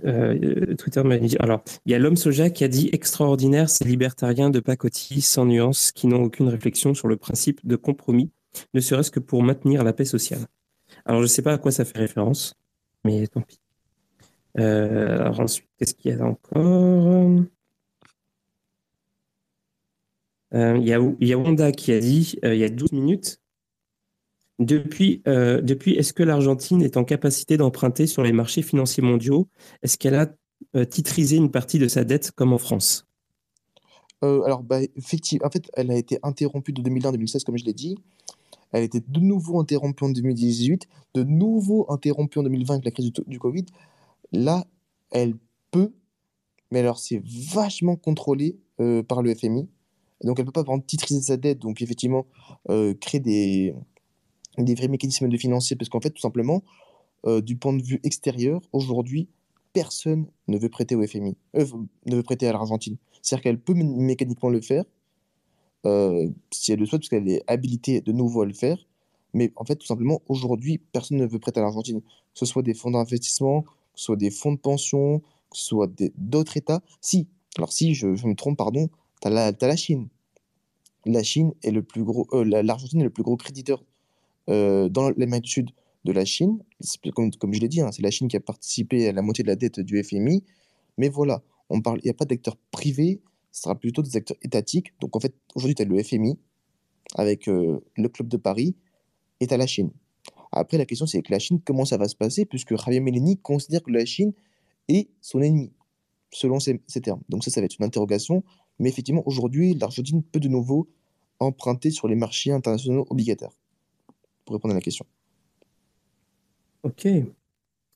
euh, 0.05 0.74
Twitter 0.76 1.03
m'a 1.03 1.18
dit. 1.18 1.36
Alors, 1.41 1.62
il 1.86 1.93
y 1.93 1.95
a 1.95 1.99
l'homme 1.99 2.16
soja 2.16 2.51
qui 2.51 2.64
a 2.64 2.68
dit 2.68 2.89
extraordinaire, 2.93 3.68
ces 3.68 3.84
libertariens 3.84 4.51
de 4.51 4.61
pacotille 4.61 5.22
sans 5.22 5.45
nuance, 5.45 5.93
qui 5.93 6.07
n'ont 6.07 6.22
aucune 6.22 6.49
réflexion 6.49 6.95
sur 6.95 7.09
le 7.09 7.16
principe 7.16 7.66
de 7.66 7.76
compromis, 7.76 8.30
ne 8.74 8.80
serait-ce 8.80 9.11
que 9.11 9.20
pour 9.20 9.43
maintenir 9.43 9.82
la 9.82 9.93
paix 9.93 10.05
sociale. 10.05 10.47
Alors, 11.05 11.20
je 11.20 11.24
ne 11.24 11.28
sais 11.28 11.43
pas 11.43 11.55
à 11.55 11.59
quoi 11.59 11.72
ça 11.72 11.84
fait 11.84 11.99
référence, 11.99 12.55
mais 13.05 13.26
tant 13.26 13.41
pis. 13.41 13.59
Euh, 14.59 15.20
alors 15.20 15.40
ensuite, 15.40 15.68
qu'est-ce 15.78 15.94
qu'il 15.94 16.11
y 16.11 16.14
a 16.14 16.24
encore? 16.24 17.44
Il 20.52 20.86
y, 20.86 20.92
a, 20.94 21.00
y 21.20 21.32
a 21.32 21.38
Wanda 21.38 21.72
qui 21.72 21.92
a 21.92 22.00
dit 22.00 22.36
il 22.42 22.54
y 22.54 22.64
a 22.64 22.68
12 22.70 22.92
minutes 22.92 23.40
depuis, 24.59 25.22
euh, 25.28 25.61
depuis 25.61 25.94
est-ce 25.94 26.12
que 26.12 26.22
l'Argentine 26.22 26.82
est 26.82 26.96
en 26.96 27.04
capacité 27.04 27.56
d'emprunter 27.56 28.06
sur 28.06 28.22
les 28.22 28.32
marchés 28.32 28.62
financiers 28.62 29.02
mondiaux? 29.02 29.48
Est-ce 29.82 29.98
qu'elle 29.98 30.14
a 30.14 30.28
euh, 30.74 30.84
titrisé 30.84 31.36
une 31.36 31.50
partie 31.50 31.78
de 31.78 31.88
sa 31.88 32.04
dette 32.04 32.32
comme 32.32 32.52
en 32.52 32.59
France? 32.59 33.06
Euh, 34.24 34.42
Alors, 34.42 34.62
bah, 34.64 34.80
effectivement, 34.96 35.46
en 35.46 35.50
fait, 35.50 35.70
elle 35.74 35.90
a 35.90 35.96
été 35.96 36.18
interrompue 36.22 36.72
de 36.72 36.82
2001 36.82 37.12
2016, 37.12 37.44
comme 37.44 37.56
je 37.56 37.64
l'ai 37.64 37.72
dit. 37.72 37.96
Elle 38.72 38.82
a 38.82 38.84
été 38.84 39.00
de 39.00 39.20
nouveau 39.20 39.61
interrompue 39.61 40.04
en 40.04 40.11
2018, 40.11 40.88
de 41.14 41.22
nouveau 41.22 41.86
interrompue 41.88 42.40
en 42.40 42.42
2020 42.42 42.74
avec 42.74 42.84
la 42.84 42.90
crise 42.90 43.12
du 43.26 43.38
Covid. 43.38 43.64
Là, 44.32 44.66
elle 45.10 45.34
peut, 45.70 45.92
mais 46.70 46.80
alors 46.80 46.98
c'est 46.98 47.22
vachement 47.52 47.96
contrôlé 47.96 48.58
par 49.08 49.22
le 49.22 49.34
FMI. 49.34 49.68
Donc, 50.24 50.38
elle 50.38 50.44
ne 50.44 50.50
peut 50.50 50.52
pas, 50.52 50.64
par 50.64 50.76
titriser 50.84 51.20
sa 51.20 51.36
dette, 51.36 51.58
donc 51.58 51.82
effectivement, 51.82 52.26
créer 53.00 53.20
des, 53.20 53.74
des 54.58 54.74
vrais 54.74 54.88
mécanismes 54.88 55.28
de 55.28 55.36
financier, 55.36 55.76
parce 55.76 55.88
qu'en 55.88 56.00
fait, 56.00 56.10
tout 56.10 56.20
simplement, 56.20 56.62
euh, 57.26 57.40
du 57.40 57.56
point 57.56 57.72
de 57.72 57.82
vue 57.82 58.00
extérieur, 58.04 58.60
aujourd'hui, 58.72 59.28
personne 59.72 60.26
ne 60.46 60.58
veut 60.58 60.68
prêter 60.68 60.94
au 60.94 61.06
FMI, 61.06 61.36
euh, 61.56 61.66
ne 62.06 62.16
veut 62.16 62.22
prêter 62.22 62.46
à 62.46 62.52
l'Argentine. 62.52 62.96
C'est-à-dire 63.22 63.42
qu'elle 63.42 63.60
peut 63.60 63.74
mécaniquement 63.74 64.50
le 64.50 64.60
faire, 64.60 64.84
euh, 65.86 66.28
si 66.50 66.72
elle 66.72 66.78
le 66.78 66.86
souhaite, 66.86 67.02
parce 67.02 67.08
qu'elle 67.08 67.28
est 67.28 67.42
habilitée 67.46 68.00
de 68.00 68.12
nouveau 68.12 68.42
à 68.42 68.46
le 68.46 68.52
faire. 68.52 68.78
Mais 69.34 69.52
en 69.56 69.64
fait, 69.64 69.76
tout 69.76 69.86
simplement, 69.86 70.22
aujourd'hui, 70.28 70.78
personne 70.78 71.18
ne 71.18 71.26
veut 71.26 71.38
prêter 71.38 71.60
à 71.60 71.62
l'Argentine. 71.62 72.00
Que 72.00 72.38
ce 72.38 72.46
soit 72.46 72.62
des 72.62 72.74
fonds 72.74 72.90
d'investissement, 72.90 73.64
ce 73.99 74.05
soit 74.05 74.16
des 74.16 74.30
fonds 74.30 74.53
de 74.53 74.59
pension, 74.59 75.20
que 75.51 75.57
ce 75.57 75.64
soit 75.64 75.90
d'autres 76.16 76.57
États. 76.57 76.82
Si, 77.01 77.26
alors 77.57 77.72
si 77.72 77.94
je, 77.94 78.07
me 78.07 78.34
trompe, 78.34 78.57
pardon, 78.57 78.88
tu 79.20 79.28
as, 79.28 79.53
la 79.61 79.76
Chine. 79.76 80.09
La 81.05 81.22
Chine 81.22 81.53
est 81.62 81.70
le 81.70 81.82
plus 81.82 82.05
gros, 82.05 82.26
l'Argentine 82.44 83.01
est 83.01 83.05
le 83.05 83.11
plus 83.11 83.22
gros 83.22 83.36
créditeur 83.36 83.84
euh, 84.49 84.88
dans 84.88 85.11
l'Amérique 85.11 85.44
du 85.44 85.51
Sud 85.51 85.70
de 86.05 86.12
la 86.12 86.24
Chine. 86.24 86.59
Comme, 87.14 87.32
comme 87.32 87.53
je 87.53 87.61
l'ai 87.61 87.68
dit, 87.68 87.80
hein, 87.80 87.90
c'est 87.92 88.03
la 88.03 88.11
Chine 88.11 88.28
qui 88.28 88.36
a 88.36 88.40
participé 88.40 89.09
à 89.09 89.12
la 89.12 89.22
moitié 89.22 89.42
de 89.42 89.49
la 89.49 89.57
dette 89.57 89.80
du 89.80 90.03
FMI. 90.03 90.44
Mais 90.96 91.09
voilà, 91.09 91.42
on 91.70 91.80
parle, 91.80 91.99
il 92.03 92.07
n'y 92.07 92.11
a 92.11 92.14
pas 92.14 92.24
d'acteurs 92.24 92.57
privés, 92.70 93.20
ce 93.51 93.62
sera 93.62 93.74
plutôt 93.74 94.03
des 94.03 94.16
acteurs 94.16 94.36
étatiques. 94.42 94.92
Donc 95.01 95.16
en 95.16 95.20
fait, 95.20 95.34
aujourd'hui, 95.55 95.74
tu 95.74 95.82
as 95.82 95.86
le 95.86 96.03
FMI 96.03 96.38
avec 97.14 97.49
euh, 97.49 97.80
le 97.96 98.09
Club 98.09 98.28
de 98.28 98.36
Paris 98.36 98.76
et 99.40 99.46
tu 99.46 99.55
as 99.55 99.57
la 99.57 99.66
Chine. 99.66 99.90
Après, 100.53 100.78
la 100.78 100.86
question, 100.86 101.07
c'est 101.07 101.22
que 101.22 101.32
la 101.32 101.38
Chine, 101.38 101.61
comment 101.64 101.84
ça 101.84 101.96
va 101.96 102.09
se 102.09 102.16
passer 102.16 102.44
Puisque 102.44 102.76
Javier 102.76 103.01
Meleni 103.01 103.38
considère 103.38 103.82
que 103.82 103.90
la 103.90 104.05
Chine 104.05 104.32
est 104.88 105.09
son 105.20 105.40
ennemi, 105.40 105.72
selon 106.30 106.61
ces, 106.61 106.80
termes. 107.03 107.22
Donc 107.28 107.44
ça, 107.44 107.51
ça 107.51 107.61
va 107.61 107.66
être 107.66 107.76
une 107.78 107.84
interrogation. 107.84 108.42
Mais 108.78 108.88
effectivement, 108.88 109.22
aujourd'hui, 109.26 109.74
l'Argentine 109.74 110.22
peut 110.22 110.40
de 110.40 110.49
nouveau 110.49 110.88
emprunter 111.40 111.90
sur 111.90 112.09
les 112.09 112.16
marchés 112.16 112.53
internationaux 112.53 113.07
obligataires 113.11 113.53
pour 114.44 114.55
répondre 114.55 114.72
à 114.72 114.76
la 114.76 114.80
question. 114.80 115.05
Ok. 116.82 117.07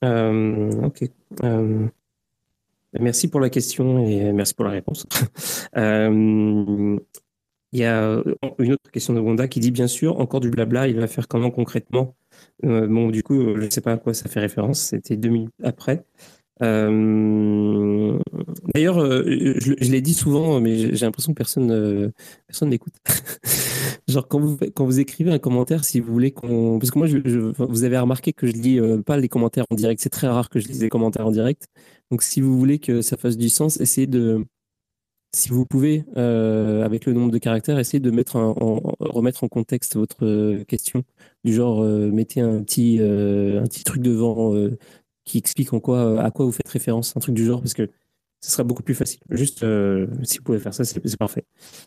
Euh, 0.05 0.83
ok. 0.83 1.09
Euh, 1.45 1.89
Merci 3.01 3.29
pour 3.29 3.41
la 3.41 3.49
question 3.49 3.99
et 4.05 4.33
merci 4.33 4.55
pour 4.55 4.67
la 4.67 4.73
réponse. 4.73 5.07
euh, 5.77 6.99
il 7.73 7.81
y 7.81 7.85
a 7.85 8.03
euh, 8.05 8.23
une 8.59 8.73
autre 8.73 8.91
question 8.91 9.15
de 9.15 9.21
Wanda 9.21 9.49
qui 9.49 9.61
dit 9.61 9.71
bien 9.71 9.87
sûr, 9.87 10.21
encore 10.21 10.41
du 10.41 10.51
blabla, 10.51 10.89
il 10.89 10.97
va 10.99 11.07
faire 11.07 11.29
comment 11.29 11.51
concrètement? 11.51 12.15
Euh, 12.65 12.87
Bon, 12.87 13.11
du 13.11 13.23
coup, 13.23 13.41
je 13.57 13.65
ne 13.65 13.71
sais 13.71 13.81
pas 13.81 13.93
à 13.93 13.97
quoi 13.99 14.15
ça 14.15 14.29
fait 14.29 14.41
référence, 14.41 14.81
c'était 14.81 15.17
deux 15.17 15.31
minutes 15.31 15.55
après. 15.63 16.05
Euh, 16.63 18.19
d'ailleurs, 18.75 19.01
je, 19.01 19.91
l'ai 19.91 20.01
dit 20.03 20.15
souvent, 20.15 20.61
mais 20.61 20.95
j'ai 20.95 21.07
l'impression 21.07 21.33
que 21.33 21.39
personne 21.39 22.13
personne 22.47 22.69
n'écoute. 22.69 22.95
Genre 24.09 24.29
quand 24.29 24.41
vous 24.41 24.59
quand 24.75 24.85
vous 24.85 25.01
écrivez 25.01 25.33
un 25.33 25.39
commentaire, 25.39 25.85
si 25.85 26.01
vous 26.01 26.13
voulez 26.13 26.31
qu'on, 26.33 26.79
parce 26.79 26.91
que 26.91 26.99
moi, 26.99 27.09
vous 27.69 27.85
avez 27.85 27.99
remarqué 27.99 28.33
que 28.33 28.47
je 28.47 28.53
lis 28.53 28.81
pas 29.05 29.17
les 29.17 29.29
commentaires 29.29 29.65
en 29.71 29.75
direct. 29.75 30.01
C'est 30.03 30.11
très 30.11 30.29
rare 30.29 30.51
que 30.51 30.61
je 30.61 30.69
lise 30.69 30.83
les 30.83 30.89
commentaires 30.89 31.27
en 31.27 31.31
direct. 31.31 31.69
Donc, 32.11 32.23
si 32.23 32.41
vous 32.41 32.59
voulez 32.59 32.79
que 32.79 33.01
ça 33.03 33.17
fasse 33.17 33.37
du 33.39 33.49
sens, 33.49 33.81
essayez 33.81 34.07
de 34.07 34.45
si 35.35 35.49
vous 35.49 35.65
pouvez, 35.65 36.05
euh, 36.17 36.85
avec 36.85 37.07
le 37.07 37.15
nombre 37.15 37.33
de 37.33 37.39
caractères, 37.39 37.79
essayer 37.79 38.01
de 38.01 38.11
mettre 38.11 38.37
en, 38.37 38.53
remettre 39.01 39.45
en 39.45 39.49
contexte 39.49 39.97
votre 39.97 40.27
euh, 40.27 40.65
question, 40.65 41.05
du 41.45 41.55
genre 41.55 41.83
euh, 41.83 42.11
mettez 42.11 42.41
un 42.41 42.63
petit, 42.63 42.99
un 43.01 43.65
petit 43.65 43.85
truc 43.85 44.03
devant 44.03 44.55
qui 45.25 45.39
explique 45.39 45.73
en 45.73 45.81
quoi, 45.81 46.21
à 46.23 46.31
quoi 46.31 46.45
vous 46.45 46.53
faites 46.53 46.69
référence, 46.69 47.17
un 47.17 47.21
truc 47.21 47.35
du 47.35 47.45
genre, 47.45 47.61
parce 47.61 47.75
que 47.75 47.89
ce 48.41 48.51
sera 48.51 48.65
beaucoup 48.65 48.83
plus 48.83 48.95
facile. 48.95 49.21
Juste, 49.31 49.65
si 50.25 50.39
vous 50.39 50.45
pouvez 50.45 50.59
faire 50.59 50.75
ça, 50.75 50.85
c'est 50.85 51.17
parfait. 51.17 51.45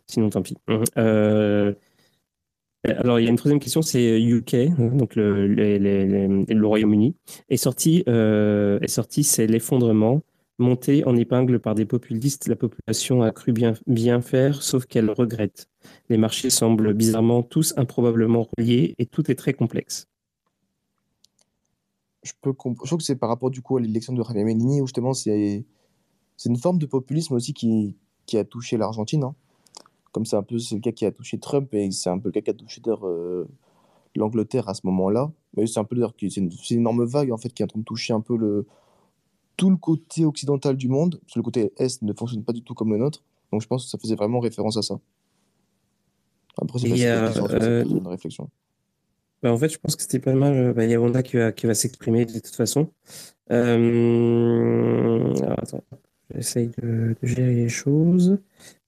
Sinon, 0.07 0.29
tant 0.29 0.41
pis. 0.41 0.55
alors, 0.95 1.75
il 3.19 3.23
y 3.23 3.27
a 3.27 3.29
une 3.29 3.35
troisième 3.35 3.59
question, 3.59 3.81
c'est 3.81 4.21
UK, 4.21 4.77
donc 4.77 5.15
le, 5.15 5.47
le 5.47 6.65
Royaume-Uni, 6.65 7.15
est 7.49 7.57
sorti, 7.57 8.03
est 8.07 8.87
sorti, 8.87 9.23
c'est 9.23 9.47
l'effondrement 9.47 10.21
Montée 10.57 11.03
en 11.05 11.17
épingle 11.17 11.59
par 11.59 11.75
des 11.75 11.85
populistes, 11.85 12.47
la 12.47 12.55
population 12.55 13.21
a 13.21 13.31
cru 13.31 13.51
bien, 13.51 14.21
faire, 14.21 14.63
sauf 14.63 14.85
qu'elle 14.85 15.09
regrette. 15.09 15.67
Les 16.09 16.17
marchés 16.17 16.49
semblent 16.49 16.93
bizarrement 16.93 17.43
tous 17.43 17.73
improbablement 17.75 18.47
reliés 18.57 18.95
et 18.97 19.05
tout 19.05 19.29
est 19.29 19.35
très 19.35 19.53
complexe. 19.53 20.07
Je, 22.23 22.31
peux 22.41 22.53
je 22.57 22.87
trouve 22.87 22.99
que 22.99 23.03
c'est 23.03 23.17
par 23.17 23.27
rapport 23.27 23.51
du 23.51 23.61
coup 23.61 23.75
à 23.75 23.81
l'élection 23.81 24.13
de 24.13 24.23
Javier 24.23 24.45
Melini, 24.45 24.81
où 24.81 24.87
justement 24.87 25.13
c'est 25.13 25.65
une 26.45 26.57
forme 26.57 26.79
de 26.79 26.85
populisme 26.85 27.33
aussi 27.33 27.53
qui, 27.53 27.97
qui 28.25 28.37
a 28.37 28.45
touché 28.45 28.77
l'Argentine. 28.77 29.23
Hein. 29.25 29.35
Comme 30.13 30.25
c'est 30.25 30.37
un 30.37 30.43
peu 30.43 30.55
le 30.55 30.79
cas 30.79 30.93
qui 30.93 31.05
a 31.05 31.11
touché 31.11 31.37
Trump 31.37 31.73
et 31.73 31.91
c'est 31.91 32.09
un 32.09 32.17
peu 32.17 32.29
le 32.29 32.31
cas 32.31 32.41
qui 32.41 32.51
a 32.51 32.53
touché 32.53 32.81
euh, 32.87 33.43
l'Angleterre 34.15 34.69
à 34.69 34.73
ce 34.73 34.81
moment-là. 34.85 35.29
Mais 35.57 35.67
c'est 35.67 35.79
un 35.79 35.83
peu 35.83 35.97
c'est 36.17 36.37
une, 36.37 36.49
une, 36.69 36.77
énorme 36.77 37.03
vague 37.03 37.33
en 37.33 37.37
fait 37.37 37.49
qui 37.49 37.61
est 37.61 37.65
en 37.65 37.67
train 37.67 37.79
de 37.79 37.85
toucher 37.85 38.13
un 38.13 38.21
peu 38.21 38.37
le, 38.37 38.65
tout 39.57 39.69
le 39.69 39.77
côté 39.77 40.25
occidental 40.25 40.77
du 40.77 40.87
monde, 40.87 41.19
parce 41.21 41.33
que 41.33 41.39
le 41.39 41.43
côté 41.43 41.71
est 41.77 42.01
ne 42.01 42.13
fonctionne 42.13 42.43
pas 42.43 42.53
du 42.53 42.61
tout 42.61 42.73
comme 42.73 42.91
le 42.91 42.97
nôtre. 42.97 43.23
Donc 43.51 43.61
je 43.61 43.67
pense 43.67 43.85
que 43.85 43.89
ça 43.89 43.97
faisait 43.97 44.15
vraiment 44.15 44.39
référence 44.39 44.77
à 44.77 44.81
ça. 44.81 44.99
Après, 46.61 46.79
c'est 46.79 47.05
euh, 47.05 47.83
une 47.85 48.07
réflexion. 48.07 48.49
Bah, 49.43 49.51
en 49.51 49.57
fait, 49.57 49.69
je 49.69 49.77
pense 49.77 49.95
que 49.95 50.01
c'était 50.01 50.19
pas 50.19 50.33
mal. 50.33 50.53
Euh, 50.53 50.73
bah, 50.73 50.85
il 50.85 50.91
y 50.91 50.93
a 50.93 51.01
Wanda 51.01 51.21
qui 51.21 51.37
va, 51.37 51.51
qui 51.51 51.65
va 51.65 51.73
s'exprimer 51.73 52.25
de 52.25 52.33
toute 52.33 52.55
façon. 52.55 52.89
Euh... 53.51 55.33
Alors, 55.43 55.59
attends, 55.59 55.83
j'essaye 56.33 56.71
de, 56.81 57.15
gérer 57.21 57.55
les 57.55 57.69
choses. 57.69 58.39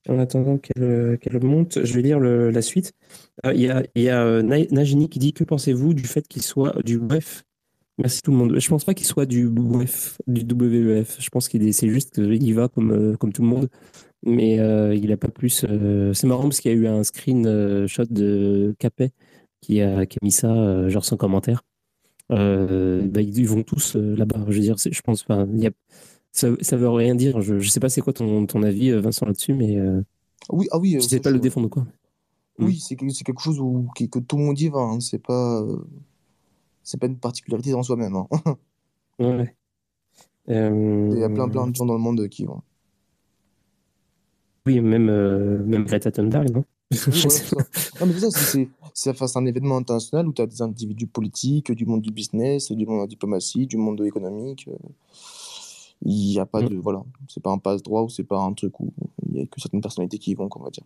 En 0.09 0.19
attendant 0.19 0.57
qu'elle 0.57 1.43
monte, 1.43 1.83
je 1.83 1.93
vais 1.93 2.01
lire 2.01 2.19
le, 2.19 2.49
la 2.49 2.61
suite. 2.61 2.93
Euh, 3.45 3.53
il 3.53 3.61
y 3.61 3.69
a, 3.69 3.83
y 3.95 4.07
a 4.07 4.41
Najini 4.41 5.09
qui 5.09 5.19
dit 5.19 5.33
Que 5.33 5.43
pensez-vous 5.43 5.93
du 5.93 6.05
fait 6.05 6.25
qu'il 6.25 6.43
soit 6.43 6.81
du 6.83 6.97
bref 6.97 7.43
Merci 7.97 8.21
tout 8.21 8.31
le 8.31 8.37
monde. 8.37 8.59
Je 8.59 8.69
pense 8.69 8.85
pas 8.85 8.93
qu'il 8.93 9.07
soit 9.07 9.25
du 9.25 9.47
WEF, 9.47 10.21
du 10.27 10.43
WEF. 10.45 11.17
Je 11.19 11.29
pense 11.29 11.49
qu'il 11.49 11.73
c'est 11.73 11.89
juste 11.89 12.15
qu'il 12.15 12.53
va 12.53 12.67
comme, 12.67 12.91
euh, 12.91 13.17
comme 13.17 13.33
tout 13.33 13.41
le 13.41 13.47
monde. 13.47 13.69
Mais 14.23 14.59
euh, 14.59 14.93
il 14.95 15.11
a 15.11 15.17
pas 15.17 15.29
plus. 15.29 15.65
Euh, 15.67 16.13
c'est 16.13 16.27
marrant 16.27 16.43
parce 16.43 16.59
qu'il 16.59 16.71
y 16.71 16.75
a 16.75 16.77
eu 16.77 16.87
un 16.87 17.03
screenshot 17.03 18.05
de 18.09 18.75
Capet 18.77 19.11
qui 19.61 19.81
a, 19.81 20.05
qui 20.05 20.17
a 20.21 20.25
mis 20.25 20.31
ça, 20.31 20.89
genre 20.89 21.05
sans 21.05 21.17
commentaire. 21.17 21.63
Bah, 22.29 23.21
ils 23.21 23.47
vont 23.47 23.63
tous 23.63 23.95
là-bas. 23.95 24.45
Je 24.47 24.53
veux 24.53 24.61
dire, 24.61 24.75
je 24.77 25.01
pense 25.01 25.23
pas. 25.23 25.47
ça, 26.31 26.49
ça 26.61 26.77
veut 26.77 26.89
rien 26.89 27.15
dire. 27.15 27.41
Je, 27.41 27.59
je 27.59 27.69
sais 27.69 27.79
pas 27.79 27.89
c'est 27.89 28.01
quoi 28.01 28.13
ton, 28.13 28.45
ton 28.45 28.61
avis, 28.61 28.91
Vincent, 28.91 29.25
là-dessus, 29.25 29.53
mais. 29.53 29.79
oui, 30.49 30.67
ah 30.71 30.77
oui. 30.77 30.97
Je 31.01 31.07
sais 31.07 31.19
pas 31.19 31.31
le 31.31 31.39
défendre 31.39 31.67
quoi. 31.67 31.87
Oui, 32.59 32.75
hmm. 32.75 33.09
c'est 33.09 33.23
quelque 33.23 33.41
chose 33.41 33.59
où, 33.59 33.87
que 33.95 34.19
tout 34.19 34.37
le 34.37 34.43
monde 34.43 34.59
y 34.59 34.69
va. 34.69 34.79
Hein. 34.79 34.99
C'est 34.99 35.21
pas 35.21 35.63
c'est 36.87 36.97
pas 36.97 37.07
une 37.07 37.17
particularité 37.17 37.73
en 37.73 37.83
soi-même. 37.83 38.15
Hein. 38.15 38.27
ouais. 39.19 39.55
Il 40.47 41.19
y 41.19 41.23
a 41.23 41.29
plein, 41.29 41.49
plein 41.49 41.67
de 41.67 41.75
gens 41.75 41.85
dans 41.85 41.93
le 41.95 41.99
monde 41.99 42.29
qui 42.29 42.45
vont. 42.45 42.61
Oui, 44.65 44.79
même, 44.79 45.09
euh, 45.09 45.61
même 45.65 45.83
Greta 45.83 46.11
Thunberg, 46.11 46.49
non? 46.49 46.63
Non, 47.99 48.05
mais 48.05 48.19
ça, 48.19 48.29
c'est, 48.93 49.21
un 49.35 49.45
événement 49.45 49.75
international 49.75 50.29
où 50.29 50.33
tu 50.33 50.41
as 50.41 50.45
des 50.45 50.61
individus 50.61 51.07
politiques, 51.07 51.73
du 51.73 51.85
monde 51.85 52.01
du 52.01 52.11
business, 52.11 52.71
du 52.71 52.85
monde 52.85 52.99
de 52.99 53.01
la 53.01 53.07
diplomatie, 53.07 53.67
du 53.67 53.75
monde 53.75 54.01
économique. 54.05 54.69
Il 56.03 56.29
n'y 56.29 56.39
a 56.39 56.45
pas 56.45 56.61
mm. 56.61 56.69
de. 56.69 56.75
Voilà. 56.77 57.03
C'est 57.27 57.43
pas 57.43 57.51
un 57.51 57.57
passe-droit 57.57 58.03
ou 58.03 58.09
c'est 58.09 58.23
pas 58.23 58.39
un 58.39 58.53
truc 58.53 58.79
où 58.79 58.93
il 59.25 59.33
n'y 59.33 59.41
a 59.41 59.45
que 59.45 59.59
certaines 59.59 59.81
personnalités 59.81 60.19
qui 60.19 60.31
y 60.31 60.35
vont, 60.35 60.47
on 60.55 60.63
va 60.63 60.69
dire. 60.69 60.85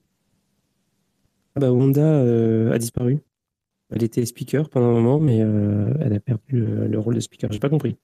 Ah 1.55 1.59
bah, 1.59 1.71
Wanda 1.71 2.01
euh, 2.01 2.71
a 2.71 2.79
disparu. 2.79 3.19
Elle 3.91 4.03
était 4.03 4.25
speaker 4.25 4.69
pendant 4.69 4.87
un 4.87 4.93
moment, 4.93 5.19
mais 5.19 5.41
euh, 5.41 5.93
elle 5.99 6.13
a 6.13 6.19
perdu 6.19 6.41
le, 6.51 6.99
rôle 6.99 7.15
de 7.15 7.19
speaker. 7.19 7.51
J'ai 7.51 7.59
pas 7.59 7.69
compris. 7.69 7.97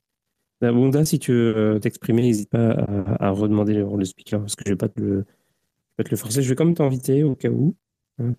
Wanda, 0.61 1.05
si 1.05 1.19
tu 1.19 1.31
veux 1.31 1.55
euh, 1.55 1.79
t'exprimer, 1.79 2.23
n'hésite 2.23 2.49
pas 2.49 2.71
à, 3.19 3.29
redemander 3.29 3.73
le 3.73 3.85
rôle 3.85 4.01
de 4.01 4.05
speaker 4.05 4.41
parce 4.41 4.55
que 4.55 4.63
je 4.65 4.71
vais 4.71 4.77
pas 4.77 4.89
te 4.89 4.99
le, 4.99 5.25
pas 5.95 6.03
te 6.03 6.09
le 6.09 6.17
forcer. 6.17 6.41
Je 6.41 6.49
vais 6.49 6.55
quand 6.55 6.65
même 6.65 6.73
t'inviter 6.73 7.23
au 7.23 7.35
cas 7.35 7.49
où. 7.49 7.75
Hein, 8.19 8.33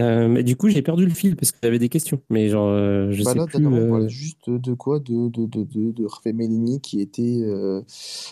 euh, 0.00 0.28
mais 0.28 0.44
du 0.44 0.56
coup, 0.56 0.68
j'ai 0.68 0.80
perdu 0.80 1.04
le 1.04 1.10
fil 1.10 1.34
parce 1.36 1.50
que 1.50 1.58
j'avais 1.62 1.80
des 1.80 1.88
questions. 1.88 2.22
Mais 2.30 2.48
genre, 2.48 2.70
je 3.10 3.22
bah 3.24 3.32
sais 3.32 3.46
plus. 3.46 3.66
On 3.66 3.90
parlait 3.90 4.08
juste 4.08 4.48
de 4.48 4.72
quoi? 4.72 5.00
De, 5.00 5.28
de, 5.28 5.46
de, 5.46 5.64
de, 5.64 5.90
de 5.90 6.32
Mellini 6.32 6.80
qui 6.80 7.02
était. 7.02 7.44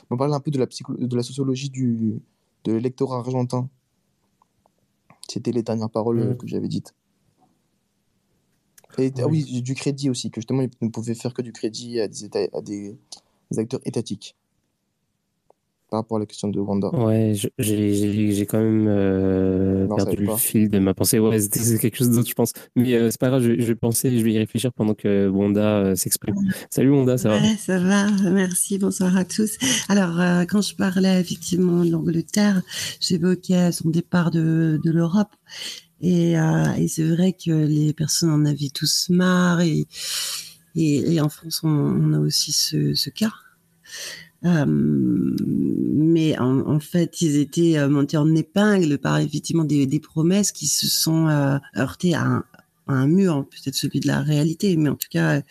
On 0.08 0.16
parle 0.16 0.32
un 0.32 0.40
peu 0.40 0.50
de 0.50 0.58
la, 0.58 0.66
de 0.66 1.16
la 1.16 1.22
sociologie 1.22 1.68
du, 1.68 2.22
de 2.64 2.72
l'électorat 2.72 3.18
argentin. 3.18 3.68
C'était 5.30 5.52
les 5.52 5.62
dernières 5.62 5.90
paroles 5.90 6.20
euh, 6.20 6.30
mm. 6.32 6.36
que 6.36 6.46
j'avais 6.46 6.68
dites. 6.68 6.94
Et, 8.98 9.12
ah 9.18 9.26
oui, 9.26 9.60
du 9.60 9.74
crédit 9.74 10.08
aussi, 10.08 10.30
que 10.30 10.40
justement, 10.40 10.62
ils 10.62 10.70
ne 10.80 10.88
pouvaient 10.88 11.14
faire 11.14 11.34
que 11.34 11.42
du 11.42 11.52
crédit 11.52 12.00
à 12.00 12.08
des, 12.08 12.48
à 12.54 12.62
des 12.62 12.96
acteurs 13.58 13.80
étatiques 13.84 14.36
par 15.90 16.00
rapport 16.00 16.16
à 16.16 16.20
la 16.20 16.26
question 16.26 16.48
de 16.48 16.58
Wanda. 16.58 16.88
Ouais, 16.88 17.34
j'ai 17.58 18.46
quand 18.46 18.58
même 18.58 18.86
euh, 18.88 19.86
perdu 19.86 20.16
le 20.16 20.36
fil 20.36 20.68
de 20.68 20.78
ma 20.78 20.94
pensée. 20.94 21.18
Ouais, 21.18 21.38
c'est 21.38 21.78
quelque 21.78 21.96
chose 21.96 22.10
d'autre, 22.10 22.28
je 22.28 22.34
pense. 22.34 22.52
Mais 22.74 22.94
euh, 22.94 23.10
c'est 23.10 23.20
pas 23.20 23.28
grave, 23.28 23.42
je, 23.42 23.52
vais 23.52 23.74
penser, 23.74 24.18
je 24.18 24.24
vais 24.24 24.32
y 24.32 24.38
réfléchir 24.38 24.72
pendant 24.72 24.94
que 24.94 25.28
Wanda 25.28 25.78
euh, 25.78 25.94
s'exprime. 25.94 26.34
Salut 26.70 26.90
Wanda, 26.90 27.18
ça 27.18 27.30
va? 27.30 27.40
Ça 27.58 27.78
va, 27.78 28.10
merci, 28.30 28.78
bonsoir 28.78 29.16
à 29.16 29.24
tous. 29.24 29.56
Alors, 29.88 30.18
quand 30.48 30.60
je 30.60 30.74
parlais 30.74 31.20
effectivement 31.20 31.84
de 31.84 31.90
l'Angleterre, 31.90 32.62
j'évoquais 33.00 33.72
son 33.72 33.90
départ 33.90 34.30
de, 34.30 34.80
de 34.84 34.90
l'Europe. 34.90 35.30
Et, 36.00 36.32
et 36.32 36.88
c'est 36.88 37.04
vrai 37.04 37.32
que 37.32 37.50
les 37.50 37.92
personnes 37.92 38.30
en 38.30 38.44
avaient 38.44 38.70
tous 38.74 39.08
marre. 39.08 39.60
Et, 39.60 39.86
et, 40.76 41.20
en 41.20 41.28
France, 41.28 41.60
on, 41.62 41.68
on, 41.68 42.12
a 42.12 42.18
aussi 42.18 42.52
ce, 42.52 42.94
ce 42.94 43.10
cas. 43.10 43.32
Euh, 44.46 44.64
mais 44.66 46.38
en, 46.38 46.80
fait, 46.80 47.20
ils 47.20 47.36
étaient 47.36 47.78
euh, 47.78 47.88
montés 47.88 48.16
en 48.16 48.34
épingle 48.34 48.98
par 48.98 49.18
effectivement 49.18 49.64
des, 49.64 50.00
promesses 50.00 50.52
qui 50.52 50.66
se 50.66 50.86
sont 50.86 51.28
euh, 51.28 51.58
heurtées 51.76 52.14
à 52.14 52.44
un, 52.86 53.06
mur, 53.08 53.34
hein, 53.34 53.46
peut-être 53.50 53.74
celui 53.74 53.98
de 54.00 54.06
la 54.06 54.20
réalité, 54.20 54.76
mais 54.76 54.88
en 54.88 54.94
tout 54.94 55.08
cas, 55.10 55.42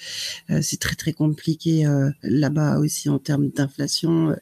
c'est 0.61 0.79
très 0.79 0.95
très 0.95 1.11
compliqué 1.11 1.85
là-bas 2.23 2.79
aussi 2.79 3.09
en 3.09 3.19
termes 3.19 3.49
d'inflation. 3.49 4.33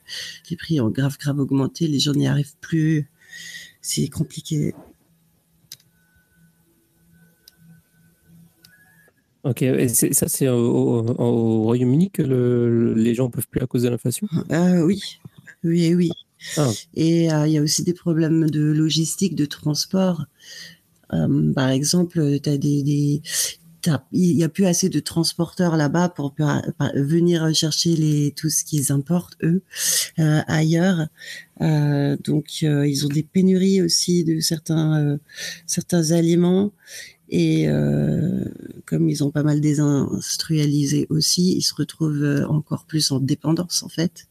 les 0.52 0.56
prix 0.56 0.80
ont 0.80 0.90
grave 0.90 1.18
grave 1.18 1.40
augmenté, 1.40 1.88
les 1.88 2.00
gens 2.00 2.14
n'y 2.14 2.28
arrivent 2.28 2.56
plus. 2.62 3.10
C'est 3.82 4.08
compliqué. 4.10 4.76
Ok, 9.44 9.62
et 9.62 9.90
ça, 9.90 10.30
c'est 10.30 10.48
au, 10.48 11.02
Royaume-Uni 11.64 12.12
que 12.12 12.22
les 12.96 13.14
gens 13.14 13.26
ne 13.26 13.32
peuvent 13.32 13.48
plus 13.48 13.62
à 13.62 13.68
cause 13.68 13.84
de 13.84 13.90
l'inflation? 13.90 14.28
Euh, 14.52 14.82
Oui, 14.84 15.02
oui, 15.66 15.94
oui. 15.94 16.12
Ah. 16.58 16.72
Et 16.94 17.32
euh, 17.32 17.48
il 17.48 17.54
y 17.54 17.58
a 17.58 17.62
aussi 17.62 17.84
des 17.84 17.94
problèmes 17.94 18.50
de 18.50 18.62
logistique, 18.62 19.36
de 19.36 19.46
transport. 19.46 20.24
Euh, 21.12 21.54
par 21.54 21.70
exemple, 21.70 22.40
tu 22.42 22.50
as 22.50 22.58
des, 22.58 23.22
il 24.14 24.36
n'y 24.38 24.44
a 24.46 24.50
plus 24.50 24.66
assez 24.66 24.88
de 24.88 25.02
transporteurs 25.02 25.76
là-bas 25.76 26.08
pour, 26.08 26.34
venir 26.96 27.54
chercher 27.54 27.98
les, 27.98 28.32
tout 28.32 28.50
ce 28.50 28.64
qu'ils 28.64 28.94
importent, 28.94 29.36
eux, 29.44 29.62
ailleurs. 30.48 31.08
donc, 31.60 32.62
ils 32.62 33.06
ont 33.06 33.10
des 33.10 33.24
pénuries 33.24 33.82
aussi 33.82 34.24
de 34.24 34.40
certains, 34.40 35.20
certains 35.68 36.12
aliments. 36.12 36.72
Et 37.36 37.68
euh, 37.68 38.46
comme 38.86 39.10
ils 39.10 39.24
ont 39.24 39.32
pas 39.32 39.42
mal 39.42 39.60
désindustrialisé 39.60 41.08
aussi, 41.10 41.58
ils 41.58 41.64
se 41.64 41.74
retrouvent 41.74 42.24
euh, 42.24 42.46
encore 42.46 42.86
plus 42.86 43.12
en 43.12 43.20
dépendance 43.20 43.82
en 43.82 43.90
fait. 43.90 44.28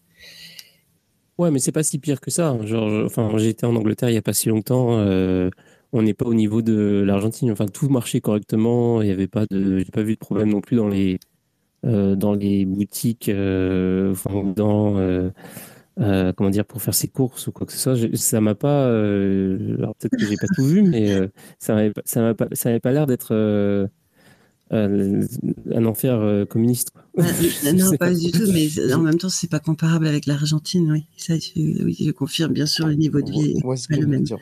Ouais, 1.36 1.50
mais 1.50 1.58
c'est 1.58 1.72
pas 1.72 1.82
si 1.82 1.98
pire 1.98 2.20
que 2.20 2.30
ça. 2.30 2.50
Hein. 2.50 2.64
Genre, 2.64 3.04
enfin, 3.04 3.28
j'étais 3.38 3.66
en 3.66 3.74
Angleterre 3.74 4.08
il 4.08 4.14
y 4.14 4.18
a 4.18 4.22
pas 4.22 4.32
si 4.32 4.48
longtemps. 4.48 5.00
Euh, 5.00 5.50
on 5.92 6.02
n'est 6.02 6.14
pas 6.14 6.26
au 6.26 6.34
niveau 6.34 6.62
de 6.62 7.02
l'Argentine. 7.04 7.50
Enfin, 7.50 7.66
tout 7.66 7.88
marchait 7.88 8.20
correctement. 8.20 9.02
Il 9.02 9.06
n'y 9.06 9.12
avait 9.12 9.26
pas 9.26 9.46
de, 9.50 9.78
j'ai 9.78 9.90
pas 9.90 10.02
vu 10.02 10.14
de 10.14 10.20
problème 10.20 10.50
non 10.50 10.60
plus 10.60 10.76
dans 10.76 10.88
les 10.88 11.18
dans 11.82 12.34
les 12.34 12.64
boutiques, 12.64 13.28
dans 13.28 14.94
euh, 16.00 16.32
comment 16.32 16.50
dire, 16.50 16.64
pour 16.64 16.80
faire 16.80 16.94
ses 16.94 17.08
courses 17.08 17.46
ou 17.48 17.52
quoi 17.52 17.66
que 17.66 17.72
ce 17.72 17.78
soit. 17.78 18.16
ça 18.16 18.40
m'a 18.40 18.54
pas. 18.54 18.86
Euh, 18.86 19.76
alors 19.78 19.94
peut-être 19.94 20.16
que 20.18 20.26
j'ai 20.26 20.36
pas 20.36 20.46
tout 20.54 20.64
vu, 20.64 20.82
mais 20.88 21.12
euh, 21.12 21.28
ça 21.58 21.74
n'avait 21.74 21.92
pas, 22.34 22.46
ça 22.52 22.80
pas 22.80 22.92
l'air 22.92 23.06
d'être 23.06 23.90
un 24.70 25.84
enfer 25.84 26.46
communiste. 26.48 26.92
Quoi. 26.92 27.24
non, 27.74 27.94
pas 27.98 28.14
du 28.14 28.30
tout, 28.32 28.50
mais 28.52 28.94
en 28.94 29.02
même 29.02 29.18
temps, 29.18 29.28
c'est 29.28 29.50
pas 29.50 29.60
comparable 29.60 30.06
avec 30.06 30.24
l'Argentine, 30.24 30.90
oui. 30.90 31.04
Ça, 31.18 31.34
je, 31.38 31.84
oui, 31.84 31.94
je 32.00 32.10
confirme, 32.10 32.54
bien 32.54 32.66
sûr, 32.66 32.86
le 32.86 32.94
niveau 32.94 33.20
de 33.20 33.30
vie 33.30 33.60
ouais, 33.62 33.76
pas 33.88 33.96
le 33.96 34.06
même. 34.06 34.22
Dire, 34.22 34.38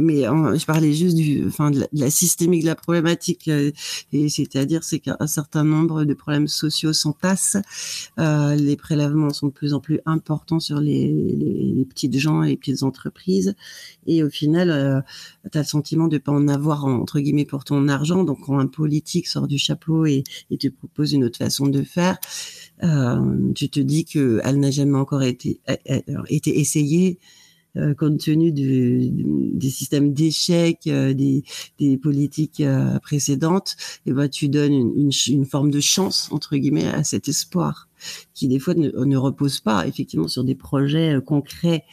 mais 0.00 0.22
je 0.22 0.64
parlais 0.64 0.92
juste 0.92 1.16
du, 1.16 1.44
enfin, 1.46 1.70
de 1.70 1.86
la, 1.92 2.10
systémique 2.10 2.62
de 2.62 2.66
la 2.66 2.74
problématique, 2.74 3.48
euh, 3.48 3.70
et 4.12 4.28
c'est-à-dire 4.28 4.84
c'est 4.84 5.00
qu'un 5.00 5.26
certain 5.26 5.64
nombre 5.64 6.04
de 6.04 6.14
problèmes 6.14 6.48
sociaux 6.48 6.92
s'entassent. 6.92 7.56
Euh, 8.18 8.54
les 8.54 8.76
prélèvements 8.76 9.30
sont 9.30 9.48
de 9.48 9.52
plus 9.52 9.74
en 9.74 9.80
plus 9.80 10.00
importants 10.06 10.60
sur 10.60 10.80
les, 10.80 11.86
petites 11.88 12.18
gens 12.18 12.42
et 12.42 12.50
les 12.50 12.56
petites 12.56 12.82
entreprises, 12.82 13.54
et 14.06 14.22
au 14.22 14.30
final, 14.30 14.70
euh, 14.70 15.00
tu 15.50 15.58
as 15.58 15.62
le 15.62 15.66
sentiment 15.66 16.08
de 16.08 16.18
pas 16.18 16.32
en 16.32 16.48
avoir 16.48 16.84
entre 16.84 17.20
guillemets 17.20 17.44
pour 17.44 17.64
ton 17.64 17.88
argent. 17.88 18.24
Donc 18.24 18.40
quand 18.46 18.58
un 18.58 18.66
politique 18.66 19.26
sort 19.26 19.46
du 19.46 19.58
chapeau 19.58 20.06
et, 20.06 20.24
et 20.50 20.58
te 20.58 20.68
propose 20.68 21.12
une 21.12 21.24
autre 21.24 21.38
façon 21.38 21.66
de 21.66 21.82
faire, 21.82 22.18
euh, 22.82 23.52
tu 23.54 23.68
te 23.68 23.80
dis 23.80 24.04
que 24.04 24.40
elle 24.44 24.60
n'a 24.60 24.70
jamais 24.70 24.98
encore 24.98 25.22
été, 25.22 25.60
été 26.28 26.60
essayée 26.60 27.18
euh, 27.76 27.94
compte 27.94 28.18
tenu 28.18 28.52
du, 28.52 29.10
des 29.10 29.70
systèmes 29.70 30.14
d'échecs 30.14 30.86
euh, 30.86 31.12
des, 31.12 31.44
des, 31.78 31.98
politiques 31.98 32.60
euh, 32.60 32.98
précédentes, 33.00 33.76
et 34.06 34.10
eh 34.10 34.12
ben 34.12 34.28
tu 34.28 34.48
donnes 34.48 34.72
une, 34.72 35.10
une, 35.28 35.44
forme 35.44 35.70
de 35.70 35.80
chance 35.80 36.28
entre 36.32 36.56
guillemets 36.56 36.86
à 36.86 37.04
cet 37.04 37.28
espoir 37.28 37.88
qui 38.34 38.48
des 38.48 38.58
fois 38.58 38.74
ne, 38.74 38.88
ne 38.88 39.16
repose 39.16 39.60
pas 39.60 39.86
effectivement 39.86 40.28
sur 40.28 40.44
des 40.44 40.54
projets 40.54 41.18
concrets 41.24 41.84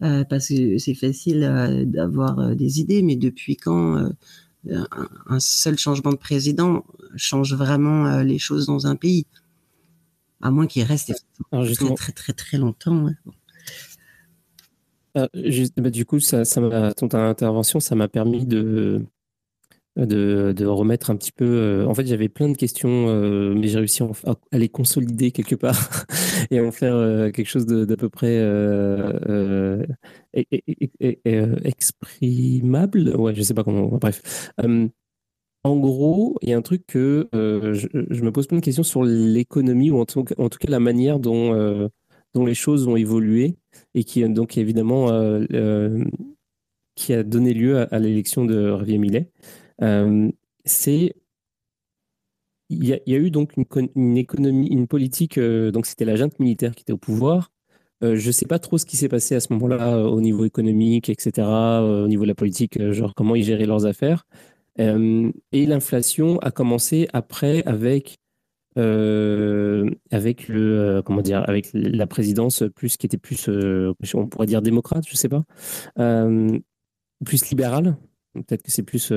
parce 0.00 0.48
que 0.48 0.78
c'est 0.78 0.94
facile 0.94 1.84
d'avoir 1.86 2.56
des 2.56 2.80
idées, 2.80 3.02
mais 3.02 3.14
depuis 3.14 3.56
quand 3.56 4.10
un, 4.68 5.40
seul 5.40 5.78
changement 5.78 6.10
de 6.10 6.16
président 6.16 6.84
change 7.14 7.54
vraiment 7.54 8.22
les 8.22 8.38
choses 8.38 8.66
dans 8.66 8.88
un 8.88 8.96
pays? 8.96 9.26
À 10.40 10.50
moins 10.50 10.66
qu'il 10.66 10.82
reste 10.82 11.24
très, 11.52 11.94
très 11.94 12.12
très 12.12 12.32
très 12.32 12.58
longtemps. 12.58 13.10
Ah, 15.14 15.28
bah, 15.76 15.90
du 15.90 16.06
coup, 16.06 16.20
ça, 16.20 16.44
ton 16.44 17.08
intervention, 17.12 17.80
ça 17.80 17.94
m'a 17.94 18.08
permis 18.08 18.46
de, 18.46 19.04
de, 19.96 20.64
remettre 20.66 21.10
un 21.10 21.16
petit 21.16 21.32
peu. 21.32 21.44
Euh, 21.44 21.86
en 21.86 21.94
fait, 21.94 22.06
j'avais 22.06 22.28
plein 22.28 22.48
de 22.48 22.56
questions, 22.56 23.08
euh, 23.08 23.54
mais 23.54 23.68
j'ai 23.68 23.78
réussi 23.78 24.02
à, 24.02 24.58
les 24.58 24.68
consolider 24.68 25.32
quelque 25.32 25.54
part 25.54 26.06
et 26.50 26.58
à 26.58 26.64
en 26.64 26.72
faire 26.72 26.94
euh, 26.94 27.30
quelque 27.30 27.48
chose 27.48 27.66
d'à 27.66 27.96
peu 27.96 28.08
près 28.08 28.38
exprimable. 31.64 33.16
Ouais, 33.16 33.34
je 33.34 33.42
sais 33.42 33.54
pas 33.54 33.64
comment. 33.64 33.88
Bref. 33.88 34.50
en 35.64 35.76
gros, 35.76 36.38
il 36.42 36.48
y 36.48 36.52
a 36.52 36.56
un 36.56 36.62
truc 36.62 36.86
que 36.86 37.28
je, 37.32 38.22
me 38.22 38.32
pose 38.32 38.46
plein 38.46 38.58
de 38.58 38.64
questions 38.64 38.82
sur 38.82 39.04
l'économie 39.04 39.90
ou 39.90 40.00
en 40.00 40.06
tout, 40.06 40.24
cas 40.24 40.34
la 40.68 40.80
manière 40.80 41.18
dont, 41.20 41.90
dont 42.34 42.46
les 42.46 42.54
choses 42.54 42.86
ont 42.86 42.96
évolué 42.96 43.56
et 43.94 44.04
qui 44.04 44.26
donc 44.28 44.56
évidemment 44.58 45.10
euh, 45.10 45.44
euh, 45.52 46.04
qui 46.94 47.12
a 47.14 47.22
donné 47.22 47.54
lieu 47.54 47.92
à, 47.92 47.98
l'élection 47.98 48.44
de 48.44 48.76
Javier 48.76 48.98
Millet. 48.98 49.30
Euh, 49.82 50.30
c'est 50.64 51.14
il 52.68 52.86
y, 52.86 52.94
a 52.94 53.18
eu 53.18 53.30
donc 53.30 53.52
une, 53.94 54.16
économie, 54.16 54.68
une 54.68 54.86
politique, 54.86 55.38
donc 55.38 55.84
c'était 55.84 56.06
la 56.06 56.16
junte 56.16 56.38
militaire 56.38 56.74
qui 56.74 56.80
était 56.80 56.92
au 56.94 56.96
pouvoir. 56.96 57.52
je 58.00 58.26
ne 58.26 58.32
sais 58.32 58.46
pas 58.46 58.58
trop 58.58 58.78
ce 58.78 58.86
qui 58.86 58.96
s'est 58.96 59.10
passé 59.10 59.34
à 59.34 59.40
ce 59.40 59.52
moment-là 59.52 59.98
au 60.06 60.22
niveau 60.22 60.46
économique, 60.46 61.10
etc., 61.10 61.46
au 61.82 62.08
niveau 62.08 62.22
de 62.22 62.28
la 62.28 62.34
politique, 62.34 62.80
genre 62.92 63.14
comment 63.14 63.34
ils 63.34 63.44
géraient 63.44 63.66
leurs 63.66 63.84
affaires. 63.84 64.24
et 64.78 65.66
l'inflation 65.66 66.38
a 66.38 66.50
commencé 66.50 67.08
après 67.12 67.62
avec 67.66 68.21
euh, 68.78 69.90
avec 70.10 70.48
le 70.48 70.78
euh, 70.78 71.02
comment 71.02 71.20
dire 71.20 71.46
avec 71.46 71.68
la 71.74 72.06
présidence 72.06 72.64
plus 72.74 72.96
qui 72.96 73.04
était 73.04 73.18
plus 73.18 73.48
euh, 73.50 73.92
on 74.14 74.26
pourrait 74.26 74.46
dire 74.46 74.62
démocrate 74.62 75.04
je 75.06 75.14
sais 75.16 75.28
pas 75.28 75.44
plus 77.24 77.48
libérale. 77.50 77.96
Peut-être 78.34 78.62
que 78.62 78.70
c'est 78.70 78.82
plus 78.82 79.12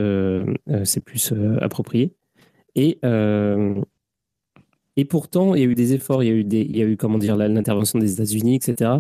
c'est 0.84 1.04
plus 1.04 1.34
approprié. 1.62 2.14
Et 2.76 3.00
et 4.98 5.06
pourtant 5.06 5.56
il 5.56 5.62
y 5.62 5.66
a 5.66 5.68
eu 5.68 5.76
des 5.76 5.94
efforts 5.94 6.24
il 6.24 6.28
y 6.28 6.32
a 6.32 6.36
eu 6.36 6.44
des 6.44 6.62
il 6.62 6.78
y 6.78 6.82
a 6.82 6.86
eu 6.86 6.98
comment 6.98 7.18
dire 7.18 7.36
l'intervention 7.36 8.00
des 8.00 8.14
États-Unis 8.14 8.56
etc 8.56 8.92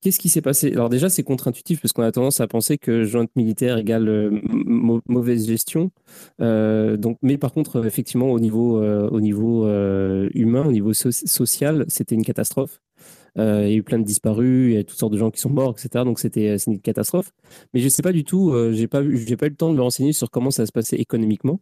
Qu'est-ce 0.00 0.18
qui 0.18 0.30
s'est 0.30 0.40
passé? 0.40 0.72
Alors 0.72 0.88
déjà, 0.88 1.10
c'est 1.10 1.22
contre-intuitif 1.22 1.82
parce 1.82 1.92
qu'on 1.92 2.02
a 2.02 2.10
tendance 2.10 2.40
à 2.40 2.46
penser 2.46 2.78
que 2.78 3.04
jointe 3.04 3.30
militaire 3.36 3.76
égale 3.76 4.08
euh, 4.08 4.40
mauvaise 5.06 5.46
gestion. 5.46 5.90
Euh, 6.40 6.96
donc, 6.96 7.18
mais 7.20 7.36
par 7.36 7.52
contre, 7.52 7.84
effectivement, 7.84 8.30
au 8.30 8.40
niveau, 8.40 8.82
euh, 8.82 9.10
au 9.10 9.20
niveau 9.20 9.66
humain, 10.34 10.64
au 10.66 10.72
niveau 10.72 10.94
social, 10.94 11.84
c'était 11.88 12.14
une 12.14 12.24
catastrophe. 12.24 12.80
il 13.36 13.42
y 13.42 13.74
a 13.74 13.74
eu 13.74 13.82
plein 13.82 13.98
de 13.98 14.04
disparus, 14.04 14.70
il 14.70 14.74
y 14.74 14.78
a 14.78 14.84
toutes 14.84 14.98
sortes 14.98 15.12
de 15.12 15.18
gens 15.18 15.30
qui 15.30 15.40
sont 15.40 15.50
morts, 15.50 15.76
etc. 15.78 16.04
Donc 16.06 16.18
c'était 16.18 16.56
une 16.66 16.80
catastrophe. 16.80 17.32
Mais 17.74 17.80
je 17.80 17.84
ne 17.84 17.90
sais 17.90 18.02
pas 18.02 18.12
du 18.12 18.24
tout, 18.24 18.54
j'ai 18.72 18.88
pas, 18.88 19.02
j'ai 19.02 19.36
pas 19.36 19.46
eu 19.46 19.50
le 19.50 19.56
temps 19.56 19.70
de 19.70 19.76
me 19.76 19.82
renseigner 19.82 20.14
sur 20.14 20.30
comment 20.30 20.50
ça 20.50 20.64
se 20.64 20.72
passait 20.72 20.96
économiquement 20.96 21.60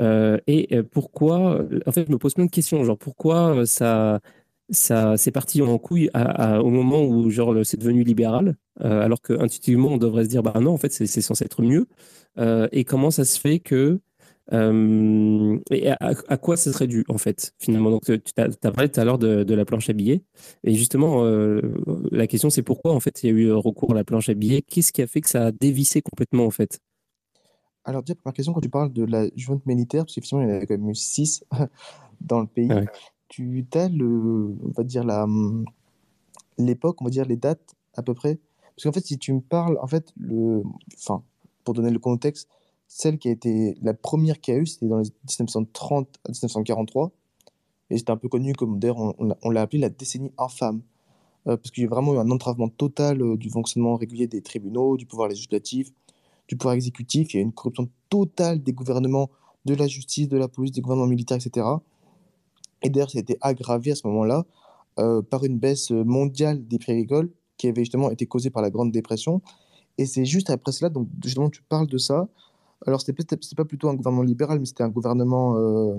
et 0.00 0.82
pourquoi. 0.90 1.64
En 1.86 1.92
fait, 1.92 2.06
je 2.06 2.12
me 2.12 2.18
pose 2.18 2.34
plein 2.34 2.46
de 2.46 2.50
questions, 2.50 2.82
genre 2.84 2.98
pourquoi 2.98 3.64
ça 3.64 4.20
ça 4.70 5.16
c'est 5.16 5.30
parti 5.30 5.62
en 5.62 5.78
couille 5.78 6.10
au 6.14 6.70
moment 6.70 7.04
où 7.04 7.30
genre 7.30 7.54
c'est 7.64 7.78
devenu 7.78 8.02
libéral, 8.02 8.56
euh, 8.82 9.02
alors 9.02 9.20
que 9.20 9.32
intuitivement 9.32 9.90
on 9.90 9.96
devrait 9.96 10.24
se 10.24 10.28
dire 10.28 10.42
bah 10.42 10.58
non 10.60 10.72
en 10.72 10.76
fait 10.76 10.92
c'est 10.92 11.06
censé 11.20 11.44
être 11.44 11.62
mieux. 11.62 11.86
Euh, 12.38 12.68
et 12.72 12.84
comment 12.84 13.10
ça 13.10 13.24
se 13.24 13.38
fait 13.38 13.60
que 13.60 14.00
euh, 14.52 15.58
et 15.70 15.90
à, 15.90 16.36
quoi 16.36 16.56
ça 16.56 16.72
serait 16.72 16.86
dû 16.86 17.04
en 17.08 17.18
fait 17.18 17.52
finalement? 17.58 17.90
Donc 17.90 18.04
tu 18.04 18.12
as, 18.36 18.70
parlé 18.70 18.88
tout 18.88 19.00
à 19.00 19.04
l'heure 19.04 19.18
de, 19.18 19.54
la 19.54 19.64
planche 19.64 19.88
à 19.90 19.92
billets. 19.92 20.22
Et 20.64 20.74
justement 20.74 21.24
la 22.10 22.26
question 22.26 22.50
c'est 22.50 22.62
pourquoi 22.62 22.92
en 22.92 23.00
fait 23.00 23.22
il 23.22 23.26
y 23.26 23.30
a 23.30 23.32
eu 23.32 23.52
recours 23.52 23.92
à 23.92 23.94
la 23.94 24.04
planche 24.04 24.28
à 24.28 24.34
billets? 24.34 24.62
Qu'est-ce 24.62 24.92
qui 24.92 25.02
a 25.02 25.06
fait 25.06 25.20
que 25.20 25.30
ça 25.30 25.46
a 25.46 25.52
dévissé 25.52 26.02
complètement 26.02 26.46
en 26.46 26.50
fait? 26.50 26.80
Alors, 27.86 28.02
déjà, 28.02 28.16
première 28.16 28.34
question, 28.34 28.52
quand 28.52 28.60
tu 28.60 28.68
parles 28.68 28.92
de 28.92 29.04
la 29.04 29.28
junte 29.36 29.64
militaire, 29.64 30.02
parce 30.02 30.14
qu'effectivement, 30.16 30.42
il 30.42 30.48
y 30.48 30.52
en 30.52 30.56
a 30.56 30.66
quand 30.66 30.76
même 30.76 30.90
eu 30.90 30.94
six 30.96 31.44
dans 32.20 32.40
le 32.40 32.48
pays, 32.48 32.68
tu 33.28 33.66
as 33.74 33.88
le, 33.88 34.56
on 34.62 34.70
va 34.76 34.84
dire 34.84 35.04
la, 35.04 35.26
l'époque, 36.58 37.00
on 37.00 37.04
va 37.04 37.10
dire 37.10 37.24
les 37.24 37.36
dates 37.36 37.74
à 37.94 38.02
peu 38.02 38.14
près. 38.14 38.38
Parce 38.74 38.84
qu'en 38.84 38.92
fait, 38.92 39.06
si 39.06 39.18
tu 39.18 39.32
me 39.32 39.40
parles, 39.40 39.78
en 39.80 39.86
fait, 39.86 40.12
le, 40.16 40.62
enfin, 40.94 41.22
pour 41.64 41.74
donner 41.74 41.90
le 41.90 41.98
contexte, 41.98 42.48
celle 42.88 43.18
qui 43.18 43.28
a 43.28 43.32
été 43.32 43.76
la 43.82 43.94
première 43.94 44.40
qu'il 44.40 44.54
y 44.54 44.56
a 44.56 44.60
eu, 44.60 44.66
c'était 44.66 44.86
dans 44.86 44.98
les 44.98 45.10
1930 45.28 46.08
à 46.24 46.28
1943. 46.28 47.10
Et 47.90 47.98
c'était 47.98 48.10
un 48.10 48.16
peu 48.16 48.28
connu 48.28 48.52
comme, 48.52 48.78
d'ailleurs, 48.78 48.98
on, 48.98 49.50
l'a 49.50 49.62
appelé 49.62 49.78
la 49.78 49.88
décennie 49.88 50.32
infâme. 50.38 50.82
Euh, 51.46 51.56
parce 51.56 51.70
qu'il 51.70 51.84
y 51.84 51.86
a 51.86 51.88
vraiment 51.88 52.14
eu 52.14 52.18
un 52.18 52.30
entravement 52.30 52.68
total 52.68 53.22
euh, 53.22 53.36
du 53.36 53.50
fonctionnement 53.50 53.94
régulier 53.94 54.26
des 54.26 54.42
tribunaux, 54.42 54.96
du 54.96 55.06
pouvoir 55.06 55.28
législatif, 55.28 55.92
du 56.48 56.56
pouvoir 56.56 56.74
exécutif. 56.74 57.32
Il 57.32 57.36
y 57.36 57.38
a 57.38 57.42
eu 57.42 57.44
une 57.44 57.52
corruption 57.52 57.88
totale 58.08 58.62
des 58.62 58.72
gouvernements, 58.72 59.30
de 59.64 59.74
la 59.74 59.86
justice, 59.86 60.28
de 60.28 60.36
la 60.36 60.48
police, 60.48 60.72
des 60.72 60.80
gouvernements 60.80 61.08
militaires, 61.08 61.38
etc. 61.38 61.66
Et 62.82 62.90
d'ailleurs, 62.90 63.10
ça 63.10 63.18
a 63.18 63.20
été 63.22 63.36
aggravé 63.40 63.92
à 63.92 63.94
ce 63.94 64.06
moment-là 64.06 64.44
euh, 64.98 65.22
par 65.22 65.44
une 65.44 65.58
baisse 65.58 65.90
mondiale 65.90 66.66
des 66.66 66.78
prix 66.78 66.92
agricoles 66.92 67.30
qui 67.56 67.68
avait 67.68 67.82
justement 67.82 68.10
été 68.10 68.26
causée 68.26 68.50
par 68.50 68.62
la 68.62 68.70
Grande 68.70 68.92
Dépression. 68.92 69.42
Et 69.98 70.06
c'est 70.06 70.24
juste 70.24 70.50
après 70.50 70.72
cela, 70.72 70.90
donc 70.90 71.08
justement, 71.24 71.50
tu 71.50 71.62
parles 71.62 71.86
de 71.86 71.98
ça. 71.98 72.28
Alors, 72.86 73.00
c'était 73.00 73.12
peut-être 73.14 73.54
pas 73.56 73.64
plutôt 73.64 73.88
un 73.88 73.94
gouvernement 73.94 74.22
libéral, 74.22 74.58
mais 74.60 74.66
c'était 74.66 74.82
un 74.82 74.90
gouvernement 74.90 75.56
euh, 75.56 75.98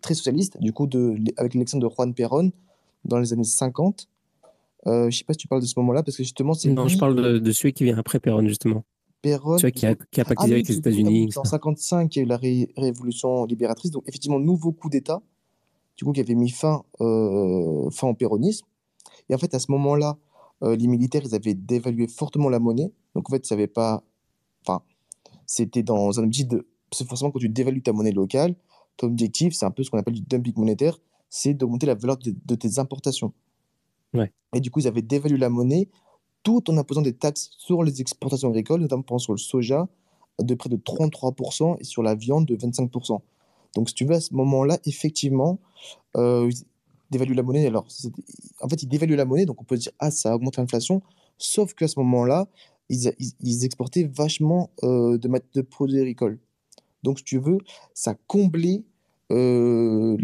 très 0.00 0.14
socialiste, 0.14 0.58
du 0.60 0.72
coup, 0.72 0.86
de, 0.86 1.16
avec 1.36 1.54
l'élection 1.54 1.78
de 1.78 1.88
Juan 1.88 2.14
Perón 2.14 2.52
dans 3.04 3.18
les 3.18 3.32
années 3.32 3.44
50. 3.44 4.08
Euh, 4.86 5.10
je 5.10 5.18
sais 5.18 5.24
pas 5.24 5.32
si 5.32 5.38
tu 5.38 5.48
parles 5.48 5.60
de 5.60 5.66
ce 5.66 5.78
moment-là, 5.78 6.02
parce 6.02 6.16
que 6.16 6.22
justement, 6.22 6.54
c'est. 6.54 6.70
Non, 6.70 6.88
je 6.88 6.98
parle 6.98 7.40
de, 7.40 7.52
celui 7.52 7.72
qui 7.72 7.84
vient 7.84 7.98
après 7.98 8.20
Perón, 8.20 8.46
justement. 8.46 8.84
Perón. 9.20 9.58
Celui 9.58 9.72
qui 9.72 9.86
a, 9.86 9.94
qui 9.94 10.20
a 10.20 10.24
pactisé 10.24 10.52
ah 10.52 10.54
avec 10.54 10.68
les 10.68 10.76
États-Unis. 10.76 11.22
En 11.36 11.42
1955, 11.42 12.14
il 12.14 12.18
y 12.18 12.22
a 12.22 12.24
eu 12.24 12.28
la 12.28 12.36
révolution 12.36 13.44
libératrice, 13.44 13.90
donc 13.90 14.04
effectivement, 14.06 14.38
nouveau 14.38 14.72
coup 14.72 14.88
d'État 14.88 15.20
du 15.96 16.04
coup, 16.04 16.12
qui 16.12 16.20
avait 16.20 16.34
mis 16.34 16.50
fin, 16.50 16.82
euh, 17.00 17.90
fin 17.90 18.08
au 18.08 18.14
péronisme. 18.14 18.66
Et 19.28 19.34
en 19.34 19.38
fait, 19.38 19.54
à 19.54 19.58
ce 19.58 19.70
moment-là, 19.72 20.16
euh, 20.62 20.76
les 20.76 20.86
militaires, 20.86 21.22
ils 21.24 21.34
avaient 21.34 21.54
dévalué 21.54 22.06
fortement 22.06 22.48
la 22.48 22.58
monnaie. 22.58 22.92
Donc, 23.14 23.28
en 23.28 23.32
fait, 23.32 23.44
ça 23.46 23.56
pas. 23.68 24.02
Enfin, 24.64 24.82
c'était 25.46 25.82
dans 25.82 26.18
un 26.18 26.24
objectif 26.24 26.48
de 26.48 26.66
c'est 26.92 27.08
forcément 27.08 27.30
quand 27.30 27.38
tu 27.38 27.48
dévalues 27.48 27.82
ta 27.82 27.92
monnaie 27.92 28.12
locale, 28.12 28.54
ton 28.96 29.06
objectif, 29.08 29.54
c'est 29.54 29.64
un 29.64 29.70
peu 29.70 29.82
ce 29.82 29.90
qu'on 29.90 29.98
appelle 29.98 30.14
du 30.14 30.20
dumping 30.20 30.52
monétaire, 30.56 30.98
c'est 31.30 31.54
d'augmenter 31.54 31.86
la 31.86 31.94
valeur 31.94 32.18
de, 32.18 32.34
de 32.44 32.54
tes 32.54 32.78
importations. 32.78 33.32
Ouais. 34.12 34.30
Et 34.54 34.60
du 34.60 34.70
coup, 34.70 34.80
ils 34.80 34.88
avaient 34.88 35.02
dévalué 35.02 35.38
la 35.38 35.48
monnaie 35.48 35.88
tout 36.42 36.70
en 36.70 36.76
imposant 36.76 37.02
des 37.02 37.14
taxes 37.14 37.50
sur 37.56 37.82
les 37.82 38.00
exportations 38.00 38.50
agricoles, 38.50 38.80
notamment 38.80 39.18
sur 39.18 39.32
le 39.32 39.38
soja, 39.38 39.88
de 40.40 40.54
près 40.54 40.68
de 40.68 40.76
33% 40.76 41.76
et 41.80 41.84
sur 41.84 42.02
la 42.02 42.14
viande 42.14 42.46
de 42.46 42.56
25%. 42.56 43.20
Donc, 43.74 43.88
si 43.88 43.94
tu 43.94 44.04
veux, 44.04 44.14
à 44.14 44.20
ce 44.20 44.34
moment-là, 44.34 44.78
effectivement, 44.84 45.58
euh, 46.16 46.50
ils 46.50 46.64
dévaluent 47.10 47.34
la 47.34 47.42
monnaie. 47.42 47.66
Alors, 47.66 47.86
en 48.60 48.68
fait, 48.68 48.82
ils 48.82 48.88
dévaluent 48.88 49.16
la 49.16 49.24
monnaie, 49.24 49.46
donc 49.46 49.60
on 49.60 49.64
peut 49.64 49.76
se 49.76 49.82
dire, 49.82 49.92
ah, 49.98 50.10
ça 50.10 50.34
augmente 50.34 50.56
l'inflation. 50.56 51.02
Sauf 51.38 51.74
qu'à 51.74 51.88
ce 51.88 51.98
moment-là, 52.00 52.48
ils, 52.88 53.64
exportaient 53.64 54.04
vachement 54.04 54.70
euh, 54.82 55.18
de, 55.18 55.62
produits 55.62 56.00
agricoles. 56.00 56.38
Donc, 57.02 57.18
si 57.18 57.24
tu 57.24 57.38
veux, 57.38 57.58
ça 57.94 58.14
comblait, 58.26 58.84
euh, 59.30 60.16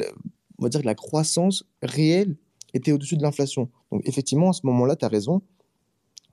on 0.58 0.62
va 0.62 0.68
dire, 0.68 0.82
la 0.84 0.94
croissance 0.94 1.64
réelle 1.82 2.36
était 2.74 2.92
au-dessus 2.92 3.16
de 3.16 3.22
l'inflation. 3.22 3.68
Donc, 3.90 4.02
effectivement, 4.04 4.50
à 4.50 4.52
ce 4.52 4.66
moment-là, 4.66 4.96
tu 4.96 5.04
as 5.04 5.08
raison. 5.08 5.42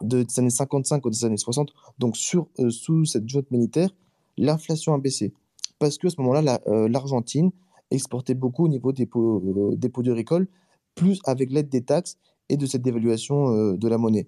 De, 0.01 0.24
des 0.24 0.39
années 0.39 0.49
55 0.49 1.05
aux 1.05 1.26
années 1.26 1.38
60, 1.38 1.74
donc 1.99 2.18
sur, 2.18 2.49
euh, 2.59 2.70
sous 2.70 3.05
cette 3.05 3.30
junte 3.30 3.49
militaire, 3.49 3.89
l'inflation 4.38 4.93
a 4.93 4.97
baissé. 4.97 5.34
Parce 5.80 5.97
que 5.97 6.07
à 6.07 6.09
ce 6.09 6.21
moment-là, 6.21 6.61
euh, 6.67 6.88
l'Argentine 6.88 7.51
exportait 7.91 8.34
beaucoup 8.34 8.65
au 8.65 8.67
niveau 8.67 8.91
euh, 8.91 9.76
des 9.76 9.89
produits 9.89 10.11
agricoles, 10.11 10.47
plus 10.95 11.19
avec 11.26 11.51
l'aide 11.51 11.69
des 11.69 11.84
taxes 11.84 12.17
et 12.49 12.57
de 12.57 12.65
cette 12.65 12.82
dévaluation 12.82 13.53
euh, 13.53 13.78
de 13.78 13.88
la 13.88 13.97
monnaie. 13.97 14.28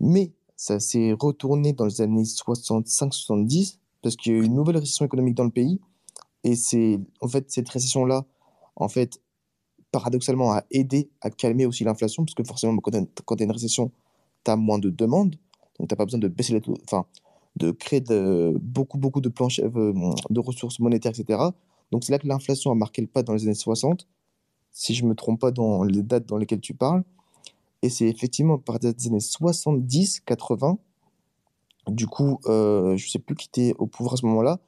Mais 0.00 0.32
ça 0.56 0.80
s'est 0.80 1.12
retourné 1.12 1.72
dans 1.72 1.86
les 1.86 2.00
années 2.00 2.22
65-70 2.22 3.78
parce 4.02 4.16
qu'il 4.16 4.32
y 4.32 4.36
a 4.36 4.38
eu 4.38 4.44
une 4.44 4.54
nouvelle 4.54 4.76
récession 4.76 5.04
économique 5.04 5.34
dans 5.34 5.44
le 5.44 5.50
pays. 5.50 5.80
Et 6.44 6.56
c'est 6.56 7.00
en 7.20 7.28
fait 7.28 7.50
cette 7.50 7.68
récession-là, 7.68 8.26
en 8.76 8.88
fait, 8.88 9.20
paradoxalement, 9.90 10.52
a 10.52 10.64
aidé 10.70 11.08
à 11.20 11.30
calmer 11.30 11.64
aussi 11.66 11.84
l'inflation 11.84 12.24
parce 12.24 12.34
que 12.34 12.44
forcément, 12.44 12.76
quand 12.78 12.90
tu 12.90 13.42
as 13.42 13.44
une 13.44 13.52
récession, 13.52 13.90
tu 14.44 14.50
as 14.50 14.56
moins 14.56 14.78
de 14.78 14.90
demandes. 14.90 15.36
Donc, 15.78 15.88
tu 15.88 15.92
n'as 15.92 15.96
pas 15.96 16.04
besoin 16.04 16.20
de 16.20 16.28
baisser 16.28 16.52
les 16.52 16.60
taux, 16.60 16.74
de 17.56 17.70
créer 17.70 18.00
de, 18.00 18.54
beaucoup, 18.60 18.98
beaucoup 18.98 19.20
de, 19.20 19.28
planches, 19.28 19.60
euh, 19.60 19.92
de 20.30 20.40
ressources 20.40 20.80
monétaires, 20.80 21.12
etc. 21.12 21.54
Donc, 21.92 22.04
c'est 22.04 22.12
là 22.12 22.18
que 22.18 22.26
l'inflation 22.26 22.70
a 22.72 22.74
marqué 22.74 23.00
le 23.02 23.08
pas 23.08 23.22
dans 23.22 23.34
les 23.34 23.44
années 23.44 23.54
60, 23.54 24.08
si 24.72 24.94
je 24.94 25.04
ne 25.04 25.10
me 25.10 25.14
trompe 25.14 25.40
pas 25.40 25.50
dans 25.52 25.84
les 25.84 26.02
dates 26.02 26.26
dans 26.26 26.36
lesquelles 26.38 26.60
tu 26.60 26.74
parles. 26.74 27.04
Et 27.82 27.90
c'est 27.90 28.08
effectivement 28.08 28.58
par 28.58 28.78
des 28.78 28.94
années 29.06 29.20
70, 29.20 30.20
80, 30.20 30.78
du 31.88 32.06
coup, 32.06 32.40
euh, 32.46 32.96
je 32.96 33.06
ne 33.06 33.10
sais 33.10 33.18
plus 33.18 33.34
qui 33.34 33.48
était 33.48 33.74
au 33.78 33.86
pouvoir 33.86 34.14
à 34.14 34.16
ce 34.16 34.26
moment-là, 34.26 34.58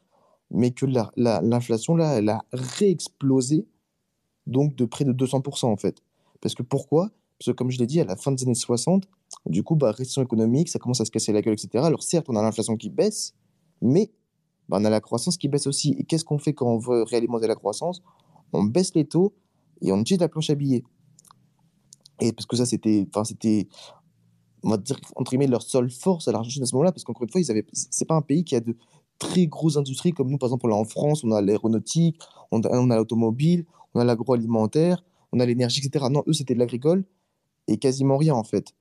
mais 0.51 0.71
que 0.71 0.87
la- 0.87 1.11
la- 1.17 1.41
l'inflation, 1.41 1.97
là, 1.97 2.15
elle 2.19 2.29
a 2.29 2.45
réexplosé, 2.53 3.67
donc 4.47 4.77
de 4.77 4.85
près 4.85 5.05
de 5.05 5.13
200% 5.13 5.71
en 5.73 5.77
fait. 5.77 6.03
Parce 6.41 6.55
que 6.55 6.63
pourquoi? 6.63 7.11
Parce 7.39 7.47
que 7.47 7.53
comme 7.53 7.71
je 7.71 7.79
l'ai 7.79 7.87
dit, 7.87 8.01
à 8.01 8.05
la 8.05 8.17
fin 8.17 8.33
des 8.33 8.45
années 8.45 8.55
60, 8.55 9.09
du 9.47 9.63
coup, 9.63 9.77
bah, 9.77 9.93
récession 9.93 10.23
économique, 10.23 10.69
ça 10.69 10.79
commence 10.79 11.01
à 11.01 11.05
se 11.05 11.11
casser 11.11 11.33
la 11.33 11.43
gueule, 11.43 11.55
etc. 11.55 11.85
Alors 11.85 12.03
certes, 12.03 12.27
on 12.29 12.37
a 12.37 12.43
l'inflation 12.43 12.77
qui 12.77 12.91
baisse, 12.91 13.35
mais 13.81 14.11
bah, 14.69 14.79
on 14.81 14.85
a 14.85 14.91
la 14.91 15.01
croissance 15.01 15.37
qui 15.37 15.49
baisse 15.49 15.67
aussi. 15.67 15.95
Et 15.99 16.05
qu'est-ce 16.05 16.25
qu'on 16.25 16.39
fait 16.39 16.53
quand 16.53 16.67
on 16.67 16.79
veut 16.79 17.03
réalimenter 17.03 17.47
la 17.47 17.55
croissance? 17.55 18.03
On 18.53 18.65
baisse 18.65 18.95
les 18.95 19.05
taux 19.05 19.35
et 19.83 19.93
on 19.93 20.01
utilise 20.01 20.21
la 20.21 20.29
planche 20.29 20.51
à 20.51 20.55
billets. 20.55 20.85
Et 22.21 22.33
parce 22.33 22.47
que 22.47 22.57
ça, 22.57 22.67
c'était, 22.67 23.07
c'était, 23.25 23.69
on 24.63 24.71
va 24.71 24.79
dire, 24.79 24.99
entre 25.17 25.31
guillemets, 25.31 25.47
leur 25.47 25.63
seule 25.63 25.91
force 25.91 26.29
à 26.29 26.33
l'Argentine 26.33 26.63
à 26.63 26.67
ce 26.67 26.75
moment-là, 26.75 26.93
parce 26.93 27.05
qu'encore 27.05 27.25
une 27.25 27.31
fois, 27.31 27.41
ils 27.41 27.51
avaient, 27.51 27.67
c'est 27.73 28.07
pas 28.07 28.15
un 28.15 28.23
pays 28.23 28.43
qui 28.43 28.57
a 28.57 28.61
de 28.61 28.77
très 29.19 29.47
grosses 29.47 29.77
industries 29.77 30.13
comme 30.13 30.31
nous, 30.31 30.39
par 30.39 30.49
exemple, 30.49 30.69
là 30.69 30.77
en 30.77 30.85
France, 30.85 31.25
on 31.25 31.33
a 31.33 31.41
l'aéronautique, 31.41 32.19
on 32.51 32.61
a, 32.63 32.69
on 32.79 32.91
a 32.91 32.97
l'automobile, 32.97 33.67
on 33.95 34.01
a 34.01 34.05
l'agroalimentaire, 34.05 35.05
on 35.33 35.41
a 35.41 35.47
l'énergie, 35.47 35.85
etc. 35.85 36.07
Non, 36.11 36.23
eux, 36.27 36.33
c'était 36.33 36.55
de 36.55 36.59
l'agricole 36.59 37.05
et 37.69 37.79
quasiment 37.79 38.17
rien, 38.17 38.35
en 38.35 38.45
fait. 38.45 38.73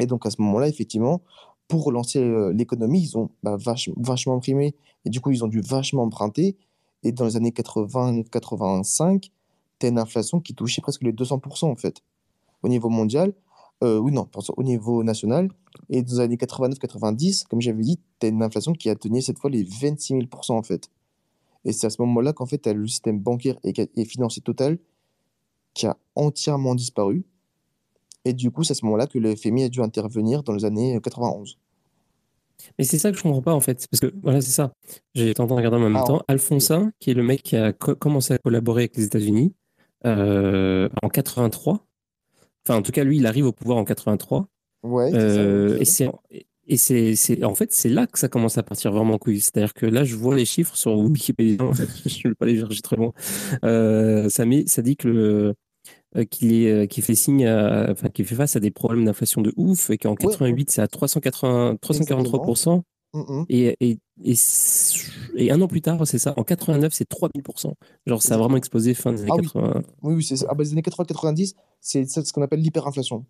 Et 0.00 0.06
donc, 0.06 0.26
à 0.26 0.30
ce 0.30 0.40
moment-là, 0.42 0.66
effectivement, 0.66 1.22
pour 1.68 1.84
relancer 1.84 2.18
euh, 2.18 2.52
l'économie, 2.52 3.00
ils 3.00 3.16
ont 3.16 3.30
bah, 3.42 3.56
vache- 3.56 3.90
vachement 3.96 4.34
imprimé 4.34 4.74
et 5.04 5.10
du 5.10 5.20
coup, 5.20 5.30
ils 5.30 5.44
ont 5.44 5.48
dû 5.48 5.60
vachement 5.60 6.02
emprunter. 6.02 6.56
Et 7.04 7.12
dans 7.12 7.24
les 7.24 7.36
années 7.36 7.52
80-85, 7.52 9.30
tu 9.78 9.86
une 9.86 9.98
inflation 9.98 10.40
qui 10.40 10.54
touchait 10.54 10.82
presque 10.82 11.02
les 11.02 11.12
200%, 11.12 11.70
en 11.70 11.76
fait, 11.76 12.02
au 12.62 12.68
niveau 12.68 12.88
mondial. 12.88 13.32
Euh, 13.82 13.98
oui, 13.98 14.12
non, 14.12 14.28
au 14.56 14.62
niveau 14.62 15.02
national. 15.02 15.48
Et 15.88 16.02
dans 16.02 16.14
les 16.14 16.20
années 16.20 16.36
89-90, 16.36 17.46
comme 17.48 17.60
j'avais 17.62 17.82
dit, 17.82 17.98
tu 18.18 18.26
as 18.26 18.28
une 18.28 18.42
inflation 18.42 18.72
qui 18.72 18.90
a 18.90 18.96
tenu 18.96 19.22
cette 19.22 19.38
fois 19.38 19.48
les 19.48 19.64
26 19.64 20.14
000%, 20.14 20.52
en 20.52 20.62
fait. 20.62 20.90
Et 21.64 21.72
c'est 21.72 21.86
à 21.86 21.90
ce 21.90 22.02
moment-là 22.02 22.32
qu'en 22.32 22.46
fait, 22.46 22.58
tu 22.58 22.68
as 22.68 22.74
le 22.74 22.86
système 22.86 23.18
bancaire 23.18 23.56
et 23.64 24.04
financier 24.04 24.42
total 24.42 24.78
qui 25.74 25.86
a 25.86 25.96
entièrement 26.14 26.74
disparu. 26.74 27.24
Et 28.24 28.32
du 28.32 28.50
coup, 28.50 28.64
c'est 28.64 28.72
à 28.72 28.74
ce 28.74 28.84
moment-là 28.84 29.06
que 29.06 29.18
le 29.18 29.34
FMI 29.34 29.64
a 29.64 29.68
dû 29.68 29.80
intervenir 29.80 30.42
dans 30.42 30.52
les 30.52 30.64
années 30.64 30.98
91. 31.02 31.56
Mais 32.78 32.84
c'est 32.84 32.98
ça 32.98 33.10
que 33.10 33.16
je 33.16 33.22
comprends 33.22 33.40
pas 33.40 33.54
en 33.54 33.60
fait, 33.60 33.86
parce 33.90 34.00
que 34.00 34.12
voilà, 34.22 34.40
c'est 34.42 34.50
ça. 34.50 34.72
J'ai 35.14 35.32
tenté 35.32 35.48
de 35.50 35.54
regarder 35.56 35.78
en 35.78 35.80
même 35.80 35.96
Ah, 35.96 36.04
temps. 36.06 36.22
Alfonsin, 36.28 36.92
qui 37.00 37.10
est 37.10 37.14
le 37.14 37.22
mec 37.22 37.42
qui 37.42 37.56
a 37.56 37.72
co- 37.72 37.94
commencé 37.94 38.34
à 38.34 38.38
collaborer 38.38 38.82
avec 38.82 38.96
les 38.96 39.04
États-Unis 39.04 39.54
euh, 40.04 40.88
en 41.02 41.08
83. 41.08 41.86
Enfin, 42.66 42.78
en 42.78 42.82
tout 42.82 42.92
cas, 42.92 43.02
lui, 43.04 43.16
il 43.16 43.26
arrive 43.26 43.46
au 43.46 43.52
pouvoir 43.52 43.78
en 43.78 43.84
83. 43.84 44.46
Ouais, 44.82 45.10
ça, 45.10 45.16
Euh, 45.16 45.74
ok. 45.76 45.80
et 45.80 45.84
c'est 45.86 46.10
et 46.66 46.76
c'est 46.76 47.16
c'est- 47.16 47.42
en 47.44 47.54
fait 47.54 47.72
c'est 47.72 47.88
là 47.88 48.06
que 48.06 48.18
ça 48.18 48.28
commence 48.28 48.56
à 48.58 48.62
partir 48.62 48.92
vraiment 48.92 49.14
en 49.14 49.18
couille. 49.18 49.40
C'est-à-dire 49.40 49.72
que 49.74 49.86
là, 49.86 50.04
je 50.04 50.14
vois 50.14 50.36
les 50.36 50.44
chiffres 50.44 50.76
sur 50.76 50.96
Wikipédia. 50.98 51.56
je 52.06 52.28
ne 52.28 52.30
vais 52.30 52.34
pas 52.34 52.46
les 52.46 52.58
chercher 52.60 52.82
très 52.82 52.96
loin. 52.96 53.12
Euh, 53.64 54.28
ça 54.28 54.44
met, 54.44 54.66
ça 54.66 54.82
dit 54.82 54.96
que 54.96 55.08
le 55.08 55.54
euh, 56.16 56.24
est 56.24 56.66
euh, 56.70 56.86
qu'il 56.86 57.02
fait 57.04 57.14
signe 57.14 57.46
à, 57.46 57.88
enfin 57.90 58.08
qu'il 58.08 58.24
fait 58.24 58.34
face 58.34 58.56
à 58.56 58.60
des 58.60 58.70
problèmes 58.70 59.04
d'inflation 59.04 59.40
de 59.42 59.52
ouf 59.56 59.90
et 59.90 59.98
qu'en 59.98 60.14
88 60.14 60.70
c'est 60.70 60.82
à 60.82 60.88
380 60.88 61.76
343 61.80 62.82
Mhm. 63.12 63.44
et, 63.48 63.76
et, 63.80 63.98
et, 64.22 64.34
et 65.34 65.50
un 65.50 65.60
an 65.60 65.66
plus 65.66 65.80
tard, 65.82 66.06
c'est 66.06 66.18
ça, 66.18 66.32
en 66.36 66.44
89, 66.44 66.92
c'est 66.94 67.08
3000%. 67.08 67.72
Genre, 68.06 68.22
ça 68.22 68.34
a 68.34 68.38
vraiment 68.38 68.56
explosé 68.56 68.94
fin 68.94 69.12
des 69.12 69.22
années 69.22 69.30
Ah 69.32 69.36
oui. 69.36 69.46
80. 69.46 69.82
Oui, 70.02 70.14
oui, 70.14 70.22
c'est 70.22 70.36
ça. 70.36 70.46
Ah, 70.48 70.54
bah, 70.54 70.62
les 70.62 70.70
années 70.70 70.82
80-90, 70.82 71.54
c'est 71.80 72.04
ce 72.08 72.32
qu'on 72.32 72.42
appelle 72.42 72.60
l'hyperinflation. 72.60 73.24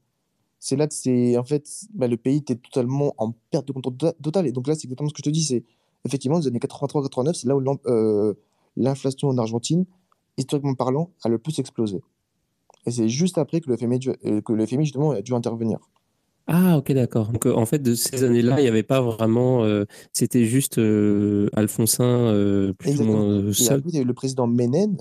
C'est 0.59 0.77
là 0.77 0.87
que 0.87 0.93
c'est 0.93 1.39
en 1.39 1.45
fait 1.45 1.67
bah, 1.95 2.09
le 2.09 2.19
pays 2.19 2.37
était 2.37 2.57
totalement 2.57 3.15
en 3.17 3.33
perte 3.51 3.67
de 3.69 3.73
contrôle 3.73 3.97
to- 3.97 4.13
totale. 4.23 4.47
Et 4.47 4.53
donc 4.53 4.69
là, 4.69 4.75
c'est 4.75 4.85
exactement 4.85 5.09
ce 5.09 5.15
que 5.15 5.21
je 5.21 5.31
te 5.31 5.31
dis. 5.31 5.45
C'est 5.45 5.65
effectivement 6.05 6.39
les 6.39 6.47
années 6.47 6.59
83-89, 6.59 7.33
c'est 7.33 7.49
là 7.49 7.57
où 7.57 7.65
euh, 7.87 8.35
l'inflation 8.77 9.29
en 9.29 9.39
Argentine, 9.39 9.87
historiquement 10.37 10.75
parlant, 10.75 11.11
a 11.25 11.31
le 11.31 11.39
plus 11.39 11.59
explosé. 11.59 12.03
Et 12.87 12.91
c'est 12.91 13.09
juste 13.09 13.39
après 13.39 13.61
que 13.61 13.69
le 13.71 13.77
FMI, 13.77 14.01
euh, 14.25 14.41
que 14.41 14.53
le 14.53 14.67
FMI 14.67 14.85
justement 14.85 15.11
a 15.13 15.23
dû 15.23 15.35
intervenir. 15.35 15.79
Ah, 16.47 16.79
ok, 16.79 16.91
d'accord. 16.93 17.29
Donc, 17.29 17.47
euh, 17.47 17.55
en 17.55 17.65
fait, 17.67 17.79
de 17.79 17.95
ces 17.95 18.25
années-là, 18.25 18.59
il 18.59 18.63
n'y 18.63 18.69
avait 18.69 18.83
pas 18.83 19.01
vraiment. 19.01 19.63
euh, 19.63 19.85
C'était 20.13 20.47
juste 20.47 20.79
euh, 20.79 21.49
Alfonsin, 21.55 22.05
euh, 22.05 22.73
plus 22.73 23.01
ou 23.01 23.05
moins 23.05 23.53
seul. 23.53 23.83
il 23.87 23.95
y 23.97 24.03
le 24.05 24.15
président 24.15 24.47
Menem, 24.49 24.97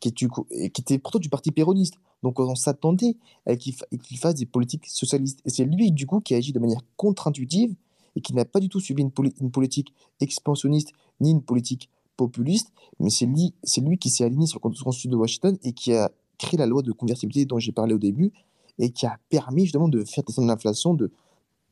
qui, 0.00 0.12
du 0.12 0.28
était 0.50 0.98
pourtant 0.98 1.18
du 1.18 1.28
parti 1.28 1.50
péroniste. 1.50 1.94
Donc 2.22 2.40
on 2.40 2.54
s'attendait 2.54 3.16
à 3.44 3.54
qu'il 3.56 3.74
fa- 3.74 3.84
qu'il 4.02 4.16
fasse 4.16 4.34
des 4.36 4.46
politiques 4.46 4.86
socialistes. 4.86 5.40
Et 5.44 5.50
c'est 5.50 5.64
lui, 5.64 5.92
du 5.92 6.06
coup, 6.06 6.20
qui 6.20 6.32
a 6.34 6.38
agi 6.38 6.52
de 6.52 6.58
manière 6.58 6.80
contre-intuitive 6.96 7.74
et 8.16 8.20
qui 8.22 8.32
n'a 8.34 8.46
pas 8.46 8.60
du 8.60 8.68
tout 8.70 8.80
suivi 8.80 9.02
une, 9.02 9.10
poli- 9.10 9.34
une 9.40 9.50
politique 9.50 9.92
expansionniste 10.20 10.92
ni 11.20 11.32
une 11.32 11.42
politique 11.42 11.90
populiste. 12.16 12.72
Mais 12.98 13.10
c'est 13.10 13.26
lui, 13.26 13.52
c'est 13.62 13.82
lui 13.82 13.98
qui 13.98 14.08
s'est 14.08 14.24
aligné 14.24 14.46
sur 14.46 14.58
le 14.58 14.62
consensus 14.62 15.10
de 15.10 15.16
Washington 15.16 15.58
et 15.64 15.72
qui 15.72 15.92
a 15.92 16.10
créé 16.38 16.58
la 16.58 16.66
loi 16.66 16.82
de 16.82 16.92
convertibilité 16.92 17.44
dont 17.46 17.58
j'ai 17.58 17.72
parlé 17.72 17.94
au 17.94 17.98
début 17.98 18.32
et 18.78 18.90
qui 18.90 19.06
a 19.06 19.18
permis 19.28 19.62
justement 19.62 19.88
de 19.88 20.04
faire 20.04 20.24
descendre 20.24 20.48
l'inflation 20.48 20.94
de 20.94 21.10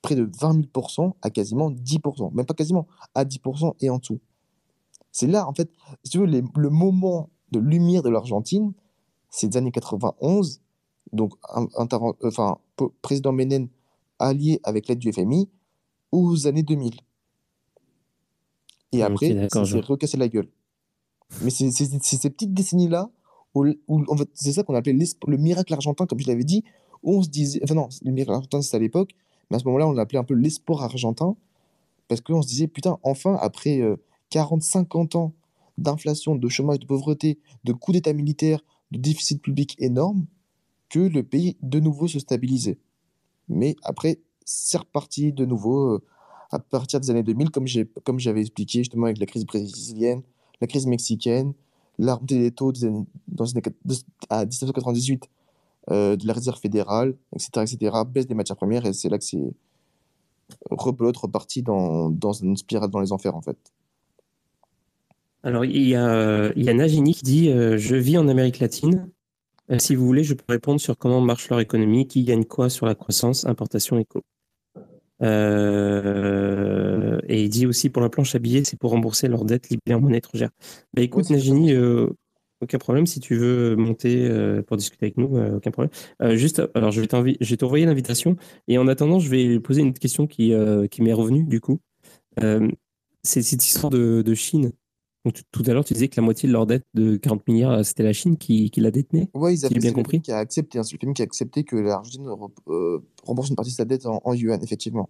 près 0.03 0.15
de 0.15 0.29
20 0.41 0.67
000% 0.73 1.15
à 1.23 1.31
quasiment 1.31 1.71
10%. 1.71 2.31
Même 2.33 2.47
pas 2.47 2.55
quasiment, 2.55 2.87
à 3.15 3.25
10% 3.25 3.75
et 3.81 3.91
en 3.91 3.99
dessous. 3.99 4.21
C'est 5.11 5.27
là, 5.27 5.47
en 5.49 5.53
fait, 5.55 5.71
si 6.05 6.13
tu 6.13 6.19
veux, 6.19 6.27
les- 6.27 6.43
le 6.57 6.71
moment 6.71 7.29
de 7.51 7.59
lumière 7.59 8.03
de 8.03 8.09
l'Argentine, 8.09 8.73
c'est 9.31 9.49
les 9.49 9.57
années 9.59 9.71
91, 9.71 10.61
donc 11.13 11.35
enfin, 12.23 12.59
président 13.03 13.33
Menem 13.33 13.69
allié 14.19 14.61
avec 14.65 14.89
l'aide 14.89 14.99
du 14.99 15.13
FMI, 15.13 15.49
aux 16.13 16.47
années 16.47 16.63
2000. 16.63 16.95
Et 18.93 19.03
Ok, 19.03 19.11
après, 19.11 19.29
ça 19.49 19.65
s'est 19.65 19.81
recassé 19.81 20.17
la 20.17 20.29
gueule. 20.29 20.49
Mais 21.43 21.51
c'est 21.51 21.71
ces 21.71 22.31
petites 22.31 22.53
décennies-là, 22.53 23.11
c'est 24.35 24.53
ça 24.53 24.63
qu'on 24.63 24.75
appelait 24.75 24.97
le 25.27 25.37
miracle 25.37 25.73
argentin, 25.75 26.07
comme 26.07 26.21
je 26.21 26.27
l'avais 26.27 26.45
dit, 26.45 26.65
où 27.03 27.19
on 27.19 27.23
se 27.23 27.29
disait, 27.29 27.61
enfin 27.65 27.75
non, 27.75 27.89
le 28.03 28.13
miracle 28.13 28.33
argentin 28.35 28.63
c'était 28.63 28.77
à 28.77 28.81
l'époque, 28.81 29.11
mais 29.51 29.57
à 29.57 29.59
ce 29.61 29.65
moment-là, 29.67 29.89
on 29.89 29.93
l'appelait 29.93 30.19
un 30.19 30.25
peu 30.25 30.35
l'espoir 30.35 30.83
argentin, 30.83 31.37
parce 32.09 32.21
qu'on 32.21 32.43
se 32.43 32.49
disait, 32.49 32.69
putain, 32.69 32.99
enfin, 33.03 33.37
après 33.41 33.81
euh, 33.81 33.97
40, 34.31 34.63
50 34.63 35.17
ans 35.17 35.33
d'inflation, 35.79 36.37
de 36.37 36.49
chômage, 36.49 36.81
de 36.81 36.87
pauvreté, 36.87 37.39
de 37.65 37.73
coup 37.73 37.93
d'État 37.93 38.13
militaire, 38.13 38.61
de 38.91 38.99
déficit 38.99 39.41
public 39.43 39.77
énorme, 39.79 40.27
que 40.89 41.01
le 41.01 41.23
pays 41.23 41.57
de 41.63 41.81
nouveau 41.81 42.09
se 42.09 42.19
stabilisait. 42.19 42.79
Mais 43.49 43.77
après, 43.83 44.21
c'est 44.45 44.79
reparti 44.79 45.33
de 45.33 45.45
nouveau 45.47 45.95
euh, 45.95 46.03
à 46.51 46.59
partir 46.59 47.01
des 47.01 47.11
années 47.11 47.23
2000, 47.23 47.51
comme 47.51 47.67
j'ai- 47.67 47.87
comme 48.05 48.19
j'avais 48.19 48.43
expliqué 48.43 48.81
justement 48.81 49.07
avec 49.07 49.19
la 49.19 49.27
crise 49.27 49.47
brésilienne, 49.47 50.23
la 50.61 50.67
crise 50.67 50.87
mexicaine, 50.87 51.55
la 51.99 52.19
des 52.23 52.51
taux 52.51 52.73
années- 52.85 53.07
dans 53.29 53.45
années 53.45 53.63
à 54.31 54.45
1998 54.45 55.29
euh, 55.91 56.17
de 56.17 56.27
la 56.27 56.33
réserve 56.33 56.61
fédérale, 56.61 57.15
etc., 57.35 57.51
etc., 57.63 57.97
baisse 58.07 58.27
des 58.27 58.35
matières 58.35 58.57
premières, 58.57 58.87
et 58.87 58.93
c'est 58.93 59.09
là 59.09 59.19
que 59.19 59.25
c'est 59.25 59.53
rebelote, 60.71 61.17
reparti 61.17 61.63
dans, 61.63 62.33
une 62.33 62.57
spirale 62.57 62.91
dans 62.91 63.01
les 63.01 63.13
enfers, 63.13 63.35
en 63.35 63.43
fait. 63.43 63.57
Alors, 65.43 65.65
il 65.65 65.89
y 65.89 65.97
a, 65.97 66.53
il 66.55 67.15
qui 67.15 67.23
dit 67.23 67.49
euh, 67.51 67.77
Je 67.79 67.97
vis 67.97 68.17
en 68.17 68.29
Amérique 68.29 68.61
latine. 68.61 69.11
Euh, 69.71 69.79
si 69.79 69.95
vous 69.95 70.07
voulez, 70.07 70.23
je 70.23 70.35
peux 70.35 70.45
répondre 70.49 70.81
sur 70.81 70.97
comment 70.97 71.21
marche 71.21 71.49
leur 71.49 71.61
économie, 71.61 72.07
qui 72.07 72.23
gagne 72.25 72.45
quoi 72.45 72.71
sur 72.71 72.87
la 72.87 72.95
croissance, 72.95 73.45
importation, 73.45 73.99
éco. 73.99 74.23
Euh, 75.23 77.21
et 77.29 77.45
il 77.45 77.49
dit 77.49 77.67
aussi 77.67 77.91
pour 77.91 78.03
la 78.03 78.09
planche 78.09 78.35
à 78.35 78.39
billets, 78.39 78.65
c'est 78.65 78.79
pour 78.79 78.91
rembourser 78.91 79.29
leurs 79.29 79.45
dettes 79.45 79.71
libérées 79.71 79.95
en 79.97 80.01
monnaie 80.01 80.19
étrangère. 80.19 80.51
Bah, 80.95 81.03
écoute, 81.03 81.25
c'est 81.27 81.35
Nagini, 81.35 81.73
euh, 81.73 82.09
aucun 82.61 82.79
problème. 82.79 83.07
Si 83.07 83.21
tu 83.21 83.37
veux 83.37 83.77
monter 83.77 84.29
euh, 84.29 84.63
pour 84.63 84.77
discuter 84.77 85.07
avec 85.07 85.17
nous, 85.17 85.39
aucun 85.57 85.71
problème. 85.71 85.91
Juste, 86.37 86.63
alors 86.75 86.91
je 86.91 87.01
vais 87.01 87.07
t'envoyer 87.07 87.87
l'invitation. 87.87 88.37
Et 88.69 88.79
en 88.79 88.89
attendant, 88.89 89.19
je 89.19 89.29
vais 89.29 89.61
poser 89.61 89.83
une 89.83 89.95
question 89.95 90.27
qui, 90.27 90.53
qui 90.91 91.03
m'est 91.03 91.13
revenue 91.13 91.45
du 91.45 91.61
coup. 91.61 91.81
C'est 93.25 93.43
cette 93.43 93.65
histoire 93.65 93.91
de, 93.91 94.23
de 94.23 94.35
Chine. 94.35 94.73
Donc, 95.25 95.41
tout- 95.53 95.63
à 95.67 95.73
l'heure, 95.73 95.85
tu 95.85 95.95
disais 95.95 96.09
que 96.09 96.17
la 96.21 96.23
moitié 96.25 96.49
de 96.49 96.53
leur 96.53 96.67
dette 96.67 96.85
de 96.95 97.17
40 97.17 97.47
milliards, 97.47 97.73
euh, 97.73 97.83
c'était 97.85 98.03
la 98.03 98.13
Chine 98.13 98.37
qui, 98.37 98.71
qui 98.71 98.81
la 98.81 98.91
détenait. 98.91 99.29
Ouais, 99.35 99.55
ils 99.55 99.65
avaient 99.65 99.79
bien 99.79 99.93
compris. 99.93 100.21
Qui 100.21 100.33
a 100.33 100.39
accepté, 100.39 100.79
hein, 100.79 100.83
c'est 100.83 100.95
le 100.95 100.99
FMI 100.99 101.15
qui 101.15 101.23
a 101.23 101.25
accepté 101.25 101.63
que 101.65 101.77
l'Argentine 101.77 102.27
re- 102.27 102.51
euh, 102.69 102.99
rembourse 103.25 103.49
une 103.51 103.55
partie 103.57 103.71
de 103.71 103.77
sa 103.77 103.85
dette 103.85 104.05
en, 104.07 104.21
en 104.25 104.35
yuan, 104.35 104.61
effectivement. 104.63 105.09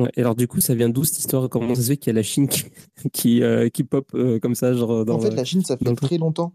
Ouais, 0.00 0.10
et 0.16 0.20
alors, 0.20 0.34
du 0.34 0.48
coup, 0.48 0.60
ça 0.60 0.74
vient 0.74 0.88
d'où 0.88 1.04
cette 1.04 1.20
histoire? 1.20 1.48
Comment 1.48 1.74
ça 1.74 1.82
se 1.82 1.86
fait 1.86 1.96
qu'il 1.96 2.08
y 2.08 2.10
a 2.10 2.14
la 2.14 2.22
Chine 2.24 2.48
qui, 2.48 2.64
qui, 3.12 3.42
euh, 3.42 3.68
qui 3.68 3.84
pop 3.84 4.08
euh, 4.14 4.38
comme 4.40 4.54
ça, 4.56 4.74
genre 4.74 5.04
dans 5.04 5.14
En 5.14 5.20
fait, 5.20 5.30
la 5.30 5.44
Chine, 5.44 5.64
ça 5.64 5.76
fait 5.76 5.94
très 5.94 6.18
longtemps. 6.18 6.52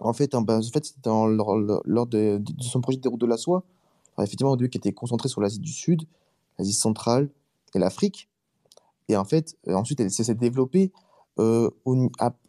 En 0.00 0.12
fait, 0.12 0.34
hein, 0.34 0.42
bah, 0.42 0.58
en 0.58 0.62
fait 0.62 0.84
c'était 0.84 1.08
lors, 1.08 2.06
de, 2.06 2.38
de 2.38 2.62
son 2.62 2.80
projet 2.80 2.98
des 2.98 3.08
routes 3.08 3.20
de 3.20 3.26
la 3.26 3.36
soie. 3.36 3.64
Alors, 4.16 4.26
effectivement, 4.26 4.52
au 4.52 4.56
début, 4.56 4.70
qui 4.70 4.78
était 4.78 4.92
concentré 4.92 5.28
sur 5.28 5.40
l'Asie 5.40 5.60
du 5.60 5.72
Sud, 5.72 6.02
l'Asie 6.58 6.72
centrale 6.72 7.28
et 7.74 7.78
l'Afrique. 7.78 8.28
Et 9.08 9.16
en 9.16 9.24
fait, 9.24 9.56
euh, 9.68 9.74
ensuite, 9.74 10.00
elle 10.00 10.10
s'est 10.10 10.34
développée 10.34 10.92
euh, 11.38 11.70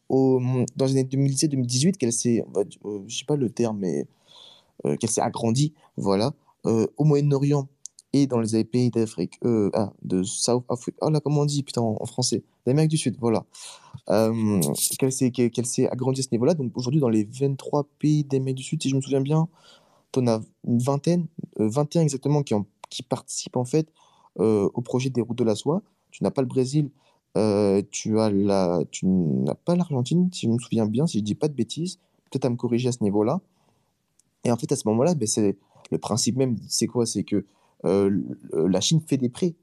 dans 0.10 0.86
les 0.86 0.92
années 0.92 1.04
2017-2018, 1.04 1.98
qu'elle 1.98 2.14
s'est, 2.14 2.44
on 2.54 2.62
euh, 2.90 3.04
je 3.08 3.18
sais 3.18 3.26
pas 3.26 3.36
le 3.36 3.50
terme, 3.50 3.80
mais 3.80 4.08
euh, 4.86 4.96
qu'elle 4.96 5.10
s'est 5.10 5.22
agrandie, 5.22 5.74
voilà, 5.98 6.34
euh, 6.66 6.88
au 6.98 7.04
Moyen-Orient 7.04 7.68
et 8.12 8.26
dans 8.26 8.40
les 8.40 8.64
pays 8.64 8.90
d'Afrique, 8.90 9.40
ah, 9.44 9.94
de 10.02 10.24
South 10.24 10.64
Africa, 10.68 10.98
oh 11.02 11.12
là, 11.12 11.20
comment 11.20 11.42
on 11.42 11.46
dit, 11.46 11.62
putain, 11.62 11.82
en, 11.82 11.98
en 12.00 12.06
français, 12.06 12.44
d'Amérique 12.66 12.90
du 12.90 12.98
Sud, 12.98 13.18
voilà, 13.20 13.46
qu'elle 14.98 15.12
s'est, 15.12 15.88
agrandie 15.92 16.22
à 16.22 16.24
ce 16.24 16.30
niveau-là. 16.32 16.56
Donc 16.56 16.72
aujourd'hui, 16.76 17.00
dans 17.00 17.10
les 17.10 17.26
23 17.26 17.86
pays 18.00 18.24
d'Amérique 18.24 18.58
du 18.58 18.64
Sud, 18.64 18.82
si 18.82 18.90
je 18.90 18.96
me 18.96 19.02
souviens 19.02 19.22
bien, 19.22 19.48
en 20.18 20.28
as 20.28 20.42
une 20.68 20.80
vingtaine, 20.80 21.28
euh, 21.60 21.70
21 21.70 22.02
exactement, 22.02 22.42
qui, 22.42 22.56
qui 22.90 23.04
participent 23.04 23.58
en 23.58 23.66
fait 23.66 23.88
au 24.38 24.82
projet 24.82 25.10
des 25.10 25.20
routes 25.20 25.38
de 25.38 25.44
la 25.44 25.54
soie. 25.54 25.82
Tu 26.12 26.24
n'as 26.24 26.32
pas 26.32 26.42
le 26.42 26.48
Brésil, 26.48 26.90
euh, 27.38 27.82
tu 27.92 28.20
as 28.20 28.30
la, 28.30 28.82
tu 28.92 29.06
n'as 29.06 29.56
pas 29.56 29.76
l'Argentine, 29.76 30.30
si 30.34 30.48
je 30.48 30.52
me 30.52 30.60
souviens 30.60 30.86
bien, 30.86 31.08
si 31.08 31.20
je 31.20 31.24
dis 31.24 31.36
pas 31.36 31.48
de 31.48 31.54
bêtises, 31.54 32.00
peut-être 32.26 32.46
à 32.46 32.50
me 32.50 32.56
corriger 32.56 32.90
à 32.90 32.92
ce 32.92 33.04
niveau-là. 33.04 33.40
Et 34.44 34.52
en 34.52 34.58
fait, 34.58 34.72
à 34.72 34.76
ce 34.76 34.88
moment-là, 34.88 35.16
ben, 35.16 35.28
c'est 35.28 35.58
le 35.92 35.98
principe 35.98 36.38
même, 36.38 36.58
c'est 36.68 36.88
quoi? 36.88 37.06
C'est 37.06 37.24
que 37.24 37.46
euh, 37.86 38.22
la 38.54 38.82
Chine 38.82 39.02
fait 39.02 39.18
des 39.18 39.30
prêts, 39.30 39.56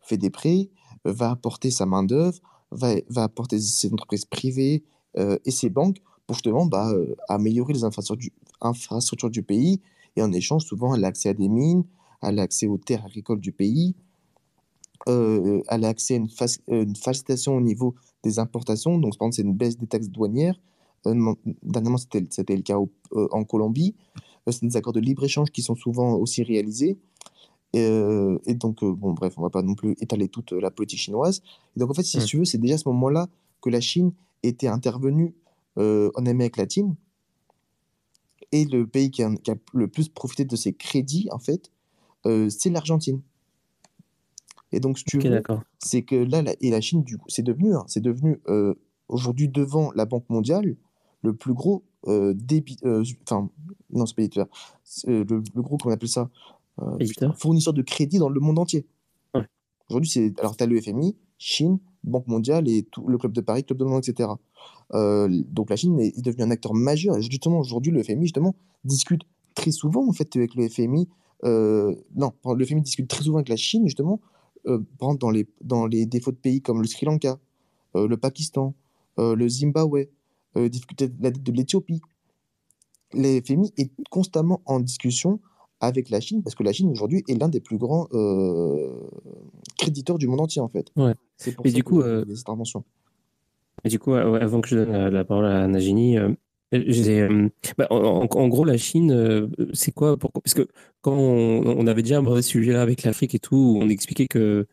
fait 0.00 0.16
des 0.16 0.30
prêts, 0.30 0.68
va 1.04 1.30
apporter 1.30 1.70
sa 1.70 1.86
main-d'œuvre, 1.86 2.38
va, 2.70 2.94
va 3.08 3.24
apporter 3.24 3.60
ses 3.60 3.92
entreprises 3.92 4.24
privées 4.24 4.84
euh, 5.16 5.38
et 5.44 5.50
ses 5.50 5.70
banques 5.70 5.98
pour 6.26 6.34
justement 6.34 6.66
bah, 6.66 6.92
améliorer 7.28 7.72
les 7.72 7.84
infrastructures 7.84 8.30
du, 8.30 8.48
infrastructures 8.60 9.30
du 9.30 9.42
pays. 9.42 9.80
Et 10.16 10.22
en 10.22 10.32
échange, 10.32 10.64
souvent, 10.64 10.94
elle 10.94 11.04
a 11.04 11.08
accès 11.08 11.28
à 11.28 11.34
des 11.34 11.48
mines, 11.48 11.84
elle 12.22 12.38
a 12.38 12.42
accès 12.42 12.66
aux 12.66 12.78
terres 12.78 13.04
agricoles 13.04 13.40
du 13.40 13.52
pays, 13.52 13.94
euh, 15.08 15.62
elle 15.68 15.84
a 15.84 15.88
accès 15.88 16.14
à 16.14 16.16
une, 16.18 16.26
fac- 16.28 16.60
euh, 16.70 16.82
une 16.84 16.96
facilitation 16.96 17.56
au 17.56 17.60
niveau 17.60 17.94
des 18.22 18.38
importations. 18.38 18.98
Donc, 18.98 19.16
par 19.18 19.26
exemple, 19.28 19.36
c'est 19.36 19.42
une 19.42 19.54
baisse 19.54 19.76
des 19.78 19.86
taxes 19.86 20.08
douanières. 20.08 20.58
Euh, 21.06 21.34
dernièrement, 21.62 21.98
c'était 21.98 22.56
le 22.56 22.62
cas 22.62 22.78
au- 22.78 22.90
euh, 23.12 23.28
en 23.30 23.44
Colombie. 23.44 23.94
C'est 24.48 24.64
des 24.64 24.76
accords 24.76 24.92
de 24.92 25.00
libre-échange 25.00 25.50
qui 25.50 25.62
sont 25.62 25.74
souvent 25.76 26.14
aussi 26.14 26.42
réalisés. 26.42 26.98
Et, 27.72 27.86
et 28.46 28.54
donc, 28.54 28.82
bon, 28.84 29.12
bref, 29.12 29.34
on 29.36 29.42
va 29.42 29.50
pas 29.50 29.62
non 29.62 29.74
plus 29.74 29.96
étaler 30.00 30.28
toute 30.28 30.52
la 30.52 30.70
politique 30.70 31.00
chinoise. 31.00 31.42
Et 31.76 31.80
donc, 31.80 31.90
en 31.90 31.94
fait, 31.94 32.04
si 32.04 32.18
Mm. 32.18 32.24
tu 32.24 32.38
veux, 32.38 32.44
c'est 32.44 32.58
déjà 32.58 32.74
à 32.74 32.78
ce 32.78 32.88
moment-là 32.88 33.28
que 33.60 33.70
la 33.70 33.80
Chine 33.80 34.12
était 34.42 34.68
intervenue 34.68 35.34
en 35.76 36.26
Amérique 36.26 36.56
latine. 36.56 36.94
Et 38.52 38.64
le 38.64 38.86
pays 38.86 39.10
qui 39.10 39.22
a, 39.22 39.34
qui 39.36 39.50
a 39.50 39.56
le 39.74 39.88
plus 39.88 40.08
profité 40.08 40.44
de 40.44 40.56
ces 40.56 40.72
crédits, 40.72 41.28
en 41.32 41.38
fait, 41.38 41.70
c'est 42.24 42.70
l'Argentine. 42.70 43.20
Et 44.72 44.80
donc, 44.80 44.98
si 44.98 45.04
tu 45.04 45.18
veux, 45.18 45.42
c'est 45.78 46.02
que 46.02 46.16
là, 46.16 46.42
la, 46.42 46.54
et 46.60 46.70
la 46.70 46.80
Chine, 46.80 47.02
du 47.02 47.18
coup, 47.18 47.28
c'est 47.28 47.42
devenu, 47.42 47.74
hein, 47.74 47.84
c'est 47.86 48.00
devenu 48.02 48.40
euh, 48.48 48.74
aujourd'hui 49.08 49.48
devant 49.48 49.92
la 49.92 50.04
Banque 50.06 50.28
mondiale 50.28 50.76
le 51.22 51.34
plus 51.34 51.54
gros 51.54 51.84
euh, 52.08 52.34
débi- 52.34 52.78
euh, 52.84 53.02
enfin, 53.28 53.48
non, 53.90 54.06
c'est 54.06 54.14
pas 54.14 54.48
c'est, 54.84 55.08
euh, 55.08 55.24
le, 55.28 55.42
le 55.54 55.62
gros, 55.62 55.76
comment 55.76 55.92
on 55.92 55.94
appelle 55.94 56.08
ça, 56.08 56.30
putain, 56.98 57.32
fournisseur 57.32 57.72
de 57.72 57.82
crédit 57.82 58.18
dans 58.18 58.28
le 58.28 58.40
monde 58.40 58.58
entier. 58.58 58.86
Ouais. 59.34 59.46
Aujourd'hui, 59.88 60.10
c'est, 60.10 60.38
alors, 60.40 60.56
tu 60.56 60.64
as 60.64 60.66
le 60.66 60.80
FMI, 60.80 61.16
Chine, 61.38 61.78
Banque 62.04 62.26
mondiale 62.28 62.68
et 62.68 62.82
tout 62.84 63.06
le 63.08 63.18
Club 63.18 63.32
de 63.32 63.40
Paris, 63.40 63.64
Club 63.64 63.78
de 63.78 63.84
Londres, 63.84 64.02
etc. 64.06 64.30
Euh, 64.94 65.28
donc, 65.48 65.70
la 65.70 65.76
Chine 65.76 65.98
est, 65.98 66.20
devenue 66.20 66.44
un 66.44 66.50
acteur 66.50 66.74
majeur. 66.74 67.16
Et 67.16 67.22
justement, 67.22 67.58
aujourd'hui, 67.58 67.92
le 67.92 68.02
FMI, 68.02 68.26
justement, 68.26 68.54
discute 68.84 69.22
très 69.54 69.70
souvent, 69.70 70.06
en 70.06 70.12
fait, 70.12 70.34
avec 70.36 70.54
le 70.54 70.68
FMI. 70.68 71.08
euh, 71.44 71.94
non, 72.14 72.32
le 72.44 72.64
FMI 72.64 72.82
discute 72.82 73.08
très 73.08 73.24
souvent 73.24 73.38
avec 73.38 73.48
la 73.48 73.56
Chine, 73.56 73.84
justement, 73.86 74.20
par 74.66 75.08
exemple, 75.10 75.18
dans 75.18 75.30
les, 75.30 75.46
dans 75.62 75.86
les 75.86 76.06
défauts 76.06 76.32
de 76.32 76.36
pays 76.36 76.60
comme 76.60 76.80
le 76.80 76.86
Sri 76.86 77.06
Lanka, 77.06 77.38
euh, 77.94 78.08
le 78.08 78.16
Pakistan, 78.16 78.74
euh, 79.18 79.34
le 79.34 79.48
Zimbabwe, 79.48 80.08
euh, 80.56 80.68
difficulté 80.68 81.08
de 81.08 81.22
la 81.22 81.30
dette 81.30 81.42
de 81.42 81.52
l'Éthiopie. 81.52 82.02
Le 83.12 83.40
FMI 83.40 83.72
est 83.76 83.90
constamment 84.10 84.60
en 84.66 84.80
discussion 84.80 85.40
avec 85.80 86.10
la 86.10 86.20
Chine 86.20 86.42
parce 86.42 86.54
que 86.54 86.62
la 86.62 86.72
Chine 86.72 86.90
aujourd'hui 86.90 87.22
est 87.28 87.34
l'un 87.34 87.48
des 87.48 87.60
plus 87.60 87.78
grands 87.78 88.08
euh, 88.12 89.08
créditeurs 89.78 90.18
du 90.18 90.26
monde 90.26 90.40
entier 90.40 90.60
en 90.60 90.68
fait. 90.68 90.90
Ouais. 90.96 91.14
C'est 91.36 91.54
pour 91.54 91.66
Et 91.66 91.70
ça 91.70 91.76
du 91.76 91.84
que 91.84 91.88
coup, 91.88 92.00
euh, 92.00 92.24
des 92.24 92.40
interventions. 92.40 92.84
Et 93.84 93.88
du 93.88 93.98
coup, 93.98 94.12
euh, 94.14 94.40
avant 94.40 94.60
que 94.60 94.68
je 94.68 94.76
donne 94.76 95.08
la, 95.08 95.24
parole 95.24 95.46
à 95.46 95.66
Nagini, 95.68 96.18
euh, 96.18 96.30
euh, 96.30 96.34
bah, 97.78 97.86
en, 97.90 97.96
en- 98.24 98.28
en 98.28 98.48
gros, 98.48 98.64
la 98.64 98.76
Chine, 98.76 99.12
euh, 99.12 99.46
c'est 99.72 99.92
quoi 99.92 100.16
Parce 100.18 100.54
que 100.54 100.66
quand 101.00 101.12
on, 101.16 101.62
on 101.78 101.86
avait 101.86 102.02
déjà 102.02 102.18
abordé 102.18 102.42
ce 102.42 102.48
sujet-là 102.50 102.82
avec 102.82 103.04
l'Afrique 103.04 103.34
et 103.34 103.38
tout, 103.38 103.78
on 103.80 103.88
expliquait 103.88 104.26
que 104.26 104.66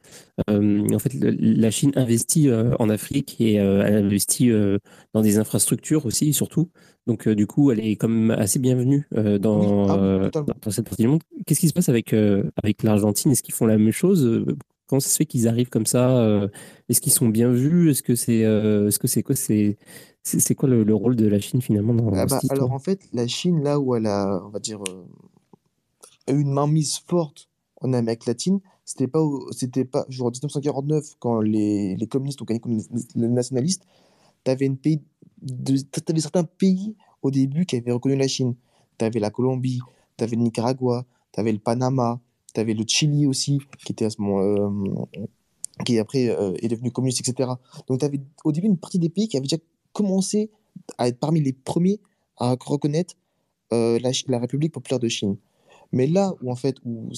euh, 0.50 0.88
en 0.94 1.00
fait, 1.00 1.14
la 1.22 1.72
Chine 1.72 1.92
investit 1.96 2.50
euh, 2.50 2.76
en 2.80 2.90
Afrique 2.90 3.40
et 3.40 3.60
euh, 3.60 3.84
elle 3.86 3.96
investit 4.06 4.50
euh, 4.52 4.80
dans 5.14 5.22
des 5.22 5.38
infrastructures 5.38 6.06
aussi, 6.06 6.34
surtout. 6.34 6.70
Donc, 7.06 7.28
euh, 7.28 7.36
du 7.36 7.48
coup, 7.48 7.72
elle 7.72 7.80
est 7.82 8.02
même 8.04 8.32
assez 8.32 8.60
bienvenue 8.60 9.08
euh, 9.16 9.38
dans, 9.38 9.90
ah 9.90 9.98
euh, 9.98 10.30
dans 10.64 10.72
cette 10.72 10.86
partie 10.86 11.04
du 11.04 11.08
monde. 11.10 11.22
Qu'est-ce 11.46 11.60
qui 11.60 11.68
se 11.68 11.74
passe 11.74 11.90
avec, 11.90 12.14
euh, 12.14 12.44
avec 12.64 12.82
l'Argentine? 12.84 13.32
Est-ce 13.32 13.44
qu'ils 13.44 13.54
font 13.54 13.66
la 13.68 13.78
même 13.78 13.92
chose? 13.92 14.26
Euh, 14.26 14.46
Comment 14.88 15.00
ça 15.00 15.10
se 15.10 15.16
fait 15.18 15.26
qu'ils 15.26 15.48
arrivent 15.48 15.70
comme 15.70 15.86
ça 15.86 16.18
euh, 16.20 16.48
Est-ce 16.90 17.00
qu'ils 17.02 17.14
sont 17.14 17.30
bien 17.30 17.52
vus? 17.52 17.90
Est-ce 17.90 18.04
que 18.04 18.16
c'est 18.16 18.44
euh, 18.46 18.90
est-ce 18.90 19.00
que 19.00 19.08
c'est 19.08 19.24
quoi? 19.24 19.34
C'est 19.36 19.78
c'est 20.24 20.56
quoi 20.56 20.70
le, 20.70 20.84
le 20.84 20.96
rôle 20.96 21.16
de 21.16 21.28
la 21.28 21.40
Chine 21.40 21.62
finalement 21.62 21.94
dans, 21.94 22.12
Ah 22.14 22.26
bah, 22.26 22.40
cette 22.42 22.52
alors 22.52 22.72
en 22.72 22.80
fait, 22.80 23.02
la 23.14 23.28
Chine, 23.28 23.62
là 23.62 23.80
où 23.80 23.96
elle 23.96 24.08
a, 24.08 24.42
on 24.46 24.50
va 24.50 24.60
dire, 24.60 24.82
euh, 24.88 26.34
eu 26.34 26.40
une 26.40 26.54
mainmise 26.54 27.00
forte 27.00 27.50
en 27.82 27.94
Amérique 27.94 28.26
latine, 28.26 28.62
c'était 28.86 29.08
pas, 29.08 29.20
c'était 29.52 29.86
pas, 29.86 30.06
genre 30.10 30.28
en 30.28 30.32
1949, 30.32 31.16
quand 31.20 31.42
les, 31.42 31.96
les 31.96 32.08
communistes 32.08 32.42
ont 32.42 32.46
gagné 32.46 32.60
contre 32.60 32.86
les 33.16 33.28
nationalistes, 33.28 33.84
t'avais 34.44 34.66
une 34.66 34.78
pays 34.78 35.02
de, 35.42 35.78
t'avais 35.78 36.22
certains 36.22 36.44
pays 36.44 36.96
au 37.22 37.32
début 37.32 37.66
qui 37.66 37.76
avaient 37.76 37.92
reconnu 37.92 38.16
la 38.16 38.28
Chine. 38.28 38.56
T'avais 38.98 39.20
la 39.20 39.32
Colombie, 39.32 39.80
t'avais 40.18 40.36
le 40.36 40.44
Nicaragua, 40.44 41.06
t'avais 41.32 41.52
le 41.52 41.60
Panama, 41.60 42.22
t'avais 42.54 42.74
le 42.74 42.84
Chili 42.88 43.26
aussi, 43.26 43.60
qui 43.84 43.92
était 43.92 44.06
à 44.06 44.10
ce 44.10 44.22
moment, 44.22 44.42
euh, 44.42 45.26
qui 45.86 45.98
après 46.00 46.30
euh, 46.30 46.54
est 46.62 46.68
devenu 46.68 46.92
communiste, 46.92 47.28
etc. 47.28 47.50
Donc 47.88 48.00
t'avais 48.00 48.22
au 48.44 48.52
début 48.52 48.68
une 48.68 48.78
partie 48.78 49.00
des 49.00 49.10
pays 49.10 49.28
qui 49.28 49.38
avaient 49.38 49.48
déjà 49.48 49.58
commencé 49.94 50.52
à 50.98 51.08
être 51.08 51.20
parmi 51.20 51.42
les 51.42 51.54
premiers 51.54 52.00
à 52.38 52.56
reconnaître 52.60 53.16
euh, 53.72 54.00
la, 54.28 54.40
République 54.40 54.74
populaire 54.74 55.00
de 55.00 55.08
Chine. 55.08 55.38
Mais 55.92 56.08
là 56.08 56.34
où 56.42 56.52
en 56.52 56.56
fait 56.56 56.76
où 56.84 57.10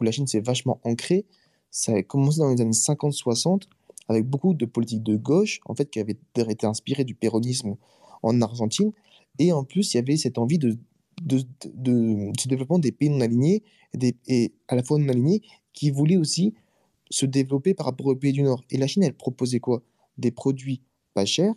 la 0.00 0.12
Chine 0.12 0.26
s'est 0.26 0.40
vachement 0.40 0.80
ancrée, 0.84 1.26
ça 1.70 1.92
a 1.92 2.02
commencé 2.02 2.38
dans 2.38 2.50
les 2.50 2.60
années 2.60 2.70
50-60 2.70 3.62
avec 4.08 4.24
beaucoup 4.26 4.54
de 4.54 4.64
politiques 4.64 5.02
de 5.02 5.16
gauche 5.16 5.60
en 5.66 5.74
fait 5.74 5.90
qui 5.90 5.98
avaient 5.98 6.16
été 6.36 6.66
inspirées 6.66 7.04
du 7.04 7.14
péronisme 7.14 7.76
en 8.22 8.40
Argentine 8.42 8.92
et 9.38 9.52
en 9.52 9.64
plus 9.64 9.92
il 9.92 9.96
y 9.96 10.00
avait 10.00 10.16
cette 10.16 10.38
envie 10.38 10.58
de 10.58 10.78
ce 11.22 12.48
développement 12.48 12.78
des 12.78 12.92
pays 12.92 13.08
non 13.08 13.20
alignés 13.20 13.62
et 14.28 14.52
à 14.68 14.76
la 14.76 14.82
fois 14.82 14.98
non 14.98 15.08
alignés 15.08 15.42
qui 15.72 15.90
voulaient 15.90 16.16
aussi 16.16 16.54
se 17.10 17.26
développer 17.26 17.74
par 17.74 17.86
rapport 17.86 18.06
aux 18.06 18.16
pays 18.16 18.32
du 18.32 18.42
Nord. 18.42 18.62
Et 18.70 18.76
la 18.76 18.86
Chine, 18.86 19.02
elle 19.02 19.14
proposait 19.14 19.60
quoi? 19.60 19.82
Des 20.18 20.30
produits 20.30 20.82
pas 21.14 21.24
chers. 21.24 21.54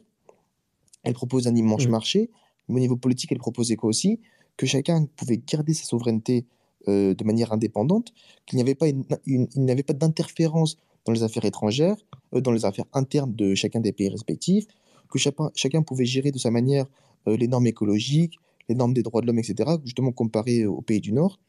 Elle 1.07 1.13
propose 1.13 1.47
un 1.47 1.55
immense 1.55 1.87
Mm. 1.87 1.91
marché. 1.91 2.29
Mais 2.67 2.75
au 2.75 2.79
niveau 2.79 2.97
politique, 2.97 3.31
elle 3.31 3.37
proposait 3.39 3.75
quoi 3.77 3.89
aussi? 3.89 4.19
Que 4.57 4.65
chacun 4.65 5.05
pouvait 5.15 5.37
garder 5.37 5.73
sa 5.73 5.85
souveraineté 5.85 6.45
euh, 6.87 7.13
de 7.13 7.23
manière 7.25 7.51
indépendante, 7.51 8.13
qu'il 8.45 8.55
n'y 8.57 8.61
avait 8.61 8.75
pas, 8.75 8.87
une, 8.87 9.03
une- 9.25 9.47
il 9.55 9.61
n'y 9.63 9.71
avait 9.71 9.83
pas 9.83 9.93
d'interférence 9.93 10.77
dans 11.05 11.11
les 11.13 11.23
affaires 11.23 11.43
étrangères, 11.45 11.97
euh, 12.33 12.39
dans 12.41 12.51
les 12.51 12.63
affaires 12.65 12.85
internes 12.93 13.33
de 13.35 13.55
chacun 13.55 13.79
des 13.81 13.91
pays 13.91 14.09
respectifs, 14.09 14.65
que 15.09 15.17
chacun, 15.19 15.49
chacun 15.55 15.81
pouvait 15.81 16.05
gérer 16.05 16.31
de 16.31 16.37
sa 16.39 16.49
manière 16.51 16.85
euh, 17.27 17.35
les 17.35 17.47
normes 17.49 17.67
écologiques, 17.67 18.37
les 18.69 18.75
normes 18.75 18.93
des 18.93 19.03
droits 19.03 19.21
de 19.21 19.27
l'homme, 19.27 19.39
etc., 19.39 19.77
justement 19.85 20.11
comparé 20.13 20.65
aux 20.65 20.81
pays 20.81 21.01
du 21.01 21.11
Nord. 21.13 21.39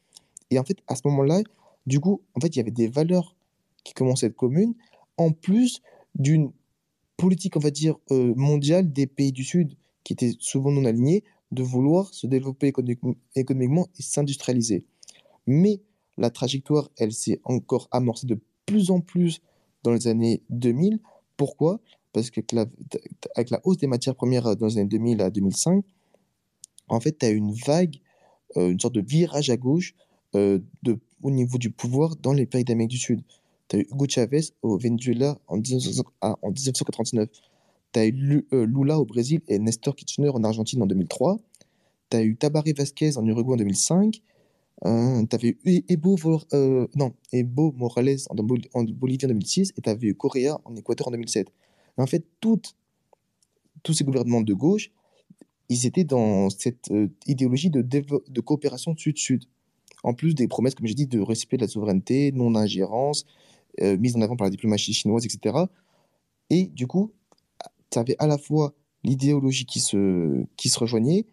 Et 0.51 0.59
en 0.59 0.63
fait, 0.63 0.77
à 0.87 0.95
ce 0.95 1.01
moment-là, 1.05 1.41
du 1.85 1.99
coup, 1.99 2.21
en 2.35 2.39
fait, 2.41 2.47
il 2.55 2.57
y 2.57 2.61
avait 2.61 2.71
des 2.71 2.87
valeurs 2.87 3.35
qui 3.85 3.93
commençaient 3.93 4.25
à 4.25 4.29
être 4.29 4.35
communes, 4.35 4.73
en 5.17 5.31
plus 5.31 5.81
d'une 6.15 6.51
politique, 7.19 7.57
on 7.57 7.59
va 7.59 7.69
dire, 7.69 7.95
euh, 8.11 8.33
mondiale 8.35 8.91
des 8.91 9.05
pays 9.05 9.31
du 9.31 9.43
Sud, 9.43 9.75
qui 10.03 10.13
étaient 10.13 10.33
souvent 10.39 10.71
non 10.71 10.85
alignés, 10.85 11.23
de 11.51 11.63
vouloir 11.63 12.13
se 12.13 12.27
développer 12.27 12.71
économiquement- 13.35 13.87
et 13.97 14.01
s'industrialiser. 14.01 14.85
Mais 15.45 15.81
la 16.17 16.29
trajectoire, 16.29 16.89
elle 16.97 17.11
s'est 17.11 17.41
encore 17.43 17.87
amorcée 17.91 18.27
de 18.27 18.39
plus 18.65 18.89
en 18.89 19.01
plus 19.01 19.41
dans 19.83 19.91
les 19.93 20.07
années 20.07 20.43
2000. 20.49 20.99
Pourquoi? 21.37 21.79
Parce 22.13 22.29
qu'avec 22.29 22.51
la, 23.51 23.61
hausse 23.63 23.77
des 23.77 23.87
matières 23.87 24.15
premières 24.15 24.55
dans 24.55 24.67
les 24.67 24.77
années 24.77 24.89
2000 24.89 25.21
à 25.21 25.29
2005, 25.29 25.83
en 26.87 26.99
fait, 26.99 27.17
tu 27.17 27.25
as 27.25 27.29
une 27.29 27.53
vague, 27.53 27.97
euh, 28.57 28.69
une 28.69 28.79
sorte 28.79 28.95
de 28.95 29.01
virage 29.01 29.49
à 29.49 29.57
gauche 29.57 29.93
euh, 30.35 30.59
au 31.21 31.31
niveau 31.31 31.57
du 31.57 31.69
pouvoir 31.69 32.15
dans 32.15 32.33
les 32.33 32.45
pays 32.45 32.63
d'Amérique 32.63 32.91
du 32.91 32.97
Sud. 32.97 33.21
Tu 33.69 33.77
as 33.77 33.79
eu 33.79 33.87
Hugo 33.91 34.05
Chavez 34.09 34.41
au 34.61 34.77
Venezuela 34.77 35.39
en, 35.47 35.57
19, 35.57 36.05
ah, 36.21 36.35
en 36.41 36.47
1999. 36.49 37.29
Tu 37.93 37.99
as 37.99 38.07
eu 38.07 38.45
euh, 38.53 38.65
Lula 38.65 38.99
au 38.99 39.05
Brésil 39.05 39.41
et 39.47 39.57
Nestor 39.59 39.95
Kirchner 39.95 40.29
en 40.29 40.43
Argentine 40.43 40.81
en 40.81 40.85
2003. 40.87 41.37
Tu 42.09 42.17
as 42.17 42.23
eu 42.23 42.35
Tabaré 42.35 42.73
Vasquez 42.73 43.17
en 43.17 43.25
Uruguay 43.25 43.53
en 43.53 43.57
2005. 43.57 44.21
Euh, 44.85 45.23
tu 45.29 45.35
avais 45.35 45.57
eu 45.65 45.81
Ebo, 45.87 46.15
Vol- 46.15 46.39
euh, 46.53 46.87
non, 46.95 47.13
Evo 47.31 47.71
Morales 47.77 48.17
en, 48.29 48.35
Bol- 48.35 48.61
en 48.73 48.83
Bolivie 48.83 49.25
en 49.25 49.29
2006 49.29 49.73
et 49.77 49.81
tu 49.81 49.89
avais 49.89 50.07
eu 50.07 50.15
Correa 50.15 50.59
en 50.65 50.75
Équateur 50.75 51.07
en 51.07 51.11
2007. 51.11 51.47
Et 51.97 52.01
en 52.01 52.07
fait, 52.07 52.25
tous 52.39 53.93
ces 53.93 54.03
gouvernements 54.03 54.41
de 54.41 54.53
gauche, 54.53 54.91
ils 55.69 55.85
étaient 55.85 56.03
dans 56.03 56.49
cette 56.49 56.89
euh, 56.91 57.07
idéologie 57.27 57.69
de, 57.69 57.81
de 57.81 58.41
coopération 58.41 58.95
sud-sud. 58.95 59.45
En 60.03 60.13
plus 60.13 60.33
des 60.33 60.47
promesses, 60.47 60.75
comme 60.75 60.87
j'ai 60.87 60.95
dit, 60.95 61.07
de 61.07 61.19
respect 61.19 61.57
de 61.57 61.63
la 61.63 61.67
souveraineté, 61.67 62.31
non-ingérence, 62.31 63.25
euh, 63.81 63.97
mise 63.97 64.15
en 64.15 64.21
avant 64.21 64.35
par 64.35 64.45
la 64.45 64.51
diplomatie 64.51 64.93
chinoise, 64.93 65.25
etc. 65.25 65.55
Et 66.49 66.65
du 66.65 66.87
coup, 66.87 67.11
tu 67.89 67.99
avais 67.99 68.15
à 68.19 68.27
la 68.27 68.37
fois 68.37 68.73
l'idéologie 69.03 69.65
qui 69.65 69.79
se, 69.79 70.43
qui 70.57 70.69
se 70.69 70.79
rejoignait, 70.79 71.25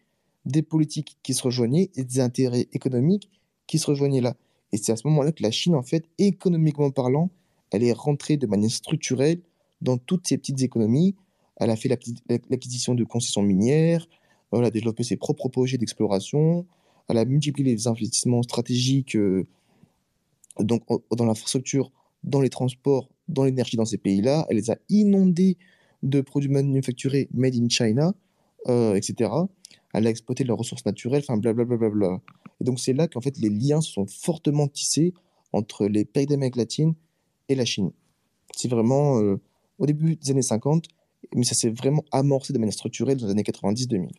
des 0.44 0.62
politiques 0.62 1.18
qui 1.22 1.34
se 1.34 1.42
rejoignaient 1.42 1.90
et 1.96 2.04
des 2.04 2.20
intérêts 2.20 2.68
économiques 2.72 3.28
qui 3.66 3.78
se 3.78 3.86
rejoignaient 3.86 4.20
là. 4.20 4.36
Et 4.72 4.76
c'est 4.76 4.92
à 4.92 4.96
ce 4.96 5.06
moment-là 5.08 5.32
que 5.32 5.42
la 5.42 5.50
Chine, 5.50 5.74
en 5.74 5.82
fait, 5.82 6.04
économiquement 6.18 6.90
parlant, 6.90 7.30
elle 7.72 7.82
est 7.82 7.92
rentrée 7.92 8.36
de 8.36 8.46
manière 8.46 8.70
structurelle 8.70 9.40
dans 9.80 9.98
toutes 9.98 10.28
ces 10.28 10.38
petites 10.38 10.62
économies. 10.62 11.16
Elle 11.56 11.70
a 11.70 11.76
fait 11.76 11.88
l'acquis- 11.88 12.22
l'acquisition 12.28 12.94
de 12.94 13.04
concessions 13.04 13.42
minières, 13.42 14.06
elle 14.52 14.64
a 14.64 14.70
développé 14.70 15.02
ses 15.02 15.16
propres 15.16 15.48
projets 15.48 15.78
d'exploration, 15.78 16.66
elle 17.08 17.18
a 17.18 17.24
multiplié 17.24 17.74
les 17.74 17.88
investissements 17.88 18.42
stratégiques 18.42 19.16
euh, 19.16 19.46
donc, 20.60 20.82
dans 21.14 21.26
l'infrastructure, 21.26 21.92
dans 22.26 22.40
les 22.40 22.50
transports, 22.50 23.08
dans 23.28 23.44
l'énergie 23.44 23.76
dans 23.76 23.84
ces 23.84 23.98
pays-là. 23.98 24.46
Elle 24.50 24.56
les 24.56 24.70
a 24.70 24.76
inondés 24.88 25.56
de 26.02 26.20
produits 26.20 26.50
manufacturés 26.50 27.28
made 27.32 27.54
in 27.54 27.68
China, 27.68 28.14
euh, 28.68 28.94
etc. 28.94 29.30
Elle 29.94 30.06
a 30.06 30.10
exploité 30.10 30.44
leurs 30.44 30.58
ressources 30.58 30.84
naturelles, 30.84 31.22
enfin 31.26 31.38
blablabla. 31.38 31.76
Bla, 31.76 31.88
bla, 31.88 32.08
bla. 32.08 32.20
Et 32.60 32.64
donc 32.64 32.80
c'est 32.80 32.92
là 32.92 33.08
qu'en 33.08 33.20
fait 33.20 33.38
les 33.38 33.50
liens 33.50 33.80
sont 33.80 34.06
fortement 34.06 34.68
tissés 34.68 35.14
entre 35.52 35.86
les 35.86 36.04
pays 36.04 36.26
d'Amérique 36.26 36.56
latine 36.56 36.94
et 37.48 37.54
la 37.54 37.64
Chine. 37.64 37.92
C'est 38.54 38.68
vraiment 38.68 39.20
euh, 39.20 39.40
au 39.78 39.86
début 39.86 40.16
des 40.16 40.30
années 40.30 40.42
50, 40.42 40.86
mais 41.34 41.44
ça 41.44 41.54
s'est 41.54 41.70
vraiment 41.70 42.04
amorcé 42.12 42.52
de 42.52 42.58
manière 42.58 42.74
structurelle 42.74 43.16
dans 43.18 43.26
les 43.26 43.32
années 43.32 43.42
90-2000. 43.42 44.10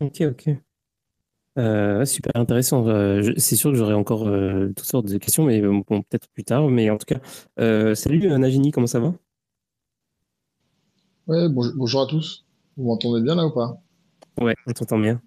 Ok, 0.00 0.20
ok. 0.22 0.50
Euh, 1.56 2.04
super 2.04 2.32
intéressant. 2.34 2.88
Euh, 2.88 3.32
c'est 3.36 3.54
sûr 3.56 3.70
que 3.70 3.76
j'aurai 3.76 3.94
encore 3.94 4.26
euh, 4.26 4.72
toutes 4.76 4.86
sortes 4.86 5.06
de 5.06 5.18
questions, 5.18 5.44
mais 5.44 5.60
bon, 5.62 5.82
peut-être 6.02 6.28
plus 6.28 6.44
tard. 6.44 6.68
Mais 6.68 6.90
en 6.90 6.98
tout 6.98 7.06
cas, 7.06 7.94
salut 7.94 8.26
Nagini, 8.38 8.70
comment 8.72 8.86
ça 8.88 9.00
va? 9.00 9.14
Ouais, 11.26 11.48
bonjour, 11.50 11.74
bonjour 11.76 12.00
à 12.02 12.06
tous. 12.06 12.44
Vous 12.78 12.84
m'entendez 12.84 13.20
bien 13.20 13.34
là 13.34 13.46
ou 13.46 13.50
pas? 13.50 13.78
Ouais, 14.40 14.54
on 14.66 14.72
t'entend 14.72 14.98
bien. 14.98 15.20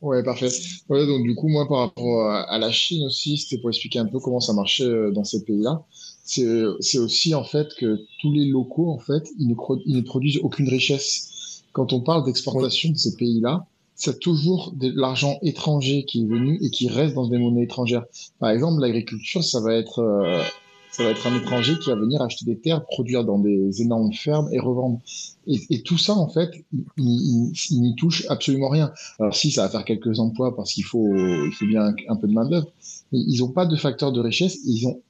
Ouais, 0.00 0.22
parfait. 0.22 0.48
Ouais, 0.88 1.06
donc 1.06 1.22
du 1.24 1.34
coup, 1.34 1.48
moi, 1.48 1.68
par 1.68 1.78
rapport 1.80 2.22
à, 2.30 2.42
à 2.50 2.58
la 2.58 2.70
Chine 2.72 3.04
aussi, 3.04 3.36
c'était 3.36 3.60
pour 3.60 3.68
expliquer 3.68 3.98
un 3.98 4.06
peu 4.06 4.18
comment 4.18 4.40
ça 4.40 4.54
marchait 4.54 5.12
dans 5.12 5.24
ces 5.24 5.44
pays-là. 5.44 5.82
C'est, 6.24 6.98
aussi 6.98 7.34
en 7.34 7.44
fait 7.44 7.68
que 7.78 7.98
tous 8.20 8.32
les 8.32 8.46
locaux, 8.46 8.90
en 8.90 8.98
fait, 8.98 9.28
ils 9.38 9.48
ne, 9.48 9.54
cro- 9.54 9.82
ils 9.84 9.96
ne 9.96 10.00
produisent 10.02 10.38
aucune 10.42 10.68
richesse. 10.68 11.62
Quand 11.72 11.92
on 11.92 12.00
parle 12.00 12.24
d'exportation 12.24 12.90
de 12.90 12.96
ces 12.96 13.14
pays-là, 13.16 13.66
c'est 14.00 14.18
toujours 14.18 14.72
de 14.72 14.90
l'argent 14.96 15.38
étranger 15.42 16.04
qui 16.06 16.22
est 16.22 16.26
venu 16.26 16.58
et 16.62 16.70
qui 16.70 16.88
reste 16.88 17.14
dans 17.14 17.28
des 17.28 17.36
monnaies 17.36 17.64
étrangères. 17.64 18.06
Par 18.38 18.48
exemple, 18.48 18.80
l'agriculture, 18.80 19.44
ça 19.44 19.60
va 19.60 19.74
être, 19.74 19.98
euh, 19.98 20.42
ça 20.90 21.04
va 21.04 21.10
être 21.10 21.26
un 21.26 21.36
étranger 21.36 21.78
qui 21.78 21.90
va 21.90 21.96
venir 21.96 22.22
acheter 22.22 22.46
des 22.46 22.58
terres, 22.58 22.82
produire 22.86 23.26
dans 23.26 23.38
des 23.38 23.82
énormes 23.82 24.10
fermes 24.14 24.48
et 24.52 24.58
revendre. 24.58 25.00
Et, 25.46 25.82
tout 25.82 25.98
ça, 25.98 26.14
en 26.14 26.28
fait, 26.28 26.50
il, 26.96 27.52
n'y 27.72 27.94
touche 27.94 28.24
absolument 28.30 28.70
rien. 28.70 28.90
Alors 29.18 29.34
si, 29.34 29.50
ça 29.50 29.64
va 29.64 29.68
faire 29.68 29.84
quelques 29.84 30.18
emplois 30.18 30.56
parce 30.56 30.72
qu'il 30.72 30.84
faut, 30.84 31.14
il 31.14 31.52
faut 31.52 31.66
bien 31.66 31.94
un, 32.08 32.16
peu 32.16 32.26
de 32.26 32.32
main-d'œuvre, 32.32 32.72
mais 33.12 33.18
ils 33.18 33.40
n'ont 33.40 33.52
pas 33.52 33.66
de 33.66 33.76
facteur 33.76 34.12
de 34.12 34.20
richesse, 34.20 34.60
ils 34.64 34.86
ont 34.86 35.02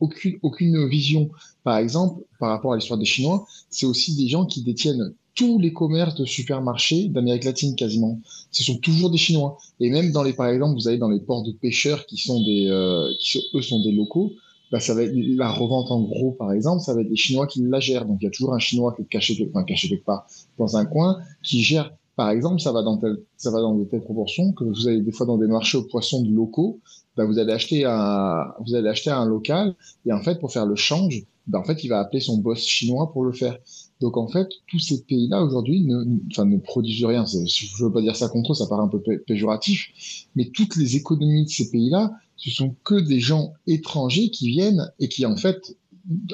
aucune, 0.00 0.38
aucune 0.42 0.86
vision. 0.86 1.30
Par 1.62 1.78
exemple, 1.78 2.20
par 2.38 2.50
rapport 2.50 2.74
à 2.74 2.76
l'histoire 2.76 2.98
des 2.98 3.06
Chinois, 3.06 3.46
c'est 3.70 3.86
aussi 3.86 4.14
des 4.16 4.28
gens 4.28 4.44
qui 4.44 4.62
détiennent 4.62 5.14
tous 5.34 5.58
les 5.58 5.72
commerces 5.72 6.14
de 6.14 6.24
supermarchés 6.24 7.08
d'Amérique 7.08 7.44
latine 7.44 7.74
quasiment. 7.74 8.20
Ce 8.50 8.62
sont 8.62 8.76
toujours 8.78 9.10
des 9.10 9.18
Chinois. 9.18 9.58
Et 9.80 9.90
même 9.90 10.12
dans 10.12 10.22
les, 10.22 10.32
par 10.32 10.48
exemple, 10.48 10.74
vous 10.74 10.88
allez 10.88 10.98
dans 10.98 11.08
les 11.08 11.20
ports 11.20 11.42
de 11.42 11.52
pêcheurs 11.52 12.06
qui 12.06 12.16
sont 12.16 12.40
des, 12.42 12.68
euh, 12.68 13.08
qui 13.18 13.42
eux 13.54 13.62
sont 13.62 13.82
des 13.82 13.92
locaux, 13.92 14.32
bah, 14.70 14.80
ça 14.80 14.94
va 14.94 15.02
être 15.02 15.12
la 15.14 15.50
revente 15.50 15.90
en 15.90 16.00
gros, 16.00 16.32
par 16.32 16.52
exemple, 16.52 16.82
ça 16.82 16.94
va 16.94 17.02
être 17.02 17.08
des 17.08 17.16
Chinois 17.16 17.46
qui 17.46 17.62
la 17.62 17.80
gèrent. 17.80 18.06
Donc 18.06 18.18
il 18.20 18.24
y 18.24 18.26
a 18.28 18.30
toujours 18.30 18.54
un 18.54 18.58
Chinois 18.58 18.92
qui 18.96 19.02
est 19.02 19.06
caché, 19.06 19.48
enfin, 19.50 19.64
caché 19.64 19.88
quelque 19.88 20.04
part 20.04 20.26
dans 20.58 20.76
un 20.76 20.84
coin 20.84 21.18
qui 21.42 21.62
gère. 21.62 21.92
Par 22.16 22.30
exemple, 22.30 22.60
ça 22.60 22.70
va 22.70 22.82
dans 22.82 22.96
tel, 22.96 23.18
ça 23.36 23.50
va 23.50 23.60
dans 23.60 23.74
de 23.74 23.84
telles 23.84 24.02
proportions 24.02 24.52
que 24.52 24.64
vous 24.64 24.88
allez 24.88 25.00
des 25.00 25.10
fois 25.10 25.26
dans 25.26 25.36
des 25.36 25.48
marchés 25.48 25.78
aux 25.78 25.82
poissons 25.82 26.22
de 26.22 26.30
locaux, 26.30 26.80
bah, 27.16 27.24
vous 27.24 27.38
allez 27.38 27.52
acheter 27.52 27.84
un, 27.84 28.52
vous 28.64 28.74
allez 28.74 28.88
acheter 28.88 29.10
un 29.10 29.26
local 29.26 29.74
et 30.06 30.12
en 30.12 30.22
fait 30.22 30.38
pour 30.38 30.52
faire 30.52 30.66
le 30.66 30.76
change, 30.76 31.24
bah, 31.46 31.58
en 31.58 31.64
fait 31.64 31.84
il 31.84 31.88
va 31.88 32.00
appeler 32.00 32.20
son 32.20 32.38
boss 32.38 32.60
chinois 32.60 33.12
pour 33.12 33.24
le 33.24 33.32
faire. 33.32 33.58
Donc 34.04 34.18
en 34.18 34.28
fait 34.28 34.50
tous 34.66 34.78
ces 34.78 35.02
pays-là 35.04 35.42
aujourd'hui 35.42 35.80
ne, 35.80 36.04
enfin 36.30 36.44
ne 36.44 36.58
produisent 36.58 37.06
rien. 37.06 37.24
Je 37.24 37.82
veux 37.82 37.90
pas 37.90 38.02
dire 38.02 38.14
ça 38.14 38.28
contre 38.28 38.52
eux, 38.52 38.54
ça 38.54 38.66
paraît 38.66 38.82
un 38.82 38.88
peu 38.88 39.00
pé- 39.00 39.16
péjoratif, 39.16 40.26
mais 40.36 40.50
toutes 40.52 40.76
les 40.76 40.96
économies 40.96 41.46
de 41.46 41.48
ces 41.48 41.70
pays-là, 41.70 42.12
ce 42.36 42.50
sont 42.50 42.76
que 42.84 42.96
des 42.96 43.18
gens 43.18 43.54
étrangers 43.66 44.28
qui 44.28 44.48
viennent 44.48 44.92
et 45.00 45.08
qui 45.08 45.24
en 45.24 45.38
fait 45.38 45.78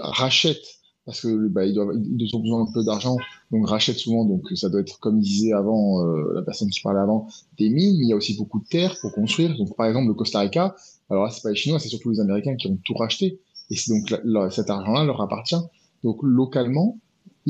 rachètent 0.00 0.80
parce 1.06 1.20
que 1.20 1.46
bah, 1.46 1.62
ont 1.62 2.40
besoin 2.40 2.62
un 2.62 2.72
peu 2.72 2.82
d'argent, 2.82 3.16
donc 3.52 3.68
rachètent 3.68 3.98
souvent. 3.98 4.24
Donc 4.24 4.48
ça 4.56 4.68
doit 4.68 4.80
être 4.80 4.98
comme 4.98 5.20
disait 5.20 5.52
avant 5.52 6.04
euh, 6.04 6.32
la 6.34 6.42
personne 6.42 6.70
qui 6.70 6.80
parlait 6.80 6.98
avant, 6.98 7.28
des 7.56 7.70
mines. 7.70 8.00
Il 8.02 8.08
y 8.08 8.12
a 8.12 8.16
aussi 8.16 8.36
beaucoup 8.36 8.58
de 8.58 8.66
terres 8.66 8.96
pour 9.00 9.12
construire. 9.12 9.56
Donc 9.56 9.76
par 9.76 9.86
exemple 9.86 10.08
le 10.08 10.14
Costa 10.14 10.40
Rica, 10.40 10.74
alors 11.08 11.22
là 11.22 11.30
c'est 11.30 11.42
pas 11.42 11.50
les 11.50 11.54
Chinois, 11.54 11.78
c'est 11.78 11.88
surtout 11.88 12.10
les 12.10 12.18
Américains 12.18 12.56
qui 12.56 12.66
ont 12.66 12.78
tout 12.84 12.94
racheté. 12.94 13.38
Et 13.70 13.76
donc 13.88 14.12
cet 14.50 14.70
argent-là 14.70 15.04
leur 15.04 15.20
appartient. 15.20 15.62
Donc 16.02 16.18
localement, 16.22 16.98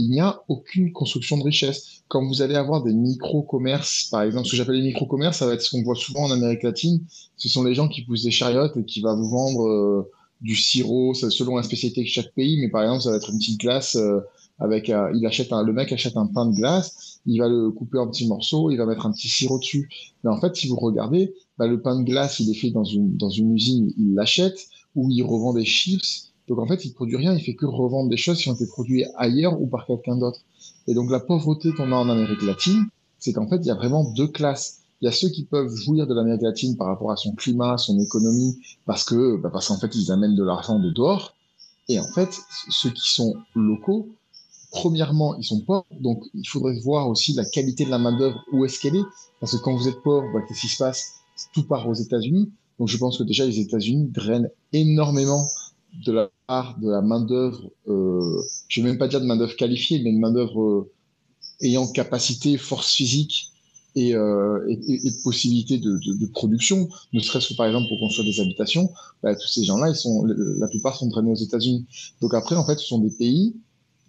il 0.00 0.10
n'y 0.10 0.20
a 0.20 0.42
aucune 0.48 0.92
construction 0.92 1.36
de 1.36 1.42
richesse. 1.42 2.02
Quand 2.08 2.24
vous 2.26 2.40
allez 2.40 2.54
avoir 2.54 2.82
des 2.82 2.94
micro-commerces, 2.94 4.04
par 4.10 4.22
exemple, 4.22 4.46
ce 4.46 4.52
que 4.52 4.56
j'appelle 4.56 4.76
les 4.76 4.88
micro-commerces, 4.88 5.38
ça 5.38 5.46
va 5.46 5.54
être 5.54 5.62
ce 5.62 5.70
qu'on 5.70 5.82
voit 5.82 5.94
souvent 5.94 6.24
en 6.24 6.30
Amérique 6.30 6.62
latine. 6.62 7.04
Ce 7.36 7.48
sont 7.48 7.62
les 7.62 7.74
gens 7.74 7.88
qui 7.88 8.02
poussent 8.02 8.24
des 8.24 8.30
chariotes 8.30 8.76
et 8.76 8.84
qui 8.84 9.02
va 9.02 9.14
vous 9.14 9.28
vendre 9.28 9.68
euh, 9.68 10.10
du 10.40 10.56
sirop, 10.56 11.12
selon 11.12 11.56
la 11.56 11.62
spécialité 11.62 12.02
de 12.02 12.06
chaque 12.06 12.32
pays. 12.32 12.58
Mais 12.60 12.70
par 12.70 12.82
exemple, 12.82 13.02
ça 13.02 13.10
va 13.10 13.16
être 13.16 13.30
une 13.30 13.38
petite 13.38 13.60
glace 13.60 13.96
euh, 13.96 14.20
avec, 14.58 14.88
il 14.88 15.26
achète 15.26 15.50
le 15.50 15.72
mec 15.72 15.92
achète 15.92 16.16
un 16.16 16.26
pain 16.26 16.46
de 16.46 16.54
glace, 16.54 17.20
il 17.26 17.38
va 17.38 17.48
le 17.48 17.70
couper 17.70 17.98
en 17.98 18.08
petits 18.08 18.26
morceaux, 18.26 18.70
il 18.70 18.76
va 18.76 18.86
mettre 18.86 19.06
un 19.06 19.12
petit 19.12 19.28
sirop 19.28 19.58
dessus. 19.58 19.88
Mais 20.24 20.30
en 20.30 20.40
fait, 20.40 20.56
si 20.56 20.68
vous 20.68 20.76
regardez, 20.76 21.34
bah, 21.58 21.66
le 21.66 21.80
pain 21.80 21.98
de 21.98 22.04
glace, 22.04 22.40
il 22.40 22.50
est 22.50 22.54
fait 22.54 22.70
dans 22.70 22.84
une 22.84 23.16
dans 23.16 23.30
une 23.30 23.54
usine, 23.54 23.92
il 23.98 24.14
l'achète 24.14 24.68
ou 24.94 25.10
il 25.10 25.22
revend 25.22 25.52
des 25.52 25.64
chips. 25.64 26.29
Donc 26.48 26.58
en 26.58 26.66
fait, 26.66 26.84
il 26.84 26.92
produit 26.92 27.16
rien, 27.16 27.34
il 27.34 27.40
fait 27.40 27.54
que 27.54 27.66
revendre 27.66 28.10
des 28.10 28.16
choses 28.16 28.38
qui 28.38 28.48
ont 28.48 28.54
été 28.54 28.66
produites 28.66 29.06
ailleurs 29.16 29.60
ou 29.60 29.66
par 29.66 29.86
quelqu'un 29.86 30.16
d'autre. 30.16 30.40
Et 30.86 30.94
donc 30.94 31.10
la 31.10 31.20
pauvreté 31.20 31.72
qu'on 31.72 31.92
a 31.92 31.96
en 31.96 32.08
Amérique 32.08 32.42
latine, 32.42 32.86
c'est 33.18 33.32
qu'en 33.32 33.46
fait, 33.48 33.58
il 33.58 33.66
y 33.66 33.70
a 33.70 33.74
vraiment 33.74 34.10
deux 34.12 34.28
classes. 34.28 34.78
Il 35.00 35.06
y 35.06 35.08
a 35.08 35.12
ceux 35.12 35.28
qui 35.28 35.44
peuvent 35.44 35.74
jouir 35.74 36.06
de 36.06 36.14
l'Amérique 36.14 36.42
latine 36.42 36.76
par 36.76 36.88
rapport 36.88 37.10
à 37.10 37.16
son 37.16 37.32
climat, 37.34 37.78
son 37.78 37.98
économie, 38.00 38.58
parce 38.84 39.04
que 39.04 39.36
bah, 39.36 39.50
parce 39.52 39.68
qu'en 39.68 39.78
fait, 39.78 39.94
ils 39.94 40.10
amènent 40.10 40.34
de 40.34 40.44
l'argent 40.44 40.78
de 40.78 40.90
dehors. 40.90 41.34
Et 41.88 41.98
en 41.98 42.06
fait, 42.14 42.38
ceux 42.68 42.90
qui 42.90 43.12
sont 43.12 43.34
locaux, 43.54 44.08
premièrement, 44.70 45.36
ils 45.36 45.44
sont 45.44 45.60
pauvres, 45.60 45.86
donc 46.00 46.22
il 46.34 46.46
faudrait 46.46 46.78
voir 46.80 47.08
aussi 47.08 47.32
la 47.32 47.44
qualité 47.44 47.84
de 47.84 47.90
la 47.90 47.98
main-d'œuvre, 47.98 48.42
où 48.52 48.64
est-ce 48.64 48.78
qu'elle 48.80 48.96
est. 48.96 49.04
Parce 49.40 49.56
que 49.56 49.62
quand 49.62 49.74
vous 49.74 49.88
êtes 49.88 50.02
pauvre, 50.02 50.26
bah, 50.32 50.40
qu'est-ce 50.46 50.60
qui 50.60 50.68
se 50.68 50.78
passe? 50.78 51.14
Tout 51.54 51.64
part 51.64 51.88
aux 51.88 51.94
États-Unis. 51.94 52.50
Donc 52.78 52.88
je 52.88 52.96
pense 52.96 53.18
que 53.18 53.22
déjà, 53.22 53.44
les 53.46 53.58
États-Unis 53.58 54.08
drainent 54.08 54.50
énormément 54.72 55.48
de 55.92 56.12
la 56.12 56.30
part 56.46 56.78
de 56.78 56.90
la 56.90 57.02
main-d'œuvre, 57.02 57.70
euh, 57.88 58.42
je 58.68 58.80
ne 58.80 58.84
vais 58.84 58.92
même 58.92 58.98
pas 58.98 59.08
dire 59.08 59.20
de 59.20 59.26
main-d'œuvre 59.26 59.56
qualifiée, 59.56 60.00
mais 60.02 60.12
de 60.12 60.18
main-d'œuvre 60.18 60.62
euh, 60.62 60.90
ayant 61.62 61.86
capacité, 61.86 62.56
force 62.56 62.92
physique 62.92 63.48
et, 63.96 64.14
euh, 64.14 64.60
possibilité 65.24 65.78
de, 65.78 66.26
production, 66.26 66.88
ne 67.12 67.20
serait-ce 67.20 67.48
que 67.48 67.54
par 67.54 67.66
exemple 67.66 67.88
pour 67.88 67.98
construire 67.98 68.28
des 68.28 68.40
habitations, 68.40 68.90
bah, 69.22 69.34
tous 69.34 69.48
ces 69.48 69.64
gens-là, 69.64 69.92
la 70.58 70.68
plupart 70.68 70.96
sont 70.96 71.08
drainés 71.08 71.32
aux 71.32 71.36
États-Unis. 71.36 71.86
Donc 72.20 72.34
après, 72.34 72.54
en 72.54 72.64
fait, 72.64 72.78
ce 72.78 72.86
sont 72.86 73.00
des 73.00 73.10
pays 73.10 73.56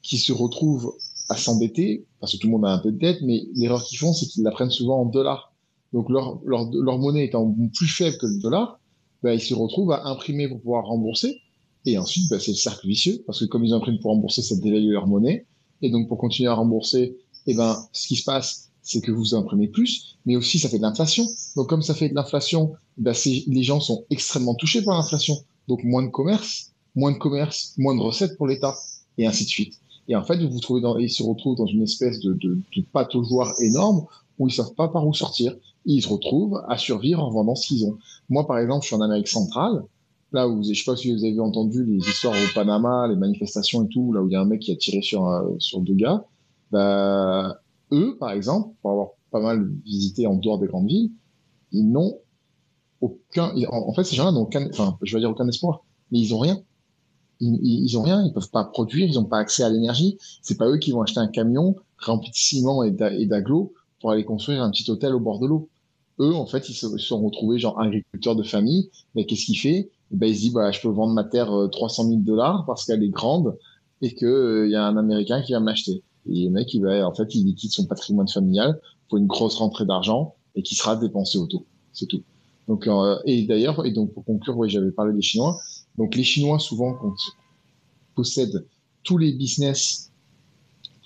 qui 0.03 0.17
se 0.17 0.31
retrouvent 0.31 0.95
à 1.29 1.37
s'endetter, 1.37 2.05
parce 2.19 2.33
que 2.33 2.37
tout 2.37 2.47
le 2.47 2.51
monde 2.51 2.65
a 2.65 2.73
un 2.73 2.79
peu 2.79 2.91
de 2.91 2.97
dette, 2.97 3.21
mais 3.23 3.43
l'erreur 3.55 3.83
qu'ils 3.83 3.97
font, 3.97 4.13
c'est 4.13 4.27
qu'ils 4.27 4.43
la 4.43 4.51
prennent 4.51 4.69
souvent 4.69 5.01
en 5.01 5.05
dollars. 5.05 5.53
Donc 5.93 6.09
leur 6.09 6.99
monnaie 6.99 7.25
étant 7.25 7.53
plus 7.73 7.87
faible 7.87 8.17
que 8.17 8.27
le 8.27 8.39
dollar, 8.39 8.79
bah, 9.23 9.33
ils 9.33 9.41
se 9.41 9.53
retrouvent 9.53 9.91
à 9.91 10.07
imprimer 10.07 10.47
pour 10.47 10.61
pouvoir 10.61 10.85
rembourser. 10.85 11.41
Et 11.85 11.97
ensuite, 11.97 12.29
bah, 12.29 12.39
c'est 12.39 12.51
le 12.51 12.57
cercle 12.57 12.87
vicieux, 12.87 13.23
parce 13.25 13.39
que 13.39 13.45
comme 13.45 13.65
ils 13.65 13.73
impriment 13.73 13.99
pour 13.99 14.11
rembourser, 14.11 14.41
ça 14.41 14.55
dévalue 14.55 14.91
leur 14.91 15.07
monnaie. 15.07 15.45
Et 15.81 15.89
donc, 15.89 16.07
pour 16.07 16.17
continuer 16.17 16.49
à 16.49 16.53
rembourser, 16.53 17.17
eh 17.47 17.53
ben, 17.55 17.75
ce 17.91 18.07
qui 18.07 18.15
se 18.15 18.23
passe, 18.23 18.69
c'est 18.83 19.01
que 19.01 19.11
vous 19.11 19.35
imprimez 19.35 19.67
plus, 19.67 20.17
mais 20.25 20.35
aussi 20.35 20.59
ça 20.59 20.69
fait 20.69 20.77
de 20.77 20.83
l'inflation. 20.83 21.27
Donc, 21.55 21.69
comme 21.69 21.81
ça 21.81 21.93
fait 21.93 22.09
de 22.09 22.15
l'inflation, 22.15 22.73
bah, 22.97 23.13
les 23.25 23.63
gens 23.63 23.79
sont 23.79 24.05
extrêmement 24.09 24.55
touchés 24.55 24.83
par 24.83 24.95
l'inflation. 24.95 25.37
Donc, 25.67 25.83
moins 25.83 26.03
de 26.03 26.09
commerce, 26.09 26.71
moins 26.95 27.11
de 27.11 27.17
commerce, 27.17 27.73
moins 27.77 27.95
de 27.95 28.01
recettes 28.01 28.37
pour 28.37 28.47
l'État, 28.47 28.75
et 29.17 29.25
ainsi 29.25 29.45
de 29.45 29.49
suite. 29.49 29.73
Et 30.07 30.15
en 30.15 30.23
fait, 30.23 30.37
vous 30.43 30.49
vous 30.51 30.59
trouvez 30.59 30.81
dans, 30.81 30.97
ils 30.97 31.09
se 31.09 31.23
retrouvent 31.23 31.55
dans 31.55 31.67
une 31.67 31.83
espèce 31.83 32.19
de, 32.19 32.33
de, 32.33 32.59
de 32.75 33.63
énorme 33.63 34.05
où 34.39 34.47
ils 34.47 34.53
savent 34.53 34.73
pas 34.73 34.87
par 34.87 35.07
où 35.07 35.13
sortir. 35.13 35.55
Ils 35.85 36.01
se 36.01 36.09
retrouvent 36.09 36.61
à 36.67 36.77
survivre 36.77 37.23
en 37.23 37.31
vendant 37.31 37.55
ce 37.55 37.67
qu'ils 37.67 37.85
ont. 37.85 37.97
Moi, 38.29 38.45
par 38.45 38.59
exemple, 38.59 38.83
je 38.83 38.87
suis 38.87 38.95
en 38.95 39.01
Amérique 39.01 39.27
centrale. 39.27 39.83
Là 40.31 40.47
où, 40.47 40.63
je 40.63 40.73
sais 40.73 40.83
pas 40.85 40.95
si 40.95 41.13
vous 41.13 41.25
avez 41.25 41.39
entendu 41.39 41.83
les 41.85 41.97
histoires 41.97 42.33
au 42.33 42.53
Panama, 42.55 43.07
les 43.09 43.17
manifestations 43.17 43.83
et 43.83 43.89
tout, 43.89 44.13
là 44.13 44.21
où 44.21 44.27
il 44.27 44.33
y 44.33 44.35
a 44.35 44.41
un 44.41 44.45
mec 44.45 44.61
qui 44.61 44.71
a 44.71 44.75
tiré 44.75 45.01
sur, 45.01 45.29
sur 45.59 45.81
deux 45.81 45.95
gars. 45.95 46.23
Bah, 46.71 47.59
eux, 47.91 48.15
par 48.17 48.31
exemple, 48.31 48.73
pour 48.81 48.91
avoir 48.91 49.07
pas 49.31 49.41
mal 49.41 49.69
visité 49.85 50.27
en 50.27 50.35
dehors 50.35 50.59
des 50.59 50.67
grandes 50.67 50.87
villes, 50.87 51.11
ils 51.73 51.89
n'ont 51.89 52.17
aucun, 53.01 53.53
en, 53.69 53.93
fait, 53.93 54.03
ces 54.03 54.15
gens-là 54.15 54.31
n'ont 54.31 54.43
aucun, 54.43 54.69
enfin, 54.69 54.97
je 55.01 55.13
vais 55.13 55.19
dire 55.19 55.29
aucun 55.31 55.47
espoir, 55.47 55.83
mais 56.11 56.19
ils 56.19 56.33
ont 56.33 56.39
rien. 56.39 56.61
Ils, 57.39 57.59
ils 57.63 57.97
ont 57.97 58.03
rien, 58.03 58.23
ils 58.23 58.31
peuvent 58.31 58.51
pas 58.51 58.63
produire, 58.63 59.07
ils 59.07 59.15
n'ont 59.15 59.25
pas 59.25 59.39
accès 59.39 59.63
à 59.63 59.69
l'énergie. 59.69 60.17
C'est 60.41 60.57
pas 60.57 60.67
eux 60.69 60.77
qui 60.77 60.91
vont 60.91 61.01
acheter 61.01 61.19
un 61.19 61.27
camion 61.27 61.75
rempli 61.97 62.29
de 62.29 62.35
ciment 62.35 62.83
et 62.83 62.91
d'agglo 62.91 63.73
pour 63.99 64.11
aller 64.11 64.23
construire 64.23 64.61
un 64.61 64.71
petit 64.71 64.89
hôtel 64.89 65.13
au 65.13 65.19
bord 65.19 65.39
de 65.39 65.47
l'eau. 65.47 65.69
Eux, 66.19 66.35
en 66.35 66.45
fait, 66.45 66.69
ils 66.69 66.75
se 66.75 66.97
sont 66.97 67.21
retrouvés 67.23 67.57
genre 67.57 67.79
agriculteurs 67.79 68.35
de 68.35 68.43
famille. 68.43 68.89
Mais 69.15 69.25
qu'est-ce 69.25 69.45
qu'il 69.45 69.57
fait 69.57 69.89
ben, 70.17 70.27
Il 70.27 70.35
se 70.35 70.41
dit, 70.41 70.49
bah, 70.51 70.71
je 70.71 70.81
peux 70.81 70.89
vendre 70.89 71.13
ma 71.13 71.23
terre 71.23 71.51
300 71.71 72.07
000 72.07 72.21
dollars 72.21 72.65
parce 72.65 72.85
qu'elle 72.85 73.03
est 73.03 73.09
grande 73.09 73.57
et 74.01 74.13
qu'il 74.13 74.27
euh, 74.27 74.67
y 74.67 74.75
a 74.75 74.85
un 74.85 74.97
Américain 74.97 75.41
qui 75.41 75.53
va 75.53 75.59
m'acheter. 75.59 76.03
Et 76.29 76.45
le 76.45 76.49
mec, 76.49 76.73
il 76.73 76.81
va, 76.81 77.07
en 77.07 77.13
fait, 77.13 77.33
il 77.35 77.45
liquide 77.45 77.71
son 77.71 77.85
patrimoine 77.85 78.27
familial 78.27 78.79
pour 79.09 79.17
une 79.17 79.27
grosse 79.27 79.55
rentrée 79.55 79.85
d'argent 79.85 80.35
et 80.55 80.63
qui 80.63 80.75
sera 80.75 80.95
dépensé 80.95 81.37
au 81.37 81.47
taux. 81.47 81.65
C'est 81.93 82.07
tout. 82.07 82.23
Donc, 82.67 82.87
euh, 82.87 83.19
et 83.25 83.43
d'ailleurs, 83.43 83.85
et 83.85 83.91
donc 83.91 84.13
pour 84.13 84.23
conclure, 84.23 84.57
oui, 84.57 84.69
j'avais 84.69 84.91
parlé 84.91 85.13
des 85.13 85.21
Chinois. 85.21 85.59
Donc, 85.97 86.15
les 86.15 86.23
Chinois, 86.23 86.59
souvent, 86.59 86.95
possèdent 88.15 88.65
tous 89.03 89.17
les 89.17 89.33
business 89.33 90.11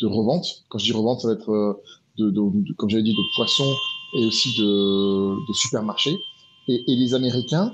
de 0.02 0.08
revente. 0.08 0.66
Quand 0.70 0.78
je 0.78 0.86
dis 0.86 0.92
revente, 0.92 1.22
ça 1.22 1.30
va 1.30 1.34
être 1.34 1.50
euh, 1.50 1.82
de, 2.18 2.30
de, 2.30 2.74
comme 2.74 2.90
j'avais 2.90 3.04
dit, 3.04 3.14
de 3.14 3.36
poissons 3.36 3.74
et 4.18 4.26
aussi 4.26 4.50
de, 4.58 5.48
de 5.48 5.54
supermarchés. 5.54 6.16
Et, 6.68 6.84
les 6.88 7.14
Américains 7.14 7.74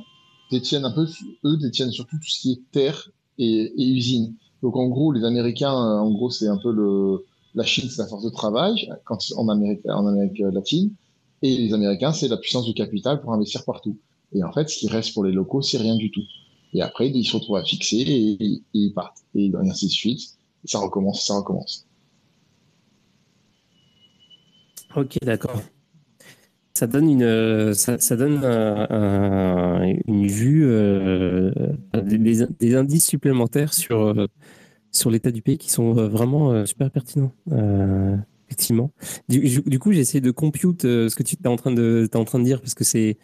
détiennent 0.51 0.85
un 0.85 0.91
peu, 0.91 1.07
eux 1.45 1.57
détiennent 1.57 1.91
surtout 1.91 2.17
tout 2.17 2.29
ce 2.29 2.41
qui 2.41 2.51
est 2.51 2.71
terre 2.71 3.09
et, 3.37 3.73
et 3.75 3.87
usine. 3.89 4.35
Donc 4.61 4.75
en 4.75 4.87
gros, 4.87 5.11
les 5.11 5.23
Américains, 5.23 5.73
en 5.73 6.11
gros, 6.11 6.29
c'est 6.29 6.47
un 6.47 6.57
peu 6.57 7.23
la 7.55 7.63
Chine, 7.63 7.89
c'est 7.89 8.01
la 8.01 8.07
force 8.07 8.23
de 8.23 8.29
travail 8.29 8.89
en, 9.35 9.49
Amérique, 9.49 9.81
en 9.85 10.05
Amérique 10.07 10.39
latine. 10.39 10.93
Et 11.41 11.57
les 11.57 11.73
Américains, 11.73 12.13
c'est 12.13 12.27
la 12.27 12.37
puissance 12.37 12.65
du 12.65 12.73
capital 12.73 13.21
pour 13.21 13.33
investir 13.33 13.65
partout. 13.65 13.97
Et 14.33 14.43
en 14.43 14.51
fait, 14.51 14.69
ce 14.69 14.77
qui 14.77 14.87
reste 14.87 15.13
pour 15.13 15.23
les 15.23 15.31
locaux, 15.31 15.61
c'est 15.61 15.77
rien 15.77 15.95
du 15.95 16.11
tout. 16.11 16.23
Et 16.73 16.81
après, 16.81 17.09
ils 17.09 17.25
se 17.25 17.35
retrouvent 17.35 17.57
à 17.57 17.63
fixer 17.63 17.97
et, 17.97 18.61
ils 18.73 18.93
partent. 18.93 19.23
Et 19.35 19.51
ainsi 19.55 19.87
de 19.87 19.91
suite. 19.91 20.21
Ça 20.65 20.77
recommence, 20.77 21.25
ça 21.25 21.35
recommence. 21.35 21.87
Ok, 24.95 25.17
d'accord. 25.23 25.59
Ça 26.81 26.87
donne 26.87 27.11
une, 27.11 27.75
ça, 27.75 27.99
ça 27.99 28.15
donne 28.15 28.43
un, 28.43 28.87
un, 28.89 29.83
une 30.07 30.25
vue, 30.25 30.63
euh, 30.65 31.51
des, 31.93 32.73
indices 32.75 33.05
supplémentaires 33.05 33.71
sur, 33.71 34.01
euh, 34.01 34.25
sur 34.91 35.11
l'état 35.11 35.29
du 35.29 35.43
pays 35.43 35.59
qui 35.59 35.69
sont 35.69 35.93
vraiment 35.93 36.51
euh, 36.51 36.65
super 36.65 36.89
pertinents. 36.89 37.33
Euh, 37.51 38.17
effectivement. 38.47 38.89
Du, 39.29 39.77
coup, 39.77 39.91
j'ai 39.91 39.99
essayé 39.99 40.21
de 40.21 40.31
compute 40.31 40.85
euh, 40.85 41.07
ce 41.07 41.15
que 41.15 41.21
tu 41.21 41.35
es 41.35 41.47
en 41.47 41.55
train 41.55 41.71
de, 41.71 42.09
es 42.11 42.17
en 42.17 42.25
train 42.25 42.39
de 42.39 42.45
dire 42.45 42.59
parce 42.61 42.73
que 42.73 42.83
c'est. 42.83 43.19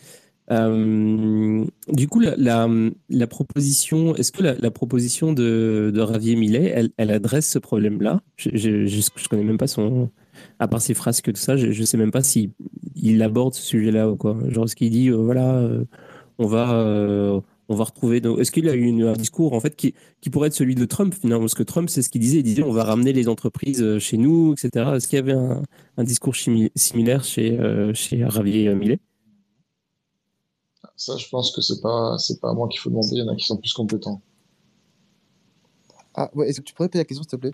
du 0.51 2.07
coup, 2.11 2.19
la, 2.19 2.67
la, 3.09 3.27
proposition, 3.27 4.15
est-ce 4.15 4.31
que 4.31 4.43
la, 4.43 4.53
la, 4.53 4.69
proposition 4.69 5.33
de, 5.33 5.91
de 5.91 5.99
Ravier 5.99 6.35
Millet, 6.35 6.71
elle, 6.75 6.91
elle 6.97 7.09
adresse 7.09 7.49
ce 7.49 7.57
problème-là? 7.57 8.21
Je, 8.35 8.51
je, 8.53 8.85
je, 8.85 9.01
je 9.15 9.27
connais 9.27 9.43
même 9.43 9.57
pas 9.57 9.65
son, 9.65 10.11
à 10.59 10.67
part 10.67 10.81
ses 10.81 10.93
phrases 10.93 11.21
que 11.21 11.31
tout 11.31 11.41
ça, 11.41 11.57
je, 11.57 11.71
je 11.71 11.83
sais 11.83 11.97
même 11.97 12.11
pas 12.11 12.23
si 12.23 12.51
il 12.95 13.21
aborde 13.21 13.53
ce 13.53 13.61
sujet-là 13.61 14.09
ou 14.09 14.15
quoi. 14.15 14.37
Genre, 14.47 14.67
ce 14.67 14.75
qu'il 14.75 14.89
dit, 14.89 15.09
euh, 15.09 15.15
voilà, 15.15 15.55
euh, 15.55 15.85
on 16.39 16.47
va, 16.47 16.73
euh, 16.73 17.39
on 17.69 17.75
va 17.75 17.83
retrouver. 17.83 18.21
Est-ce 18.39 18.51
qu'il 18.51 18.67
a 18.69 18.73
eu 18.73 18.83
une, 18.83 19.03
un 19.03 19.13
discours 19.13 19.53
en 19.53 19.59
fait 19.59 19.75
qui, 19.75 19.93
qui 20.21 20.29
pourrait 20.29 20.47
être 20.47 20.53
celui 20.53 20.75
de 20.75 20.85
Trump 20.85 21.13
finalement? 21.13 21.43
Parce 21.43 21.55
que 21.55 21.63
Trump, 21.63 21.89
c'est 21.89 22.01
ce 22.01 22.09
qu'il 22.09 22.21
disait. 22.21 22.39
Il 22.39 22.43
disait, 22.43 22.63
on 22.63 22.71
va 22.71 22.83
ramener 22.83 23.13
les 23.13 23.27
entreprises 23.27 23.99
chez 23.99 24.17
nous, 24.17 24.53
etc. 24.53 24.93
Est-ce 24.95 25.07
qu'il 25.07 25.17
y 25.17 25.19
avait 25.19 25.33
un, 25.33 25.61
un 25.97 26.03
discours 26.03 26.35
similaire 26.35 27.23
chez, 27.23 27.57
chez 27.93 28.25
Ravier 28.25 28.73
Millet? 28.73 28.99
Ça, 30.95 31.15
je 31.17 31.29
pense 31.29 31.51
que 31.51 31.61
c'est 31.61 31.79
pas, 31.81 32.17
c'est 32.17 32.41
pas 32.41 32.49
à 32.49 32.53
moi 32.53 32.67
qu'il 32.67 32.79
faut 32.79 32.89
demander. 32.89 33.09
Il 33.11 33.19
y 33.19 33.21
en 33.21 33.27
a 33.27 33.35
qui 33.35 33.45
sont 33.45 33.57
plus 33.57 33.73
compétents. 33.73 34.21
Ah 36.15 36.31
ouais, 36.33 36.49
est-ce 36.49 36.61
que 36.61 36.65
tu 36.65 36.73
pourrais 36.73 36.89
poser 36.89 37.01
la 37.01 37.05
question, 37.05 37.21
s'il 37.21 37.29
te 37.29 37.35
plaît? 37.35 37.53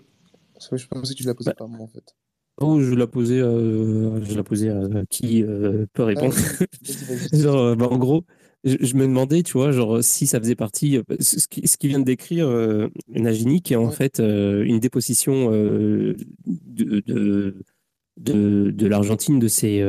Parce 0.54 0.68
que 0.68 0.78
je 0.78 0.88
pensais 0.88 1.12
que 1.12 1.18
tu 1.18 1.24
l'as 1.24 1.34
posée 1.34 1.50
bah, 1.50 1.56
pas 1.58 1.66
moi 1.66 1.80
en 1.80 1.86
fait. 1.86 2.14
Oh, 2.60 2.80
je 2.80 2.94
la 2.94 3.06
posais, 3.06 3.40
euh, 3.40 4.24
je 4.24 4.36
la 4.36 4.44
posais 4.44 4.70
à 4.70 5.04
qui 5.10 5.42
euh, 5.42 5.86
peut 5.92 6.04
répondre. 6.04 6.34
Ah, 6.60 6.64
genre, 7.36 7.76
bah, 7.76 7.88
en 7.90 7.98
gros, 7.98 8.24
je, 8.62 8.76
je, 8.80 8.94
me 8.96 9.02
demandais, 9.02 9.42
tu 9.42 9.54
vois, 9.54 9.72
genre 9.72 10.02
si 10.02 10.26
ça 10.26 10.38
faisait 10.38 10.54
partie, 10.54 11.00
ce 11.18 11.48
qui, 11.48 11.66
ce 11.66 11.76
qui 11.76 11.88
vient 11.88 11.98
de 11.98 12.04
décrire 12.04 12.46
euh, 12.46 12.88
Nagini, 13.08 13.60
qui 13.60 13.72
est 13.72 13.76
en 13.76 13.86
ouais. 13.86 13.92
fait 13.92 14.20
euh, 14.20 14.64
une 14.64 14.78
dépossession 14.78 15.50
euh, 15.52 16.16
de, 16.46 17.00
de, 17.00 17.56
de, 18.18 18.70
de 18.70 18.86
l'Argentine 18.86 19.40
de 19.40 19.48
ses, 19.48 19.82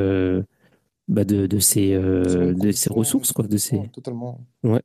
bah 1.08 1.24
de, 1.24 1.46
de 1.46 1.60
ses, 1.60 1.94
de 1.94 2.72
ses 2.72 2.90
ressources, 2.92 3.32
quoi, 3.32 3.48
de 3.48 3.58
ses. 3.58 3.90
Totalement. 3.94 4.42
Ouais. 4.64 4.82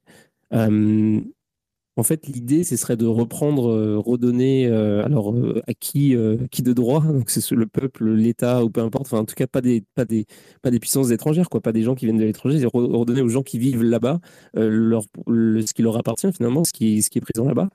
En 2.00 2.02
fait, 2.02 2.26
l'idée, 2.26 2.64
ce 2.64 2.76
serait 2.76 2.96
de 2.96 3.04
reprendre, 3.04 3.70
euh, 3.70 3.98
redonner, 3.98 4.66
euh, 4.66 5.04
alors 5.04 5.34
euh, 5.34 5.62
à 5.66 5.74
qui, 5.74 6.16
qui 6.50 6.62
de 6.62 6.72
droit, 6.72 7.02
donc 7.02 7.28
c'est 7.28 7.50
le 7.50 7.66
peuple, 7.66 8.14
l'État 8.14 8.64
ou 8.64 8.70
peu 8.70 8.80
importe, 8.80 9.12
en 9.12 9.26
tout 9.26 9.34
cas 9.34 9.46
pas 9.46 9.60
des, 9.60 9.84
pas 9.94 10.06
des, 10.06 10.24
pas 10.62 10.70
des 10.70 10.80
puissances 10.80 11.10
étrangères, 11.10 11.50
quoi, 11.50 11.60
pas 11.60 11.72
des 11.72 11.82
gens 11.82 11.94
qui 11.94 12.06
viennent 12.06 12.16
de 12.16 12.24
l'étranger, 12.24 12.64
redonner 12.72 13.20
aux 13.20 13.28
gens 13.28 13.42
qui 13.42 13.58
vivent 13.58 13.82
là-bas 13.82 14.18
leur, 14.54 15.04
le, 15.26 15.60
ce 15.60 15.74
qui 15.74 15.82
leur 15.82 15.98
appartient 15.98 16.32
finalement, 16.32 16.64
ce 16.64 16.72
qui, 16.72 16.96
est 16.96 17.20
présent 17.20 17.44
là-bas. 17.44 17.68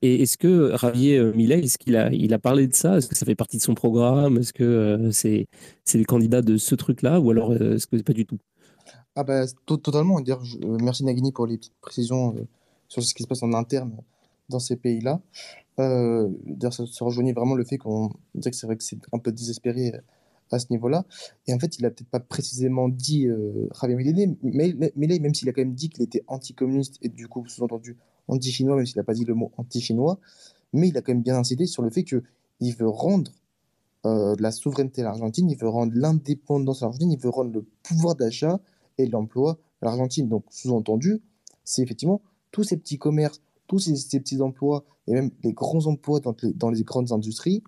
et 0.00 0.22
est-ce 0.22 0.38
que 0.38 0.74
Javier 0.80 1.22
Millet, 1.34 1.60
est-ce 1.64 1.76
qu'il 1.76 1.96
a, 1.96 2.10
il 2.14 2.32
a 2.32 2.38
parlé 2.38 2.66
de 2.66 2.74
ça? 2.74 2.96
Est-ce 2.96 3.08
que 3.08 3.14
ça 3.14 3.26
fait 3.26 3.34
partie 3.34 3.58
de 3.58 3.62
son 3.62 3.74
programme? 3.74 4.38
Est-ce 4.38 4.54
que 4.54 5.10
c'est, 5.12 5.48
c'est 5.84 5.98
le 5.98 6.04
candidat 6.04 6.40
de 6.40 6.56
ce 6.56 6.74
truc-là? 6.74 7.20
Ou 7.20 7.30
alors 7.30 7.52
est-ce 7.54 7.86
que 7.86 8.00
pas 8.00 8.14
du 8.14 8.24
tout? 8.24 8.38
Ah 9.16 9.22
bah 9.22 9.44
totalement. 9.66 10.18
Merci 10.80 11.04
Nagini 11.04 11.30
pour 11.30 11.46
les 11.46 11.58
petites 11.58 11.78
précisions 11.82 12.34
sur 12.88 13.02
ce 13.02 13.14
qui 13.14 13.22
se 13.22 13.28
passe 13.28 13.42
en 13.42 13.52
interne 13.52 13.96
dans 14.48 14.58
ces 14.58 14.76
pays-là. 14.76 15.20
Euh, 15.78 16.28
D'ailleurs, 16.44 16.72
ça, 16.72 16.84
ça, 16.86 17.04
rejoignait 17.04 17.32
vraiment 17.32 17.54
le 17.54 17.64
fait 17.64 17.78
qu'on 17.78 18.10
dirait 18.34 18.50
que 18.50 18.56
c'est 18.56 18.66
vrai 18.66 18.76
que 18.76 18.84
c'est 18.84 18.98
un 19.12 19.18
peu 19.18 19.32
désespéré 19.32 19.92
à 20.50 20.58
ce 20.58 20.66
niveau-là. 20.70 21.04
Et 21.46 21.54
en 21.54 21.58
fait, 21.58 21.78
il 21.78 21.86
a 21.86 21.90
peut-être 21.90 22.08
pas 22.08 22.20
précisément 22.20 22.88
dit 22.88 23.26
euh, 23.26 23.68
Javier 23.80 23.96
Milei, 23.96 24.36
mais, 24.42 24.74
mais 24.96 25.18
même 25.18 25.34
s'il 25.34 25.48
a 25.48 25.52
quand 25.52 25.62
même 25.62 25.74
dit 25.74 25.88
qu'il 25.88 26.02
était 26.02 26.24
anticommuniste 26.26 26.98
et 27.02 27.08
du 27.08 27.28
coup, 27.28 27.46
sous-entendu 27.46 27.96
anti-chinois, 28.28 28.76
même 28.76 28.86
s'il 28.86 28.98
n'a 28.98 29.04
pas 29.04 29.14
dit 29.14 29.24
le 29.24 29.34
mot 29.34 29.52
anti-chinois, 29.56 30.18
mais 30.72 30.88
il 30.88 30.96
a 30.96 31.02
quand 31.02 31.12
même 31.12 31.22
bien 31.22 31.36
incité 31.36 31.66
sur 31.66 31.82
le 31.82 31.90
fait 31.90 32.04
qu'il 32.04 32.22
veut 32.76 32.88
rendre 32.88 33.32
euh, 34.06 34.34
la 34.38 34.50
souveraineté 34.50 35.02
à 35.02 35.04
l'Argentine, 35.04 35.50
il 35.50 35.56
veut 35.56 35.68
rendre 35.68 35.92
l'indépendance 35.94 36.82
à 36.82 36.86
l'Argentine, 36.86 37.12
il 37.12 37.18
veut 37.18 37.30
rendre 37.30 37.52
le 37.52 37.64
pouvoir 37.82 38.14
d'achat 38.14 38.60
et 38.98 39.06
l'emploi 39.06 39.58
à 39.82 39.86
l'Argentine. 39.86 40.28
Donc, 40.28 40.44
sous-entendu, 40.50 41.22
c'est 41.64 41.82
effectivement 41.82 42.20
tous 42.54 42.62
ces 42.62 42.76
petits 42.76 42.98
commerces 42.98 43.40
tous 43.66 43.78
ces, 43.78 44.20
petits 44.20 44.40
emplois 44.40 44.84
et 45.06 45.12
même 45.12 45.30
les 45.42 45.52
grands 45.52 45.86
emplois 45.86 46.20
dans 46.20 46.70
les, 46.70 46.82
grandes 46.82 47.12
industries, 47.12 47.62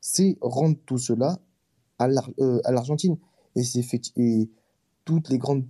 c'est 0.00 0.36
rendre 0.40 0.76
tout 0.86 0.98
cela 0.98 1.38
à 1.98 2.08
euh, 2.40 2.60
l'Argentine. 2.68 3.16
Et 3.54 4.48
toutes 5.04 5.28
les 5.28 5.38
grandes 5.38 5.66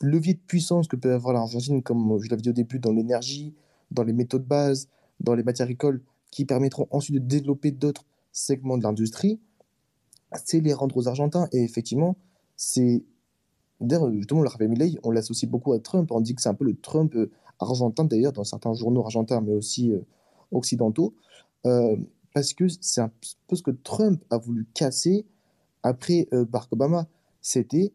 leviers 0.00 0.34
de 0.34 0.40
puissance 0.46 0.88
que 0.88 0.96
peut 0.96 1.12
avoir 1.12 1.34
l'Argentine, 1.34 1.82
comme 1.82 2.18
je 2.22 2.30
l'avais 2.30 2.42
dit 2.42 2.50
au 2.50 2.54
début, 2.54 2.78
dans 2.78 2.92
l'énergie, 2.92 3.54
dans 3.90 4.02
les 4.02 4.12
métaux 4.12 4.38
de 4.38 4.44
base, 4.44 4.88
dans 5.20 5.34
les 5.34 5.42
matières 5.42 5.66
agricoles, 5.66 6.02
qui 6.30 6.44
permettront 6.44 6.86
ensuite 6.90 7.16
de 7.16 7.20
développer 7.20 7.70
d'autres 7.70 8.04
segments 8.32 8.78
de 8.78 8.82
l'industrie, 8.84 9.40
c'est 10.44 10.60
les 10.60 10.72
rendre 10.72 10.96
aux 10.96 11.08
Argentins. 11.08 11.48
Et 11.52 11.62
effectivement, 11.62 12.16
c'est. 12.56 13.04
D'ailleurs, 13.80 14.12
justement, 14.12 14.42
le 14.42 14.50
Javier 14.50 14.68
Milei, 14.68 14.98
on 15.04 15.12
l'associe 15.12 15.48
beaucoup 15.48 15.72
à 15.72 15.78
Trump. 15.78 16.10
On 16.10 16.20
dit 16.20 16.34
que 16.34 16.42
c'est 16.42 16.48
un 16.48 16.54
peu 16.54 16.64
le 16.64 16.74
Trump 16.74 17.14
euh, 17.60 17.64
argentin, 17.64 18.04
d'ailleurs, 18.04 18.32
dans 18.32 18.44
certains 18.44 18.72
journaux 18.74 19.02
argentins, 19.02 19.40
mais 19.40 19.52
aussi 19.52 19.92
euh, 19.92 20.00
occidentaux. 20.52 21.14
Euh, 21.66 21.96
parce 22.34 22.54
que 22.54 22.66
c'est 22.80 23.00
un 23.00 23.10
peu 23.48 23.56
ce 23.56 23.62
que 23.62 23.70
Trump 23.70 24.22
a 24.30 24.38
voulu 24.38 24.66
casser 24.74 25.26
après 25.82 26.28
Barack 26.30 26.72
Obama. 26.72 27.06
C'était 27.40 27.92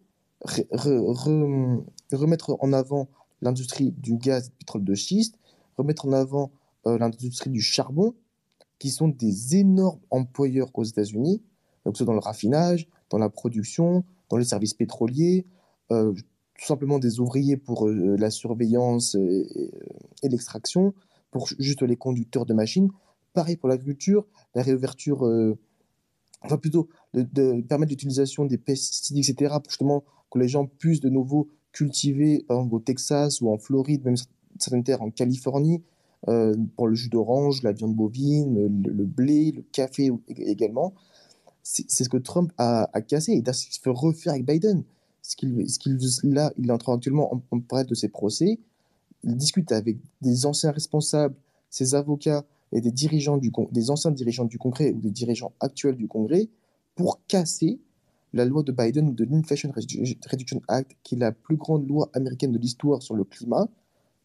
remettre 2.11 2.57
en 2.59 2.73
avant 2.73 3.07
l'industrie 3.41 3.91
du 3.91 4.17
gaz 4.17 4.47
et 4.47 4.49
du 4.49 4.55
pétrole 4.57 4.83
de 4.83 4.95
schiste, 4.95 5.37
remettre 5.77 6.07
en 6.07 6.11
avant 6.11 6.51
l'industrie 6.85 7.51
du 7.51 7.61
charbon, 7.61 8.15
qui 8.79 8.89
sont 8.89 9.07
des 9.07 9.55
énormes 9.55 9.99
employeurs 10.09 10.69
aux 10.73 10.83
États-Unis, 10.83 11.41
donc 11.85 11.95
soit 11.95 12.05
dans 12.05 12.13
le 12.13 12.19
raffinage, 12.19 12.89
dans 13.09 13.17
la 13.17 13.29
production, 13.29 14.03
dans 14.29 14.37
les 14.37 14.45
services 14.45 14.73
pétroliers, 14.73 15.45
euh, 15.91 16.13
tout 16.63 16.67
simplement 16.67 16.97
des 16.97 17.19
ouvriers 17.19 17.57
pour 17.57 17.89
euh, 17.89 18.15
la 18.17 18.29
surveillance 18.29 19.15
et, 19.15 19.69
l'extraction, 20.23 20.93
pour 21.29 21.49
juste 21.59 21.81
les 21.81 21.97
conducteurs 21.97 22.45
de 22.45 22.53
machines. 22.53 22.89
Pareil 23.33 23.57
pour 23.57 23.67
l'agriculture, 23.67 24.25
la 24.55 24.63
réouverture, 24.63 25.25
euh, 25.25 25.57
enfin 26.41 26.57
plutôt 26.57 26.87
de, 27.13 27.59
permettre 27.67 27.89
l'utilisation 27.89 28.45
des 28.45 28.57
pesticides, 28.57 29.17
etc., 29.17 29.55
pour 29.61 29.69
justement 29.69 30.05
que 30.31 30.39
les 30.39 30.47
gens 30.47 30.65
puissent 30.65 31.01
de 31.01 31.09
nouveau 31.09 31.49
cultiver, 31.73 32.45
par 32.47 32.59
exemple 32.59 32.75
au 32.75 32.79
Texas 32.79 33.41
ou 33.41 33.51
en 33.51 33.57
Floride, 33.57 34.05
même 34.05 34.15
certaines 34.57 34.85
terres 34.85 35.01
en 35.01 35.11
Californie, 35.11 35.83
pour 36.77 36.87
le 36.87 36.95
jus 36.95 37.09
d'orange, 37.09 37.63
la 37.63 37.73
viande 37.73 37.93
bovine, 37.93 38.55
le, 38.55 39.03
blé, 39.03 39.51
le 39.51 39.63
café 39.73 40.09
également 40.29 40.93
c'est 41.63 42.03
ce 42.03 42.09
que 42.09 42.17
Trump 42.17 42.51
a, 42.57 42.87
cassé 43.07 43.31
et 43.33 43.53
ce 43.53 43.67
qu'il 43.67 43.81
veut 43.85 43.91
refaire 43.91 44.33
avec 44.33 44.45
Biden. 44.45 44.83
Ce 45.23 45.35
qu'il, 45.35 45.65
là, 46.23 46.53
il 46.57 46.67
est 46.67 46.71
en 46.71 46.77
train 46.77 46.95
actuellement 46.95 47.33
en, 47.33 47.41
en 47.51 47.83
de 47.83 47.95
ses 47.95 48.09
procès. 48.09 48.59
Il 49.23 49.35
discute 49.35 49.71
avec 49.71 49.97
des 50.21 50.45
anciens 50.45 50.71
responsables, 50.71 51.35
ses 51.69 51.95
avocats 51.95 52.45
et 52.73 52.81
des 52.81 52.91
dirigeants 52.91 53.37
du 53.37 53.51
des 53.71 53.89
anciens 53.89 54.11
dirigeants 54.11 54.45
du 54.45 54.57
Congrès 54.57 54.91
ou 54.91 54.99
des 54.99 55.11
dirigeants 55.11 55.53
actuels 55.61 55.95
du 55.95 56.07
Congrès 56.07 56.49
pour 56.95 57.19
casser 57.27 57.79
la 58.33 58.45
loi 58.45 58.63
de 58.63 58.71
Biden 58.71 59.13
de 59.13 59.23
l'Inflation 59.25 59.71
Reduction 59.71 60.61
Act, 60.67 60.95
qui 61.03 61.15
est 61.15 61.19
la 61.19 61.31
plus 61.31 61.55
grande 61.55 61.87
loi 61.87 62.09
américaine 62.13 62.51
de 62.51 62.57
l'histoire 62.57 63.01
sur 63.01 63.15
le 63.15 63.23
climat. 63.23 63.67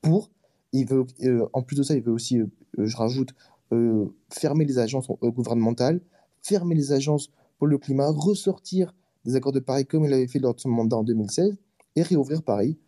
Pour, 0.00 0.30
il 0.72 0.86
veut, 0.86 1.06
euh, 1.22 1.46
en 1.52 1.62
plus 1.62 1.76
de 1.76 1.82
ça, 1.82 1.94
il 1.94 2.02
veut 2.02 2.12
aussi, 2.12 2.38
euh, 2.38 2.46
je 2.78 2.96
rajoute, 2.96 3.34
euh, 3.72 4.06
fermer 4.30 4.64
les 4.64 4.78
agences 4.78 5.08
gouvernementales, 5.22 6.00
fermer 6.42 6.74
les 6.74 6.92
agences 6.92 7.30
pour 7.58 7.66
le 7.66 7.76
climat, 7.76 8.10
ressortir 8.10 8.94
des 9.28 9.36
accords 9.36 9.52
de 9.52 9.60
Paris 9.60 9.86
comme 9.86 10.04
il 10.04 10.12
avait 10.12 10.26
fait 10.26 10.38
lors 10.38 10.54
de 10.54 10.60
son 10.60 10.70
mandat 10.70 10.96
en 10.96 11.04
2016 11.04 11.56
et 11.96 12.02
réouvrir 12.02 12.42
Paris. 12.42 12.78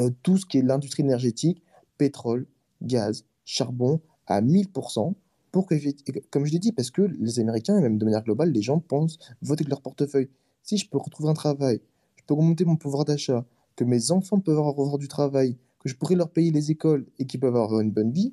Euh, 0.00 0.10
tout 0.22 0.36
ce 0.36 0.46
qui 0.46 0.58
est 0.58 0.62
l'industrie 0.62 1.02
énergétique, 1.02 1.62
pétrole, 1.98 2.46
gaz, 2.82 3.24
charbon 3.44 4.00
à 4.26 4.40
1000%, 4.40 5.14
pour 5.50 5.66
que, 5.66 5.74
comme 6.30 6.44
je 6.44 6.52
l'ai 6.52 6.58
dit, 6.58 6.72
parce 6.72 6.90
que 6.90 7.02
les 7.02 7.40
Américains, 7.40 7.76
et 7.76 7.80
même 7.80 7.98
de 7.98 8.04
manière 8.04 8.22
globale, 8.22 8.52
les 8.52 8.62
gens 8.62 8.78
pensent 8.78 9.18
voter 9.42 9.64
de 9.64 9.70
leur 9.70 9.82
portefeuille. 9.82 10.28
Si 10.62 10.76
je 10.76 10.88
peux 10.88 10.98
retrouver 10.98 11.28
un 11.28 11.34
travail, 11.34 11.80
je 12.16 12.22
peux 12.24 12.34
augmenter 12.34 12.64
mon 12.64 12.76
pouvoir 12.76 13.04
d'achat, 13.04 13.44
que 13.74 13.82
mes 13.82 14.12
enfants 14.12 14.38
peuvent 14.38 14.58
avoir 14.58 14.98
du 14.98 15.08
travail, 15.08 15.56
que 15.80 15.88
je 15.88 15.96
pourrais 15.96 16.14
leur 16.14 16.30
payer 16.30 16.52
les 16.52 16.70
écoles 16.70 17.06
et 17.18 17.26
qu'ils 17.26 17.40
peuvent 17.40 17.56
avoir 17.56 17.80
une 17.80 17.90
bonne 17.90 18.12
vie, 18.12 18.32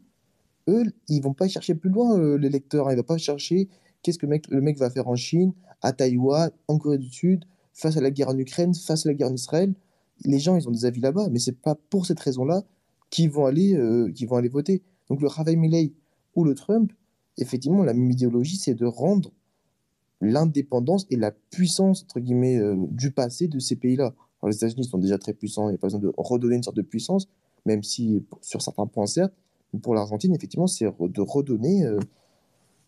eux, 0.67 0.83
ils 1.07 1.21
vont 1.21 1.33
pas 1.33 1.47
chercher 1.47 1.75
plus 1.75 1.89
loin, 1.89 2.19
euh, 2.19 2.37
les 2.37 2.49
lecteurs. 2.49 2.87
Hein. 2.87 2.93
Ils 2.93 2.97
vont 2.97 3.03
pas 3.03 3.17
chercher 3.17 3.69
qu'est-ce 4.07 4.19
que 4.19 4.25
le 4.25 4.61
mec, 4.61 4.77
va 4.77 4.89
faire 4.89 5.09
en 5.09 5.17
Chine, 5.17 5.51
à 5.81 5.91
Taïwan, 5.91 6.49
en 6.69 6.77
Corée 6.77 6.97
du 6.97 7.09
Sud, 7.09 7.43
face 7.73 7.97
à 7.97 8.01
la 8.01 8.09
guerre 8.09 8.29
en 8.29 8.37
Ukraine, 8.37 8.73
face 8.73 9.05
à 9.05 9.09
la 9.09 9.15
guerre 9.15 9.27
en 9.27 9.33
Israël. 9.33 9.73
Les 10.23 10.39
gens, 10.39 10.55
ils 10.55 10.65
ont 10.65 10.71
des 10.71 10.85
avis 10.85 11.01
là-bas, 11.01 11.27
mais 11.29 11.39
c'est 11.39 11.59
pas 11.59 11.75
pour 11.89 12.05
cette 12.05 12.21
raison-là 12.21 12.63
qu'ils 13.09 13.29
vont 13.29 13.45
aller, 13.45 13.75
euh, 13.75 14.09
vont 14.27 14.37
aller 14.37 14.47
voter. 14.47 14.81
Donc 15.09 15.21
le 15.21 15.27
Rafael 15.27 15.57
Milei 15.57 15.93
ou 16.35 16.45
le 16.45 16.55
Trump, 16.55 16.93
effectivement, 17.37 17.83
la 17.83 17.93
même 17.93 18.09
idéologie, 18.09 18.55
c'est 18.55 18.75
de 18.75 18.85
rendre 18.85 19.31
l'indépendance 20.21 21.05
et 21.09 21.17
la 21.17 21.31
puissance 21.31 22.03
entre 22.03 22.21
guillemets 22.21 22.57
euh, 22.57 22.77
du 22.89 23.11
passé 23.11 23.49
de 23.49 23.59
ces 23.59 23.75
pays-là. 23.75 24.15
les 24.45 24.55
États-Unis 24.55 24.85
sont 24.85 24.99
déjà 24.99 25.17
très 25.17 25.33
puissants, 25.33 25.67
il 25.67 25.73
n'y 25.73 25.75
a 25.75 25.79
pas 25.79 25.87
besoin 25.87 25.99
de 25.99 26.13
redonner 26.17 26.55
une 26.55 26.63
sorte 26.63 26.77
de 26.77 26.81
puissance, 26.81 27.27
même 27.65 27.83
si 27.83 28.23
sur 28.41 28.61
certains 28.61 28.87
points 28.87 29.05
certes. 29.05 29.33
Pour 29.81 29.93
l'Argentine, 29.93 30.33
effectivement, 30.33 30.67
c'est 30.67 30.85
de 30.85 31.21
redonner 31.21 31.85
euh, 31.85 31.99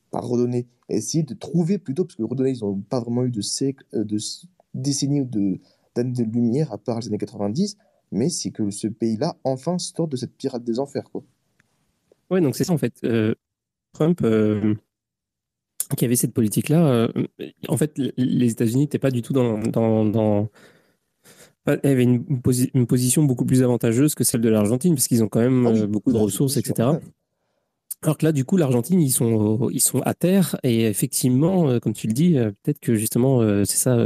pas 0.10 0.20
redonner, 0.20 0.68
essayer 0.90 1.24
de 1.24 1.34
trouver 1.34 1.78
plutôt, 1.78 2.06
parce 2.06 2.16
que 2.16 2.24
redonner, 2.24 2.52
ils 2.52 2.64
n'ont 2.64 2.80
pas 2.80 3.00
vraiment 3.00 3.24
eu 3.24 3.32
de 3.32 3.42
siècles, 3.42 3.86
euh, 3.94 4.04
de 4.04 4.18
décennies 4.74 5.22
ou 5.22 5.26
de, 5.26 5.60
d'années 5.96 6.12
de 6.12 6.24
lumière 6.24 6.72
à 6.72 6.78
part 6.78 7.00
les 7.00 7.08
années 7.08 7.18
90, 7.18 7.78
mais 8.12 8.30
c'est 8.30 8.52
que 8.52 8.70
ce 8.72 8.88
pays-là, 8.88 9.38
enfin, 9.44 9.78
sort 9.78 10.08
de 10.08 10.16
cette 10.16 10.36
pirate 10.36 10.64
des 10.64 10.80
enfers. 10.80 11.10
Quoi. 11.12 11.24
Ouais, 12.30 12.42
donc 12.42 12.56
c'est 12.56 12.64
ça 12.64 12.74
en 12.74 12.78
fait. 12.78 12.94
Euh, 13.04 13.34
Trump, 13.94 14.22
euh, 14.24 14.76
qui 15.98 16.06
avait 16.06 16.16
cette 16.16 16.34
politique-là, 16.34 17.10
en 17.68 17.78
fait, 17.78 17.98
les 17.98 18.52
États-Unis 18.52 18.84
n'étaient 18.84 19.00
pas 19.00 19.10
du 19.10 19.24
tout 19.24 19.34
dans. 19.34 19.58
dans, 19.58 20.06
dans... 20.06 20.50
avait 21.66 22.04
une, 22.04 22.24
une, 22.76 22.86
position 22.86 23.24
beaucoup 23.24 23.46
plus 23.46 23.64
avantageuse 23.64 24.14
que 24.14 24.24
celle 24.24 24.42
de 24.42 24.50
l'Argentine, 24.50 24.94
parce 24.94 25.08
qu'ils 25.08 25.24
ont 25.24 25.28
quand 25.28 25.40
même 25.40 25.66
ah 25.66 25.88
beaucoup 25.88 26.12
de 26.14 26.18
ressources, 26.18 26.58
etc. 26.58 27.00
Alors 28.02 28.18
que 28.18 28.26
là, 28.26 28.32
du 28.32 28.46
coup, 28.46 28.56
l'Argentine, 28.56 29.02
ils 29.02 29.12
sont, 29.12 29.70
ils 29.72 29.82
sont 29.82 30.00
à 30.04 30.14
terre 30.14 30.56
et 30.64 30.86
effectivement, 30.86 31.70
euh, 31.70 31.80
comme 31.80 31.92
tu 31.92 32.08
le 32.08 32.14
dis, 32.14 32.38
euh, 32.38 32.52
peut-être 32.64 32.80
que 32.80 32.96
justement, 32.96 33.42
euh, 33.42 33.66
c'est 33.66 33.76
ça, 33.76 33.98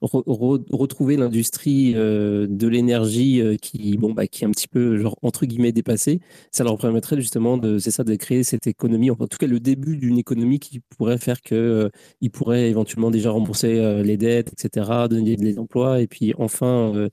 retrouver 0.00 1.16
l'industrie 1.16 1.94
de 1.94 2.68
l'énergie 2.68 3.42
qui, 3.60 3.96
bon, 3.98 4.12
bah, 4.12 4.28
qui 4.28 4.44
est 4.44 4.46
un 4.46 4.50
petit 4.52 4.68
peu, 4.68 4.96
genre, 4.98 5.16
entre 5.22 5.44
guillemets, 5.46 5.72
dépassée, 5.72 6.20
ça 6.52 6.62
leur 6.62 6.78
permettrait 6.78 7.16
justement 7.16 7.58
de, 7.58 7.78
c'est 7.78 7.90
ça, 7.90 8.04
de 8.04 8.14
créer 8.14 8.44
cette 8.44 8.68
économie, 8.68 9.10
en 9.10 9.16
tout 9.16 9.38
cas 9.38 9.46
le 9.46 9.58
début 9.58 9.96
d'une 9.96 10.18
économie 10.18 10.60
qui 10.60 10.80
pourrait 10.96 11.18
faire 11.18 11.42
que 11.42 11.90
ils 12.20 12.30
pourraient 12.30 12.68
éventuellement 12.70 13.10
déjà 13.10 13.30
rembourser 13.30 14.02
les 14.04 14.16
dettes, 14.16 14.52
etc., 14.52 15.08
donner 15.08 15.36
des 15.36 15.58
emplois 15.58 16.00
et 16.00 16.06
puis 16.06 16.32
enfin 16.38 17.08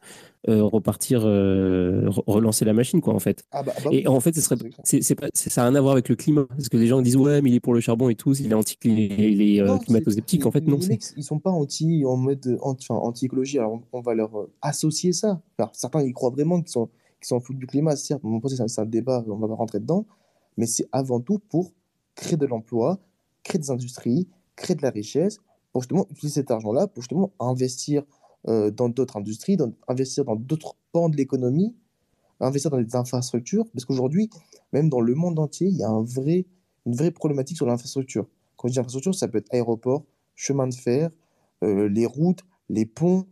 repartir, 0.48 1.24
euh, 1.26 2.10
relancer 2.28 2.64
la 2.66 2.74
machine, 2.74 3.02
quoi, 3.02 3.14
en 3.14 3.20
fait. 3.20 3.44
Ah 3.52 3.64
bah, 3.64 3.74
bah 3.84 3.90
et 3.92 4.08
en 4.08 4.20
fait, 4.20 4.34
ce 4.34 4.42
serait, 4.42 4.56
c'est, 4.84 5.16
pas, 5.16 5.28
ça 5.34 5.62
n'a 5.62 5.70
rien 5.70 5.76
à 5.76 5.82
voir 5.82 5.94
avec 5.94 6.08
le 6.10 6.16
climat, 6.16 6.46
parce 6.46 6.70
que 6.70 6.78
les 6.78 6.88
gens 6.88 7.02
disent 7.02 7.18
ouais, 7.18 7.42
mais 7.42 7.50
il 7.50 7.56
est 7.56 7.60
pour 7.60 7.74
le 7.74 7.82
charbon 7.82 8.10
et 8.10 8.16
tout, 8.16 8.34
il 8.34 8.52
est 8.52 8.54
anti, 8.54 8.78
il 8.84 9.42
est, 9.42 9.62
euh, 9.62 9.78
climato-sceptique. 9.78 10.46
En 10.46 10.52
fait, 10.52 10.62
non. 10.62 10.78
Les 10.78 10.98
ils 11.18 11.24
sont 11.24 11.40
pas 11.40 11.52
anti, 11.52 12.04
en 12.06 12.16
mode 12.16 12.58
anti, 12.62 12.88
anti 12.90 13.26
écologie. 13.26 13.60
Alors, 13.60 13.82
on, 13.92 14.02
va 14.02 14.14
leur 14.14 14.32
associer 14.62 15.12
ça. 15.12 15.42
Alors, 15.58 15.72
certains 15.74 16.02
ils 16.04 16.14
croient 16.14 16.30
vraiment 16.30 16.62
qu'ils 16.62 16.72
sont, 16.72 16.90
qu'ils 17.22 17.58
du 17.58 17.68
climat. 17.68 17.96
Certes, 17.96 18.24
mon 18.24 18.42
c'est 18.48 18.62
un, 18.62 18.84
un 18.84 18.86
débat, 18.86 19.24
on 19.28 19.36
va 19.36 19.48
pas 19.48 19.56
rentrer 19.56 19.80
dedans, 19.80 20.06
mais 20.58 20.66
c'est 20.66 20.88
avant 20.92 21.20
tout 21.20 21.40
pour 21.50 21.74
créer 22.16 22.38
de 22.38 22.46
l'emploi, 22.46 23.00
créer 23.44 23.60
des 23.60 23.72
industries, 23.72 24.28
créer 24.56 24.76
de 24.76 24.82
la 24.82 24.90
richesse, 24.90 25.40
pour 25.72 25.82
justement 25.82 26.08
utiliser 26.10 26.42
cet 26.42 26.52
argent-là, 26.52 26.88
pour 26.88 27.02
justement 27.02 27.32
investir 27.40 28.04
euh, 28.50 28.72
dans 28.72 28.90
d'autres 28.90 29.18
industries, 29.18 29.58
investir 29.88 30.26
dans 30.26 30.36
d'autres 30.36 30.76
pans 30.92 31.10
de 31.10 31.16
l'économie, 31.16 31.76
investir 32.40 32.72
dans 32.72 32.82
des 32.82 32.96
infrastructures, 32.96 33.66
parce 33.72 33.86
qu'aujourd'hui, 33.86 34.30
même 34.74 34.90
dans 34.90 35.02
le 35.02 35.14
monde 35.14 35.38
entier, 35.40 35.68
il 35.68 35.78
y 35.78 35.84
a 35.84 35.90
une 35.90 36.96
vraie 36.96 37.12
problématique 37.12 37.58
sur 37.58 37.66
l'infrastructure. 37.66 38.28
Quand 38.58 38.68
je 38.68 38.74
dis 38.74 38.80
infrastructure, 38.80 39.14
ça 39.14 39.28
peut 39.28 39.38
être 39.38 39.54
aéroport, 39.54 40.04
chemin 40.36 40.68
de 40.68 40.74
fer, 40.74 41.12
euh, 41.64 41.88
les 41.90 42.06
routes, 42.06 42.44
les 42.70 42.86
ponts, 42.86 43.26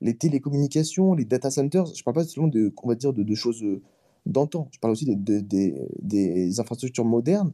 les 0.00 0.16
télécommunications, 0.16 1.14
les 1.14 1.24
data 1.24 1.50
centers. 1.50 1.86
Je 1.86 2.00
ne 2.00 2.04
parle 2.04 2.16
pas 2.16 2.24
seulement 2.24 2.48
de, 2.48 2.72
on 2.82 2.88
va 2.88 2.94
dire, 2.94 3.12
de, 3.12 3.34
choses 3.34 3.62
euh, 3.62 3.80
d'antan. 4.26 4.68
Je 4.72 4.78
parle 4.78 4.92
aussi 4.92 5.06
des 5.06 6.60
infrastructures 6.60 7.04
modernes. 7.04 7.52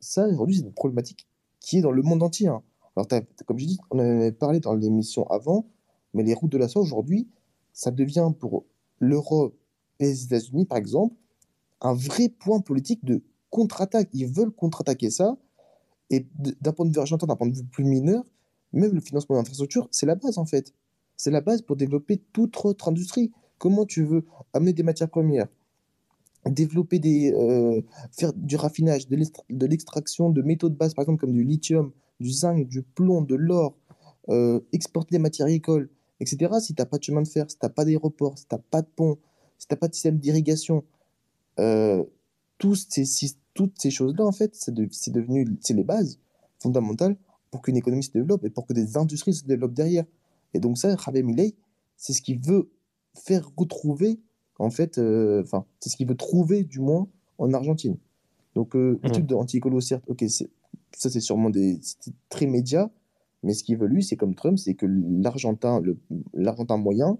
ça, 0.00 0.26
aujourd'hui, 0.28 0.56
c'est 0.56 0.62
une 0.62 0.72
problématique 0.72 1.26
qui 1.60 1.78
est 1.78 1.82
dans 1.82 1.92
le 1.92 2.02
monde 2.02 2.22
entier. 2.22 2.48
Hein. 2.48 2.62
Alors, 2.96 3.08
comme 3.46 3.58
je 3.58 3.66
dis, 3.66 3.78
on 3.90 3.98
en 3.98 4.00
avait 4.00 4.32
parlé 4.32 4.60
dans 4.60 4.74
l'émission 4.74 5.26
avant, 5.28 5.66
mais 6.14 6.22
les 6.22 6.34
routes 6.34 6.52
de 6.52 6.58
la 6.58 6.68
soie, 6.68 6.82
aujourd'hui, 6.82 7.28
ça 7.72 7.90
devient 7.90 8.30
pour 8.38 8.64
l'Europe 9.00 9.54
et 10.00 10.06
les 10.06 10.24
États-Unis, 10.24 10.64
par 10.64 10.78
exemple, 10.78 11.14
un 11.80 11.94
vrai 11.94 12.28
point 12.28 12.60
politique 12.60 13.04
de 13.04 13.22
contre-attaque. 13.50 14.08
Ils 14.12 14.26
veulent 14.26 14.50
contre-attaquer 14.50 15.10
ça. 15.10 15.36
Et 16.10 16.26
d'un 16.36 16.72
point 16.72 16.86
de 16.86 16.92
vue 16.92 17.00
argentin, 17.00 17.26
d'un 17.26 17.36
point 17.36 17.48
de 17.48 17.56
vue 17.56 17.64
plus 17.64 17.84
mineur, 17.84 18.24
même 18.72 18.92
le 18.92 19.00
financement 19.00 19.36
d'infrastructures, 19.36 19.88
c'est 19.90 20.06
la 20.06 20.14
base 20.14 20.38
en 20.38 20.44
fait. 20.44 20.72
C'est 21.16 21.30
la 21.30 21.40
base 21.40 21.62
pour 21.62 21.76
développer 21.76 22.20
toute 22.32 22.56
autre 22.64 22.88
industrie. 22.88 23.32
Comment 23.58 23.86
tu 23.86 24.04
veux 24.04 24.24
amener 24.52 24.72
des 24.72 24.82
matières 24.82 25.08
premières, 25.08 25.46
développer 26.46 26.98
des, 26.98 27.32
euh, 27.32 27.80
faire 28.12 28.32
du 28.34 28.56
raffinage, 28.56 29.08
de 29.08 29.66
l'extraction 29.66 30.30
de 30.30 30.42
métaux 30.42 30.68
de 30.68 30.74
base, 30.74 30.94
par 30.94 31.04
exemple 31.04 31.20
comme 31.20 31.32
du 31.32 31.44
lithium, 31.44 31.92
du 32.20 32.30
zinc, 32.30 32.68
du 32.68 32.82
plomb, 32.82 33.22
de 33.22 33.34
l'or, 33.34 33.76
euh, 34.28 34.60
exporter 34.72 35.14
des 35.14 35.20
matières 35.20 35.46
agricoles, 35.46 35.88
etc. 36.24 36.54
Si 36.60 36.74
tu 36.74 36.82
n'as 36.82 36.86
pas 36.86 36.98
de 36.98 37.04
chemin 37.04 37.22
de 37.22 37.28
fer, 37.28 37.50
si 37.50 37.58
tu 37.58 37.64
n'as 37.64 37.70
pas 37.70 37.84
d'aéroport, 37.84 38.38
si 38.38 38.46
tu 38.46 38.54
n'as 38.54 38.60
pas 38.70 38.82
de 38.82 38.88
pont, 38.88 39.18
si 39.58 39.66
tu 39.66 39.74
n'as 39.74 39.78
pas 39.78 39.88
de 39.88 39.94
système 39.94 40.18
d'irrigation, 40.18 40.84
euh, 41.60 42.04
ces, 42.74 43.04
toutes 43.54 43.80
ces 43.80 43.90
choses-là, 43.90 44.24
en 44.24 44.32
fait, 44.32 44.54
c'est 44.54 44.72
devenu 44.72 45.46
c'est 45.60 45.74
les 45.74 45.84
bases 45.84 46.18
fondamentales 46.60 47.16
pour 47.50 47.62
qu'une 47.62 47.76
économie 47.76 48.02
se 48.02 48.10
développe 48.10 48.44
et 48.44 48.50
pour 48.50 48.66
que 48.66 48.72
des 48.72 48.96
industries 48.96 49.34
se 49.34 49.44
développent 49.44 49.74
derrière. 49.74 50.04
Et 50.54 50.60
donc 50.60 50.78
ça, 50.78 50.96
Javier 50.96 51.22
Milei, 51.22 51.54
c'est 51.96 52.12
ce 52.12 52.22
qu'il 52.22 52.40
veut 52.40 52.70
faire 53.14 53.48
retrouver 53.56 54.18
en 54.58 54.70
fait, 54.70 54.98
euh, 54.98 55.42
enfin, 55.42 55.64
c'est 55.80 55.90
ce 55.90 55.96
qu'il 55.96 56.06
veut 56.06 56.16
trouver, 56.16 56.64
du 56.64 56.80
moins, 56.80 57.08
en 57.38 57.52
Argentine. 57.52 57.96
Donc, 58.54 58.76
euh, 58.76 58.92
mmh. 58.92 59.06
l'étude 59.06 59.26
d'anti-écolo, 59.26 59.80
certes, 59.80 60.04
ok, 60.08 60.24
ça 60.28 61.10
c'est 61.10 61.20
sûrement 61.20 61.50
des, 61.50 61.80
très 62.28 62.46
médias, 62.46 62.90
mais 63.44 63.52
ce 63.52 63.62
qu'il 63.62 63.76
veut, 63.76 63.86
lui, 63.86 64.02
c'est 64.02 64.16
comme 64.16 64.34
Trump, 64.34 64.58
c'est 64.58 64.74
que 64.74 64.86
l'Argentin, 64.86 65.82
l'Argentin 66.32 66.78
moyen, 66.78 67.18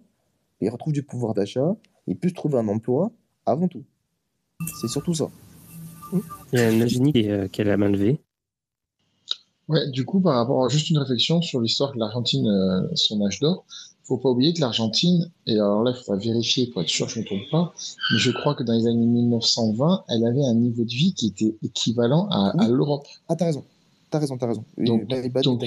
il 0.61 0.71
retrouve 0.71 0.93
du 0.93 1.03
pouvoir 1.03 1.35
d'achat, 1.35 1.77
il 2.07 2.17
puisse 2.17 2.33
trouver 2.33 2.59
un 2.59 2.69
emploi 2.69 3.13
avant 3.47 3.69
tout. 3.69 3.85
C'est 4.81 4.89
surtout 4.89 5.15
ça. 5.15 5.29
Il 6.53 6.59
y 6.59 6.61
a 6.61 7.33
euh, 7.33 7.49
qui 7.49 7.61
a 7.61 7.65
la 7.65 7.77
main 7.77 7.91
levée. 7.91 8.21
Ouais, 9.69 9.91
du 9.91 10.05
coup, 10.05 10.21
par 10.21 10.37
rapport 10.37 10.65
à 10.65 10.69
juste 10.69 10.91
une 10.91 10.99
réflexion 10.99 11.43
sur 11.43 11.61
l'histoire 11.61 11.93
de 11.93 11.99
l'Argentine, 11.99 12.47
son 12.95 13.25
âge 13.25 13.41
d'or, 13.41 13.65
faut 14.05 14.19
pas 14.19 14.29
oublier 14.29 14.53
que 14.53 14.61
l'Argentine, 14.61 15.31
et 15.47 15.55
alors 15.55 15.83
là, 15.83 15.93
il 15.97 15.99
faudra 15.99 16.17
vérifier 16.17 16.67
pour 16.67 16.83
être 16.83 16.89
sûr 16.89 17.07
que 17.07 17.13
je 17.13 17.19
ne 17.19 17.25
me 17.25 17.27
trompe 17.27 17.51
pas, 17.51 17.75
mais 18.13 18.19
je 18.19 18.31
crois 18.31 18.55
que 18.55 18.63
dans 18.63 18.75
les 18.75 18.87
années 18.87 19.07
1920, 19.07 20.05
elle 20.09 20.27
avait 20.27 20.45
un 20.45 20.55
niveau 20.55 20.85
de 20.85 20.91
vie 20.91 21.15
qui 21.15 21.29
était 21.29 21.57
équivalent 21.63 22.29
à, 22.31 22.53
à 22.63 22.69
l'Europe. 22.69 23.07
Ah, 23.29 23.37
t'as 23.37 23.47
raison. 23.47 23.65
T'as 24.15 24.21
raison, 24.21 24.39
t'as 24.39 24.47
raison. 24.47 24.65
Donc, 24.79 25.09
donc 25.43 25.61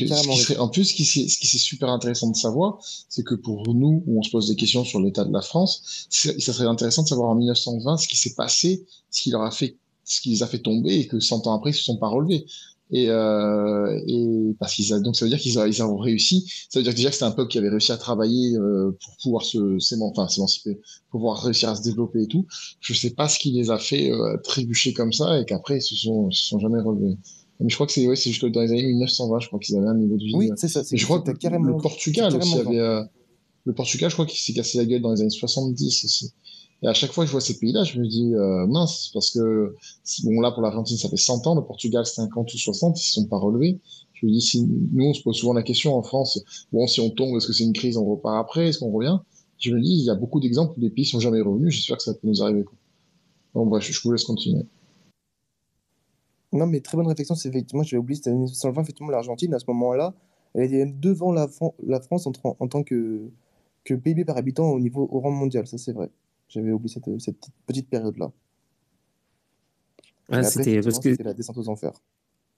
en 0.57 0.69
plus, 0.69 0.86
ce 0.86 0.94
qui, 0.94 1.03
ce 1.03 1.38
qui 1.38 1.48
c'est 1.48 1.57
super 1.57 1.90
intéressant 1.90 2.30
de 2.30 2.36
savoir, 2.38 2.80
c'est 3.10 3.26
que 3.26 3.36
pour 3.36 3.76
nous, 3.76 4.06
où 4.07 4.19
on 4.19 4.24
se 4.24 4.30
pose 4.30 4.48
des 4.48 4.56
questions 4.56 4.86
sur 4.86 5.02
l'état 5.02 5.26
de 5.26 5.34
la 5.34 5.41
France, 5.41 6.07
ça 6.10 6.32
serait 6.40 6.65
intéressant 6.65 7.03
de 7.03 7.10
savoir 7.10 7.32
en 7.32 7.36
1920 7.36 7.98
ce 7.98 8.07
qui 8.07 8.15
s'est 8.15 8.36
passé, 8.36 8.86
ce 9.11 9.22
qui 9.22 9.32
leur 9.32 9.41
a 9.41 9.52
fait, 9.52 9.76
ce 10.06 10.22
qui 10.22 10.30
les 10.30 10.44
a 10.44 10.48
fait 10.48 10.60
tomber 10.60 10.94
et 10.94 11.07
que 11.07 11.19
100 11.19 11.45
ans 11.48 11.57
après, 11.57 11.72
ils 11.72 11.74
se 11.74 11.84
sont 11.84 11.98
pas 11.98 12.07
relevés. 12.07 12.45
Et, 12.90 13.10
euh, 13.10 14.02
et 14.07 14.56
parce 14.61 14.76
qu'ils 14.76 14.98
donc 15.02 15.18
ça 15.18 15.26
veut 15.26 15.30
dire 15.30 15.40
qu'ils 15.40 15.61
ils 15.68 15.84
ont 15.84 15.98
réussi. 15.98 16.49
Ça 16.69 16.80
veut 16.80 16.84
dire 16.84 16.94
déjà 16.94 17.10
que 17.10 17.15
c'était 17.15 17.26
un 17.26 17.32
peuple 17.32 17.52
qui 17.52 17.57
avait 17.57 17.68
réussi 17.68 17.91
à 17.91 17.98
travailler 17.98 18.56
euh, 18.56 18.98
pour 19.03 19.18
pouvoir 19.24 19.44
se 19.44 19.78
s'émanciper, 19.80 20.80
pouvoir 21.10 21.44
réussir 21.44 21.68
à 21.68 21.76
se 21.76 21.82
développer 21.82 22.24
et 22.24 22.28
tout. 22.28 22.45
Je 22.80 22.94
sais 22.94 23.10
pas 23.10 23.28
ce 23.28 23.40
qui 23.40 23.52
les 23.52 23.72
a 23.72 23.78
fait 23.78 24.10
euh, 24.10 24.38
trébucher 24.38 24.94
comme 24.94 25.11
ça 25.11 25.38
et 25.38 25.44
qu'après 25.44 25.80
ils 25.80 25.82
se 25.82 25.95
sont, 25.95 26.32
se 26.32 26.45
sont 26.45 26.60
jamais 26.60 26.80
relevés. 26.80 27.18
Mais 27.60 27.70
je 27.70 27.76
crois 27.76 27.88
que 27.88 27.94
c'est 27.94 28.08
ouais, 28.08 28.16
c'est 28.16 28.30
juste 28.30 28.46
dans 28.46 28.62
les 28.62 28.72
années 28.72 28.86
1920, 28.86 29.40
je 29.40 29.48
crois 29.48 29.60
qu'ils 29.60 29.78
avaient 29.78 29.88
un 29.88 29.96
niveau 29.96 30.16
de 30.16 30.24
vie. 30.24 30.36
Oui, 30.36 30.52
euh, 30.52 30.56
c'est 30.58 30.68
ça. 30.68 30.82
je 30.92 31.04
crois 31.06 31.22
que 31.22 31.32
carrément, 31.32 31.66
le 31.66 31.78
Portugal 31.78 32.36
aussi 32.36 32.60
avait. 32.60 32.80
Euh, 32.80 33.04
le 33.66 33.74
Portugal, 33.74 34.10
je 34.10 34.16
crois 34.16 34.26
qu'il 34.26 34.40
s'est 34.40 34.54
cassé 34.54 34.78
la 34.78 34.86
gueule 34.86 35.02
dans 35.02 35.12
les 35.12 35.22
années 35.22 35.30
70 35.30 36.06
aussi. 36.06 36.32
Et 36.84 36.88
à 36.88 36.94
chaque 36.94 37.12
fois 37.12 37.24
que 37.24 37.28
je 37.28 37.32
vois 37.32 37.42
ces 37.42 37.58
pays-là, 37.58 37.84
je 37.84 38.00
me 38.00 38.08
dis, 38.08 38.34
euh, 38.34 38.68
mince, 38.68 39.10
parce 39.14 39.32
que, 39.32 39.76
bon, 40.24 40.40
là, 40.40 40.52
pour 40.52 40.62
l'Argentine, 40.62 40.96
ça 40.96 41.10
fait 41.10 41.18
100 41.18 41.48
ans, 41.48 41.56
le 41.56 41.64
Portugal, 41.64 42.06
50 42.06 42.54
ou 42.54 42.58
60, 42.58 42.98
ils 42.98 43.10
ne 43.10 43.24
sont 43.24 43.26
pas 43.26 43.38
relevés. 43.38 43.80
Je 44.14 44.26
me 44.26 44.32
dis, 44.32 44.42
si 44.42 44.64
nous, 44.94 45.06
on 45.06 45.14
se 45.14 45.22
pose 45.22 45.36
souvent 45.36 45.54
la 45.54 45.64
question 45.64 45.96
en 45.96 46.04
France, 46.04 46.40
bon, 46.72 46.88
si 46.88 47.02
on 47.02 47.10
tombe, 47.10 47.36
est-ce 47.36 47.48
que 47.48 47.54
c'est 47.54 47.64
une 47.64 47.74
crise, 47.74 47.98
on 47.98 48.06
repart 48.06 48.38
après, 48.40 48.70
est-ce 48.70 48.80
qu'on 48.80 48.92
revient? 48.92 49.18
Je 49.60 49.74
me 49.74 49.82
dis, 49.82 49.90
il 49.90 50.04
y 50.04 50.10
a 50.10 50.16
beaucoup 50.16 50.40
d'exemples 50.40 50.76
où 50.78 50.82
des 50.82 50.92
pays 50.92 51.06
sont 51.06 51.20
jamais 51.20 51.42
revenus, 51.42 51.74
j'espère 51.74 51.98
que 51.98 52.04
ça 52.04 52.14
peut 52.14 52.28
nous 52.28 52.42
arriver. 52.44 52.64
Quoi. 52.64 52.78
Bon, 53.54 53.66
bref, 53.66 53.90
je 53.90 54.00
vous 54.02 54.12
laisse 54.12 54.24
continuer. 54.24 54.64
Non, 56.53 56.65
mais 56.65 56.80
très 56.80 56.95
bonne 56.98 57.07
réflexion, 57.07 57.36
c'est 57.36 57.49
effectivement, 57.49 57.84
j'avais 57.84 57.99
oublié, 57.99 58.15
c'était 58.15 58.32
1920, 58.32 58.82
effectivement, 58.82 59.11
l'Argentine, 59.11 59.53
à 59.53 59.60
ce 59.60 59.65
moment-là, 59.68 60.14
elle 60.53 60.64
était 60.64 60.86
devant 60.86 61.32
la, 61.32 61.48
la 61.86 61.99
France 61.99 62.26
en, 62.26 62.32
en, 62.44 62.68
tant 62.68 62.84
que, 62.84 63.30
que 63.84 63.94
PIB 63.94 64.26
par 64.26 64.38
habitant 64.38 64.69
au 64.69 64.80
niveau 64.80 65.07
au 65.11 65.19
rang 65.19 65.32
mondial, 65.32 65.68
ça 65.68 65.78
c'est 65.78 65.91
vrai. 65.91 66.10
J'avais 66.48 66.72
oublié 66.72 66.94
cette, 66.94 67.22
cette 67.22 67.38
petite 67.65 67.90
période-là. 67.90 68.32
c'était 70.44 70.82
parce 70.82 70.99
que 70.99 71.22
la 71.22 71.34
descente 71.34 71.57
aux 71.57 71.69
enfers. 71.69 72.02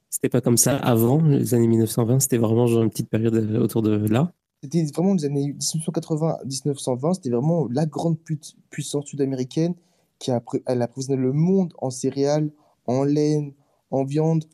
C'était 0.09 0.29
pas 0.29 0.41
comme 0.41 0.57
ça 0.57 0.77
avant 0.77 1.21
les 1.21 1.53
années 1.53 1.67
1920, 1.67 2.19
c'était 2.19 2.37
vraiment 2.37 2.67
genre 2.67 2.83
une 2.83 2.89
petite 2.89 3.09
période 3.09 3.35
euh, 3.35 3.59
autour 3.59 3.81
de 3.81 3.91
là. 4.07 4.31
C'était 4.61 4.83
vraiment 4.93 5.13
les 5.13 5.25
années 5.25 5.53
1980-1920, 5.53 7.13
c'était 7.15 7.29
vraiment 7.29 7.67
la 7.71 7.85
grande 7.85 8.17
puissance 8.69 9.05
sud-américaine 9.05 9.73
qui 10.19 10.31
a, 10.31 10.43
elle 10.65 10.81
approvisionné 10.81 11.21
le 11.21 11.31
monde 11.31 11.73
en 11.77 11.89
céréales, 11.89 12.51
en 12.85 13.03
laine, 13.03 13.53
en 13.91 14.03
viande. 14.03 14.45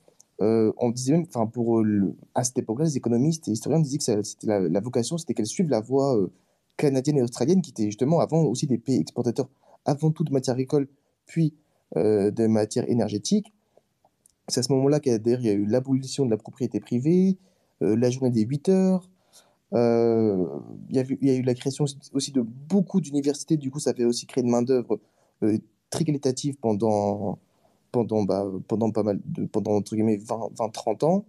Euh, 0.42 0.74
on 0.78 0.90
disait 0.92 1.14
même, 1.14 1.26
enfin 1.28 1.48
pour 1.48 1.80
euh, 1.80 2.14
à 2.34 2.44
cette 2.44 2.58
époque-là, 2.58 2.86
les 2.86 2.98
économistes 2.98 3.48
et 3.48 3.52
historiens 3.52 3.80
disaient 3.80 3.98
que 3.98 4.24
c'était 4.24 4.48
la, 4.48 4.80
vocation, 4.82 5.18
c'était 5.18 5.34
qu'elle 5.34 5.46
suive 5.46 5.70
la 5.70 5.80
voie 5.80 6.20
canadienne 6.78 7.18
et 7.18 7.22
australienne, 7.22 7.62
qui 7.62 7.72
étaient 7.72 7.86
justement 7.86 8.20
avant 8.20 8.44
aussi 8.44 8.68
des 8.68 8.78
pays 8.78 9.00
exportateurs, 9.00 9.48
avant 9.86 10.12
tout 10.12 10.24
de 10.24 10.34
matières 10.34 10.56
agricoles, 10.56 10.88
puis 11.26 11.54
euh, 11.98 12.32
de 12.32 12.48
matières 12.48 12.90
énergétiques. 12.90 13.54
C'est 14.48 14.60
à 14.60 14.64
ce 14.64 14.74
moment-là 14.74 15.00
qu'il 15.00 15.14
y, 15.14 15.48
a 15.48 15.54
eu 15.54 15.66
l'abolition 15.66 16.26
de 16.26 16.32
la 16.32 16.38
propriété 16.38 16.80
privée, 16.80 17.38
euh, 17.82 17.96
la 17.96 18.10
journée 18.10 18.32
des 18.32 18.42
8 18.42 18.70
heures. 18.70 19.10
Euh, 19.74 20.46
il, 20.90 20.96
y 20.96 21.00
a 21.00 21.04
eu, 21.04 21.18
il 21.22 21.28
y 21.28 21.32
a 21.32 21.36
eu 21.36 21.42
la 21.42 21.54
création 21.54 21.86
aussi 22.14 22.32
de 22.32 22.42
beaucoup 22.42 23.02
d'universités. 23.02 23.56
Du 23.56 23.72
coup, 23.72 23.80
ça 23.80 23.94
fait 23.94 24.04
aussi 24.04 24.26
créer 24.26 24.44
une 24.44 24.50
main-d'œuvre 24.50 25.00
très 25.90 26.04
qualitative 26.04 26.58
pendant, 26.58 27.40
pendant, 27.96 28.24
bah, 28.24 28.46
pendant 28.68 28.92
pas 28.92 29.04
mal 29.04 29.22
pendant 29.54 29.72
entre 29.72 29.96
guillemets 29.96 30.18
20-30 30.18 31.06
ans. 31.06 31.26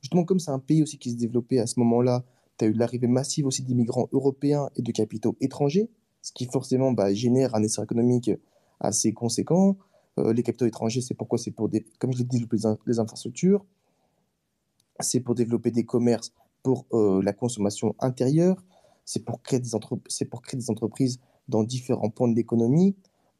Justement, 0.00 0.22
comme 0.22 0.38
c'est 0.38 0.52
un 0.52 0.60
pays 0.60 0.80
aussi 0.80 0.96
qui 0.96 1.10
se 1.10 1.16
développait 1.16 1.58
à 1.58 1.66
ce 1.66 1.80
moment-là, 1.80 2.22
tu 2.56 2.64
as 2.64 2.68
eu 2.68 2.72
l'arrivée 2.72 3.08
massive 3.08 3.46
aussi 3.46 3.62
d'immigrants 3.64 4.08
européens 4.12 4.70
et 4.76 4.82
de 4.82 4.92
capitaux 4.92 5.36
étrangers, 5.40 5.90
ce 6.22 6.30
qui 6.32 6.44
forcément 6.46 6.92
bah, 6.92 7.12
génère 7.12 7.56
un 7.56 7.64
essor 7.64 7.82
économique 7.82 8.30
assez 8.78 9.12
conséquent. 9.12 9.76
Euh, 10.18 10.32
les 10.32 10.44
capitaux 10.44 10.66
étrangers, 10.66 11.00
c'est 11.00 11.14
pourquoi? 11.14 11.36
C'est 11.36 11.50
pour, 11.50 11.68
des, 11.68 11.84
comme 11.98 12.12
je 12.12 12.18
l'ai 12.18 12.24
dit, 12.24 12.46
les, 12.86 12.98
infrastructures, 13.00 13.64
c'est 15.00 15.18
pour 15.18 15.34
développer 15.34 15.72
des 15.72 15.84
commerces 15.84 16.32
pour 16.62 16.86
euh, 16.92 17.20
la 17.24 17.32
consommation 17.32 17.96
intérieure, 17.98 18.62
c'est 19.04 19.24
pour, 19.24 19.42
créer 19.42 19.58
des 19.58 19.70
pour 20.30 20.42
créer 20.42 20.60
des 20.60 20.70
entreprises 20.70 21.18
dans 21.48 21.64
différents 21.64 22.10
points 22.10 22.28
de 22.28 22.36
l'économie. 22.36 22.94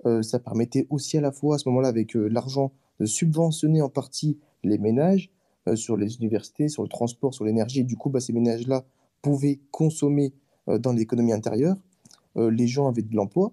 Euh, 0.07 0.23
ça 0.23 0.39
permettait 0.39 0.87
aussi 0.91 1.17
à 1.19 1.21
la 1.21 1.33
fois, 1.33 1.57
à 1.57 1.59
ce 1.59 1.69
moment-là, 1.69 1.89
avec 1.89 2.15
l'argent, 2.15 2.73
de 3.01 3.07
subventionner 3.07 3.83
en 3.83 3.89
partie 3.89 4.39
les 4.63 4.79
ménages 4.79 5.31
sur 5.75 5.97
les 5.97 6.17
universités, 6.17 6.69
sur 6.69 6.83
le 6.83 6.89
transport, 6.89 7.33
sur 7.33 7.45
l'énergie. 7.45 7.85
Du 7.85 7.97
coup, 7.97 8.11
bah, 8.11 8.21
ces 8.21 8.35
ménages-là 8.35 8.85
pouvaient 9.23 9.61
consommer 9.71 10.35
euh, 10.69 10.79
dans 10.79 10.93
l'économie 10.93 11.33
intérieure. 11.33 11.77
Euh, 12.37 12.51
les 12.51 12.67
gens 12.67 12.89
avaient 12.89 13.03
de 13.03 13.15
l'emploi, 13.15 13.53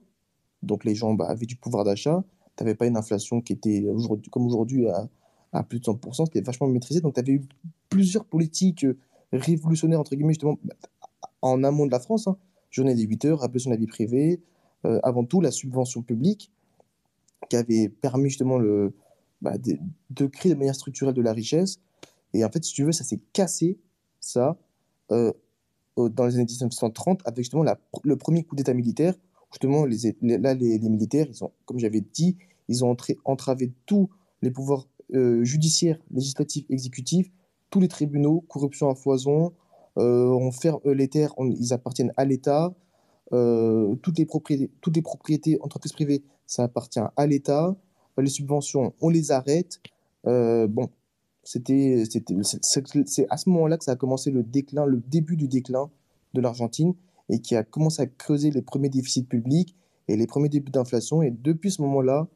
donc 0.64 0.86
les 0.86 0.95
gens 0.95 1.14
bah, 1.14 1.26
avaient 1.28 1.45
du 1.45 1.56
pouvoir 1.56 1.84
d'achat. 1.84 2.23
Tu 2.57 2.64
n'avais 2.64 2.76
pas 2.76 2.88
une 2.88 2.98
inflation 2.98 3.41
qui 3.41 3.53
était 3.53 3.86
comme 4.32 4.45
aujourd'hui 4.45 4.88
à, 5.52 5.64
plus 5.64 5.80
de 5.80 5.86
100%, 5.86 6.26
c'était 6.26 6.41
vachement 6.41 6.68
maîtrisé. 6.68 7.02
Donc 7.02 7.15
tu 7.15 7.19
avais 7.19 7.34
eu 7.34 7.41
plusieurs 7.90 8.26
politiques 8.26 8.86
euh, 8.86 8.98
révolutionnaires, 9.34 9.99
entre 9.99 10.15
guillemets, 10.15 10.34
justement, 10.34 10.57
en 11.41 11.64
amont 11.64 11.86
de 11.86 11.91
la 11.91 11.99
France. 11.99 12.28
Hein. 12.28 12.38
Journée 12.69 12.95
des 12.95 13.03
8 13.03 13.26
heures, 13.26 13.48
sur 13.57 13.69
la 13.69 13.76
vie 13.76 13.88
privée, 13.88 14.41
avant 15.03 15.23
tout 15.23 15.41
la 15.41 15.51
subvention 15.51 16.01
publique, 16.01 16.51
qui 17.49 17.55
avait 17.55 17.89
permis 17.89 18.29
justement 18.29 18.57
le, 18.57 18.93
bah, 19.41 19.53
de, 19.57 20.25
créer 20.25 20.53
de 20.53 20.57
manière 20.57 20.75
structurelle 20.75 21.13
de 21.13 21.21
la 21.21 21.33
richesse. 21.33 21.79
Et 22.33 22.43
en 22.43 22.49
fait, 22.49 22.63
si 22.63 22.73
tu 22.73 22.83
veux, 22.83 22.91
ça 22.91 23.03
s'est 23.03 23.19
cassé, 23.33 23.79
ça, 24.19 24.57
dans 25.09 26.25
les 26.25 26.35
années 26.35 26.45
1930 26.45 27.21
avec 27.25 27.39
justement 27.39 27.65
le 28.03 28.15
premier 28.15 28.43
coup 28.43 28.55
d'État 28.55 28.73
militaire. 28.73 29.15
Justement, 29.51 29.85
les, 29.85 30.15
là, 30.21 30.53
les, 30.53 30.79
militaires, 30.79 31.27
ils 31.29 31.43
ont, 31.43 31.51
comme 31.65 31.77
j'avais 31.77 32.01
dit, 32.01 32.37
ils 32.69 32.85
ont 32.85 32.95
entravé 33.25 33.71
tous 33.85 34.09
les 34.41 34.49
pouvoirs 34.49 34.87
euh, 35.13 35.43
judiciaires, 35.43 35.99
législatifs, 36.09 36.65
exécutifs, 36.69 37.29
tous 37.69 37.81
les 37.81 37.89
tribunaux, 37.89 38.45
corruption 38.47 38.89
à 38.89 38.95
foison, 38.95 39.53
euh, 39.97 40.27
on 40.27 40.51
ferme 40.51 40.79
euh, 40.85 40.93
les 40.93 41.09
terres, 41.09 41.33
ils 41.37 41.73
appartiennent 41.73 42.13
à 42.15 42.23
l'État, 42.23 42.73
toutes, 43.31 44.17
les 44.17 44.25
propriétés, 44.25 44.71
toutes 44.81 44.95
les 44.95 45.01
propriétés, 45.01 45.57
entreprises 45.61 45.93
privées, 45.93 46.23
ça 46.45 46.63
appartient 46.63 46.99
à 46.99 47.27
l'État, 47.27 47.75
les 48.17 48.29
subventions, 48.29 48.93
on 49.01 49.09
les 49.09 49.31
arrête. 49.31 49.79
bon, 50.25 50.89
c'était, 51.43 52.03
c'est 52.05 53.27
à 53.29 53.37
ce 53.37 53.49
moment-là 53.49 53.77
que 53.77 53.83
ça 53.83 53.93
a 53.93 53.95
commencé 53.95 54.31
le 54.31 54.43
déclin, 54.43 54.85
le 54.85 55.01
début 55.07 55.37
du 55.37 55.47
déclin 55.47 55.89
de 56.33 56.41
l'Argentine 56.41 56.93
et 57.29 57.39
qui 57.39 57.55
a 57.55 57.63
commencé 57.63 58.01
à 58.01 58.07
creuser 58.07 58.51
les 58.51 58.61
premiers 58.61 58.89
déficits 58.89 59.23
publics 59.23 59.75
et 60.07 60.15
les 60.15 60.27
premiers 60.27 60.49
débuts 60.49 60.71
d'inflation. 60.71 61.21
Et 61.21 61.31
depuis 61.31 61.71
ce 61.71 61.81
moment-là, 61.81 62.27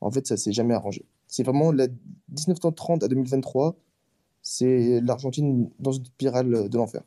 en 0.00 0.10
fait, 0.10 0.26
ça 0.26 0.36
s'est 0.36 0.52
jamais 0.52 0.74
arrangé. 0.74 1.04
C'est 1.26 1.42
vraiment 1.42 1.72
la 1.72 1.86
1930 2.28 3.04
à 3.04 3.08
2023, 3.08 3.76
c'est 4.42 5.00
l'Argentine 5.00 5.70
dans 5.78 5.92
une 5.92 6.04
spirale 6.04 6.68
de 6.68 6.76
l'enfer. 6.76 7.02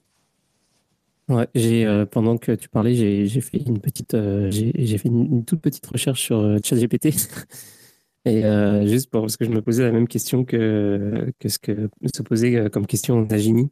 Ouais, 1.29 1.47
j'ai 1.55 1.85
euh, 1.85 2.05
pendant 2.05 2.37
que 2.37 2.51
tu 2.51 2.67
parlais, 2.67 2.95
j'ai 2.95 3.41
fait 3.41 3.57
une 3.59 3.79
petite, 3.79 4.13
euh, 4.13 4.51
j'ai 4.51 4.97
fait 4.97 5.07
une, 5.07 5.45
toute 5.45 5.61
petite 5.61 5.85
recherche 5.87 6.21
sur 6.21 6.39
euh, 6.39 6.57
ChatGPT 6.61 7.05
et 8.25 8.43
euh, 8.45 8.85
juste 8.87 9.09
pour, 9.09 9.21
parce 9.21 9.37
que 9.37 9.45
je 9.45 9.49
me 9.51 9.61
posais 9.61 9.83
la 9.83 9.91
même 9.91 10.07
question 10.07 10.43
que 10.45 11.31
que 11.39 11.49
ce 11.49 11.59
que 11.59 11.89
se 12.13 12.21
posait 12.23 12.69
comme 12.71 12.85
question 12.87 13.21
Najimi. 13.25 13.71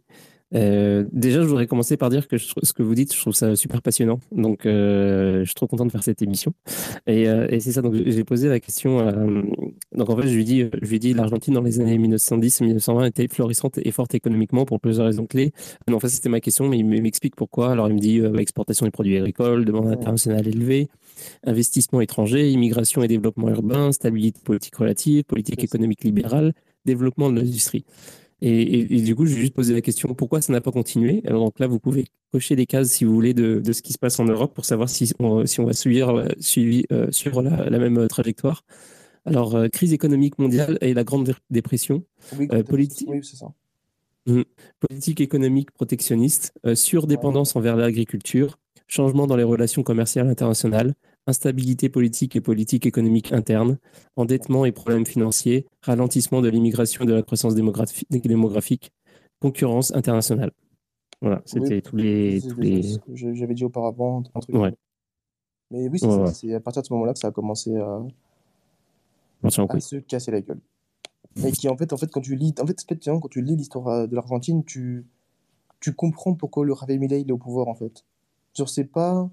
Euh, 0.53 1.05
déjà, 1.11 1.41
je 1.41 1.47
voudrais 1.47 1.67
commencer 1.67 1.97
par 1.97 2.09
dire 2.09 2.27
que 2.27 2.37
je 2.37 2.47
ce 2.61 2.73
que 2.73 2.83
vous 2.83 2.95
dites, 2.95 3.13
je 3.13 3.19
trouve 3.19 3.33
ça 3.33 3.55
super 3.55 3.81
passionnant. 3.81 4.19
Donc, 4.31 4.65
euh, 4.65 5.39
je 5.39 5.45
suis 5.45 5.55
trop 5.55 5.67
content 5.67 5.85
de 5.85 5.91
faire 5.91 6.03
cette 6.03 6.21
émission. 6.21 6.53
Et, 7.07 7.27
euh, 7.27 7.47
et 7.49 7.59
c'est 7.59 7.71
ça. 7.71 7.81
Donc, 7.81 7.95
j'ai 7.95 8.23
posé 8.23 8.49
la 8.49 8.59
question. 8.59 8.99
donc, 9.95 10.09
en 10.09 10.17
fait, 10.17 10.27
je 10.27 10.35
lui 10.35 10.43
dis, 10.43 10.65
je 10.81 10.89
lui 10.89 10.99
dis, 10.99 11.13
l'Argentine 11.13 11.53
dans 11.53 11.61
les 11.61 11.79
années 11.79 11.97
1910-1920 11.97 13.07
était 13.07 13.27
florissante 13.27 13.79
et 13.83 13.91
forte 13.91 14.13
économiquement 14.15 14.65
pour 14.65 14.79
plusieurs 14.79 15.05
raisons 15.05 15.25
clés. 15.25 15.51
Non, 15.87 15.97
en 15.97 15.99
fait, 15.99 16.09
c'était 16.09 16.29
ma 16.29 16.41
question, 16.41 16.67
mais 16.67 16.79
il 16.79 16.85
m'explique 16.85 17.35
pourquoi. 17.35 17.71
Alors, 17.71 17.87
il 17.87 17.95
me 17.95 17.99
dit 17.99 18.21
exportation 18.39 18.85
des 18.85 18.91
produits 18.91 19.17
agricoles, 19.17 19.65
demande 19.65 19.87
internationale 19.87 20.47
élevée, 20.47 20.89
investissement 21.45 22.01
étranger, 22.01 22.49
immigration 22.51 23.03
et 23.03 23.07
développement 23.07 23.49
urbain, 23.49 23.91
stabilité 23.91 24.39
politique 24.43 24.75
relative, 24.75 25.23
politique 25.23 25.63
économique 25.63 26.03
libérale, 26.03 26.53
développement 26.85 27.31
de 27.31 27.39
l'industrie. 27.39 27.85
Et, 28.41 28.49
et- 28.61 28.95
et 28.97 29.01
du 29.01 29.15
coup, 29.15 29.25
je 29.27 29.35
vais 29.35 29.41
juste 29.41 29.53
poser 29.53 29.73
la 29.73 29.81
question, 29.81 30.13
pourquoi 30.15 30.41
ça 30.41 30.51
n'a 30.51 30.61
pas 30.61 30.71
continué? 30.71 31.21
Alors, 31.27 31.45
donc 31.45 31.59
là, 31.59 31.67
vous 31.67 31.79
pouvez 31.79 32.05
cocher 32.31 32.55
des 32.55 32.65
cases, 32.65 32.89
si 32.89 33.05
vous 33.05 33.13
voulez, 33.13 33.33
de, 33.35 33.59
de 33.59 33.71
ce 33.73 33.81
qui 33.83 33.93
se 33.93 33.99
passe 33.99 34.19
en 34.19 34.25
Europe 34.25 34.53
pour 34.55 34.65
savoir 34.65 34.89
si 34.89 35.11
on, 35.19 35.45
si 35.45 35.59
on 35.59 35.65
va 35.65 35.73
suivre, 35.73 36.17
euh, 36.21 36.27
suivi- 36.39 36.85
euh, 36.91 37.11
suivre 37.11 37.43
la, 37.43 37.69
la 37.69 37.77
même 37.79 37.97
euh, 37.99 38.07
trajectoire. 38.07 38.63
Alors, 39.25 39.55
euh, 39.55 39.67
crise 39.67 39.93
économique 39.93 40.39
mondiale 40.39 40.79
et 40.81 40.93
la 40.95 41.03
Grande 41.03 41.25
Dé- 41.27 41.33
Dépression, 41.51 42.03
Oui, 42.39 42.47
Euh, 42.51 42.63
politique- 42.63 43.07
oui, 43.09 43.19
c'est 43.23 43.35
ça. 43.37 43.53
politique 44.79 45.21
économique 45.21 45.71
protectionniste, 45.71 46.53
surdépendance 46.75 47.55
envers 47.55 47.75
l'agriculture, 47.75 48.57
changement 48.87 49.25
dans 49.27 49.35
les 49.35 49.43
relations 49.43 49.83
commerciales 49.83 50.27
internationales, 50.27 50.93
instabilité 51.27 51.89
politique 51.89 52.35
et 52.35 52.41
politique 52.41 52.85
économique 52.85 53.31
interne, 53.31 53.77
endettement 54.15 54.65
et 54.65 54.71
problèmes 54.71 55.05
financiers, 55.05 55.67
ralentissement 55.81 56.41
de 56.41 56.49
l'immigration 56.49 57.03
et 57.03 57.07
de 57.07 57.13
la 57.13 57.21
croissance 57.21 57.55
démographi- 57.55 58.05
démographique, 58.09 58.91
concurrence 59.39 59.93
internationale. 59.93 60.51
Voilà, 61.21 61.41
c'était 61.45 61.75
Oui, 61.75 61.81
tous 61.81 61.95
les, 61.97 62.41
tous 62.41 62.59
les... 62.59 62.83
ce 62.83 62.97
que 62.99 63.15
je- 63.15 63.33
j'avais 63.33 63.53
dit 63.53 63.63
auparavant, 63.63 64.23
un 64.33 64.39
truc. 64.39 64.55
Ouais, 64.55 64.73
Mais 65.69 65.87
oui, 65.87 65.99
c'est 65.99 66.07
Ouais, 66.07 66.17
ouais. 66.17 66.55
À 66.55 66.59
partir 66.59 66.81
de 66.81 66.87
ce 66.87 66.93
moment-là 66.93 67.13
que 67.13 67.19
ça 67.19 67.27
a 67.27 67.31
commencé 67.31 67.75
à, 67.77 68.01
se 69.79 69.97
casser 69.97 70.31
la 70.31 70.41
gueule. 70.41 70.59
Et 71.43 71.51
qui, 71.51 71.69
en 71.69 71.77
fait, 71.77 71.93
en 71.93 71.97
fait, 71.97 72.11
quand 72.11 72.21
tu 72.21 72.35
lis, 72.35 72.53
en 72.61 72.67
fait, 72.67 72.85
quand 73.05 73.27
tu 73.29 73.41
lis 73.41 73.55
l'histoire 73.55 73.87
euh, 73.87 74.07
de 74.07 74.15
l'Argentine, 74.15 74.65
tu, 74.65 75.05
tu 75.79 75.93
comprends 75.93 76.33
pourquoi 76.33 76.65
le 76.65 76.75
Javier 76.75 76.97
Milei 76.97 77.21
il 77.21 77.29
est 77.29 77.31
au 77.31 77.37
pouvoir, 77.37 77.67
en 77.67 77.75
fait. 77.75 78.03
Genre, 78.53 78.67
c'est 78.67 78.85
pas, 78.85 79.29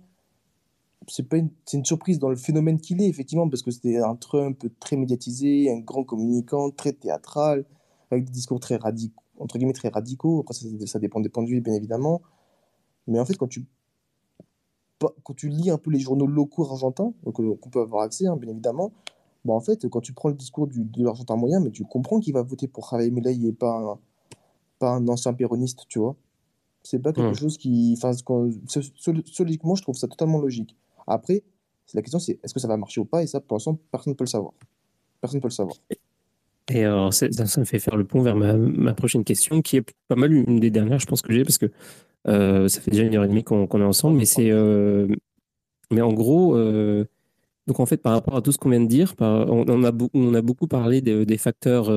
c'est 1.11 1.29
pas 1.29 1.37
une, 1.39 1.51
une 1.73 1.85
surprise 1.85 2.19
dans 2.19 2.29
le 2.29 2.37
phénomène 2.37 2.79
qu'il 2.81 3.01
est, 3.03 3.09
effectivement, 3.09 3.49
parce 3.49 3.63
que 3.63 3.71
c'était 3.71 3.99
un 3.99 4.15
Trump 4.17 4.65
très 4.81 4.97
médiatisé, 4.97 5.71
un 5.71 5.81
grand 5.81 6.05
communicant, 6.05 6.71
très 6.71 6.93
théâtral, 6.93 7.65
avec 8.11 8.25
des 8.25 8.31
discours 8.33 8.61
très 8.61 8.77
radicaux, 8.77 9.23
entre 9.39 9.59
guillemets, 9.59 9.73
très 9.73 9.89
radicaux. 9.89 10.41
Après, 10.41 10.55
ça, 10.55 10.67
ça 10.87 10.99
dépend 10.99 11.21
des 11.21 11.29
points 11.29 11.43
de 11.45 11.49
vue, 11.49 11.61
bien 11.61 11.75
évidemment. 11.75 12.21
Mais 13.07 13.19
en 13.19 13.25
fait, 13.25 13.35
quand 13.37 13.49
tu, 13.49 13.65
quand 14.99 15.35
tu 15.35 15.49
lis 15.49 15.71
un 15.71 15.79
peu 15.79 15.91
les 15.91 16.01
journaux 16.01 16.27
locaux 16.27 16.65
argentins, 16.71 17.13
euh, 17.27 17.33
qu'on 17.33 17.71
peut 17.71 17.81
avoir 17.81 18.03
accès, 18.03 18.27
hein, 18.27 18.37
bien 18.37 18.51
évidemment, 18.51 18.93
bah, 19.45 19.55
en 19.55 19.61
fait, 19.61 19.89
quand 19.89 20.01
tu 20.01 20.13
prends 20.13 20.29
le 20.29 20.35
discours 20.35 20.67
du, 20.67 20.85
de 20.85 21.05
l'Argentin 21.05 21.37
moyen, 21.37 21.61
mais 21.61 21.71
tu 21.71 21.85
comprends 21.85 22.19
qu'il 22.19 22.35
va 22.35 22.43
voter 22.43 22.67
pour 22.67 22.89
Javier 22.91 23.11
Milei 23.11 23.47
et 23.47 23.53
pas 23.53 23.79
un, 23.79 23.99
pas 24.79 24.91
un 24.91 25.07
ancien 25.09 25.33
péroniste, 25.33 25.87
tu 25.89 26.01
vois. 26.01 26.17
C'est 26.83 26.99
pas 26.99 27.13
quelque 27.13 27.31
Hmm. 27.33 27.35
chose 27.35 27.59
qui. 27.59 27.95
Enfin, 27.97 28.13
quand- 28.25 28.51
so- 28.67 28.83
so- 28.83 29.13
so- 29.25 29.45
logiquement, 29.45 29.75
je 29.75 29.83
trouve 29.83 29.97
ça 29.97 30.09
totalement 30.09 30.39
logique. 30.39 30.77
Après, 31.09 31.43
la 31.95 32.03
question, 32.03 32.19
c'est 32.19 32.39
est-ce 32.43 32.53
que 32.55 32.61
ça 32.61 32.69
va 32.69 32.77
marcher 32.77 33.01
ou 33.01 33.05
pas? 33.05 33.23
Et 33.23 33.27
ça, 33.27 33.41
pour 33.41 33.57
l'instant, 33.57 33.79
personne 33.91 34.13
ne 34.13 34.17
peut 34.17 34.25
le 34.25 34.29
savoir. 34.29 34.53
Personne 35.21 35.39
ne 35.39 35.43
peut 35.43 35.49
le 35.49 35.53
savoir. 35.53 35.77
Et 36.71 36.85
alors, 36.85 37.15
ça, 37.15 37.27
me 37.27 37.65
fait 37.65 37.79
faire 37.79 37.97
le 37.97 38.05
pont 38.05 38.23
vers 38.23 38.37
ma, 38.37 38.93
prochaine 38.93 39.25
question, 39.25 39.63
qui 39.63 39.79
est 39.79 39.85
pas 40.07 40.17
mal 40.17 40.33
une 40.33 40.61
des 40.61 40.71
dernières, 40.71 40.99
je 40.99 41.07
pense 41.07 41.23
que 41.23 41.33
j'ai, 41.33 41.43
parce 41.43 41.57
que 41.59 41.71
euh, 42.27 42.69
ça 42.69 42.81
fait 42.81 42.91
déjà 42.91 43.05
une 43.05 43.15
heure 43.17 43.25
et 43.25 43.29
demie 43.29 43.43
qu'on 43.45 43.67
est 43.67 43.85
ensemble, 43.85 44.19
mais 44.19 44.27
c'est, 44.27 44.51
euh, 44.51 45.09
mais 45.91 46.03
en 46.03 46.13
gros, 46.13 46.57
euh, 46.57 47.07
donc 47.67 47.81
en 47.81 47.87
fait, 47.87 47.97
par 47.99 48.13
rapport 48.13 48.37
à 48.37 48.43
tout 48.43 48.53
ce 48.53 48.59
qu'on 48.59 48.69
vient 48.69 48.81
de 48.81 48.87
dire, 48.87 49.15
on, 49.21 49.65
on 49.67 49.85
a, 49.85 49.93
on 50.13 50.35
a 50.35 50.43
beaucoup 50.43 50.67
parlé 50.67 51.01
de- 51.01 51.25
des 51.25 51.39
facteurs, 51.39 51.89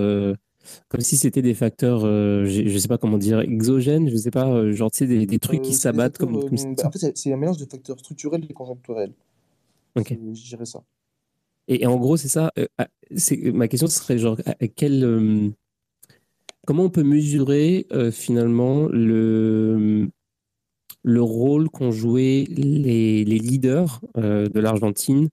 comme 0.89 1.01
si 1.01 1.17
c'était 1.17 1.41
des 1.41 1.53
facteurs, 1.53 2.01
euh, 2.05 2.45
je 2.45 2.67
je 2.67 2.77
sais 2.77 2.87
pas 2.87 2.97
comment 2.97 3.17
dire, 3.17 3.39
exogènes, 3.41 4.09
je 4.09 4.15
sais 4.15 4.31
pas, 4.31 4.47
euh, 4.47 4.71
genre, 4.71 4.91
tu 4.91 4.99
sais, 4.99 5.07
des, 5.07 5.25
des 5.25 5.39
trucs 5.39 5.59
Euh, 5.59 5.63
qui 5.63 5.73
s'abattent 5.73 6.17
comme, 6.17 6.35
euh, 6.35 6.41
comme 6.41 6.57
bah, 6.75 6.83
en 6.87 6.91
fait, 6.91 7.13
c'est- 7.15 7.31
un 7.33 7.37
mélange 7.37 7.57
de 7.57 7.65
facteurs 7.65 7.99
structurels 7.99 8.45
et 8.49 8.53
conjoncturels. 8.53 9.13
Ok. 9.95 10.17
Je 10.33 10.47
dirais 10.49 10.65
ça. 10.65 10.83
Et, 11.67 11.83
et 11.83 11.85
en 11.87 11.97
gros, 11.97 12.17
c'est 12.17 12.27
ça. 12.27 12.51
euh, 12.57 12.65
ah, 12.77 12.87
ma 13.53 13.67
question 13.67 13.87
serait 13.87 14.17
genre, 14.17 14.37
à- 14.45 14.51
à 14.59 14.67
quel, 14.67 15.03
euh, 15.03 15.49
comment 16.65 16.83
on 16.83 16.89
peut 16.89 17.03
mesurer 17.03 17.87
euh, 17.91 18.11
finalement 18.11 18.87
le, 18.87 20.09
le 21.03 21.21
rôle 21.21 21.69
qu'ont 21.69 21.91
joué 21.91 22.45
les, 22.49 23.25
les 23.25 23.39
leaders 23.39 24.01
euh, 24.17 24.47
de 24.47 24.59
l'Argentine 24.59 25.29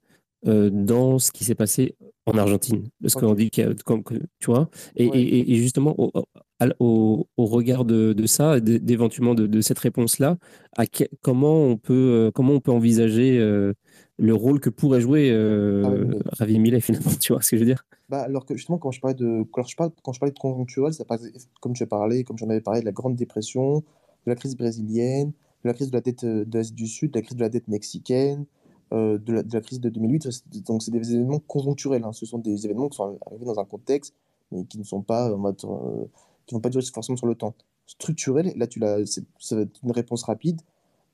euh, 0.47 0.70
dans 0.70 1.19
ce 1.19 1.32
qui 1.32 1.44
s'est 1.44 1.55
passé 1.56 1.97
en 2.27 2.36
Argentine 2.39 2.89
Parce 3.02 3.16
Ok. 3.16 3.23
qu'on 3.23 3.35
dit 3.35 3.51
qu'il 3.51 3.65
y 3.65 3.66
a, 3.66 3.74
comme, 3.85 4.05
que- 4.05 4.15
tu 4.39 4.47
vois, 4.47 4.69
et, 4.97 5.09
Ouais. 5.09 5.19
et- 5.20 5.52
et 5.52 5.55
justement, 5.56 5.94
au, 5.98 6.12
à- 6.60 6.69
au, 6.78 7.27
au 7.36 7.47
regard 7.47 7.85
de, 7.85 8.12
de 8.12 8.27
ça, 8.27 8.60
d'éventuellement 8.60 9.35
de, 9.35 9.47
de 9.47 9.60
cette 9.60 9.78
réponse-là, 9.78 10.36
à 10.77 10.86
que- 10.86 11.05
comment, 11.23 11.65
on 11.65 11.77
peut, 11.77 11.94
euh, 11.94 12.31
comment 12.31 12.52
on 12.55 12.60
peut 12.60 12.70
envisager 12.73 13.39
euh, 13.39 13.73
le 14.19 14.35
rôle 14.35 14.60
que 14.60 14.70
pourrait 14.70 15.01
jouer 15.01 15.31
euh, 15.31 15.82
Javier 15.82 15.98
Milei. 16.05 16.20
Javier 16.39 16.59
Milei, 16.59 16.81
finalement, 16.81 17.10
tu 17.20 17.32
vois 17.32 17.43
ce 17.43 17.51
que 17.51 17.56
je 17.56 17.60
veux 17.62 17.66
dire? 17.66 17.85
Bah, 18.09 18.20
alors 18.23 18.47
que 18.47 18.56
justement, 18.56 18.78
quand 18.78 18.90
je 18.90 19.01
parlais 19.01 19.15
de, 19.15 19.44
quand 19.52 19.65
je 19.65 19.77
parle, 19.77 19.90
quand 20.02 20.12
je 20.12 20.20
parlais 20.20 20.32
de 20.32 20.39
conjoncturel, 20.39 20.93
ça 20.94 21.05
parlait, 21.05 21.31
comme 21.60 21.73
tu 21.74 21.82
as 21.82 21.86
parlé, 21.86 22.24
comme 22.24 22.39
j'en 22.39 22.48
avais 22.48 22.60
parlé, 22.60 22.81
de 22.81 22.86
la 22.86 22.93
Grande 22.93 23.16
Dépression, 23.16 23.78
de 23.78 23.82
la 24.27 24.35
crise 24.35 24.56
brésilienne, 24.56 25.28
de 25.65 25.69
la 25.69 25.74
crise 25.74 25.90
de 25.90 25.97
la 25.97 26.01
dette 26.01 26.24
euh, 26.24 26.44
d'Asie 26.44 26.73
du 26.73 26.86
Sud, 26.86 27.10
de 27.12 27.19
la 27.19 27.23
crise 27.23 27.36
de 27.36 27.43
la 27.43 27.48
dette 27.48 27.69
mexicaine, 27.69 28.44
euh, 28.93 29.19
de 29.19 29.32
la, 29.35 29.43
de 29.43 29.52
la 29.55 29.60
crise 29.60 29.81
de 29.81 29.89
2008. 29.89 30.23
Ça, 30.24 30.31
c'est- 30.32 30.66
Donc, 30.66 30.82
c'est 30.82 30.90
des 30.90 31.15
événements 31.15 31.40
conjoncturels. 31.40 32.05
hein. 32.05 32.12
Ce 32.12 32.24
sont 32.27 32.39
des 32.39 32.65
événements 32.65 32.89
qui 32.89 32.97
sont 32.97 33.19
arrivés 33.27 33.44
dans 33.44 33.59
un 33.59 33.65
contexte, 33.65 34.15
mais 34.52 34.65
qui 34.65 34.78
ne 34.78 34.85
sont 34.85 35.02
pas, 35.02 35.28
dire, 35.52 35.70
euh, 35.70 36.05
qui 36.47 36.55
vont 36.55 36.60
pas 36.60 36.70
durer 36.70 36.85
forcément 36.93 37.16
sur 37.16 37.27
le 37.27 37.35
temps. 37.35 37.55
Structurel, 37.86 38.52
là, 38.56 38.66
tu 38.66 38.78
l'as, 38.78 38.98
ça 39.39 39.56
va 39.56 39.62
être 39.62 39.81
une 39.82 39.93
réponse 39.93 40.23
rapide. 40.24 40.60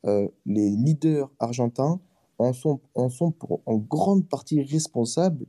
Euh, 0.07 0.29
les 0.47 0.71
leaders 0.71 1.31
argentins 1.39 2.01
en 2.39 2.53
sont, 2.53 2.81
en 2.95 3.09
sont 3.09 3.31
pour, 3.31 3.61
en 3.67 3.77
grande 3.77 4.27
partie 4.29 4.61
responsables 4.63 5.47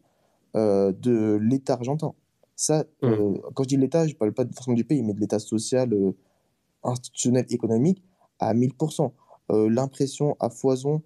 euh, 0.56 0.94
de 0.94 1.38
l'État 1.42 1.74
argentin. 1.74 2.14
Ça, 2.56 2.86
euh, 3.04 3.38
quand 3.54 3.64
je 3.64 3.70
dis 3.70 3.78
l'État, 3.78 4.08
je 4.08 4.14
ne 4.14 4.18
parle 4.18 4.34
pas 4.34 4.46
forcément 4.54 4.76
du 4.78 4.86
pays, 4.86 5.04
mais 5.04 5.14
de 5.14 5.20
l'État 5.20 5.40
social, 5.40 5.94
euh, 5.94 6.12
institutionnel, 6.84 7.46
économique, 7.50 8.04
à 8.40 8.54
1000%. 8.54 9.12
Euh, 9.52 9.70
L'impression 9.70 10.36
à 10.40 10.50
foison 10.50 10.96
euh, 10.96 11.00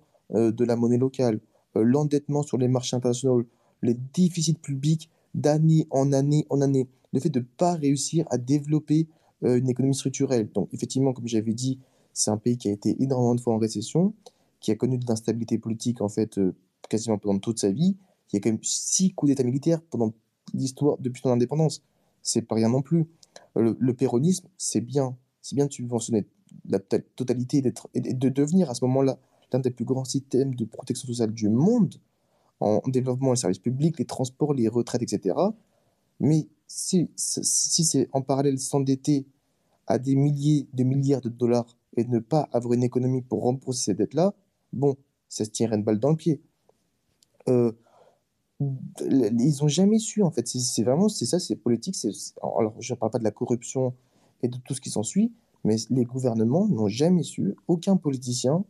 de 0.52 0.66
la 0.66 0.76
monnaie 0.76 0.98
locale, 0.98 1.40
euh, 1.76 1.84
l'endettement 1.84 2.44
sur 2.44 2.58
les 2.58 2.68
marchés 2.68 2.96
internationaux, 2.96 3.44
les 3.82 3.96
déficits 4.14 4.54
publics 4.54 5.10
d'année 5.34 5.88
en 5.90 6.12
année 6.14 6.46
en 6.50 6.62
année, 6.62 6.88
le 7.14 7.20
fait 7.20 7.30
de 7.30 7.40
ne 7.40 7.46
pas 7.46 7.74
réussir 7.74 8.26
à 8.30 8.38
développer 8.38 9.08
euh, 9.44 9.58
une 9.58 9.70
économie 9.70 9.96
structurelle. 9.96 10.50
Donc, 10.54 10.70
effectivement, 10.74 11.14
comme 11.14 11.28
j'avais 11.28 11.54
dit, 11.54 11.80
c'est 12.14 12.32
un 12.32 12.38
pays 12.38 12.58
qui 12.58 12.68
a 12.68 12.72
été 12.72 13.02
énormément 13.02 13.36
de 13.36 13.42
fois 13.42 13.54
en 13.54 13.58
récession, 13.58 14.14
qui 14.60 14.72
a 14.72 14.76
connu 14.76 14.98
de 14.98 15.06
l'instabilité 15.08 15.58
politique, 15.58 16.02
en 16.02 16.10
fait, 16.10 16.38
euh, 16.38 16.54
quasiment 16.90 17.18
pendant 17.18 17.40
toute 17.40 17.60
sa 17.60 17.72
vie. 17.72 17.96
Il 18.32 18.36
y 18.36 18.38
a 18.38 18.42
quand 18.42 18.50
même 18.50 18.64
six 18.64 19.14
coups 19.14 19.30
d'État 19.32 19.44
militaires 19.44 19.82
pendant 19.90 20.14
l'histoire, 20.54 20.98
depuis 21.00 21.22
son 21.22 21.30
indépendance. 21.30 21.82
C'est 22.22 22.42
pas 22.42 22.56
rien 22.56 22.70
non 22.70 22.82
plus. 22.82 23.08
Euh, 23.58 23.62
Le, 23.62 23.78
le 23.80 23.94
péronisme, 23.94 24.48
c'est 24.58 24.82
bien. 24.82 25.16
C'est 25.42 25.56
bien 25.56 25.68
de 25.68 25.72
subventionner 25.72 26.26
la 26.68 26.80
to- 26.80 26.98
totalité 27.16 27.64
et 27.94 28.02
de 28.14 28.30
devenir 28.30 28.70
à 28.70 28.74
ce 28.74 28.84
moment-là 28.86 29.18
l'un 29.52 29.60
des 29.60 29.72
plus 29.72 29.86
grands 29.86 30.06
systèmes 30.06 30.56
de 30.56 30.66
protection 30.66 31.08
sociale 31.08 31.34
du 31.34 31.50
monde, 31.50 31.96
en 32.60 32.82
développement 32.88 33.32
des 33.32 33.40
services 33.40 33.60
publics, 33.60 33.98
les 34.00 34.06
transports, 34.06 34.54
les 34.54 34.68
retraites, 34.68 35.02
etc. 35.02 35.36
Mais 36.20 36.48
si, 36.68 37.10
si 37.16 37.84
c'est 37.84 38.10
en 38.12 38.22
parallèle 38.22 38.60
s'endetter 38.60 39.26
à 39.88 39.98
des 39.98 40.16
milliers 40.16 40.68
de 40.74 40.84
milliards 40.84 41.22
de 41.22 41.30
dollars 41.30 41.78
et 41.96 42.04
ne 42.04 42.20
pas 42.20 42.48
avoir 42.52 42.74
une 42.74 42.84
économie 42.84 43.22
pour 43.22 43.44
rembourser 43.44 43.86
ces 43.86 43.94
dettes-là, 43.96 44.34
bon, 44.74 44.96
ça 45.30 45.46
se 45.46 45.50
tirerait 45.50 45.78
une 45.78 45.84
balle 45.84 46.00
dans 46.00 46.12
le 46.12 46.16
pied. 46.16 46.42
Euh, 47.48 47.72
ils 48.60 49.64
ont 49.64 49.68
jamais 49.68 50.00
su, 50.00 50.22
en 50.22 50.32
fait. 50.32 50.48
C'est 50.48 50.84
vraiment, 50.84 51.08
c'est 51.08 51.26
ça, 51.26 51.40
c'est 51.40 51.56
politique. 51.56 51.96
Alors, 52.44 52.76
je 52.80 52.94
ne 52.94 53.00
parle 53.00 53.12
pas 53.12 53.20
de 53.20 53.24
la 53.24 53.32
corruption 53.32 53.96
et 54.44 54.48
de 54.48 54.58
tout 54.58 54.74
ce 54.74 54.82
qui 54.82 54.90
s'ensuit, 54.90 55.32
mais 55.64 55.76
les 55.90 56.04
gouvernements 56.04 56.68
n'ont 56.68 56.88
jamais 56.88 57.24
su, 57.24 57.56
aucun 57.68 57.98
politicien 57.98 58.64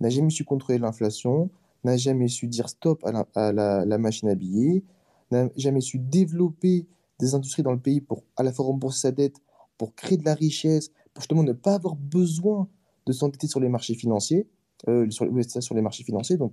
n'a 0.00 0.08
jamais 0.08 0.30
su 0.30 0.44
contrôler 0.44 0.78
l'inflation, 0.78 1.50
n'a 1.84 1.96
jamais 1.96 2.28
su 2.28 2.48
dire 2.48 2.68
stop 2.68 3.04
à 3.04 3.52
la, 3.52 3.98
machine 3.98 4.28
à 4.28 4.34
billets, 4.34 4.82
n'a 5.30 5.48
jamais 5.56 5.80
su 5.80 5.98
développer 5.98 6.86
des 7.18 7.34
industries 7.34 7.62
dans 7.62 7.72
le 7.72 7.78
pays 7.78 8.00
pour 8.00 8.22
à 8.36 8.42
la 8.42 8.52
fois 8.52 8.66
rembourser 8.66 9.00
sa 9.00 9.12
dette, 9.12 9.36
pour 9.78 9.94
créer 9.94 10.18
de 10.18 10.24
la 10.24 10.34
richesse, 10.34 10.90
pour 11.14 11.22
justement 11.22 11.42
ne 11.42 11.52
pas 11.52 11.74
avoir 11.74 11.96
besoin 11.96 12.68
de 13.06 13.12
s'entêter 13.12 13.46
sur 13.46 13.60
les 13.60 13.68
marchés 13.68 13.94
financiers, 13.94 14.46
euh, 14.88 15.08
sur 15.10 15.74
les 15.74 15.82
marchés 15.82 16.04
financiers. 16.04 16.36
Donc, 16.36 16.52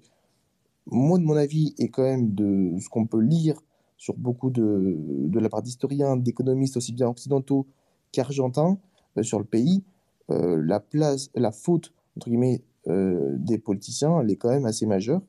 moi, 0.85 1.17
de 1.17 1.23
mon 1.23 1.35
avis, 1.35 1.73
et 1.77 1.89
quand 1.89 2.03
même 2.03 2.33
de 2.33 2.77
ce 2.79 2.89
qu'on 2.89 3.05
peut 3.05 3.21
lire 3.21 3.61
sur 3.97 4.15
beaucoup 4.15 4.49
de, 4.49 4.97
de 5.27 5.39
la 5.39 5.49
part 5.49 5.61
d'historiens, 5.61 6.17
d'économistes 6.17 6.77
aussi 6.77 6.91
bien 6.93 7.07
occidentaux 7.07 7.67
qu'argentins 8.11 8.77
euh, 9.17 9.23
sur 9.23 9.39
le 9.39 9.45
pays, 9.45 9.83
euh, 10.29 10.61
la 10.63 10.79
place, 10.79 11.29
la 11.35 11.51
faute, 11.51 11.93
entre 12.17 12.29
guillemets, 12.29 12.61
des 12.87 13.57
politiciens, 13.57 14.19
elle 14.19 14.31
est 14.31 14.35
quand 14.35 14.49
même 14.49 14.65
assez 14.65 14.85
majeure 14.85 15.21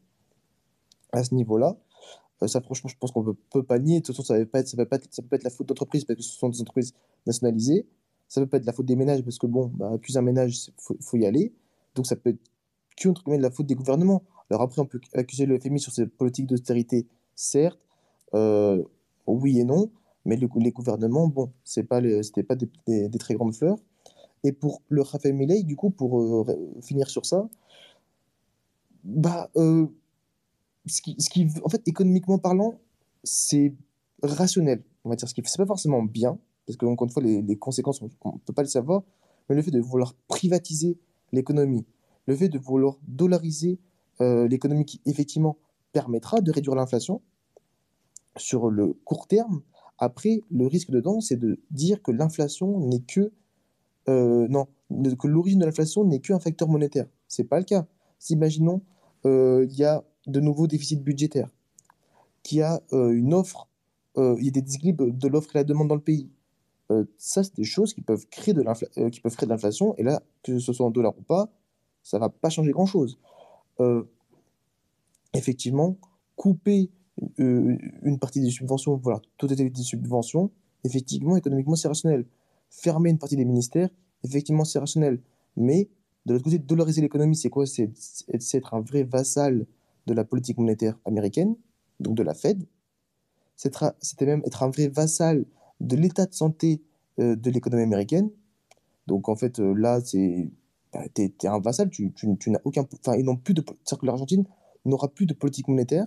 à 1.13 1.23
ce 1.23 1.35
niveau-là. 1.35 1.77
ça, 2.47 2.61
franchement, 2.61 2.89
je 2.89 2.97
pense 2.99 3.13
qu'on 3.13 3.23
ne 3.23 3.33
peut, 3.51 3.63
pas 3.63 3.79
nier. 3.79 4.01
De 4.01 4.05
toute 4.05 4.17
façon, 4.17 4.25
ça 4.25 4.39
ne 4.39 4.45
peut, 4.45 4.51
pas 4.51 4.61
être, 4.61 4.69
ça 4.69 4.77
peut 4.77 4.87
pas 4.87 4.97
être, 4.97 5.09
ça 5.11 5.23
peut 5.23 5.29
pas 5.29 5.37
être 5.37 5.45
la 5.45 5.51
faute 5.51 5.69
d'entreprises 5.69 6.05
parce 6.05 6.17
que 6.17 6.23
ce 6.23 6.37
sont 6.37 6.49
des 6.49 6.61
entreprises 6.61 6.93
nationalisées. 7.27 7.87
Ça 8.29 8.41
ne 8.41 8.47
peut 8.47 8.51
pas 8.51 8.57
être 8.57 8.67
la 8.67 8.73
faute 8.73 8.87
des 8.87 8.97
ménages 8.97 9.23
parce 9.23 9.39
que, 9.39 9.47
bon, 9.47 9.71
bah, 9.75 9.93
accuser 9.95 10.19
un 10.19 10.23
ménage, 10.23 10.67
il 10.67 10.97
faut, 11.01 11.17
y 11.17 11.27
aller. 11.27 11.55
Donc, 11.95 12.07
ça 12.07 12.17
peut 12.17 12.31
être 12.31 12.41
entre 13.07 13.25
guillemets, 13.25 13.39
la 13.39 13.51
faute 13.51 13.67
des 13.67 13.75
gouvernements. 13.75 14.25
Alors 14.51 14.63
après, 14.63 14.81
on 14.81 14.87
peut 14.87 15.01
accuser 15.15 15.47
le 15.47 15.59
FMI 15.59 15.81
sur 15.81 15.93
ses 15.93 16.07
politiques 16.07 16.47
d'austérité, 16.47 17.07
certes, 17.35 17.87
euh, 18.35 18.83
oui 19.27 19.59
et 19.59 19.65
non, 19.65 19.91
mais 20.25 20.37
les 20.37 20.71
gouvernements, 20.71 21.29
bon, 21.29 21.53
ce 21.65 21.81
pas, 21.81 22.01
c'était 22.23 22.43
pas 22.43 22.57
des, 22.57 22.69
très 23.19 23.35
grandes 23.35 23.55
fleurs. 23.55 23.79
Et 24.45 24.53
pour 24.53 24.83
le 24.89 25.03
Raphaël 25.03 25.35
Millet, 25.35 25.63
du 25.63 25.75
coup, 25.75 25.91
pour 25.91 26.21
euh, 26.21 26.81
finir 26.83 27.09
sur 27.09 27.27
ça, 27.27 27.49
bah, 29.03 29.51
euh, 29.57 29.87
ce, 30.87 31.01
qui, 31.01 31.17
ce 31.19 31.65
en 31.65 31.69
fait, 31.69 31.83
économiquement 31.89 32.39
parlant, 32.39 32.75
c'est 33.23 33.75
rationnel. 34.23 34.85
On 35.05 35.09
va 35.09 35.17
dire 35.17 35.29
ce 35.29 35.35
qui 35.35 35.43
c'est 35.45 35.57
pas 35.57 35.67
forcément 35.67 36.03
bien, 36.03 36.39
parce 36.67 36.77
que 36.77 36.87
encore 36.87 37.07
une 37.07 37.13
fois, 37.13 37.23
les, 37.23 37.43
les 37.43 37.57
conséquences, 37.57 38.03
on 38.03 38.07
ne 38.07 38.39
peut 38.39 38.53
pas 38.53 38.63
le 38.63 38.69
savoir, 38.69 39.03
mais 39.49 39.57
le 39.57 39.63
fait 39.63 39.71
de 39.71 39.81
vouloir 39.81 40.15
privatiser 40.29 40.99
l'économie, 41.33 41.87
le 42.27 42.37
fait 42.37 42.49
de 42.49 42.59
vouloir 42.59 42.99
dollariser 43.09 43.79
euh, 44.21 44.47
l'économie 44.47 44.85
qui 44.85 45.01
effectivement 45.07 45.57
permettra 45.93 46.41
de 46.41 46.51
réduire 46.51 46.75
l'inflation 46.75 47.23
sur 48.37 48.71
le 48.71 48.93
court 49.05 49.27
terme. 49.27 49.63
Après, 49.99 50.41
le 50.51 50.67
risque 50.67 50.91
dedans, 50.91 51.21
c'est 51.21 51.37
de 51.37 51.61
dire 51.71 52.03
que 52.03 52.11
l'inflation 52.11 52.81
n'est 52.81 53.03
que 53.03 53.33
euh, 54.09 54.47
non, 54.49 54.67
que 55.19 55.27
l'origine 55.27 55.61
de 55.61 55.67
l'inflation 55.67 56.05
n'est 56.05 56.21
qu'un 56.21 56.39
facteur 56.39 56.69
monétaire. 56.69 57.07
C'est 57.29 57.45
pas 57.45 57.59
le 57.59 57.65
cas. 57.65 57.87
Imaginons 58.31 58.83
euh, 59.27 59.67
il 59.69 59.77
y 59.77 59.85
a 59.85 60.05
de 60.27 60.41
nouveaux 60.41 60.67
déficits 60.67 60.97
budgétaires, 60.97 61.51
qu'il 62.43 62.59
y 62.59 62.63
a 62.63 62.81
une 62.93 63.35
offre, 63.35 63.69
il 64.17 64.43
y 64.43 64.49
a 64.49 64.51
des 64.51 64.63
déséquilibres 64.63 65.13
de 65.13 65.29
l'offre 65.29 65.55
et 65.55 65.59
la 65.59 65.65
demande 65.65 65.89
dans 65.89 65.95
le 65.95 66.01
pays. 66.01 66.31
ça, 67.19 67.45
c'est 67.45 67.55
des 67.57 67.65
choses 67.65 67.93
qui 67.93 68.01
peuvent 68.01 68.27
créer 68.31 68.55
de 68.55 68.63
l'inflation. 68.63 69.95
Et 69.97 70.03
là, 70.03 70.23
que 70.43 70.59
ce 70.59 70.73
soit 70.73 70.87
en 70.87 70.91
dollars 70.91 71.19
ou 71.19 71.23
pas, 71.23 71.51
ça 72.05 72.19
va 72.19 72.29
pas 72.29 72.51
changer 72.51 72.71
grand 72.71 72.87
chose. 72.87 73.19
Euh, 73.81 74.05
effectivement, 75.33 75.97
couper 76.37 76.91
euh, 77.41 77.77
une 78.03 78.19
partie 78.21 78.41
des 78.41 78.51
subventions, 78.51 78.97
voilà, 78.97 79.21
totalité 79.39 79.71
des 79.71 79.83
subventions, 79.83 80.53
effectivement, 80.85 81.37
économiquement, 81.37 81.75
c'est 81.75 81.89
rationnel. 81.89 82.27
Fermer 82.83 83.11
une 83.11 83.19
partie 83.19 83.37
des 83.37 83.45
ministères, 83.45 83.89
effectivement, 84.25 84.65
c'est 84.65 84.79
rationnel. 84.79 85.21
Mais 85.57 85.89
de 86.27 86.33
l'autre 86.33 86.45
côté, 86.45 86.59
dollariser 86.59 87.01
l'économie, 87.01 87.37
c'est 87.37 87.51
quoi? 87.51 87.67
C'est 87.67 87.91
être 88.55 88.75
un 88.75 88.81
vrai 88.81 89.05
vassal 89.05 89.67
de 90.07 90.15
la 90.15 90.25
politique 90.25 90.59
monétaire 90.59 90.99
américaine, 91.05 91.57
donc 92.01 92.17
de 92.17 92.23
la 92.23 92.35
Fed. 92.35 92.67
C'était 93.57 94.27
même 94.27 94.43
être 94.45 94.63
un 94.63 94.71
vrai 94.71 94.89
vassal 94.89 95.45
de 95.81 95.97
l'état 95.97 96.27
de 96.27 96.35
santé 96.35 96.83
euh, 97.21 97.37
de 97.37 97.51
l'économie 97.51 97.85
américaine. 97.85 98.31
Donc 99.07 99.29
en 99.29 99.37
fait, 99.37 99.59
là, 99.59 100.01
c'est 100.05 100.51
bah, 100.93 101.03
tu 101.15 101.23
es, 101.23 101.47
un 101.47 101.59
vassal, 101.61 101.91
tu, 101.91 102.13
tu, 102.13 102.29
tu 102.39 102.51
n'as 102.51 102.61
aucun. 102.65 102.87
Enfin, 103.01 103.17
ils 103.17 103.25
n'ont 103.25 103.37
plus 103.37 103.55
de. 103.55 103.63
C'est-à-dire 103.63 103.99
que 104.01 104.07
l'Argentine 104.07 104.45
n'aura 104.85 105.09
plus 105.09 105.27
de 105.27 105.35
politique 105.35 105.69
monétaire, 105.69 106.07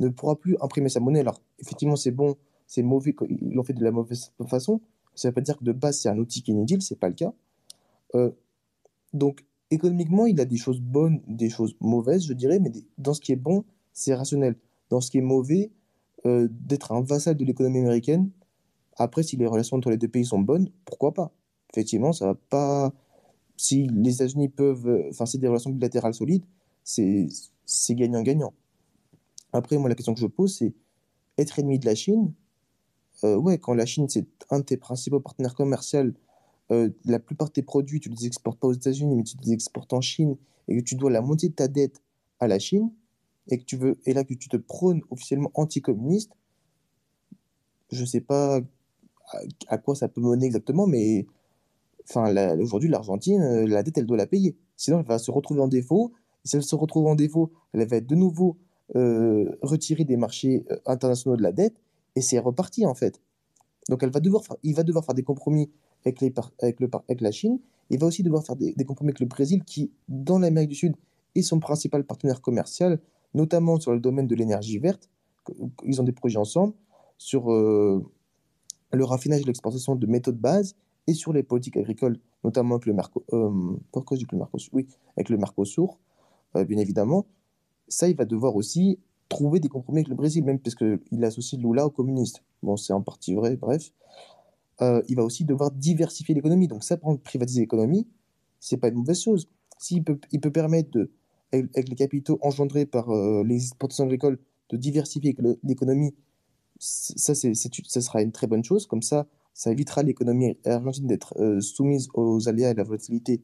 ne 0.00 0.08
pourra 0.08 0.36
plus 0.36 0.56
imprimer 0.60 0.88
sa 0.88 1.00
monnaie. 1.00 1.20
Alors, 1.20 1.40
effectivement, 1.58 1.96
c'est 1.96 2.10
bon, 2.10 2.36
c'est 2.66 2.82
mauvais, 2.82 3.14
ils 3.28 3.54
l'ont 3.54 3.62
fait 3.62 3.72
de 3.72 3.84
la 3.84 3.90
mauvaise 3.90 4.32
façon. 4.48 4.80
Ça 5.16 5.28
ne 5.28 5.30
veut 5.30 5.34
pas 5.34 5.40
dire 5.40 5.56
que 5.58 5.64
de 5.64 5.72
base, 5.72 5.98
c'est 5.98 6.08
un 6.08 6.18
outil 6.18 6.42
qui 6.42 6.52
est 6.52 6.54
inutile, 6.54 6.82
c'est 6.82 6.98
pas 6.98 7.08
le 7.08 7.14
cas. 7.14 7.34
Euh, 8.14 8.30
donc, 9.12 9.44
économiquement, 9.70 10.26
il 10.26 10.40
a 10.40 10.44
des 10.44 10.56
choses 10.56 10.80
bonnes, 10.80 11.20
des 11.26 11.50
choses 11.50 11.74
mauvaises, 11.80 12.24
je 12.26 12.32
dirais, 12.32 12.60
mais 12.60 12.70
dans 12.98 13.14
ce 13.14 13.20
qui 13.20 13.32
est 13.32 13.36
bon, 13.36 13.64
c'est 13.92 14.14
rationnel. 14.14 14.56
Dans 14.90 15.00
ce 15.00 15.10
qui 15.10 15.18
est 15.18 15.22
mauvais, 15.22 15.72
euh, 16.26 16.48
d'être 16.50 16.92
un 16.92 17.00
vassal 17.00 17.36
de 17.36 17.44
l'économie 17.44 17.80
américaine, 17.80 18.30
après, 18.96 19.22
si 19.22 19.36
les 19.36 19.46
relations 19.46 19.76
entre 19.76 19.90
les 19.90 19.96
deux 19.96 20.08
pays 20.08 20.24
sont 20.24 20.38
bonnes, 20.38 20.70
pourquoi 20.84 21.12
pas? 21.12 21.32
Effectivement, 21.72 22.12
ça 22.12 22.26
va 22.26 22.34
pas 22.34 22.92
si 23.56 23.86
les 23.88 24.14
États-Unis 24.14 24.48
peuvent, 24.48 24.86
euh, 24.86 25.08
enfin, 25.10 25.26
c'est 25.26 25.38
des 25.38 25.48
relations 25.48 25.70
bilatérales 25.70 26.14
solides, 26.14 26.44
c'est 26.84 27.28
gagnant-gagnant. 27.90 28.52
Après, 29.52 29.78
moi, 29.78 29.88
la 29.88 29.94
question 29.94 30.14
que 30.14 30.20
je 30.20 30.26
pose, 30.26 30.54
c'est 30.56 30.74
être 31.38 31.58
ennemi 31.58 31.78
de 31.78 31.86
la 31.86 31.94
Chine. 31.94 32.32
Euh, 33.24 33.36
ouais, 33.36 33.58
quand 33.58 33.74
la 33.74 33.86
Chine, 33.86 34.08
c'est 34.08 34.26
un 34.50 34.60
de 34.60 34.64
tes 34.64 34.76
principaux 34.76 35.20
partenaires 35.20 35.54
commerciaux, 35.54 36.12
euh, 36.70 36.90
la 37.04 37.18
plupart 37.18 37.48
de 37.48 37.52
tes 37.52 37.62
produits, 37.62 38.00
tu 38.00 38.10
ne 38.10 38.16
les 38.16 38.26
exportes 38.26 38.58
pas 38.58 38.68
aux 38.68 38.72
États-Unis, 38.72 39.16
mais 39.16 39.22
tu 39.22 39.36
les 39.42 39.52
exportes 39.52 39.92
en 39.92 40.00
Chine, 40.00 40.36
et 40.68 40.76
que 40.76 40.82
tu 40.82 40.96
dois 40.96 41.10
la 41.10 41.20
moitié 41.20 41.48
de 41.48 41.54
ta 41.54 41.68
dette 41.68 42.02
à 42.40 42.48
la 42.48 42.58
Chine, 42.58 42.90
et 43.48 43.58
que 43.58 43.64
tu 43.64 43.76
veux, 43.76 43.98
et 44.04 44.12
là 44.12 44.24
que 44.24 44.34
tu 44.34 44.48
te 44.48 44.56
prônes 44.56 45.02
officiellement 45.10 45.50
anticommuniste, 45.54 46.32
je 47.90 48.00
ne 48.00 48.06
sais 48.06 48.20
pas 48.20 48.60
à, 49.68 49.78
quoi 49.78 49.94
ça 49.94 50.08
peut 50.08 50.20
mener 50.20 50.46
exactement, 50.46 50.86
mais 50.86 51.26
Enfin, 52.08 52.32
aujourd'hui, 52.60 52.88
l'Argentine, 52.88 53.42
euh, 53.42 53.66
la 53.66 53.82
dette, 53.82 53.98
elle 53.98 54.06
doit 54.06 54.16
la 54.16 54.28
payer. 54.28 54.56
Sinon, 54.76 55.00
elle 55.00 55.06
va 55.06 55.18
se 55.18 55.32
retrouver 55.32 55.60
en 55.60 55.66
défaut. 55.66 56.12
si 56.44 56.54
elle 56.54 56.62
se 56.62 56.76
retrouve 56.76 57.08
en 57.08 57.16
défaut, 57.16 57.50
elle 57.72 57.84
va 57.88 57.96
être 57.96 58.06
de 58.06 58.14
nouveau 58.14 58.58
euh, 58.94 59.56
retirée 59.60 60.04
des 60.04 60.16
marchés 60.16 60.64
internationaux 60.86 61.36
de 61.36 61.42
la 61.42 61.50
dette. 61.50 61.74
Et 62.16 62.20
c'est 62.20 62.38
reparti, 62.38 62.84
en 62.86 62.94
fait. 62.94 63.20
Donc, 63.88 64.02
elle 64.02 64.10
va 64.10 64.20
devoir 64.20 64.42
il 64.64 64.74
va 64.74 64.82
devoir 64.82 65.04
faire 65.04 65.14
des 65.14 65.22
compromis 65.22 65.70
avec, 66.04 66.20
les, 66.20 66.34
avec, 66.60 66.80
le, 66.80 66.90
avec 67.08 67.20
la 67.20 67.30
Chine. 67.30 67.60
Il 67.90 68.00
va 68.00 68.06
aussi 68.06 68.24
devoir 68.24 68.44
faire 68.44 68.56
des, 68.56 68.74
compromis 68.84 69.10
avec 69.10 69.20
le 69.20 69.26
Brésil, 69.26 69.62
qui, 69.64 69.92
dans 70.08 70.40
l'Amérique 70.40 70.70
du 70.70 70.74
Sud, 70.74 70.96
est 71.36 71.42
son 71.42 71.60
principal 71.60 72.04
partenaire 72.04 72.40
commercial, 72.40 73.00
notamment 73.34 73.78
sur 73.78 73.92
le 73.92 74.00
domaine 74.00 74.26
de 74.26 74.34
l'énergie 74.34 74.78
verte. 74.78 75.08
Ils 75.84 76.00
ont 76.00 76.04
des 76.04 76.12
projets 76.12 76.38
ensemble 76.38 76.74
sur 77.18 77.48
le 77.48 79.04
raffinage 79.04 79.42
et 79.42 79.44
l'exportation 79.44 79.94
de 79.94 80.06
métaux 80.06 80.32
de 80.32 80.38
base 80.38 80.74
et 81.06 81.14
sur 81.14 81.32
les 81.32 81.42
politiques 81.42 81.76
agricoles, 81.76 82.18
notamment 82.44 82.76
avec 82.76 82.86
le, 82.86 82.94
Merco, 82.94 83.24
euh, 83.32 83.76
le 83.94 84.38
Mercosur, 84.38 84.70
oui, 84.72 84.86
avec 85.16 85.28
le 85.28 85.36
Mercosur, 85.36 85.98
euh, 86.56 86.64
bien 86.64 86.78
évidemment, 86.78 87.26
ça, 87.88 88.08
il 88.08 88.16
va 88.16 88.24
devoir 88.24 88.56
aussi 88.56 88.98
trouver 89.28 89.60
des 89.60 89.68
compromis 89.68 90.00
avec 90.00 90.08
le 90.08 90.14
Brésil, 90.14 90.44
même 90.44 90.58
parce 90.58 90.74
qu'il 90.74 91.24
associe 91.24 91.60
Lula 91.60 91.86
aux 91.86 91.90
communistes. 91.90 92.42
Bon, 92.62 92.76
c'est 92.76 92.92
en 92.92 93.02
partie 93.02 93.34
vrai, 93.34 93.56
bref. 93.56 93.92
Euh, 94.82 95.02
il 95.08 95.16
va 95.16 95.24
aussi 95.24 95.44
devoir 95.44 95.70
diversifier 95.70 96.34
l'économie. 96.34 96.68
Donc 96.68 96.84
ça, 96.84 96.96
prendre 96.96 97.18
privatiser 97.18 97.60
l'économie, 97.62 98.06
c'est 98.60 98.76
pas 98.76 98.88
une 98.88 98.96
mauvaise 98.96 99.20
chose. 99.20 99.48
S'il 99.78 100.04
peut, 100.04 100.18
il 100.32 100.40
peut 100.40 100.50
permettre, 100.50 100.90
de, 100.90 101.10
avec, 101.52 101.88
les 101.88 101.94
capitaux 101.94 102.38
engendrés 102.42 102.86
par 102.86 103.10
euh, 103.10 103.42
les 103.44 103.56
exportations 103.56 104.04
agricoles, 104.04 104.38
de 104.70 104.76
diversifier 104.76 105.36
l'économie, 105.62 106.14
ça, 106.78 107.34
c'est, 107.34 107.54
ça 107.54 108.00
sera 108.00 108.22
une 108.22 108.32
très 108.32 108.46
bonne 108.46 108.64
chose. 108.64 108.86
Comme 108.86 109.02
ça, 109.02 109.26
ça 109.54 109.70
évitera 109.70 110.02
l'économie 110.02 110.58
argentine 110.64 111.06
d'être 111.06 111.34
euh, 111.40 111.60
soumise 111.60 112.08
aux 112.14 112.48
aléas 112.48 112.68
et 112.68 112.70
à 112.72 112.74
la 112.74 112.84
volatilité 112.84 113.42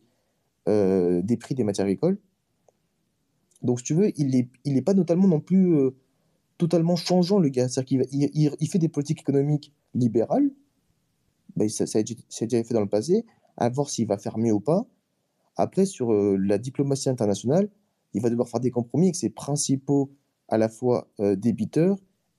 des 0.67 1.37
prix 1.41 1.57
des 1.57 1.65
matières 1.65 1.87
agricoles. 1.87 2.19
Donc, 3.63 3.81
si 3.81 3.85
tu 3.85 3.95
veux, 3.95 4.13
il 4.19 4.49
n'est 4.67 4.83
pas 4.83 4.95
notamment 4.95 5.29
non 5.29 5.41
plus 5.41 5.77
euh, 5.77 5.91
totalement 6.59 6.97
changeant, 6.97 7.39
le 7.39 7.49
gars. 7.49 7.69
C'est-à-dire 7.69 8.07
qu'il 8.09 8.31
il, 8.35 8.57
il, 8.59 8.69
fait 8.69 8.79
des 8.79 8.89
politiques 8.89 9.21
économiques 9.21 9.73
libérales. 9.95 10.51
Ben, 11.57 11.69
ça, 11.69 11.85
a 11.85 12.03
déjà 12.03 12.65
fait 12.65 12.75
dans 12.75 12.81
le 12.81 12.89
passé. 12.89 13.25
À 13.57 13.69
voir 13.69 13.91
s'il 13.91 14.07
va 14.07 14.19
faire 14.19 14.39
mieux 14.39 14.53
ou 14.53 14.61
pas. 14.61 14.87
Après, 15.57 15.85
sur 15.85 16.13
la 16.13 16.57
diplomatie 16.57 17.11
internationale, 17.11 17.69
il 18.15 18.23
va 18.23 18.31
devoir 18.31 18.49
faire 18.49 18.61
des 18.61 18.71
compromis 18.71 19.07
avec 19.07 19.17
ses 19.17 19.29
principaux, 19.29 20.11
à 20.49 20.57
la 20.57 20.71
fois 20.71 21.09
débiteurs 21.19 21.99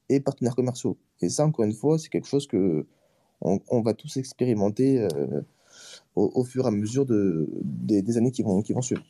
et 0.09 0.19
partenaires 0.19 0.55
commerciaux. 0.55 0.97
Et 1.21 1.29
ça, 1.29 1.45
encore 1.45 1.65
une 1.65 1.73
fois, 1.73 1.99
c'est 1.99 2.09
quelque 2.09 2.27
chose 2.27 2.47
que 2.47 2.87
on, 3.41 3.81
va 3.81 3.93
tous 3.93 4.17
expérimenter 4.17 5.01
euh, 5.01 5.41
au, 6.15 6.43
fur 6.43 6.65
et 6.65 6.67
à 6.67 6.71
mesure 6.71 7.05
de, 7.05 7.49
des, 7.63 8.17
années 8.17 8.31
vont, 8.39 8.61
qui 8.61 8.73
vont 8.73 8.81
suivre. 8.81 9.03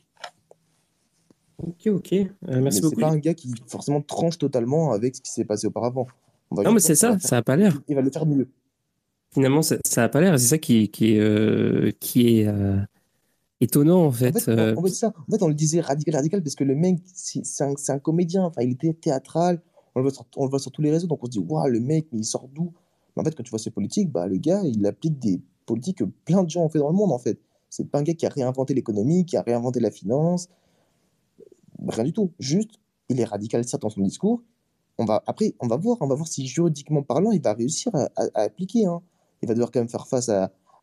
Ok, 1.58 1.86
ok. 1.86 2.12
Euh, 2.12 2.26
merci 2.60 2.82
mais 2.82 2.88
C'est 2.88 3.00
pas 3.00 3.10
un 3.10 3.18
gars 3.18 3.34
qui 3.34 3.52
forcément 3.66 4.00
tranche 4.00 4.38
totalement 4.38 4.92
avec 4.92 5.16
ce 5.16 5.20
qui 5.20 5.30
s'est 5.30 5.44
passé 5.44 5.66
auparavant. 5.66 6.06
non, 6.50 6.72
mais 6.72 6.80
c'est 6.80 6.94
ça, 6.94 7.18
ça 7.20 7.36
n'a 7.36 7.42
pas 7.42 7.56
l'air. 7.56 7.80
Il 7.88 7.94
va 7.94 8.02
le 8.02 8.10
faire 8.10 8.26
mieux. 8.26 8.48
Finalement, 9.32 9.62
ça 9.62 9.78
n'a 9.96 10.08
pas 10.08 10.20
l'air, 10.20 10.38
c'est 10.38 10.46
ça 10.46 10.58
qui, 10.58 10.88
qui, 10.90 11.18
euh, 11.18 11.90
qui 11.98 12.38
est 12.38 12.48
étonnant 13.60 14.04
en 14.04 14.12
fait. 14.12 14.48
En 14.48 14.82
fait, 14.82 14.88
ça, 14.90 15.08
en 15.08 15.32
fait, 15.32 15.42
on 15.42 15.48
le 15.48 15.54
disait 15.54 15.80
radical, 15.80 16.14
radical, 16.14 16.42
parce 16.42 16.54
que 16.54 16.64
le 16.64 16.76
mec, 16.76 16.98
c'est 17.04 17.42
un, 17.64 17.74
un, 17.88 17.98
comédien, 17.98 18.44
enfin, 18.44 18.62
il 18.62 18.72
était 18.72 18.92
théâtral, 18.92 19.60
on 19.94 20.00
le, 20.00 20.04
voit 20.04 20.12
sur, 20.12 20.24
on 20.36 20.44
le 20.44 20.50
voit 20.50 20.58
sur 20.58 20.70
tous 20.70 20.82
les 20.82 20.90
réseaux, 20.90 21.06
donc 21.06 21.22
on 21.22 21.26
se 21.26 21.32
dit, 21.32 21.38
waouh, 21.38 21.68
le 21.68 21.80
mec, 21.80 22.06
mais 22.12 22.20
il 22.20 22.24
sort 22.24 22.48
d'où? 22.52 22.72
En 23.16 23.22
fait, 23.22 23.34
quand 23.34 23.42
tu 23.42 23.50
vois 23.50 23.58
ses 23.58 23.70
politiques, 23.70 24.10
bah, 24.10 24.26
le 24.26 24.36
gars, 24.36 24.60
il 24.64 24.84
applique 24.86 25.18
des 25.18 25.40
politiques 25.66 25.98
que 25.98 26.04
plein 26.04 26.42
de 26.42 26.50
gens 26.50 26.64
ont 26.64 26.68
fait 26.68 26.80
dans 26.80 26.88
le 26.88 26.96
monde, 26.96 27.12
en 27.12 27.18
fait. 27.18 27.38
C'est 27.70 27.88
pas 27.88 27.98
un 27.98 28.02
gars 28.02 28.14
qui 28.14 28.26
a 28.26 28.28
réinventé 28.28 28.74
l'économie, 28.74 29.24
qui 29.24 29.36
a 29.36 29.42
réinventé 29.42 29.80
la 29.80 29.90
finance. 29.90 30.48
Rien 31.88 32.04
du 32.04 32.12
tout. 32.12 32.32
Juste, 32.38 32.72
il 33.08 33.20
est 33.20 33.24
radical 33.24 33.64
certes 33.64 33.82
dans 33.82 33.90
son 33.90 34.02
discours. 34.02 34.42
On 34.98 35.04
va, 35.04 35.22
après, 35.26 35.54
on 35.60 35.66
va 35.66 35.76
voir, 35.76 35.98
on 36.00 36.06
va 36.06 36.14
voir 36.14 36.28
si 36.28 36.46
juridiquement 36.46 37.02
parlant, 37.02 37.32
il 37.32 37.42
va 37.42 37.52
réussir 37.52 37.90
à, 37.94 38.08
appliquer. 38.34 38.86
Hein. 38.86 39.02
Il 39.42 39.48
va 39.48 39.54
devoir 39.54 39.70
quand 39.70 39.80
même 39.80 39.88
faire 39.88 40.06
face 40.06 40.30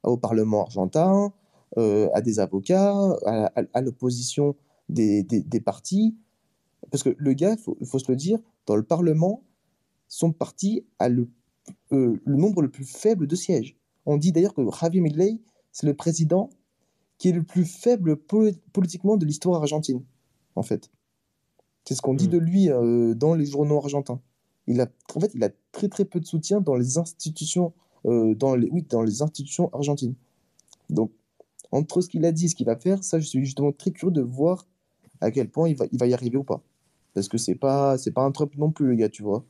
au 0.03 0.17
Parlement 0.17 0.63
argentin, 0.63 1.31
euh, 1.77 2.09
à 2.13 2.21
des 2.21 2.39
avocats, 2.39 2.97
à, 3.25 3.81
l'opposition 3.81 4.55
des, 4.89 5.23
partis. 5.63 6.17
Parce 6.89 7.03
que 7.03 7.15
le 7.17 7.33
gars, 7.33 7.55
il 7.79 7.85
faut, 7.85 7.99
se 7.99 8.11
le 8.11 8.17
dire, 8.17 8.39
dans 8.65 8.75
le 8.75 8.83
Parlement, 8.83 9.43
son 10.07 10.33
parti 10.33 10.85
a 10.99 11.07
le, 11.07 11.29
euh, 11.93 12.19
le 12.25 12.35
nombre 12.35 12.61
le 12.61 12.69
plus 12.69 12.83
faible 12.83 13.27
de 13.27 13.35
sièges. 13.35 13.77
On 14.05 14.17
dit 14.17 14.31
d'ailleurs 14.31 14.53
que 14.53 14.61
Javier 14.71 14.99
Milei, 14.99 15.39
c'est 15.71 15.87
le 15.87 15.93
président 15.93 16.49
qui 17.17 17.29
est 17.29 17.33
le 17.33 17.43
plus 17.43 17.65
faible 17.65 18.17
politiquement 18.17 19.15
de 19.15 19.25
l'histoire 19.25 19.61
argentine, 19.61 20.03
en 20.55 20.63
fait. 20.63 20.89
C'est 21.85 21.95
ce 21.95 22.01
qu'on 22.01 22.13
dit 22.13 22.27
hmm. 22.27 22.31
de 22.31 22.37
lui 22.37 22.69
euh, 22.69 23.15
dans 23.15 23.33
les 23.33 23.45
journaux 23.45 23.77
argentins. 23.77 24.21
Il 24.67 24.79
a, 24.81 24.87
en 25.15 25.19
fait, 25.19 25.31
il 25.33 25.43
a 25.43 25.49
très 25.71 25.89
très 25.89 26.05
peu 26.05 26.19
de 26.19 26.25
soutien 26.25 26.61
dans 26.61 26.75
les 26.75 26.97
institutions, 26.97 27.73
euh, 28.05 28.35
dans 28.35 28.55
les, 28.55 28.69
oui, 28.69 28.85
dans 28.87 29.01
les 29.01 29.21
institutions 29.21 29.73
argentines. 29.73 30.15
Donc, 30.89 31.11
entre 31.71 32.01
ce 32.01 32.09
qu'il 32.09 32.25
a 32.25 32.31
dit 32.31 32.45
et 32.45 32.47
ce 32.49 32.55
qu'il 32.55 32.67
va 32.67 32.75
faire, 32.75 33.03
ça, 33.03 33.19
je 33.19 33.25
suis 33.25 33.43
justement 33.43 33.71
très 33.71 33.91
curieux 33.91 34.11
de 34.11 34.21
voir 34.21 34.67
à 35.19 35.31
quel 35.31 35.49
point 35.49 35.69
il 35.69 35.75
va, 35.75 35.85
il 35.91 35.97
va 35.97 36.07
y 36.07 36.13
arriver 36.13 36.37
ou 36.37 36.43
pas. 36.43 36.61
Parce 37.13 37.27
que 37.27 37.37
c'est 37.37 37.55
pas, 37.55 37.97
c'est 37.97 38.11
pas 38.11 38.23
un 38.23 38.31
Trump 38.31 38.55
non 38.57 38.71
plus, 38.71 38.87
le 38.87 38.95
gars, 38.95 39.09
tu 39.09 39.23
vois. 39.23 39.43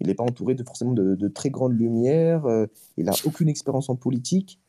Il 0.00 0.08
n'est 0.08 0.14
pas 0.14 0.24
entouré 0.24 0.54
de 0.54 0.62
forcément 0.64 0.92
de, 0.92 1.28
très 1.28 1.50
grandes 1.50 1.78
lumières. 1.78 2.44
Euh, 2.46 2.66
il 2.96 3.06
n'a 3.06 3.12
aucune 3.24 3.48
expérience 3.48 3.88
en 3.88 3.96
politique. 3.96 4.60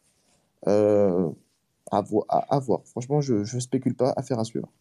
À, 0.66 1.22
à, 1.92 2.02
voir. 2.60 2.82
Franchement, 2.86 3.22
je 3.22 3.36
ne 3.56 3.60
spécule 3.60 3.96
pas. 3.96 4.14
Affaire 4.16 4.40
à 4.40 4.44
suivre. 4.44 4.72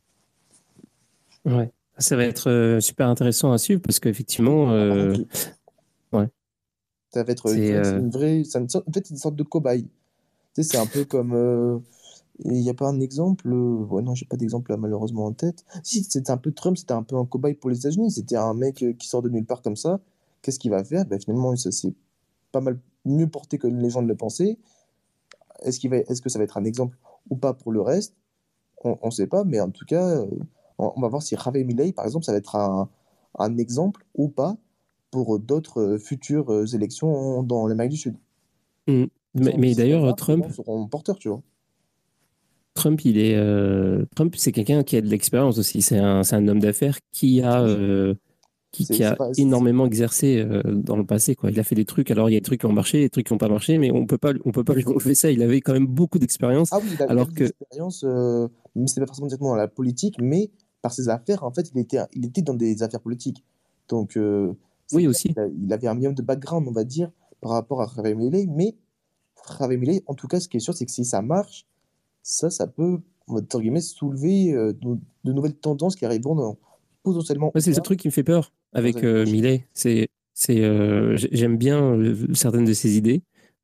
Ouais, 1.45 1.71
ça 1.99 2.16
va 2.16 2.25
être 2.25 2.51
euh, 2.51 2.81
super 2.81 3.09
intéressant 3.09 3.53
à 3.53 3.59
suivre 3.59 3.81
parce 3.81 4.01
qu'effectivement. 4.01 4.71
Euh, 4.73 5.15
ouais. 6.12 6.29
Ça 7.12 7.23
va 7.23 7.33
être 7.33 7.47
euh, 7.49 8.01
une, 8.01 8.11
vraie. 8.11 8.43
en 8.55 8.69
fait, 8.69 9.07
c'est 9.07 9.11
une 9.11 9.16
sorte 9.16 9.37
de 9.37 9.43
cobaye. 9.43 9.85
Tu 10.55 10.62
sais, 10.62 10.62
c'est 10.62 10.79
un 10.79 10.87
peu 10.87 11.05
comme. 11.05 11.83
Il 12.41 12.53
n'y 12.53 12.71
a 12.71 12.75
pas 12.75 12.89
un 12.89 13.01
exemple. 13.01 13.49
Ouais, 13.49 14.03
non, 14.03 14.15
j'ai 14.15 14.27
pas 14.27 14.37
d'exemple 14.37 14.77
malheureusement 14.77 15.27
en 15.27 15.33
tête. 15.33 15.65
Si, 15.85 16.03
c'était 16.03 16.33
un 16.33 16.37
peu 16.37 16.51
Trump, 16.51 16.77
c'était 16.77 16.93
un 16.93 17.05
peu 17.05 17.16
un 17.16 17.25
cobaye 17.25 17.55
pour 17.55 17.71
les 17.71 17.79
États-Unis. 17.79 18.11
C'était 18.11 18.37
un 18.37 18.55
mec 18.55 18.85
qui 18.99 19.09
sort 19.09 19.23
de 19.23 19.29
nulle 19.29 19.47
part 19.47 19.62
comme 19.62 19.77
ça. 19.77 20.01
Qu'est-ce 20.43 20.59
qu'il 20.59 20.73
va 20.73 20.83
faire? 20.83 21.05
Ben, 21.05 21.21
Finalement, 21.21 21.55
ça 21.55 21.71
s'est 21.71 21.95
pas 22.51 22.61
mal 22.61 22.79
mieux 23.05 23.29
porté 23.29 23.59
que 23.59 23.69
les 23.69 23.91
gens 23.91 24.03
ne 24.03 24.09
le 24.09 24.16
pensaient. 24.16 24.59
Est-ce 25.62 25.87
va... 25.89 25.99
est 25.99 26.21
que 26.21 26.29
ça 26.29 26.39
va 26.39 26.45
être 26.45 26.57
un 26.57 26.65
exemple 26.65 26.97
ou 27.31 27.37
pas 27.37 27.55
pour 27.55 27.71
le 27.71 27.81
reste? 27.81 28.15
On 28.83 28.99
ne 29.07 29.11
sait 29.11 29.27
pas, 29.27 29.45
mais 29.45 29.61
en 29.61 29.71
tout 29.71 29.87
cas, 29.87 30.05
euh, 30.05 30.27
on, 30.78 31.01
va 31.01 31.09
voir 31.09 31.22
si 31.22 31.36
Javier 31.36 31.64
Milei, 31.64 31.92
par 31.92 32.05
exemple, 32.05 32.24
ça 32.24 32.32
va 32.32 32.38
être 32.38 32.56
un, 32.56 32.88
un 33.38 33.59
exemple 33.59 34.05
ou 34.14 34.28
pas 34.28 34.56
pour 35.10 35.38
d'autres 35.38 35.80
euh, 35.80 35.98
futures 35.98 36.52
euh, 36.52 36.66
élections 36.66 37.42
dans 37.42 37.66
l'Amérique 37.66 37.92
du 37.92 37.98
Sud. 37.98 38.16
Mmh. 38.88 39.05
Mais, 39.34 39.74
d'ailleurs, 39.74 40.14
Trump. 40.14 40.46
Seront 40.51 40.86
porteurs, 40.86 41.18
tu 41.18 41.28
vois. 41.28 41.42
Trump, 42.74 43.05
il 43.05 43.18
est 43.18 43.36
Trump, 44.16 44.34
c'est 44.36 44.52
quelqu'un 44.52 44.82
qui 44.82 44.96
a 44.96 45.01
de 45.01 45.09
l'expérience 45.09 45.59
aussi. 45.59 45.80
C'est 45.80 45.98
un, 45.98 46.22
un, 46.28 46.48
homme 46.48 46.60
d'affaires 46.60 46.98
qui 47.12 47.40
a 47.40 47.64
qui, 48.74 49.05
a 49.05 49.16
énormément 49.36 49.86
exercé 49.86 50.38
euh, 50.38 50.62
dans 50.64 50.96
le 50.96 51.05
passé. 51.05 51.34
Quoi. 51.34 51.51
Il 51.51 51.60
a 51.60 51.64
fait 51.64 51.74
des 51.74 51.84
trucs, 51.84 52.10
alors 52.10 52.28
il 52.28 52.32
y 52.32 52.36
a 52.36 52.40
des 52.40 52.44
trucs 52.44 52.60
qui 52.60 52.66
ont 52.66 52.72
marché, 52.72 53.01
des 53.01 53.10
trucs 53.10 53.26
qui 53.26 53.32
n'ont 53.32 53.38
pas 53.38 53.48
marché, 53.48 53.78
mais 53.78 53.90
on 53.90 53.98
on 53.98 54.06
peut 54.06 54.18
pas 54.18 54.32
lui 54.74 54.84
enlever 54.86 55.14
ça. 55.14 55.30
Il 55.30 55.42
avait 55.42 55.60
quand 55.60 55.72
même 55.72 55.86
beaucoup 55.86 56.18
d'expérience. 56.18 56.70
Ah 56.72 56.78
oui, 56.82 56.88
il 56.92 57.02
alors 57.09 57.28
que 57.28 57.44
d'expérience, 57.44 58.05
euh, 58.05 58.48
mais 58.74 58.86
c'est 58.86 59.01
pas 59.01 59.06
forcément 59.06 59.28
directement 59.28 59.51
dans 59.51 59.56
la 59.56 59.68
politique, 59.68 60.16
mais 60.20 60.51
par 60.85 60.93
ses 60.93 61.09
affaires, 61.09 61.44
en 61.44 61.51
fait, 61.51 61.70
il 61.74 61.81
était, 61.81 61.98
il 62.12 62.27
était 62.27 62.43
dans 62.43 62.52
des 62.52 62.82
affaires 62.82 63.01
politiques. 63.01 63.43
Donc, 63.89 64.19
euh, 64.19 64.52
oui 64.93 65.06
aussi. 65.06 65.35
Il, 65.59 65.73
avait 65.73 65.86
un 65.89 65.94
minimum 65.94 66.15
de 66.15 66.20
background, 66.20 66.69
on 66.69 66.73
va 66.73 66.85
dire, 66.85 67.11
par 67.40 67.52
rapport 67.52 67.81
à 67.81 67.90
Javier 67.97 68.15
Milei, 68.15 68.47
mais 68.47 68.77
Javier 69.59 69.78
Milei, 69.78 70.02
en 70.06 70.12
tout 70.12 70.28
cas, 70.28 70.40
ce 70.40 70.47
qui 70.47 70.59
est 70.59 70.61
sûr, 70.61 70.74
c'est 70.74 70.85
que 70.85 70.93
si 70.93 71.06
ça 71.06 71.23
marche, 71.23 71.65
ça, 72.23 72.51
ça 72.51 72.66
peut, 72.66 73.01
entre 73.28 73.61
guillemets, 73.61 73.81
soulever 73.81 74.52
de, 74.52 75.32
nouvelles 75.32 75.56
tendances 75.56 75.97
qui 75.97 76.05
arriveront 76.05 76.35
dans, 76.35 76.59
potentiellement. 77.02 77.51
c'est 77.56 77.73
ce 77.73 77.81
truc 77.81 78.01
qui 78.01 78.09
me 78.09 78.12
fait 78.12 78.23
peur 78.23 78.52
avec 78.74 79.02
euh, 79.02 79.24
Millet. 79.24 79.66
C'est, 79.73 80.09
c'est, 80.35 80.62
euh, 80.62 81.16
j'aime 81.16 81.56
bien 81.56 81.82
euh, 81.82 82.27
certaines 82.35 82.66
de 82.66 82.74
ses 82.74 82.98
idées. 82.98 83.23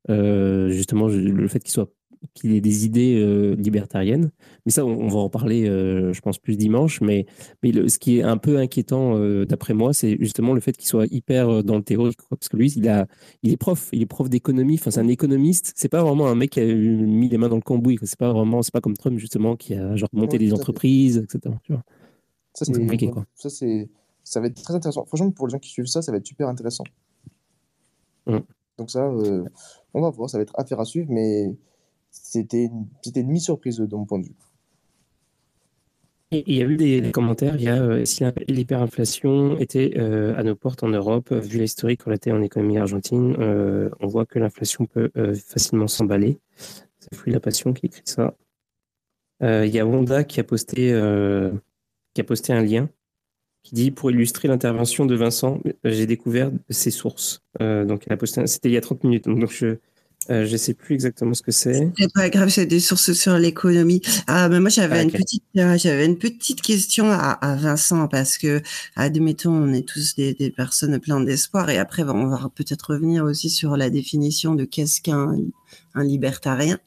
justement, 0.09 1.07
le 1.07 1.47
fait 1.47 1.59
qu'il 1.59 1.71
soit 1.71 1.91
qu'il 2.33 2.53
ait 2.53 2.61
des 2.61 2.85
idées 2.85 3.55
libertariennes. 3.57 4.31
Mais 4.65 4.71
ça, 4.71 4.85
on, 4.85 5.07
va 5.07 5.19
en 5.19 5.29
parler, 5.29 5.65
je 5.65 6.19
pense, 6.21 6.37
plus 6.37 6.57
dimanche. 6.57 7.01
Mais, 7.01 7.25
mais 7.63 7.71
ce 7.89 7.99
qui 7.99 8.19
est 8.19 8.23
un 8.23 8.37
peu 8.37 8.57
inquiétant, 8.57 9.19
d'après 9.45 9.73
moi, 9.73 9.93
c'est 9.93 10.17
justement 10.19 10.53
le 10.53 10.61
fait 10.61 10.75
qu'il 10.77 10.87
soit 10.87 11.05
hyper 11.11 11.63
dans 11.63 11.77
le 11.77 11.83
théorique. 11.83 12.19
Parce 12.29 12.49
que 12.49 12.57
lui, 12.57 12.71
il, 12.71 12.87
a, 12.89 13.07
il 13.43 13.51
est 13.51 13.57
prof, 13.57 13.89
il 13.91 14.01
est 14.01 14.07
prof 14.07 14.29
d'économie. 14.29 14.75
Enfin, 14.75 14.91
c'est 14.91 14.99
un 14.99 15.07
économiste. 15.07 15.73
C'est 15.75 15.89
pas 15.89 16.03
vraiment 16.03 16.27
un 16.27 16.35
mec 16.35 16.51
qui 16.51 16.59
a 16.59 16.65
mis 16.65 17.29
les 17.29 17.37
mains 17.37 17.49
dans 17.49 17.55
le 17.55 17.61
cambouis. 17.61 17.97
C'est 18.03 18.19
pas 18.19 18.31
vraiment, 18.31 18.61
c'est 18.61 18.73
pas 18.73 18.81
comme 18.81 18.95
Trump, 18.95 19.17
justement, 19.17 19.55
qui 19.55 19.73
a 19.73 19.95
genre 19.95 20.09
monté 20.13 20.37
des 20.37 20.53
entreprises, 20.53 21.17
etc. 21.17 21.55
Ça, 22.53 22.65
c'est 22.65 22.73
compliqué, 22.73 23.09
quoi. 23.09 23.25
Ça, 23.35 23.49
c'est 23.49 23.89
ça 24.23 24.39
va 24.39 24.47
être 24.47 24.61
très 24.61 24.73
intéressant. 24.73 25.05
Franchement, 25.05 25.31
pour 25.31 25.47
les 25.47 25.51
gens 25.51 25.59
qui 25.59 25.69
suivent 25.69 25.87
ça, 25.87 26.01
ça 26.01 26.11
va 26.11 26.17
être 26.17 26.25
super 26.25 26.47
intéressant. 26.47 26.83
Mm. 28.27 28.39
Donc 28.77 28.91
ça, 28.91 29.05
euh, 29.05 29.43
on 29.93 30.01
va 30.01 30.09
voir, 30.09 30.29
ça 30.29 30.37
va 30.37 30.43
être 30.43 30.57
affaire 30.57 30.79
à 30.79 30.85
suivre, 30.85 31.07
mais 31.09 31.55
c'était 32.11 32.65
une, 32.65 32.87
une 33.15 33.27
mi-surprise 33.27 33.77
de 33.77 33.95
mon 33.95 34.05
point 34.05 34.19
de 34.19 34.25
vue. 34.25 34.35
Il 36.31 36.55
y 36.55 36.61
a 36.61 36.65
eu 36.65 36.77
des, 36.77 37.11
commentaires, 37.11 37.55
il 37.57 37.63
y 37.63 37.67
a 37.67 37.81
euh, 37.81 38.05
si 38.05 38.23
l'hyperinflation 38.47 39.57
était 39.59 39.95
euh, 39.97 40.33
à 40.37 40.43
nos 40.43 40.55
portes 40.55 40.81
en 40.81 40.87
Europe, 40.87 41.33
vu 41.33 41.59
l'historique 41.59 42.03
relaté 42.03 42.31
en 42.31 42.41
économie 42.41 42.77
argentine, 42.77 43.35
on 43.99 44.07
voit 44.07 44.25
que 44.25 44.39
l'inflation 44.39 44.85
peut 44.85 45.11
facilement 45.45 45.87
s'emballer. 45.87 46.39
C'est 46.55 47.13
Fruit 47.15 47.33
la 47.33 47.41
Passion 47.41 47.73
qui 47.73 47.87
écrit 47.87 48.03
ça. 48.05 48.33
Il 49.41 49.67
y 49.67 49.79
a 49.79 49.85
Wanda 49.85 50.23
qui 50.23 50.39
a 50.39 50.45
posté, 50.45 50.97
qui 52.13 52.21
a 52.21 52.23
posté 52.23 52.53
un 52.53 52.61
lien 52.61 52.89
qui 53.63 53.75
dit 53.75 53.91
pour 53.91 54.11
illustrer 54.11 54.47
l'intervention 54.47 55.05
de 55.05 55.15
Vincent, 55.15 55.59
j'ai 55.83 56.05
découvert 56.05 56.51
ses 56.69 56.91
sources. 56.91 57.43
Euh, 57.61 57.85
donc, 57.85 58.03
elle 58.07 58.13
a 58.13 58.17
posté, 58.17 58.45
c'était 58.47 58.69
il 58.69 58.73
y 58.73 58.77
a 58.77 58.81
30 58.81 59.03
minutes. 59.03 59.25
Donc, 59.25 59.51
je 59.51 59.77
euh, 60.29 60.45
je 60.45 60.55
sais 60.55 60.75
plus 60.75 60.93
exactement 60.93 61.33
ce 61.33 61.41
que 61.41 61.51
c'est. 61.51 61.91
C'est 61.97 62.13
pas 62.13 62.29
grave, 62.29 62.49
c'est 62.49 62.67
des 62.67 62.79
sources 62.79 63.13
sur 63.13 63.37
l'économie. 63.39 64.01
Ah, 64.27 64.49
mais 64.49 64.59
moi 64.59 64.69
j'avais 64.69 64.99
ah, 64.99 65.01
une 65.01 65.11
petite, 65.11 65.43
euh, 65.57 65.77
j'avais 65.77 66.05
une 66.05 66.17
petite 66.17 66.61
question 66.61 67.09
à, 67.11 67.31
à, 67.31 67.55
Vincent 67.55 68.07
parce 68.07 68.37
que, 68.37 68.61
admettons, 68.95 69.51
on 69.51 69.73
est 69.73 69.87
tous 69.87 70.15
des, 70.15 70.33
des 70.35 70.51
personnes 70.51 70.99
pleines 70.99 71.25
d'espoir 71.25 71.69
et 71.71 71.79
après 71.79 72.03
on 72.03 72.27
va 72.27 72.49
peut-être 72.53 72.93
revenir 72.93 73.23
aussi 73.23 73.49
sur 73.49 73.75
la 73.77 73.89
définition 73.89 74.53
de 74.53 74.63
qu'est-ce 74.63 75.01
qu'un 75.01 75.37
un 75.93 76.03
libertarien. 76.03 76.79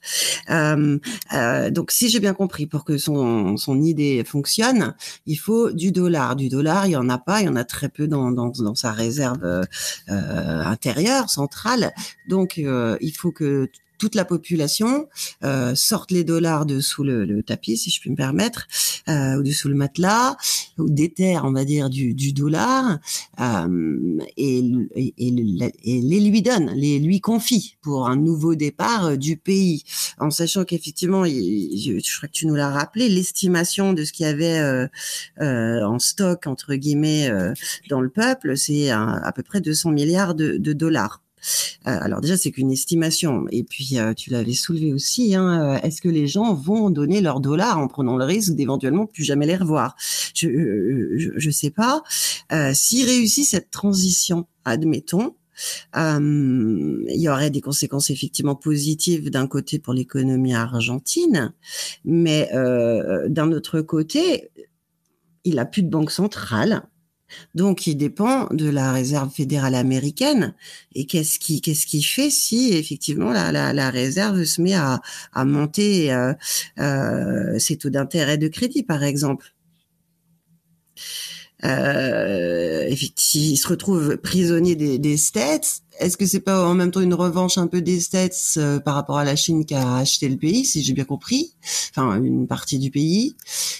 Euh, 0.50 0.98
euh, 1.32 1.70
donc, 1.70 1.90
si 1.90 2.08
j'ai 2.08 2.20
bien 2.20 2.34
compris, 2.34 2.66
pour 2.66 2.84
que 2.84 2.98
son, 2.98 3.56
son 3.56 3.80
idée 3.82 4.24
fonctionne, 4.24 4.94
il 5.26 5.36
faut 5.36 5.70
du 5.70 5.92
dollar. 5.92 6.36
Du 6.36 6.48
dollar, 6.48 6.86
il 6.86 6.92
y 6.92 6.96
en 6.96 7.08
a 7.08 7.18
pas, 7.18 7.40
il 7.40 7.46
y 7.46 7.48
en 7.48 7.56
a 7.56 7.64
très 7.64 7.88
peu 7.88 8.06
dans, 8.06 8.30
dans, 8.30 8.48
dans 8.48 8.74
sa 8.74 8.92
réserve 8.92 9.44
euh, 9.44 9.64
intérieure, 10.08 11.30
centrale. 11.30 11.92
Donc, 12.28 12.58
euh, 12.58 12.96
il 13.00 13.12
faut 13.12 13.32
que 13.32 13.68
toute 14.04 14.16
la 14.16 14.26
population 14.26 15.08
euh, 15.44 15.74
sorte 15.74 16.10
les 16.10 16.24
dollars 16.24 16.66
de 16.66 16.80
sous 16.80 17.04
le, 17.04 17.42
tapis, 17.42 17.78
si 17.78 17.90
je 17.90 17.98
puis 18.00 18.10
me 18.10 18.16
permettre, 18.16 18.66
euh, 19.08 19.38
ou 19.38 19.42
de 19.42 19.50
sous 19.50 19.68
le 19.68 19.74
matelas, 19.74 20.36
ou 20.76 20.90
déterre, 20.90 21.46
on 21.46 21.52
va 21.52 21.64
dire, 21.64 21.88
du, 21.88 22.34
dollar, 22.34 22.98
euh, 23.40 24.18
et, 24.36 24.60
les 24.60 26.20
lui 26.20 26.42
donne, 26.42 26.70
les 26.74 26.98
lui 26.98 27.22
confie 27.22 27.78
pour 27.80 28.06
un 28.06 28.16
nouveau 28.16 28.54
départ 28.56 29.06
euh, 29.06 29.16
du 29.16 29.38
pays, 29.38 29.84
en 30.18 30.30
sachant 30.30 30.64
qu'effectivement, 30.64 31.24
je, 31.24 32.16
crois 32.16 32.28
que 32.28 32.34
tu 32.34 32.46
nous 32.46 32.56
l'as 32.56 32.70
rappelé, 32.70 33.08
l'estimation 33.08 33.94
de 33.94 34.04
ce 34.04 34.12
qu'il 34.12 34.26
y 34.26 34.28
avait 34.28 34.60
euh, 35.40 35.82
en 35.82 35.98
stock 35.98 36.46
entre 36.46 36.74
guillemets 36.74 37.30
dans 37.88 38.02
le 38.02 38.10
peuple, 38.10 38.58
c'est 38.58 38.90
à, 38.90 39.32
peu 39.34 39.42
près 39.42 39.62
200 39.62 39.92
milliards 39.92 40.34
de 40.34 40.72
dollars. 40.74 41.23
Euh, 41.86 41.98
alors 42.00 42.20
déjà, 42.20 42.36
c'est 42.36 42.50
qu'une 42.50 42.70
estimation. 42.70 43.46
Et 43.50 43.64
puis, 43.64 43.98
euh, 43.98 44.14
tu 44.14 44.30
l'avais 44.30 44.52
soulevé 44.52 44.92
aussi, 44.92 45.34
hein, 45.34 45.74
euh, 45.74 45.80
est-ce 45.82 46.00
que 46.00 46.08
les 46.08 46.26
gens 46.26 46.54
vont 46.54 46.90
donner 46.90 47.20
leurs 47.20 47.40
dollars 47.40 47.78
en 47.78 47.88
prenant 47.88 48.16
le 48.16 48.24
risque 48.24 48.54
d'éventuellement 48.54 49.06
plus 49.06 49.24
jamais 49.24 49.46
les 49.46 49.56
revoir? 49.56 49.96
Je 50.34 50.48
ne 50.48 51.50
sais 51.50 51.70
pas. 51.70 52.02
S'ils 52.72 53.06
réussissent 53.06 53.50
cette 53.50 53.70
transition, 53.70 54.46
admettons, 54.64 55.34
il 55.94 57.04
y 57.20 57.28
aurait 57.28 57.50
des 57.50 57.60
conséquences 57.60 58.10
effectivement 58.10 58.56
positives 58.56 59.30
d'un 59.30 59.46
côté 59.46 59.78
pour 59.78 59.94
l'économie 59.94 60.54
argentine, 60.54 61.52
mais 62.04 62.50
d'un 63.28 63.52
autre 63.52 63.80
côté, 63.80 64.50
il 65.44 65.58
a 65.58 65.64
plus 65.64 65.82
de 65.82 65.90
banque 65.90 66.10
centrale 66.10 66.82
Donc, 67.54 67.86
il 67.86 67.96
dépend 67.96 68.46
de 68.50 68.68
la 68.68 68.92
réserve 68.92 69.30
fédérale 69.32 69.74
américaine. 69.74 70.54
Et 70.94 71.06
qu'est-ce 71.06 71.38
qui, 71.38 71.60
qu'est-ce 71.60 71.86
qui 71.86 72.02
fait 72.02 72.30
si 72.30 72.72
effectivement 72.72 73.30
la, 73.30 73.52
la, 73.72 73.90
réserve 73.90 74.44
se 74.44 74.60
met 74.60 74.74
à, 74.74 75.00
à 75.32 75.44
monter 75.44 76.12
euh, 76.12 76.32
euh, 76.78 77.58
ses 77.58 77.76
taux 77.76 77.90
d'intérêt 77.90 78.38
de 78.38 78.48
crédit, 78.48 78.82
par 78.82 79.02
exemple? 79.02 79.54
Euh, 81.64 82.84
effectivement, 82.88 83.46
il 83.52 83.56
se 83.56 83.68
retrouve 83.68 84.16
prisonnier 84.18 84.76
des, 84.76 84.98
des 84.98 85.16
States. 85.16 85.82
Est-ce 85.98 86.16
que 86.16 86.26
c'est 86.26 86.40
pas 86.40 86.66
en 86.66 86.74
même 86.74 86.90
temps 86.90 87.00
une 87.00 87.14
revanche 87.14 87.58
un 87.58 87.66
peu 87.66 87.80
des 87.80 88.00
States 88.00 88.54
euh, 88.56 88.80
par 88.80 88.94
rapport 88.94 89.18
à 89.18 89.24
la 89.24 89.36
Chine 89.36 89.64
qui 89.64 89.74
a 89.74 89.96
acheté 89.96 90.28
le 90.28 90.36
pays, 90.36 90.64
si 90.64 90.82
j'ai 90.82 90.92
bien 90.92 91.04
compris, 91.04 91.54
enfin 91.90 92.20
une 92.22 92.46
partie 92.46 92.78
du 92.78 92.90
pays. 92.90 93.36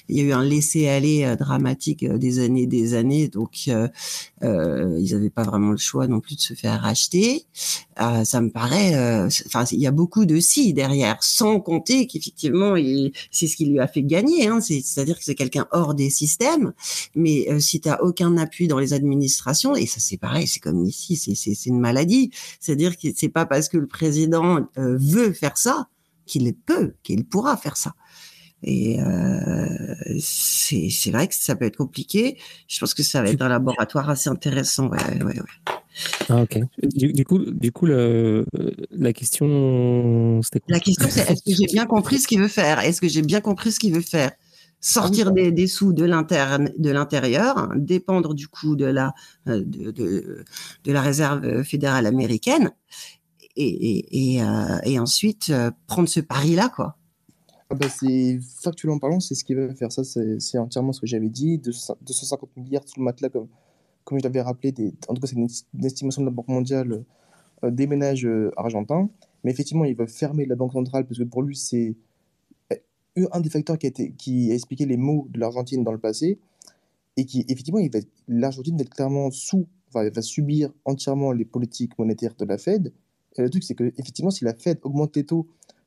Il 0.08 0.18
y 0.18 0.20
a 0.20 0.24
eu 0.24 0.32
un 0.32 0.44
laisser-aller 0.44 1.24
euh, 1.24 1.36
dramatique 1.36 2.02
euh, 2.02 2.18
des 2.18 2.38
années, 2.38 2.66
des 2.66 2.94
années, 2.94 3.28
donc 3.28 3.68
euh, 3.68 3.88
ils 4.42 5.12
n'avaient 5.12 5.30
pas 5.30 5.42
vraiment 5.42 5.70
le 5.70 5.78
choix 5.78 6.06
non 6.06 6.20
plus 6.20 6.36
de 6.36 6.40
se 6.40 6.54
faire 6.54 6.82
racheter. 6.82 7.46
ça 7.96 8.40
me 8.40 8.50
paraît, 8.50 8.94
enfin 9.46 9.64
il 9.72 9.80
y 9.80 9.86
a 9.86 9.90
beaucoup 9.90 10.26
de 10.26 10.38
si 10.40 10.74
derrière, 10.74 11.22
sans 11.22 11.60
compter 11.60 12.06
qu'effectivement 12.06 12.74
c'est 13.30 13.46
ce 13.46 13.56
qui 13.56 13.64
lui 13.64 13.80
a 13.80 13.86
fait 13.86 14.02
gagner. 14.02 14.48
Hein, 14.48 14.60
C'est-à-dire 14.60 15.16
que 15.18 15.24
c'est 15.24 15.34
quelqu'un 15.34 15.66
hors 15.70 15.94
des 15.94 16.10
systèmes, 16.10 16.74
mais 17.14 17.46
si 17.60 17.80
tu 17.80 17.88
as 17.88 18.02
aucun 18.02 18.36
appui 18.36 18.68
dans 18.68 18.78
les 18.78 18.92
administrations, 18.92 19.74
et 19.74 19.86
ça 19.86 20.00
c'est 20.00 20.18
pareil, 20.18 20.46
c'est 20.46 20.60
comme 20.60 20.84
ici, 20.84 21.16
c'est 21.16 21.66
une 21.66 21.80
maladie 21.80 22.03
dit. 22.04 22.30
C'est-à-dire 22.60 22.96
que 22.96 23.08
c'est 23.14 23.28
pas 23.28 23.46
parce 23.46 23.68
que 23.68 23.76
le 23.76 23.86
président 23.86 24.66
euh, 24.78 24.96
veut 24.98 25.32
faire 25.32 25.56
ça 25.56 25.88
qu'il 26.26 26.52
peut, 26.54 26.94
qu'il 27.02 27.24
pourra 27.24 27.56
faire 27.56 27.76
ça. 27.76 27.94
Et 28.66 28.98
euh, 28.98 29.94
c'est 30.18 31.10
vrai 31.10 31.28
que 31.28 31.34
ça 31.34 31.54
peut 31.54 31.66
être 31.66 31.76
compliqué. 31.76 32.38
Je 32.66 32.80
pense 32.80 32.94
que 32.94 33.02
ça 33.02 33.22
va 33.22 33.28
être 33.28 33.42
un 33.42 33.48
laboratoire 33.48 34.08
assez 34.08 34.30
intéressant. 34.30 34.88
Ouais, 34.88 35.22
ouais, 35.22 35.38
ouais. 35.38 35.74
Ah, 36.28 36.42
ok. 36.42 36.58
Du, 36.82 37.24
coup, 37.24 37.38
du 37.38 37.72
coup 37.72 37.86
le, 37.86 38.46
la 38.90 39.12
question, 39.12 40.40
c'était 40.42 40.64
La 40.68 40.80
question, 40.80 41.08
c'est 41.10 41.30
est-ce 41.30 41.42
que 41.42 41.54
j'ai 41.54 41.66
bien 41.66 41.84
compris 41.84 42.18
ce 42.18 42.26
qu'il 42.26 42.40
veut 42.40 42.48
faire? 42.48 42.80
Est-ce 42.80 43.00
que 43.00 43.08
j'ai 43.08 43.22
bien 43.22 43.40
compris 43.40 43.70
ce 43.70 43.78
qu'il 43.78 43.94
veut 43.94 44.00
faire? 44.00 44.32
Sortir 44.84 45.32
des, 45.32 45.50
des, 45.50 45.66
sous 45.66 45.94
de 45.94 46.04
l'interne, 46.04 46.70
de 46.76 46.90
l'intérieur, 46.90 47.70
dépendre 47.74 48.34
du 48.34 48.48
coût 48.48 48.76
de 48.76 48.84
la 48.84 49.14
euh, 49.48 49.64
de, 49.64 49.90
de, 49.90 50.44
de 50.84 50.92
la 50.92 51.00
réserve 51.00 51.62
fédérale 51.62 52.04
américaine, 52.06 52.70
et, 53.56 53.66
et, 53.66 54.34
et, 54.34 54.42
euh, 54.42 54.78
et 54.84 54.98
ensuite 54.98 55.48
euh, 55.48 55.70
prendre 55.86 56.08
ce 56.08 56.20
pari-là, 56.20 56.68
quoi. 56.68 56.98
Ah 57.70 57.76
bah 57.76 57.88
c'est 57.88 58.38
factuellement 58.62 58.98
parlant, 58.98 59.20
c'est 59.20 59.34
ce 59.34 59.42
qu'il 59.42 59.56
veut 59.56 59.72
faire. 59.72 59.90
Ça, 59.90 60.04
c'est 60.04 60.58
entièrement 60.58 60.92
ce 60.92 61.00
que 61.00 61.06
j'avais 61.06 61.30
dit. 61.30 61.56
250 61.56 62.54
milliards 62.58 62.86
sous 62.86 63.00
le 63.00 63.04
matelas, 63.04 63.30
comme, 63.30 63.48
comme 64.04 64.18
je 64.18 64.24
l'avais 64.24 64.42
rappelé. 64.42 64.70
Des, 64.70 64.92
en 65.08 65.14
tout 65.14 65.22
cas, 65.22 65.28
c'est 65.28 65.36
une, 65.36 65.48
estimation 65.82 66.20
de 66.20 66.26
la 66.26 66.30
Banque 66.30 66.48
mondiale 66.48 67.04
des 67.62 67.86
ménages 67.86 68.28
argentins. 68.58 69.08
Mais 69.44 69.50
effectivement, 69.50 69.86
il 69.86 69.96
veut 69.96 70.06
fermer 70.06 70.44
la 70.44 70.56
Banque 70.56 70.74
centrale 70.74 71.06
parce 71.06 71.18
que 71.18 71.24
pour 71.24 71.42
lui, 71.42 71.56
c'est 71.56 71.96
un 73.16 73.40
des 73.40 73.50
facteurs 73.50 73.78
qui 73.78 74.50
a, 74.50 74.54
expliqué 74.54 74.86
les 74.86 74.96
mots 74.96 75.26
de 75.30 75.38
l'Argentine 75.38 75.84
dans 75.84 75.92
le 75.92 75.98
passé, 75.98 76.38
et 77.16 77.24
qui, 77.26 77.44
effectivement, 77.48 77.80
l'Argentine 78.26 78.76
va 78.76 78.82
être 78.82 78.90
clairement 78.90 79.30
sous, 79.30 79.66
va, 79.92 80.22
subir 80.22 80.72
entièrement 80.84 81.32
les 81.32 81.44
politiques 81.44 81.96
monétaires 81.98 82.34
de 82.34 82.44
la 82.44 82.58
Fed. 82.58 82.92
Et 83.36 83.42
le 83.42 83.50
truc, 83.50 83.62
c'est 83.62 83.74
que, 83.74 83.92
effectivement, 83.96 84.30
si 84.30 84.44
la 84.44 84.54
Fed 84.54 84.78
augmente 84.82 85.14
les 85.16 85.24
taux, 85.24 85.46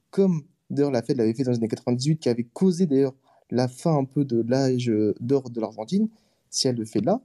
comme 0.10 0.44
d'ailleurs 0.70 0.92
la 0.92 1.02
Fed 1.02 1.18
l'avait 1.18 1.34
fait 1.34 1.44
dans 1.44 1.52
les 1.52 1.58
années 1.58 1.68
98, 1.68 2.18
qui 2.20 2.30
avait 2.30 2.44
causé 2.46 2.86
d'ailleurs 2.86 3.16
la 3.50 3.68
fin 3.68 3.98
un 3.98 4.06
peu 4.06 4.26
de 4.26 4.42
l'âge 4.48 4.92
d'or 5.20 5.50
de 5.50 5.60
l'Argentine, 5.60 6.10
si 6.50 6.68
elle 6.68 6.76
le 6.76 6.86
fait 6.86 7.02
là, 7.02 7.22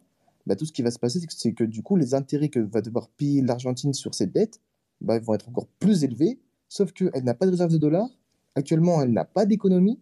bah, 0.46 0.56
tout 0.56 0.64
ce 0.64 0.72
qui 0.72 0.82
va 0.82 0.90
se 0.90 0.98
passer, 0.98 1.20
c'est 1.28 1.52
que, 1.52 1.64
du 1.64 1.82
coup, 1.82 1.96
les 1.96 2.14
intérêts 2.14 2.48
que 2.48 2.58
va 2.58 2.80
devoir 2.80 3.08
payer 3.08 3.42
l'Argentine 3.42 3.94
sur 3.94 4.14
cette 4.14 4.32
dette 4.32 4.60
bah, 5.00 5.18
vont 5.20 5.34
être 5.34 5.48
encore 5.48 5.66
plus 5.78 6.04
élevés, 6.04 6.40
sauf 6.68 6.92
qu'elle 6.92 7.22
n'a 7.22 7.34
pas 7.34 7.46
de 7.46 7.52
réserve 7.52 7.72
de 7.72 7.78
dollars, 7.78 8.10
Actuellement, 8.54 9.02
elle 9.02 9.12
n'a 9.12 9.24
pas 9.24 9.46
d'économie. 9.46 9.98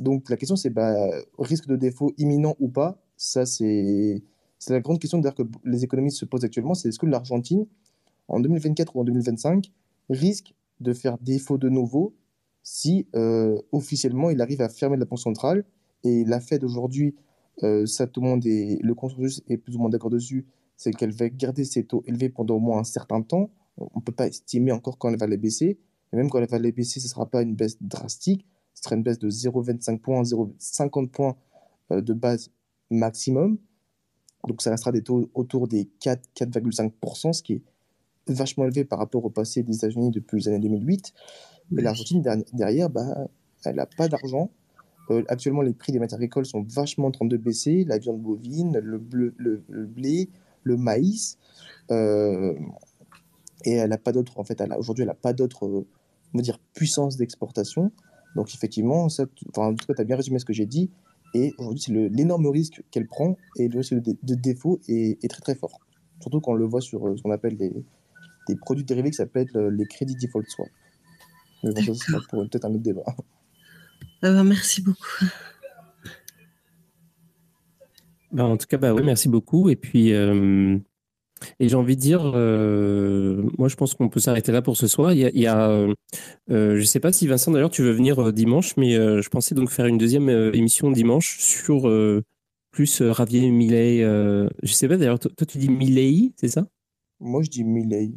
Donc 0.00 0.30
la 0.30 0.36
question, 0.36 0.56
c'est 0.56 0.70
bah, 0.70 0.94
risque 1.38 1.66
de 1.66 1.76
défaut 1.76 2.12
imminent 2.18 2.54
ou 2.60 2.68
pas? 2.68 3.02
Ça, 3.16 3.46
c'est 3.46 4.22
la 4.68 4.80
grande 4.80 5.00
question 5.00 5.20
que 5.20 5.42
les 5.64 5.84
économistes 5.84 6.18
se 6.18 6.24
posent 6.24 6.44
actuellement. 6.44 6.74
C'est 6.74 6.88
est-ce 6.88 6.98
que 6.98 7.06
l'Argentine, 7.06 7.66
en 8.28 8.40
2024 8.40 8.96
ou 8.96 9.00
en 9.00 9.04
2025, 9.04 9.72
risque 10.08 10.54
de 10.80 10.92
faire 10.92 11.18
défaut 11.18 11.58
de 11.58 11.68
nouveau 11.68 12.14
si 12.62 13.06
euh, 13.16 13.60
officiellement 13.72 14.30
il 14.30 14.40
arrive 14.40 14.60
à 14.62 14.68
fermer 14.68 14.96
la 14.96 15.04
Banque 15.04 15.18
centrale? 15.18 15.64
Et 16.04 16.24
la 16.24 16.40
Fed 16.40 16.62
aujourd'hui, 16.62 17.16
euh, 17.64 17.86
ça 17.86 18.06
tout 18.06 18.20
le 18.20 18.28
monde 18.28 18.46
est, 18.46 18.78
le 18.80 18.94
consensus 18.94 19.42
est 19.48 19.56
plus 19.56 19.74
ou 19.76 19.80
moins 19.80 19.90
d'accord 19.90 20.10
dessus, 20.10 20.46
c'est 20.76 20.92
qu'elle 20.92 21.10
va 21.10 21.28
garder 21.28 21.64
ses 21.64 21.84
taux 21.84 22.04
élevés 22.06 22.28
pendant 22.28 22.54
au 22.54 22.60
moins 22.60 22.78
un 22.78 22.84
certain 22.84 23.20
temps. 23.20 23.50
On 23.78 23.88
ne 23.96 24.00
peut 24.00 24.12
pas 24.12 24.28
estimer 24.28 24.70
encore 24.70 24.96
quand 24.96 25.10
elle 25.10 25.18
va 25.18 25.26
les 25.26 25.36
baisser. 25.36 25.78
Et 26.12 26.16
même 26.16 26.30
quand 26.30 26.38
elle 26.38 26.48
va 26.48 26.58
les 26.58 26.72
baisser, 26.72 27.00
ce 27.00 27.06
ne 27.06 27.10
sera 27.10 27.26
pas 27.26 27.42
une 27.42 27.54
baisse 27.54 27.76
drastique. 27.80 28.46
Ce 28.74 28.84
sera 28.84 28.96
une 28.96 29.02
baisse 29.02 29.18
de 29.18 29.30
0,25 29.30 29.98
points, 29.98 30.22
0,50 30.22 31.08
points 31.08 31.36
euh, 31.90 32.00
de 32.00 32.12
base 32.12 32.50
maximum. 32.90 33.58
Donc 34.46 34.62
ça 34.62 34.70
restera 34.70 34.92
des 34.92 35.02
taux 35.02 35.30
autour 35.34 35.68
des 35.68 35.86
4, 36.00 36.22
4,5%, 36.36 37.32
ce 37.32 37.42
qui 37.42 37.54
est 37.54 37.62
vachement 38.28 38.64
élevé 38.64 38.84
par 38.84 38.98
rapport 38.98 39.24
au 39.24 39.30
passé 39.30 39.62
des 39.62 39.76
États-Unis 39.76 40.10
depuis 40.10 40.38
les 40.38 40.48
années 40.48 40.60
2008. 40.60 41.12
Et 41.76 41.82
l'Argentine, 41.82 42.22
derrière, 42.52 42.88
bah, 42.88 43.28
elle 43.64 43.76
n'a 43.76 43.86
pas 43.86 44.08
d'argent. 44.08 44.50
Euh, 45.10 45.22
actuellement, 45.28 45.62
les 45.62 45.72
prix 45.72 45.92
des 45.92 45.98
matières 45.98 46.18
agricoles 46.18 46.46
sont 46.46 46.62
vachement 46.62 47.08
en 47.08 47.10
train 47.10 47.26
de 47.26 47.36
baisser. 47.36 47.84
La 47.84 47.98
viande 47.98 48.20
bovine, 48.20 48.78
le, 48.78 49.02
le, 49.36 49.86
blé, 49.86 50.30
le 50.62 50.76
maïs. 50.76 51.38
Euh, 51.90 52.54
et 53.64 53.72
elle 53.72 53.90
n'a 53.90 53.98
pas 53.98 54.12
d'autre, 54.12 54.38
en 54.38 54.44
fait, 54.44 54.62
aujourd'hui, 54.76 55.02
elle 55.02 55.08
n'a 55.08 55.14
pas 55.14 55.32
d'autre 55.32 55.84
on 56.34 56.38
va 56.38 56.42
dire, 56.42 56.58
puissance 56.74 57.16
d'exportation. 57.16 57.92
Donc 58.36 58.54
effectivement, 58.54 59.08
ça, 59.08 59.24
enfin, 59.50 59.68
en 59.68 59.74
tout 59.74 59.86
cas, 59.86 59.94
tu 59.94 60.00
as 60.00 60.04
bien 60.04 60.16
résumé 60.16 60.38
ce 60.38 60.44
que 60.44 60.52
j'ai 60.52 60.66
dit. 60.66 60.90
Et 61.34 61.54
aujourd'hui, 61.58 61.80
c'est 61.80 61.92
l'énorme 61.92 62.46
risque 62.46 62.82
qu'elle 62.90 63.06
prend 63.06 63.36
et 63.56 63.68
le 63.68 63.78
risque 63.78 63.94
de, 63.94 64.34
défaut 64.34 64.80
est, 64.88 65.30
très 65.30 65.40
très 65.40 65.54
fort. 65.54 65.80
Surtout 66.20 66.40
quand 66.40 66.52
on 66.52 66.54
le 66.54 66.64
voit 66.64 66.80
sur 66.80 67.06
euh, 67.06 67.16
ce 67.16 67.22
qu'on 67.22 67.30
appelle 67.30 67.56
des, 67.56 67.72
des, 68.48 68.56
produits 68.56 68.84
dérivés 68.84 69.10
qui 69.10 69.16
s'appellent 69.16 69.50
euh, 69.56 69.70
les 69.70 69.86
crédits 69.86 70.16
default 70.16 70.44
swap. 70.48 70.68
Mais 71.62 71.72
bon, 71.72 71.82
ça, 71.82 71.94
sera 71.94 72.18
pour 72.30 72.42
peut-être 72.48 72.64
un 72.64 72.70
autre 72.70 72.82
débat. 72.82 73.04
Ah 74.20 74.32
bah, 74.32 74.42
merci 74.42 74.82
beaucoup. 74.82 75.26
Bah, 78.32 78.44
en 78.44 78.56
tout 78.56 78.66
cas, 78.66 78.76
bah, 78.76 78.92
oui, 78.92 79.02
merci 79.04 79.28
beaucoup. 79.28 79.68
Et 79.68 79.76
puis, 79.76 80.12
euh, 80.12 80.78
et 81.60 81.68
j'ai 81.68 81.76
envie 81.76 81.96
de 81.96 82.00
dire, 82.00 82.32
euh, 82.34 83.48
moi 83.58 83.68
je 83.68 83.76
pense 83.76 83.94
qu'on 83.94 84.08
peut 84.08 84.20
s'arrêter 84.20 84.52
là 84.52 84.62
pour 84.62 84.76
ce 84.76 84.86
soir. 84.86 85.12
Il 85.12 85.18
y 85.18 85.46
a, 85.46 85.70
euh, 85.70 85.94
euh, 86.50 86.74
je 86.74 86.80
ne 86.80 86.84
sais 86.84 87.00
pas 87.00 87.12
si 87.12 87.26
Vincent 87.26 87.52
d'ailleurs 87.52 87.70
tu 87.70 87.82
veux 87.82 87.92
venir 87.92 88.32
dimanche, 88.32 88.76
mais 88.76 88.92
je 88.94 89.28
pensais 89.28 89.54
donc 89.54 89.70
faire 89.70 89.86
une 89.86 89.98
deuxième 89.98 90.28
émission 90.28 90.90
dimanche 90.90 91.38
sur 91.38 91.90
plus 92.70 93.02
Ravier 93.02 93.50
Millet. 93.50 94.00
je 94.00 94.48
ne 94.62 94.66
sais 94.66 94.88
pas 94.88 94.96
d'ailleurs, 94.96 95.18
toi, 95.18 95.46
tu 95.46 95.58
dis 95.58 95.68
Millet, 95.68 96.32
c'est 96.36 96.48
ça? 96.48 96.66
Moi 97.20 97.42
je 97.42 97.50
dis 97.50 97.64
Millet. 97.64 98.10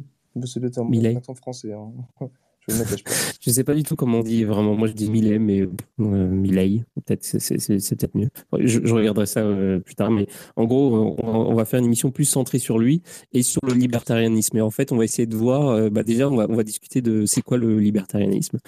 C'est 0.44 0.60
peut-être 0.60 0.78
un 1.30 1.34
français. 1.34 1.72
Hein. 1.72 1.92
Je 2.68 3.50
ne 3.50 3.52
sais 3.52 3.64
pas 3.64 3.74
du 3.74 3.82
tout 3.82 3.96
comment 3.96 4.18
on 4.18 4.22
dit 4.22 4.44
vraiment. 4.44 4.74
Moi, 4.74 4.86
je 4.88 4.92
dis 4.92 5.10
Millet, 5.10 5.38
mais 5.38 5.62
euh, 5.62 6.78
peut-être 7.04 7.24
c'est 7.24 7.96
peut-être 7.96 8.16
mieux. 8.16 8.28
Je, 8.60 8.92
regarderai 8.92 9.26
ça 9.26 9.40
euh, 9.40 9.80
plus 9.80 9.94
tard. 9.94 10.10
Mais 10.10 10.26
en 10.56 10.64
gros, 10.64 11.16
on, 11.22 11.54
va 11.54 11.64
faire 11.64 11.80
une 11.80 11.86
émission 11.86 12.10
plus 12.10 12.24
centrée 12.24 12.58
sur 12.58 12.78
lui 12.78 13.02
et 13.32 13.42
sur 13.42 13.60
le 13.66 13.74
libertarianisme. 13.74 14.56
Et 14.58 14.60
en 14.60 14.70
fait, 14.70 14.92
on 14.92 14.96
va 14.96 15.04
essayer 15.04 15.26
de 15.26 15.36
voir. 15.36 15.68
Euh, 15.68 15.90
bah, 15.90 16.04
déjà, 16.04 16.28
on 16.28 16.36
va, 16.36 16.46
on 16.48 16.54
va 16.54 16.62
discuter 16.62 17.02
de 17.02 17.26
c'est 17.26 17.42
quoi 17.42 17.58
le 17.58 17.78
libertarianisme 17.78 18.58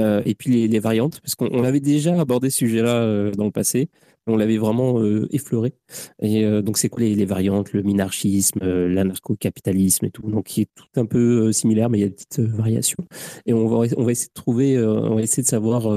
euh, 0.00 0.22
et 0.24 0.34
puis 0.34 0.50
les, 0.50 0.68
les 0.68 0.78
variantes, 0.78 1.20
parce 1.20 1.34
qu'on 1.34 1.64
avait 1.64 1.80
déjà 1.80 2.18
abordé 2.18 2.50
ce 2.50 2.58
sujet-là 2.58 3.30
dans 3.32 3.44
le 3.44 3.50
passé 3.50 3.88
on 4.26 4.36
l'avait 4.36 4.56
vraiment 4.56 5.00
euh, 5.00 5.26
effleuré. 5.30 5.74
Et 6.20 6.44
euh, 6.44 6.62
donc, 6.62 6.78
c'est 6.78 6.88
quoi 6.88 7.02
les, 7.02 7.24
variantes, 7.24 7.72
le 7.72 7.82
minarchisme, 7.82 8.60
euh, 8.62 8.88
l'anarcho-capitalisme 8.88 10.06
et 10.06 10.10
tout. 10.10 10.30
Donc, 10.30 10.46
qui 10.46 10.62
est 10.62 10.70
tout 10.74 10.86
un 10.96 11.06
peu 11.06 11.52
similaire, 11.52 11.90
mais 11.90 11.98
il 11.98 12.00
y 12.02 12.04
a 12.04 12.08
des 12.08 12.14
petites 12.14 12.40
variations. 12.40 13.04
Et 13.46 13.52
on 13.52 13.66
va, 13.66 13.86
on 13.96 14.04
va 14.04 14.12
essayer 14.12 14.28
de 14.28 14.34
trouver, 14.34 14.80
on 14.80 15.16
va 15.16 15.22
essayer 15.22 15.42
de 15.42 15.48
savoir 15.48 15.88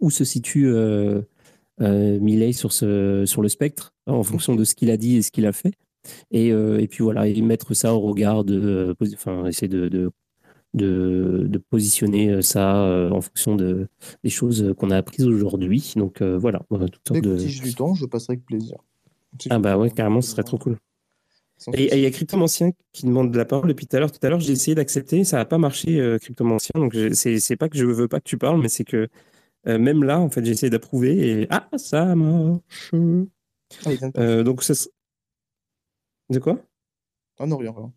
où 0.00 0.10
se 0.10 0.24
situe 0.24 0.72
Millet 1.80 2.52
sur, 2.52 2.72
ce, 2.72 3.24
sur 3.26 3.42
le 3.42 3.48
spectre, 3.48 3.94
en 4.06 4.22
fonction 4.22 4.54
de 4.54 4.64
ce 4.64 4.74
qu'il 4.74 4.90
a 4.90 4.96
dit 4.96 5.16
et 5.16 5.22
ce 5.22 5.30
qu'il 5.30 5.46
a 5.46 5.52
fait. 5.52 5.72
Et, 6.30 6.48
et, 6.48 6.88
puis 6.88 7.02
voilà, 7.02 7.26
et 7.26 7.40
mettre 7.42 7.74
ça 7.74 7.94
au 7.94 8.00
regard 8.00 8.44
de, 8.44 8.94
enfin, 9.14 9.46
essayer 9.46 9.68
de, 9.68 9.88
de 9.88 10.10
de, 10.74 11.46
de, 11.48 11.58
positionner 11.58 12.30
euh, 12.30 12.42
ça 12.42 12.84
euh, 12.84 13.10
en 13.10 13.20
fonction 13.20 13.54
de, 13.54 13.88
des 14.22 14.30
choses 14.30 14.74
qu'on 14.76 14.90
a 14.90 14.96
apprises 14.96 15.26
aujourd'hui. 15.26 15.94
Donc 15.96 16.20
euh, 16.20 16.36
voilà, 16.36 16.62
Si 17.12 17.48
j'ai 17.48 17.62
du 17.62 17.74
temps, 17.74 17.94
je 17.94 18.06
passerai 18.06 18.34
avec 18.34 18.44
plaisir. 18.44 18.76
ah 19.50 19.58
bah 19.58 19.78
ouais, 19.78 19.90
carrément, 19.90 20.20
ce 20.20 20.30
serait 20.30 20.42
trop 20.42 20.58
cool. 20.58 20.78
Et 21.72 21.96
il 21.96 22.02
y 22.02 22.06
a 22.06 22.10
Cryptomancien 22.10 22.72
qui 22.92 23.06
demande 23.06 23.30
de 23.30 23.38
la 23.38 23.44
parole 23.44 23.68
depuis 23.68 23.86
tout 23.86 23.96
à 23.96 24.00
l'heure. 24.00 24.12
Tout 24.12 24.18
à 24.26 24.28
l'heure, 24.28 24.40
j'ai 24.40 24.52
essayé 24.52 24.74
d'accepter, 24.74 25.24
ça 25.24 25.38
n'a 25.38 25.44
pas 25.44 25.56
marché, 25.56 26.00
euh, 26.00 26.18
Cryptomancien. 26.18 26.72
Donc 26.74 26.96
c'est 27.12 27.56
pas 27.56 27.68
que 27.68 27.78
je 27.78 27.86
veux 27.86 28.08
pas 28.08 28.18
que 28.18 28.28
tu 28.28 28.36
parles, 28.36 28.60
mais 28.60 28.68
c'est 28.68 28.84
que 28.84 29.08
même 29.66 30.04
là, 30.04 30.20
en 30.20 30.28
fait, 30.28 30.44
j'ai 30.44 30.52
essayé 30.52 30.68
d'approuver 30.68 31.42
et 31.42 31.46
ah, 31.50 31.68
ça 31.76 32.14
marche. 32.14 32.92
Ah, 33.86 34.42
donc 34.42 34.62
ça, 34.62 34.74
De 36.28 36.38
quoi? 36.38 36.58
Ah 37.38 37.46
non, 37.46 37.56
rien, 37.56 37.72
rien. 37.72 37.92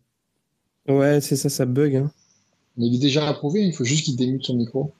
Ouais, 0.96 1.20
c'est 1.20 1.36
ça, 1.36 1.50
ça 1.50 1.66
bug. 1.66 1.96
Hein. 1.96 2.10
Mais 2.78 2.86
il 2.86 2.94
est 2.94 3.00
déjà 3.00 3.28
approuvé, 3.28 3.60
il 3.62 3.74
faut 3.74 3.84
juste 3.84 4.04
qu'il 4.04 4.16
démute 4.16 4.44
son 4.44 4.54
micro. 4.54 4.92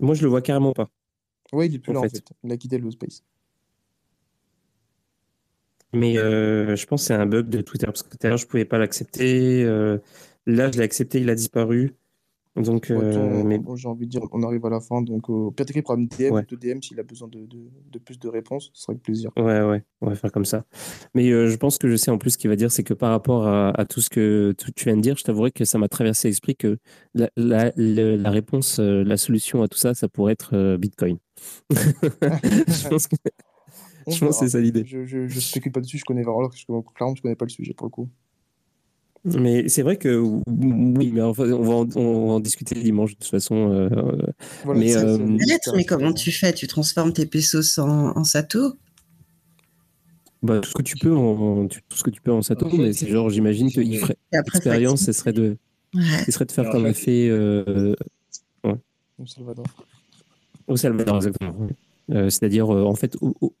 Moi, 0.00 0.14
je 0.16 0.22
le 0.22 0.28
vois 0.28 0.42
carrément 0.42 0.72
pas. 0.72 0.90
Ouais, 1.52 1.66
il 1.66 1.74
est 1.76 1.78
plus 1.78 1.90
En 1.90 1.94
là, 1.94 2.00
en 2.00 2.02
fait. 2.04 2.16
fait. 2.16 2.24
Il 2.42 2.52
a 2.52 2.56
quitté 2.56 2.76
le 2.78 2.90
space. 2.90 3.22
Mais 5.94 6.16
euh, 6.18 6.74
je 6.74 6.86
pense 6.86 7.02
que 7.02 7.06
c'est 7.08 7.14
un 7.14 7.26
bug 7.26 7.48
de 7.48 7.60
Twitter 7.60 7.86
parce 7.86 8.02
que 8.02 8.08
tout 8.08 8.26
à 8.26 8.28
l'heure, 8.28 8.38
je 8.38 8.46
pouvais 8.46 8.64
pas 8.64 8.78
l'accepter. 8.78 9.62
euh, 9.62 9.98
là, 10.46 10.70
je 10.72 10.78
l'ai 10.78 10.84
accepté, 10.84 11.20
il 11.20 11.30
a 11.30 11.34
disparu. 11.34 11.94
Donc, 12.54 12.90
euh, 12.90 13.42
mais 13.44 13.60
j'ai 13.76 13.88
envie 13.88 14.06
de 14.06 14.10
dire, 14.10 14.22
on 14.32 14.42
arrive 14.42 14.64
à 14.66 14.70
la 14.70 14.80
fin, 14.80 15.00
donc 15.00 15.30
euh, 15.30 15.50
cas, 15.52 15.64
il 15.74 15.82
pourra 15.82 15.96
me 15.96 16.06
DM, 16.06 16.32
Ouais. 16.34 16.44
DM 16.50 16.82
s'il 16.82 17.00
a 17.00 17.02
besoin 17.02 17.28
de, 17.28 17.46
de, 17.46 17.58
de 17.90 17.98
plus 17.98 18.18
de 18.18 18.28
réponses, 18.28 18.70
ce 18.74 18.82
sera 18.82 18.92
avec 18.92 19.02
plaisir. 19.02 19.30
Ouais, 19.38 19.62
ouais, 19.62 19.82
on 20.02 20.08
va 20.08 20.14
faire 20.14 20.30
comme 20.30 20.44
ça. 20.44 20.64
Mais 21.14 21.30
euh, 21.30 21.48
je 21.48 21.56
pense 21.56 21.78
que 21.78 21.88
je 21.88 21.96
sais 21.96 22.10
en 22.10 22.18
plus 22.18 22.32
ce 22.32 22.38
qu'il 22.38 22.50
va 22.50 22.56
dire, 22.56 22.70
c'est 22.70 22.82
que 22.82 22.92
par 22.92 23.10
rapport 23.10 23.46
à, 23.46 23.70
à 23.70 23.84
tout 23.86 24.02
ce 24.02 24.10
que 24.10 24.54
tu 24.76 24.84
viens 24.84 24.96
de 24.96 25.00
dire, 25.00 25.16
je 25.16 25.24
t'avouerai 25.24 25.50
que 25.50 25.64
ça 25.64 25.78
m'a 25.78 25.88
traversé 25.88 26.28
l'esprit 26.28 26.54
que 26.54 26.76
la, 27.14 27.30
la, 27.36 27.72
le- 27.76 28.16
la 28.16 28.30
réponse, 28.30 28.78
euh, 28.80 29.02
la 29.02 29.16
solution 29.16 29.62
à 29.62 29.68
tout 29.68 29.78
ça, 29.78 29.94
ça 29.94 30.08
pourrait 30.08 30.34
être 30.34 30.54
euh, 30.54 30.76
Bitcoin. 30.76 31.16
je 31.70 32.88
pense 32.88 33.06
que, 33.06 33.16
je 34.08 34.18
pense 34.18 34.20
que 34.20 34.32
c'est 34.32 34.48
ça 34.50 34.60
l'idée. 34.60 34.84
Je, 34.86 35.06
je 35.06 35.40
spécule 35.40 35.72
pas 35.72 35.80
dessus, 35.80 35.96
je 35.98 36.04
connais 36.04 36.22
vraiment, 36.22 36.48
parce 36.48 36.64
que 36.64 36.72
clairement, 36.94 37.14
je 37.14 37.22
connais 37.22 37.36
pas 37.36 37.46
le 37.46 37.50
sujet 37.50 37.72
pour 37.72 37.86
le 37.86 37.90
coup. 37.90 38.10
Mais 39.24 39.68
c'est 39.68 39.82
vrai 39.82 39.96
que 39.98 40.16
oui, 40.16 41.12
mais 41.12 41.20
enfin, 41.20 41.44
on 41.52 41.62
va 41.62 41.74
en, 41.74 41.88
on 41.96 42.26
va 42.28 42.32
en 42.34 42.40
discuter 42.40 42.74
dimanche 42.74 43.12
de 43.12 43.16
toute 43.18 43.30
façon. 43.30 43.70
euh, 43.72 43.88
Voilà, 44.64 44.80
Mais, 44.80 44.96
euh, 44.96 45.16
mais 45.76 45.84
comment 45.84 46.12
tu 46.12 46.32
fais? 46.32 46.52
Tu 46.52 46.66
transformes 46.66 47.12
tes 47.12 47.26
pesos 47.26 47.78
en, 47.78 48.16
en 48.16 48.24
sato? 48.24 48.74
Bah, 50.42 50.58
tout 50.58 50.70
ce 50.70 50.74
que 50.74 50.82
tu 50.82 50.96
peux 50.96 51.14
en 51.14 51.68
tu- 51.68 51.82
tout 51.88 51.96
ce 51.96 52.02
que 52.02 52.10
tu 52.10 52.20
peux 52.20 52.32
en 52.32 52.42
Sato, 52.42 52.68
mais 52.76 52.92
c'est 52.92 53.06
genre 53.08 53.30
j'imagine 53.30 53.70
après, 54.32 54.54
l'expérience, 54.54 55.02
ce 55.04 55.12
serait 55.12 55.32
de 55.32 55.56
Ouais. 55.94 56.02
ce 56.26 56.32
serait 56.32 56.46
de 56.46 56.52
faire 56.52 56.66
en 56.68 56.72
comme 56.72 56.86
a 56.86 56.92
fait- 56.94 57.28
euh, 57.28 57.94
Au 58.64 59.26
Salvador. 59.26 59.64
Au 60.66 60.76
Salvador, 60.76 61.16
exactement. 61.16 61.54
Euh, 62.10 62.28
C'est-à-dire, 62.28 62.74
euh, 62.74 62.82
en 62.82 62.96
fait, 62.96 63.16
au- 63.20 63.54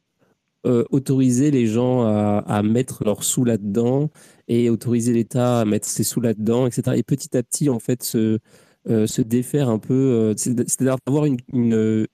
euh, 0.66 0.84
autoriser 0.90 1.50
les 1.50 1.66
gens 1.66 2.02
à, 2.04 2.38
à 2.46 2.62
mettre 2.62 3.04
leurs 3.04 3.24
sous 3.24 3.44
là-dedans 3.44 4.10
et 4.48 4.70
autoriser 4.70 5.12
l'État 5.12 5.60
à 5.60 5.64
mettre 5.64 5.88
ses 5.88 6.04
sous 6.04 6.20
là-dedans, 6.20 6.66
etc. 6.66 6.96
Et 6.98 7.02
petit 7.02 7.36
à 7.36 7.42
petit, 7.42 7.68
en 7.70 7.78
fait, 7.78 8.02
se, 8.02 8.38
euh, 8.88 9.06
se 9.06 9.22
défaire 9.22 9.68
un 9.68 9.78
peu, 9.78 9.94
euh, 9.94 10.34
c'est- 10.36 10.56
c'est-à-dire 10.68 10.96
avoir 11.06 11.24
une, 11.26 12.06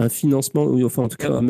un 0.00 0.08
financement, 0.08 0.64
ou 0.64 0.82
enfin 0.84 1.02
en 1.02 1.08
tout 1.08 1.18
cas 1.18 1.40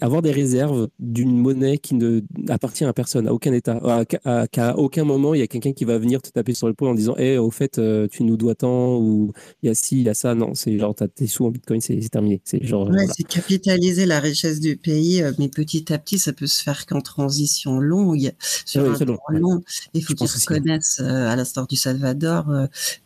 avoir 0.00 0.20
des 0.20 0.32
réserves 0.32 0.88
d'une 0.98 1.36
monnaie 1.36 1.78
qui 1.78 1.94
ne 1.94 2.22
appartient 2.48 2.84
à 2.84 2.92
personne, 2.92 3.28
à 3.28 3.32
aucun 3.32 3.52
État, 3.52 3.80
à, 4.24 4.78
aucun 4.78 5.04
moment 5.04 5.32
il 5.34 5.38
y 5.38 5.42
a 5.42 5.46
quelqu'un 5.46 5.72
qui 5.72 5.84
va 5.84 5.96
venir 5.96 6.20
te 6.20 6.30
taper 6.30 6.52
sur 6.54 6.66
l'épaule 6.66 6.88
en 6.88 6.94
disant, 6.94 7.14
Eh, 7.18 7.38
au 7.38 7.50
fait, 7.50 7.78
euh, 7.78 8.08
tu 8.10 8.24
nous 8.24 8.36
dois 8.36 8.56
tant, 8.56 8.96
ou 8.96 9.32
il 9.62 9.68
y 9.68 9.70
a 9.70 9.74
ci, 9.74 9.98
il 9.98 10.02
y 10.02 10.08
a 10.08 10.14
ça. 10.14 10.34
Non, 10.34 10.54
c'est 10.54 10.76
genre, 10.76 10.92
t'as 10.94 11.06
tes 11.06 11.28
sous 11.28 11.46
en 11.46 11.50
Bitcoin, 11.50 11.80
c'est 11.80 11.96
terminé. 12.10 12.40
C'est 12.44 12.64
genre, 12.64 12.88
Ouais, 12.88 12.96
voilà. 12.96 13.12
c'est 13.16 13.22
capitaliser 13.22 14.06
la 14.06 14.18
richesse 14.18 14.58
du 14.58 14.76
pays, 14.76 15.22
euh, 15.22 15.32
mais 15.38 15.48
petit 15.48 15.92
à 15.92 15.98
petit, 15.98 16.18
ça 16.18 16.32
peut 16.32 16.48
se 16.48 16.62
faire 16.62 16.86
qu'en 16.86 17.00
transition 17.00 17.78
longue, 17.78 18.32
sur 18.66 18.82
Ouais, 18.82 18.88
un 18.88 19.04
long, 19.04 19.16
temps 19.16 19.22
long. 19.28 19.62
Il 19.94 20.04
faut 20.04 20.14
qu'ils 20.14 20.26
reconnaissent, 20.26 21.00
euh, 21.00 21.28
à 21.28 21.36
l'instar 21.36 21.68
du 21.68 21.76
Salvador, 21.76 22.46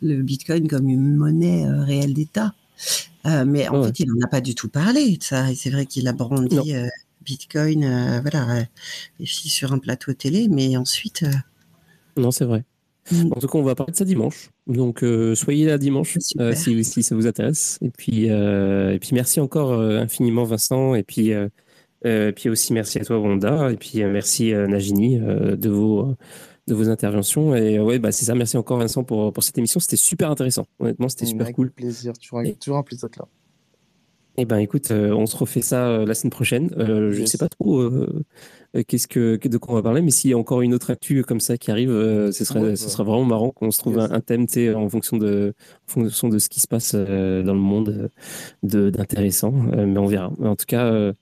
le 0.01 0.23
Bitcoin 0.23 0.67
comme 0.67 0.89
une 0.89 1.15
monnaie 1.15 1.65
réelle 1.69 2.13
d'État. 2.13 2.53
Euh, 3.25 3.45
mais 3.45 3.67
en 3.67 3.81
Ouais. 3.81 3.87
fait, 3.87 4.01
il 4.01 4.07
n'en 4.13 4.25
a 4.25 4.27
pas 4.27 4.41
du 4.41 4.55
tout 4.55 4.69
parlé 4.69 5.17
de 5.17 5.23
ça. 5.23 5.51
Et 5.51 5.55
c'est 5.55 5.69
vrai 5.69 5.85
qu'il 5.85 6.07
a 6.07 6.13
brandi 6.13 6.75
euh, 6.75 6.87
Bitcoin, 7.21 7.83
euh, 7.83 8.21
voilà, 8.21 8.65
sur 9.23 9.73
un 9.73 9.79
plateau 9.79 10.13
télé, 10.13 10.47
mais 10.47 10.77
ensuite, 10.77 11.25
Non, 12.17 12.31
c'est 12.31 12.45
vrai. 12.45 12.63
Mm. 13.11 13.31
En 13.35 13.39
tout 13.39 13.47
cas, 13.47 13.57
on 13.59 13.63
va 13.63 13.75
parler 13.75 13.91
de 13.91 13.97
ça 13.97 14.05
dimanche. 14.05 14.49
Donc, 14.67 15.03
euh, 15.03 15.35
soyez 15.35 15.65
là 15.65 15.77
dimanche 15.77 16.17
euh, 16.39 16.53
si, 16.55 16.83
si 16.83 17.03
ça 17.03 17.15
vous 17.15 17.27
intéresse. 17.27 17.77
Et 17.81 17.89
puis, 17.89 18.29
euh, 18.29 18.93
et 18.93 18.99
puis 18.99 19.09
merci 19.13 19.39
encore 19.39 19.79
infiniment, 19.79 20.43
Vincent. 20.43 20.95
Et 20.95 21.03
puis, 21.03 21.31
et 22.03 22.31
puis 22.35 22.49
aussi, 22.49 22.73
merci 22.73 22.99
à 22.99 23.05
toi, 23.05 23.17
Wanda. 23.19 23.71
Et 23.71 23.77
puis, 23.77 24.03
merci, 24.05 24.53
Nagini, 24.53 25.17
de, 25.19 25.69
vos, 25.69 26.15
de 26.67 26.73
vos 26.73 26.89
interventions. 26.89 27.55
Et 27.55 27.77
euh, 27.77 27.83
ouais, 27.83 27.99
bah, 27.99 28.11
c'est 28.11 28.25
ça. 28.25 28.35
Merci 28.35 28.57
encore, 28.57 28.77
Vincent, 28.79 29.03
pour, 29.03 29.31
pour 29.33 29.43
cette 29.43 29.57
émission. 29.57 29.79
C'était 29.79 29.95
super 29.97 30.31
intéressant. 30.31 30.65
Honnêtement, 30.79 31.09
c'était 31.09 31.25
super 31.25 31.45
avec 31.45 31.55
cool. 31.55 31.71
plaisir, 31.71 32.13
toujours, 32.17 32.39
avec- 32.39 32.59
toujours 32.59 32.77
un 32.77 32.83
plaisir 32.83 33.07
d'être 33.09 33.17
là. 33.19 33.27
Eh 34.37 34.43
ben, 34.43 34.57
écoute, 34.57 34.91
euh, 34.91 35.13
on 35.13 35.27
se 35.27 35.37
refait 35.37 35.61
ça 35.61 35.87
euh, 35.87 36.05
la 36.05 36.13
semaine 36.13 36.31
prochaine. 36.31 36.69
Euh, 36.77 37.13
Je 37.13 37.21
Yes. 37.21 37.31
sais 37.31 37.37
pas 37.37 37.47
trop 37.47 37.89
qu'est-ce 38.87 39.07
que 39.07 39.37
de 39.47 39.57
quoi 39.57 39.71
on 39.71 39.75
va 39.77 39.81
parler, 39.83 40.01
mais 40.01 40.11
s'il 40.11 40.29
y 40.31 40.33
a 40.33 40.37
encore 40.37 40.61
une 40.61 40.73
autre 40.73 40.91
actu 40.91 41.23
comme 41.23 41.39
ça 41.39 41.57
qui 41.57 41.71
arrive, 41.71 41.89
ce 41.89 42.43
serait, 42.43 42.59
Ouais, 42.59 42.75
ce 42.75 42.89
serait 42.89 43.05
vraiment 43.05 43.23
marrant 43.23 43.51
qu'on 43.51 43.71
se 43.71 43.79
trouve 43.79 43.95
Yes. 43.95 44.11
un, 44.11 44.15
un 44.15 44.19
thème, 44.19 44.45
en 44.75 44.89
fonction 44.89 45.15
de, 45.15 45.53
en 45.87 45.89
fonction 45.89 46.27
de 46.27 46.37
ce 46.39 46.49
qui 46.49 46.59
se 46.59 46.67
passe 46.67 46.93
dans 46.93 47.53
le 47.53 47.53
monde 47.53 48.09
de 48.63 48.89
d'intéressant. 48.89 49.51
Mais 49.53 49.97
on 49.97 50.05
verra. 50.07 50.33
Mais 50.37 50.49
en 50.49 50.57
tout 50.57 50.65
cas, 50.67 51.13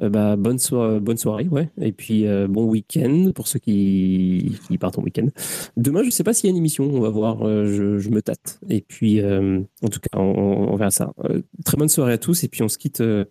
euh, 0.00 0.06
euh, 0.06 0.08
bah, 0.08 0.36
bonne 0.36 0.58
soirée, 0.58 1.00
bonne 1.00 1.16
soirée, 1.16 1.48
ouais. 1.48 1.70
Et 1.80 1.92
puis 1.92 2.26
euh, 2.26 2.46
bon 2.48 2.64
week-end 2.64 3.32
pour 3.34 3.48
ceux 3.48 3.58
qui, 3.58 4.56
qui 4.68 4.78
partent 4.78 4.98
en 4.98 5.02
week-end. 5.02 5.28
Demain, 5.76 6.02
je 6.04 6.10
sais 6.10 6.24
pas 6.24 6.32
s'il 6.32 6.46
y 6.46 6.48
a 6.48 6.52
une 6.52 6.56
émission. 6.56 6.84
On 6.84 7.00
va 7.00 7.08
voir. 7.10 7.46
euh, 7.46 7.66
je, 7.66 7.98
je 7.98 8.10
me 8.10 8.22
tâte. 8.22 8.60
Et 8.68 8.80
puis, 8.80 9.20
euh, 9.20 9.60
en 9.82 9.88
tout 9.88 10.00
cas, 10.00 10.18
on, 10.18 10.70
on 10.72 10.76
verra 10.76 10.90
ça. 10.90 11.12
Euh, 11.24 11.42
très 11.64 11.76
bonne 11.76 11.88
soirée 11.88 12.12
à 12.14 12.18
tous. 12.18 12.44
Et 12.44 12.48
puis, 12.48 12.62
on 12.62 12.68
se 12.68 12.78
quitte. 12.78 13.00
euh, 13.00 13.24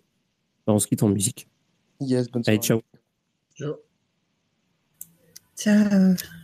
on 0.66 0.78
se 0.78 0.86
quitte 0.86 1.02
en 1.02 1.08
musique. 1.08 1.48
Yes, 2.00 2.30
bonne 2.30 2.44
soirée. 2.44 2.58
Allez, 2.58 2.66
ciao. 2.66 2.80
Ciao. 3.56 3.74
ciao. 5.56 6.37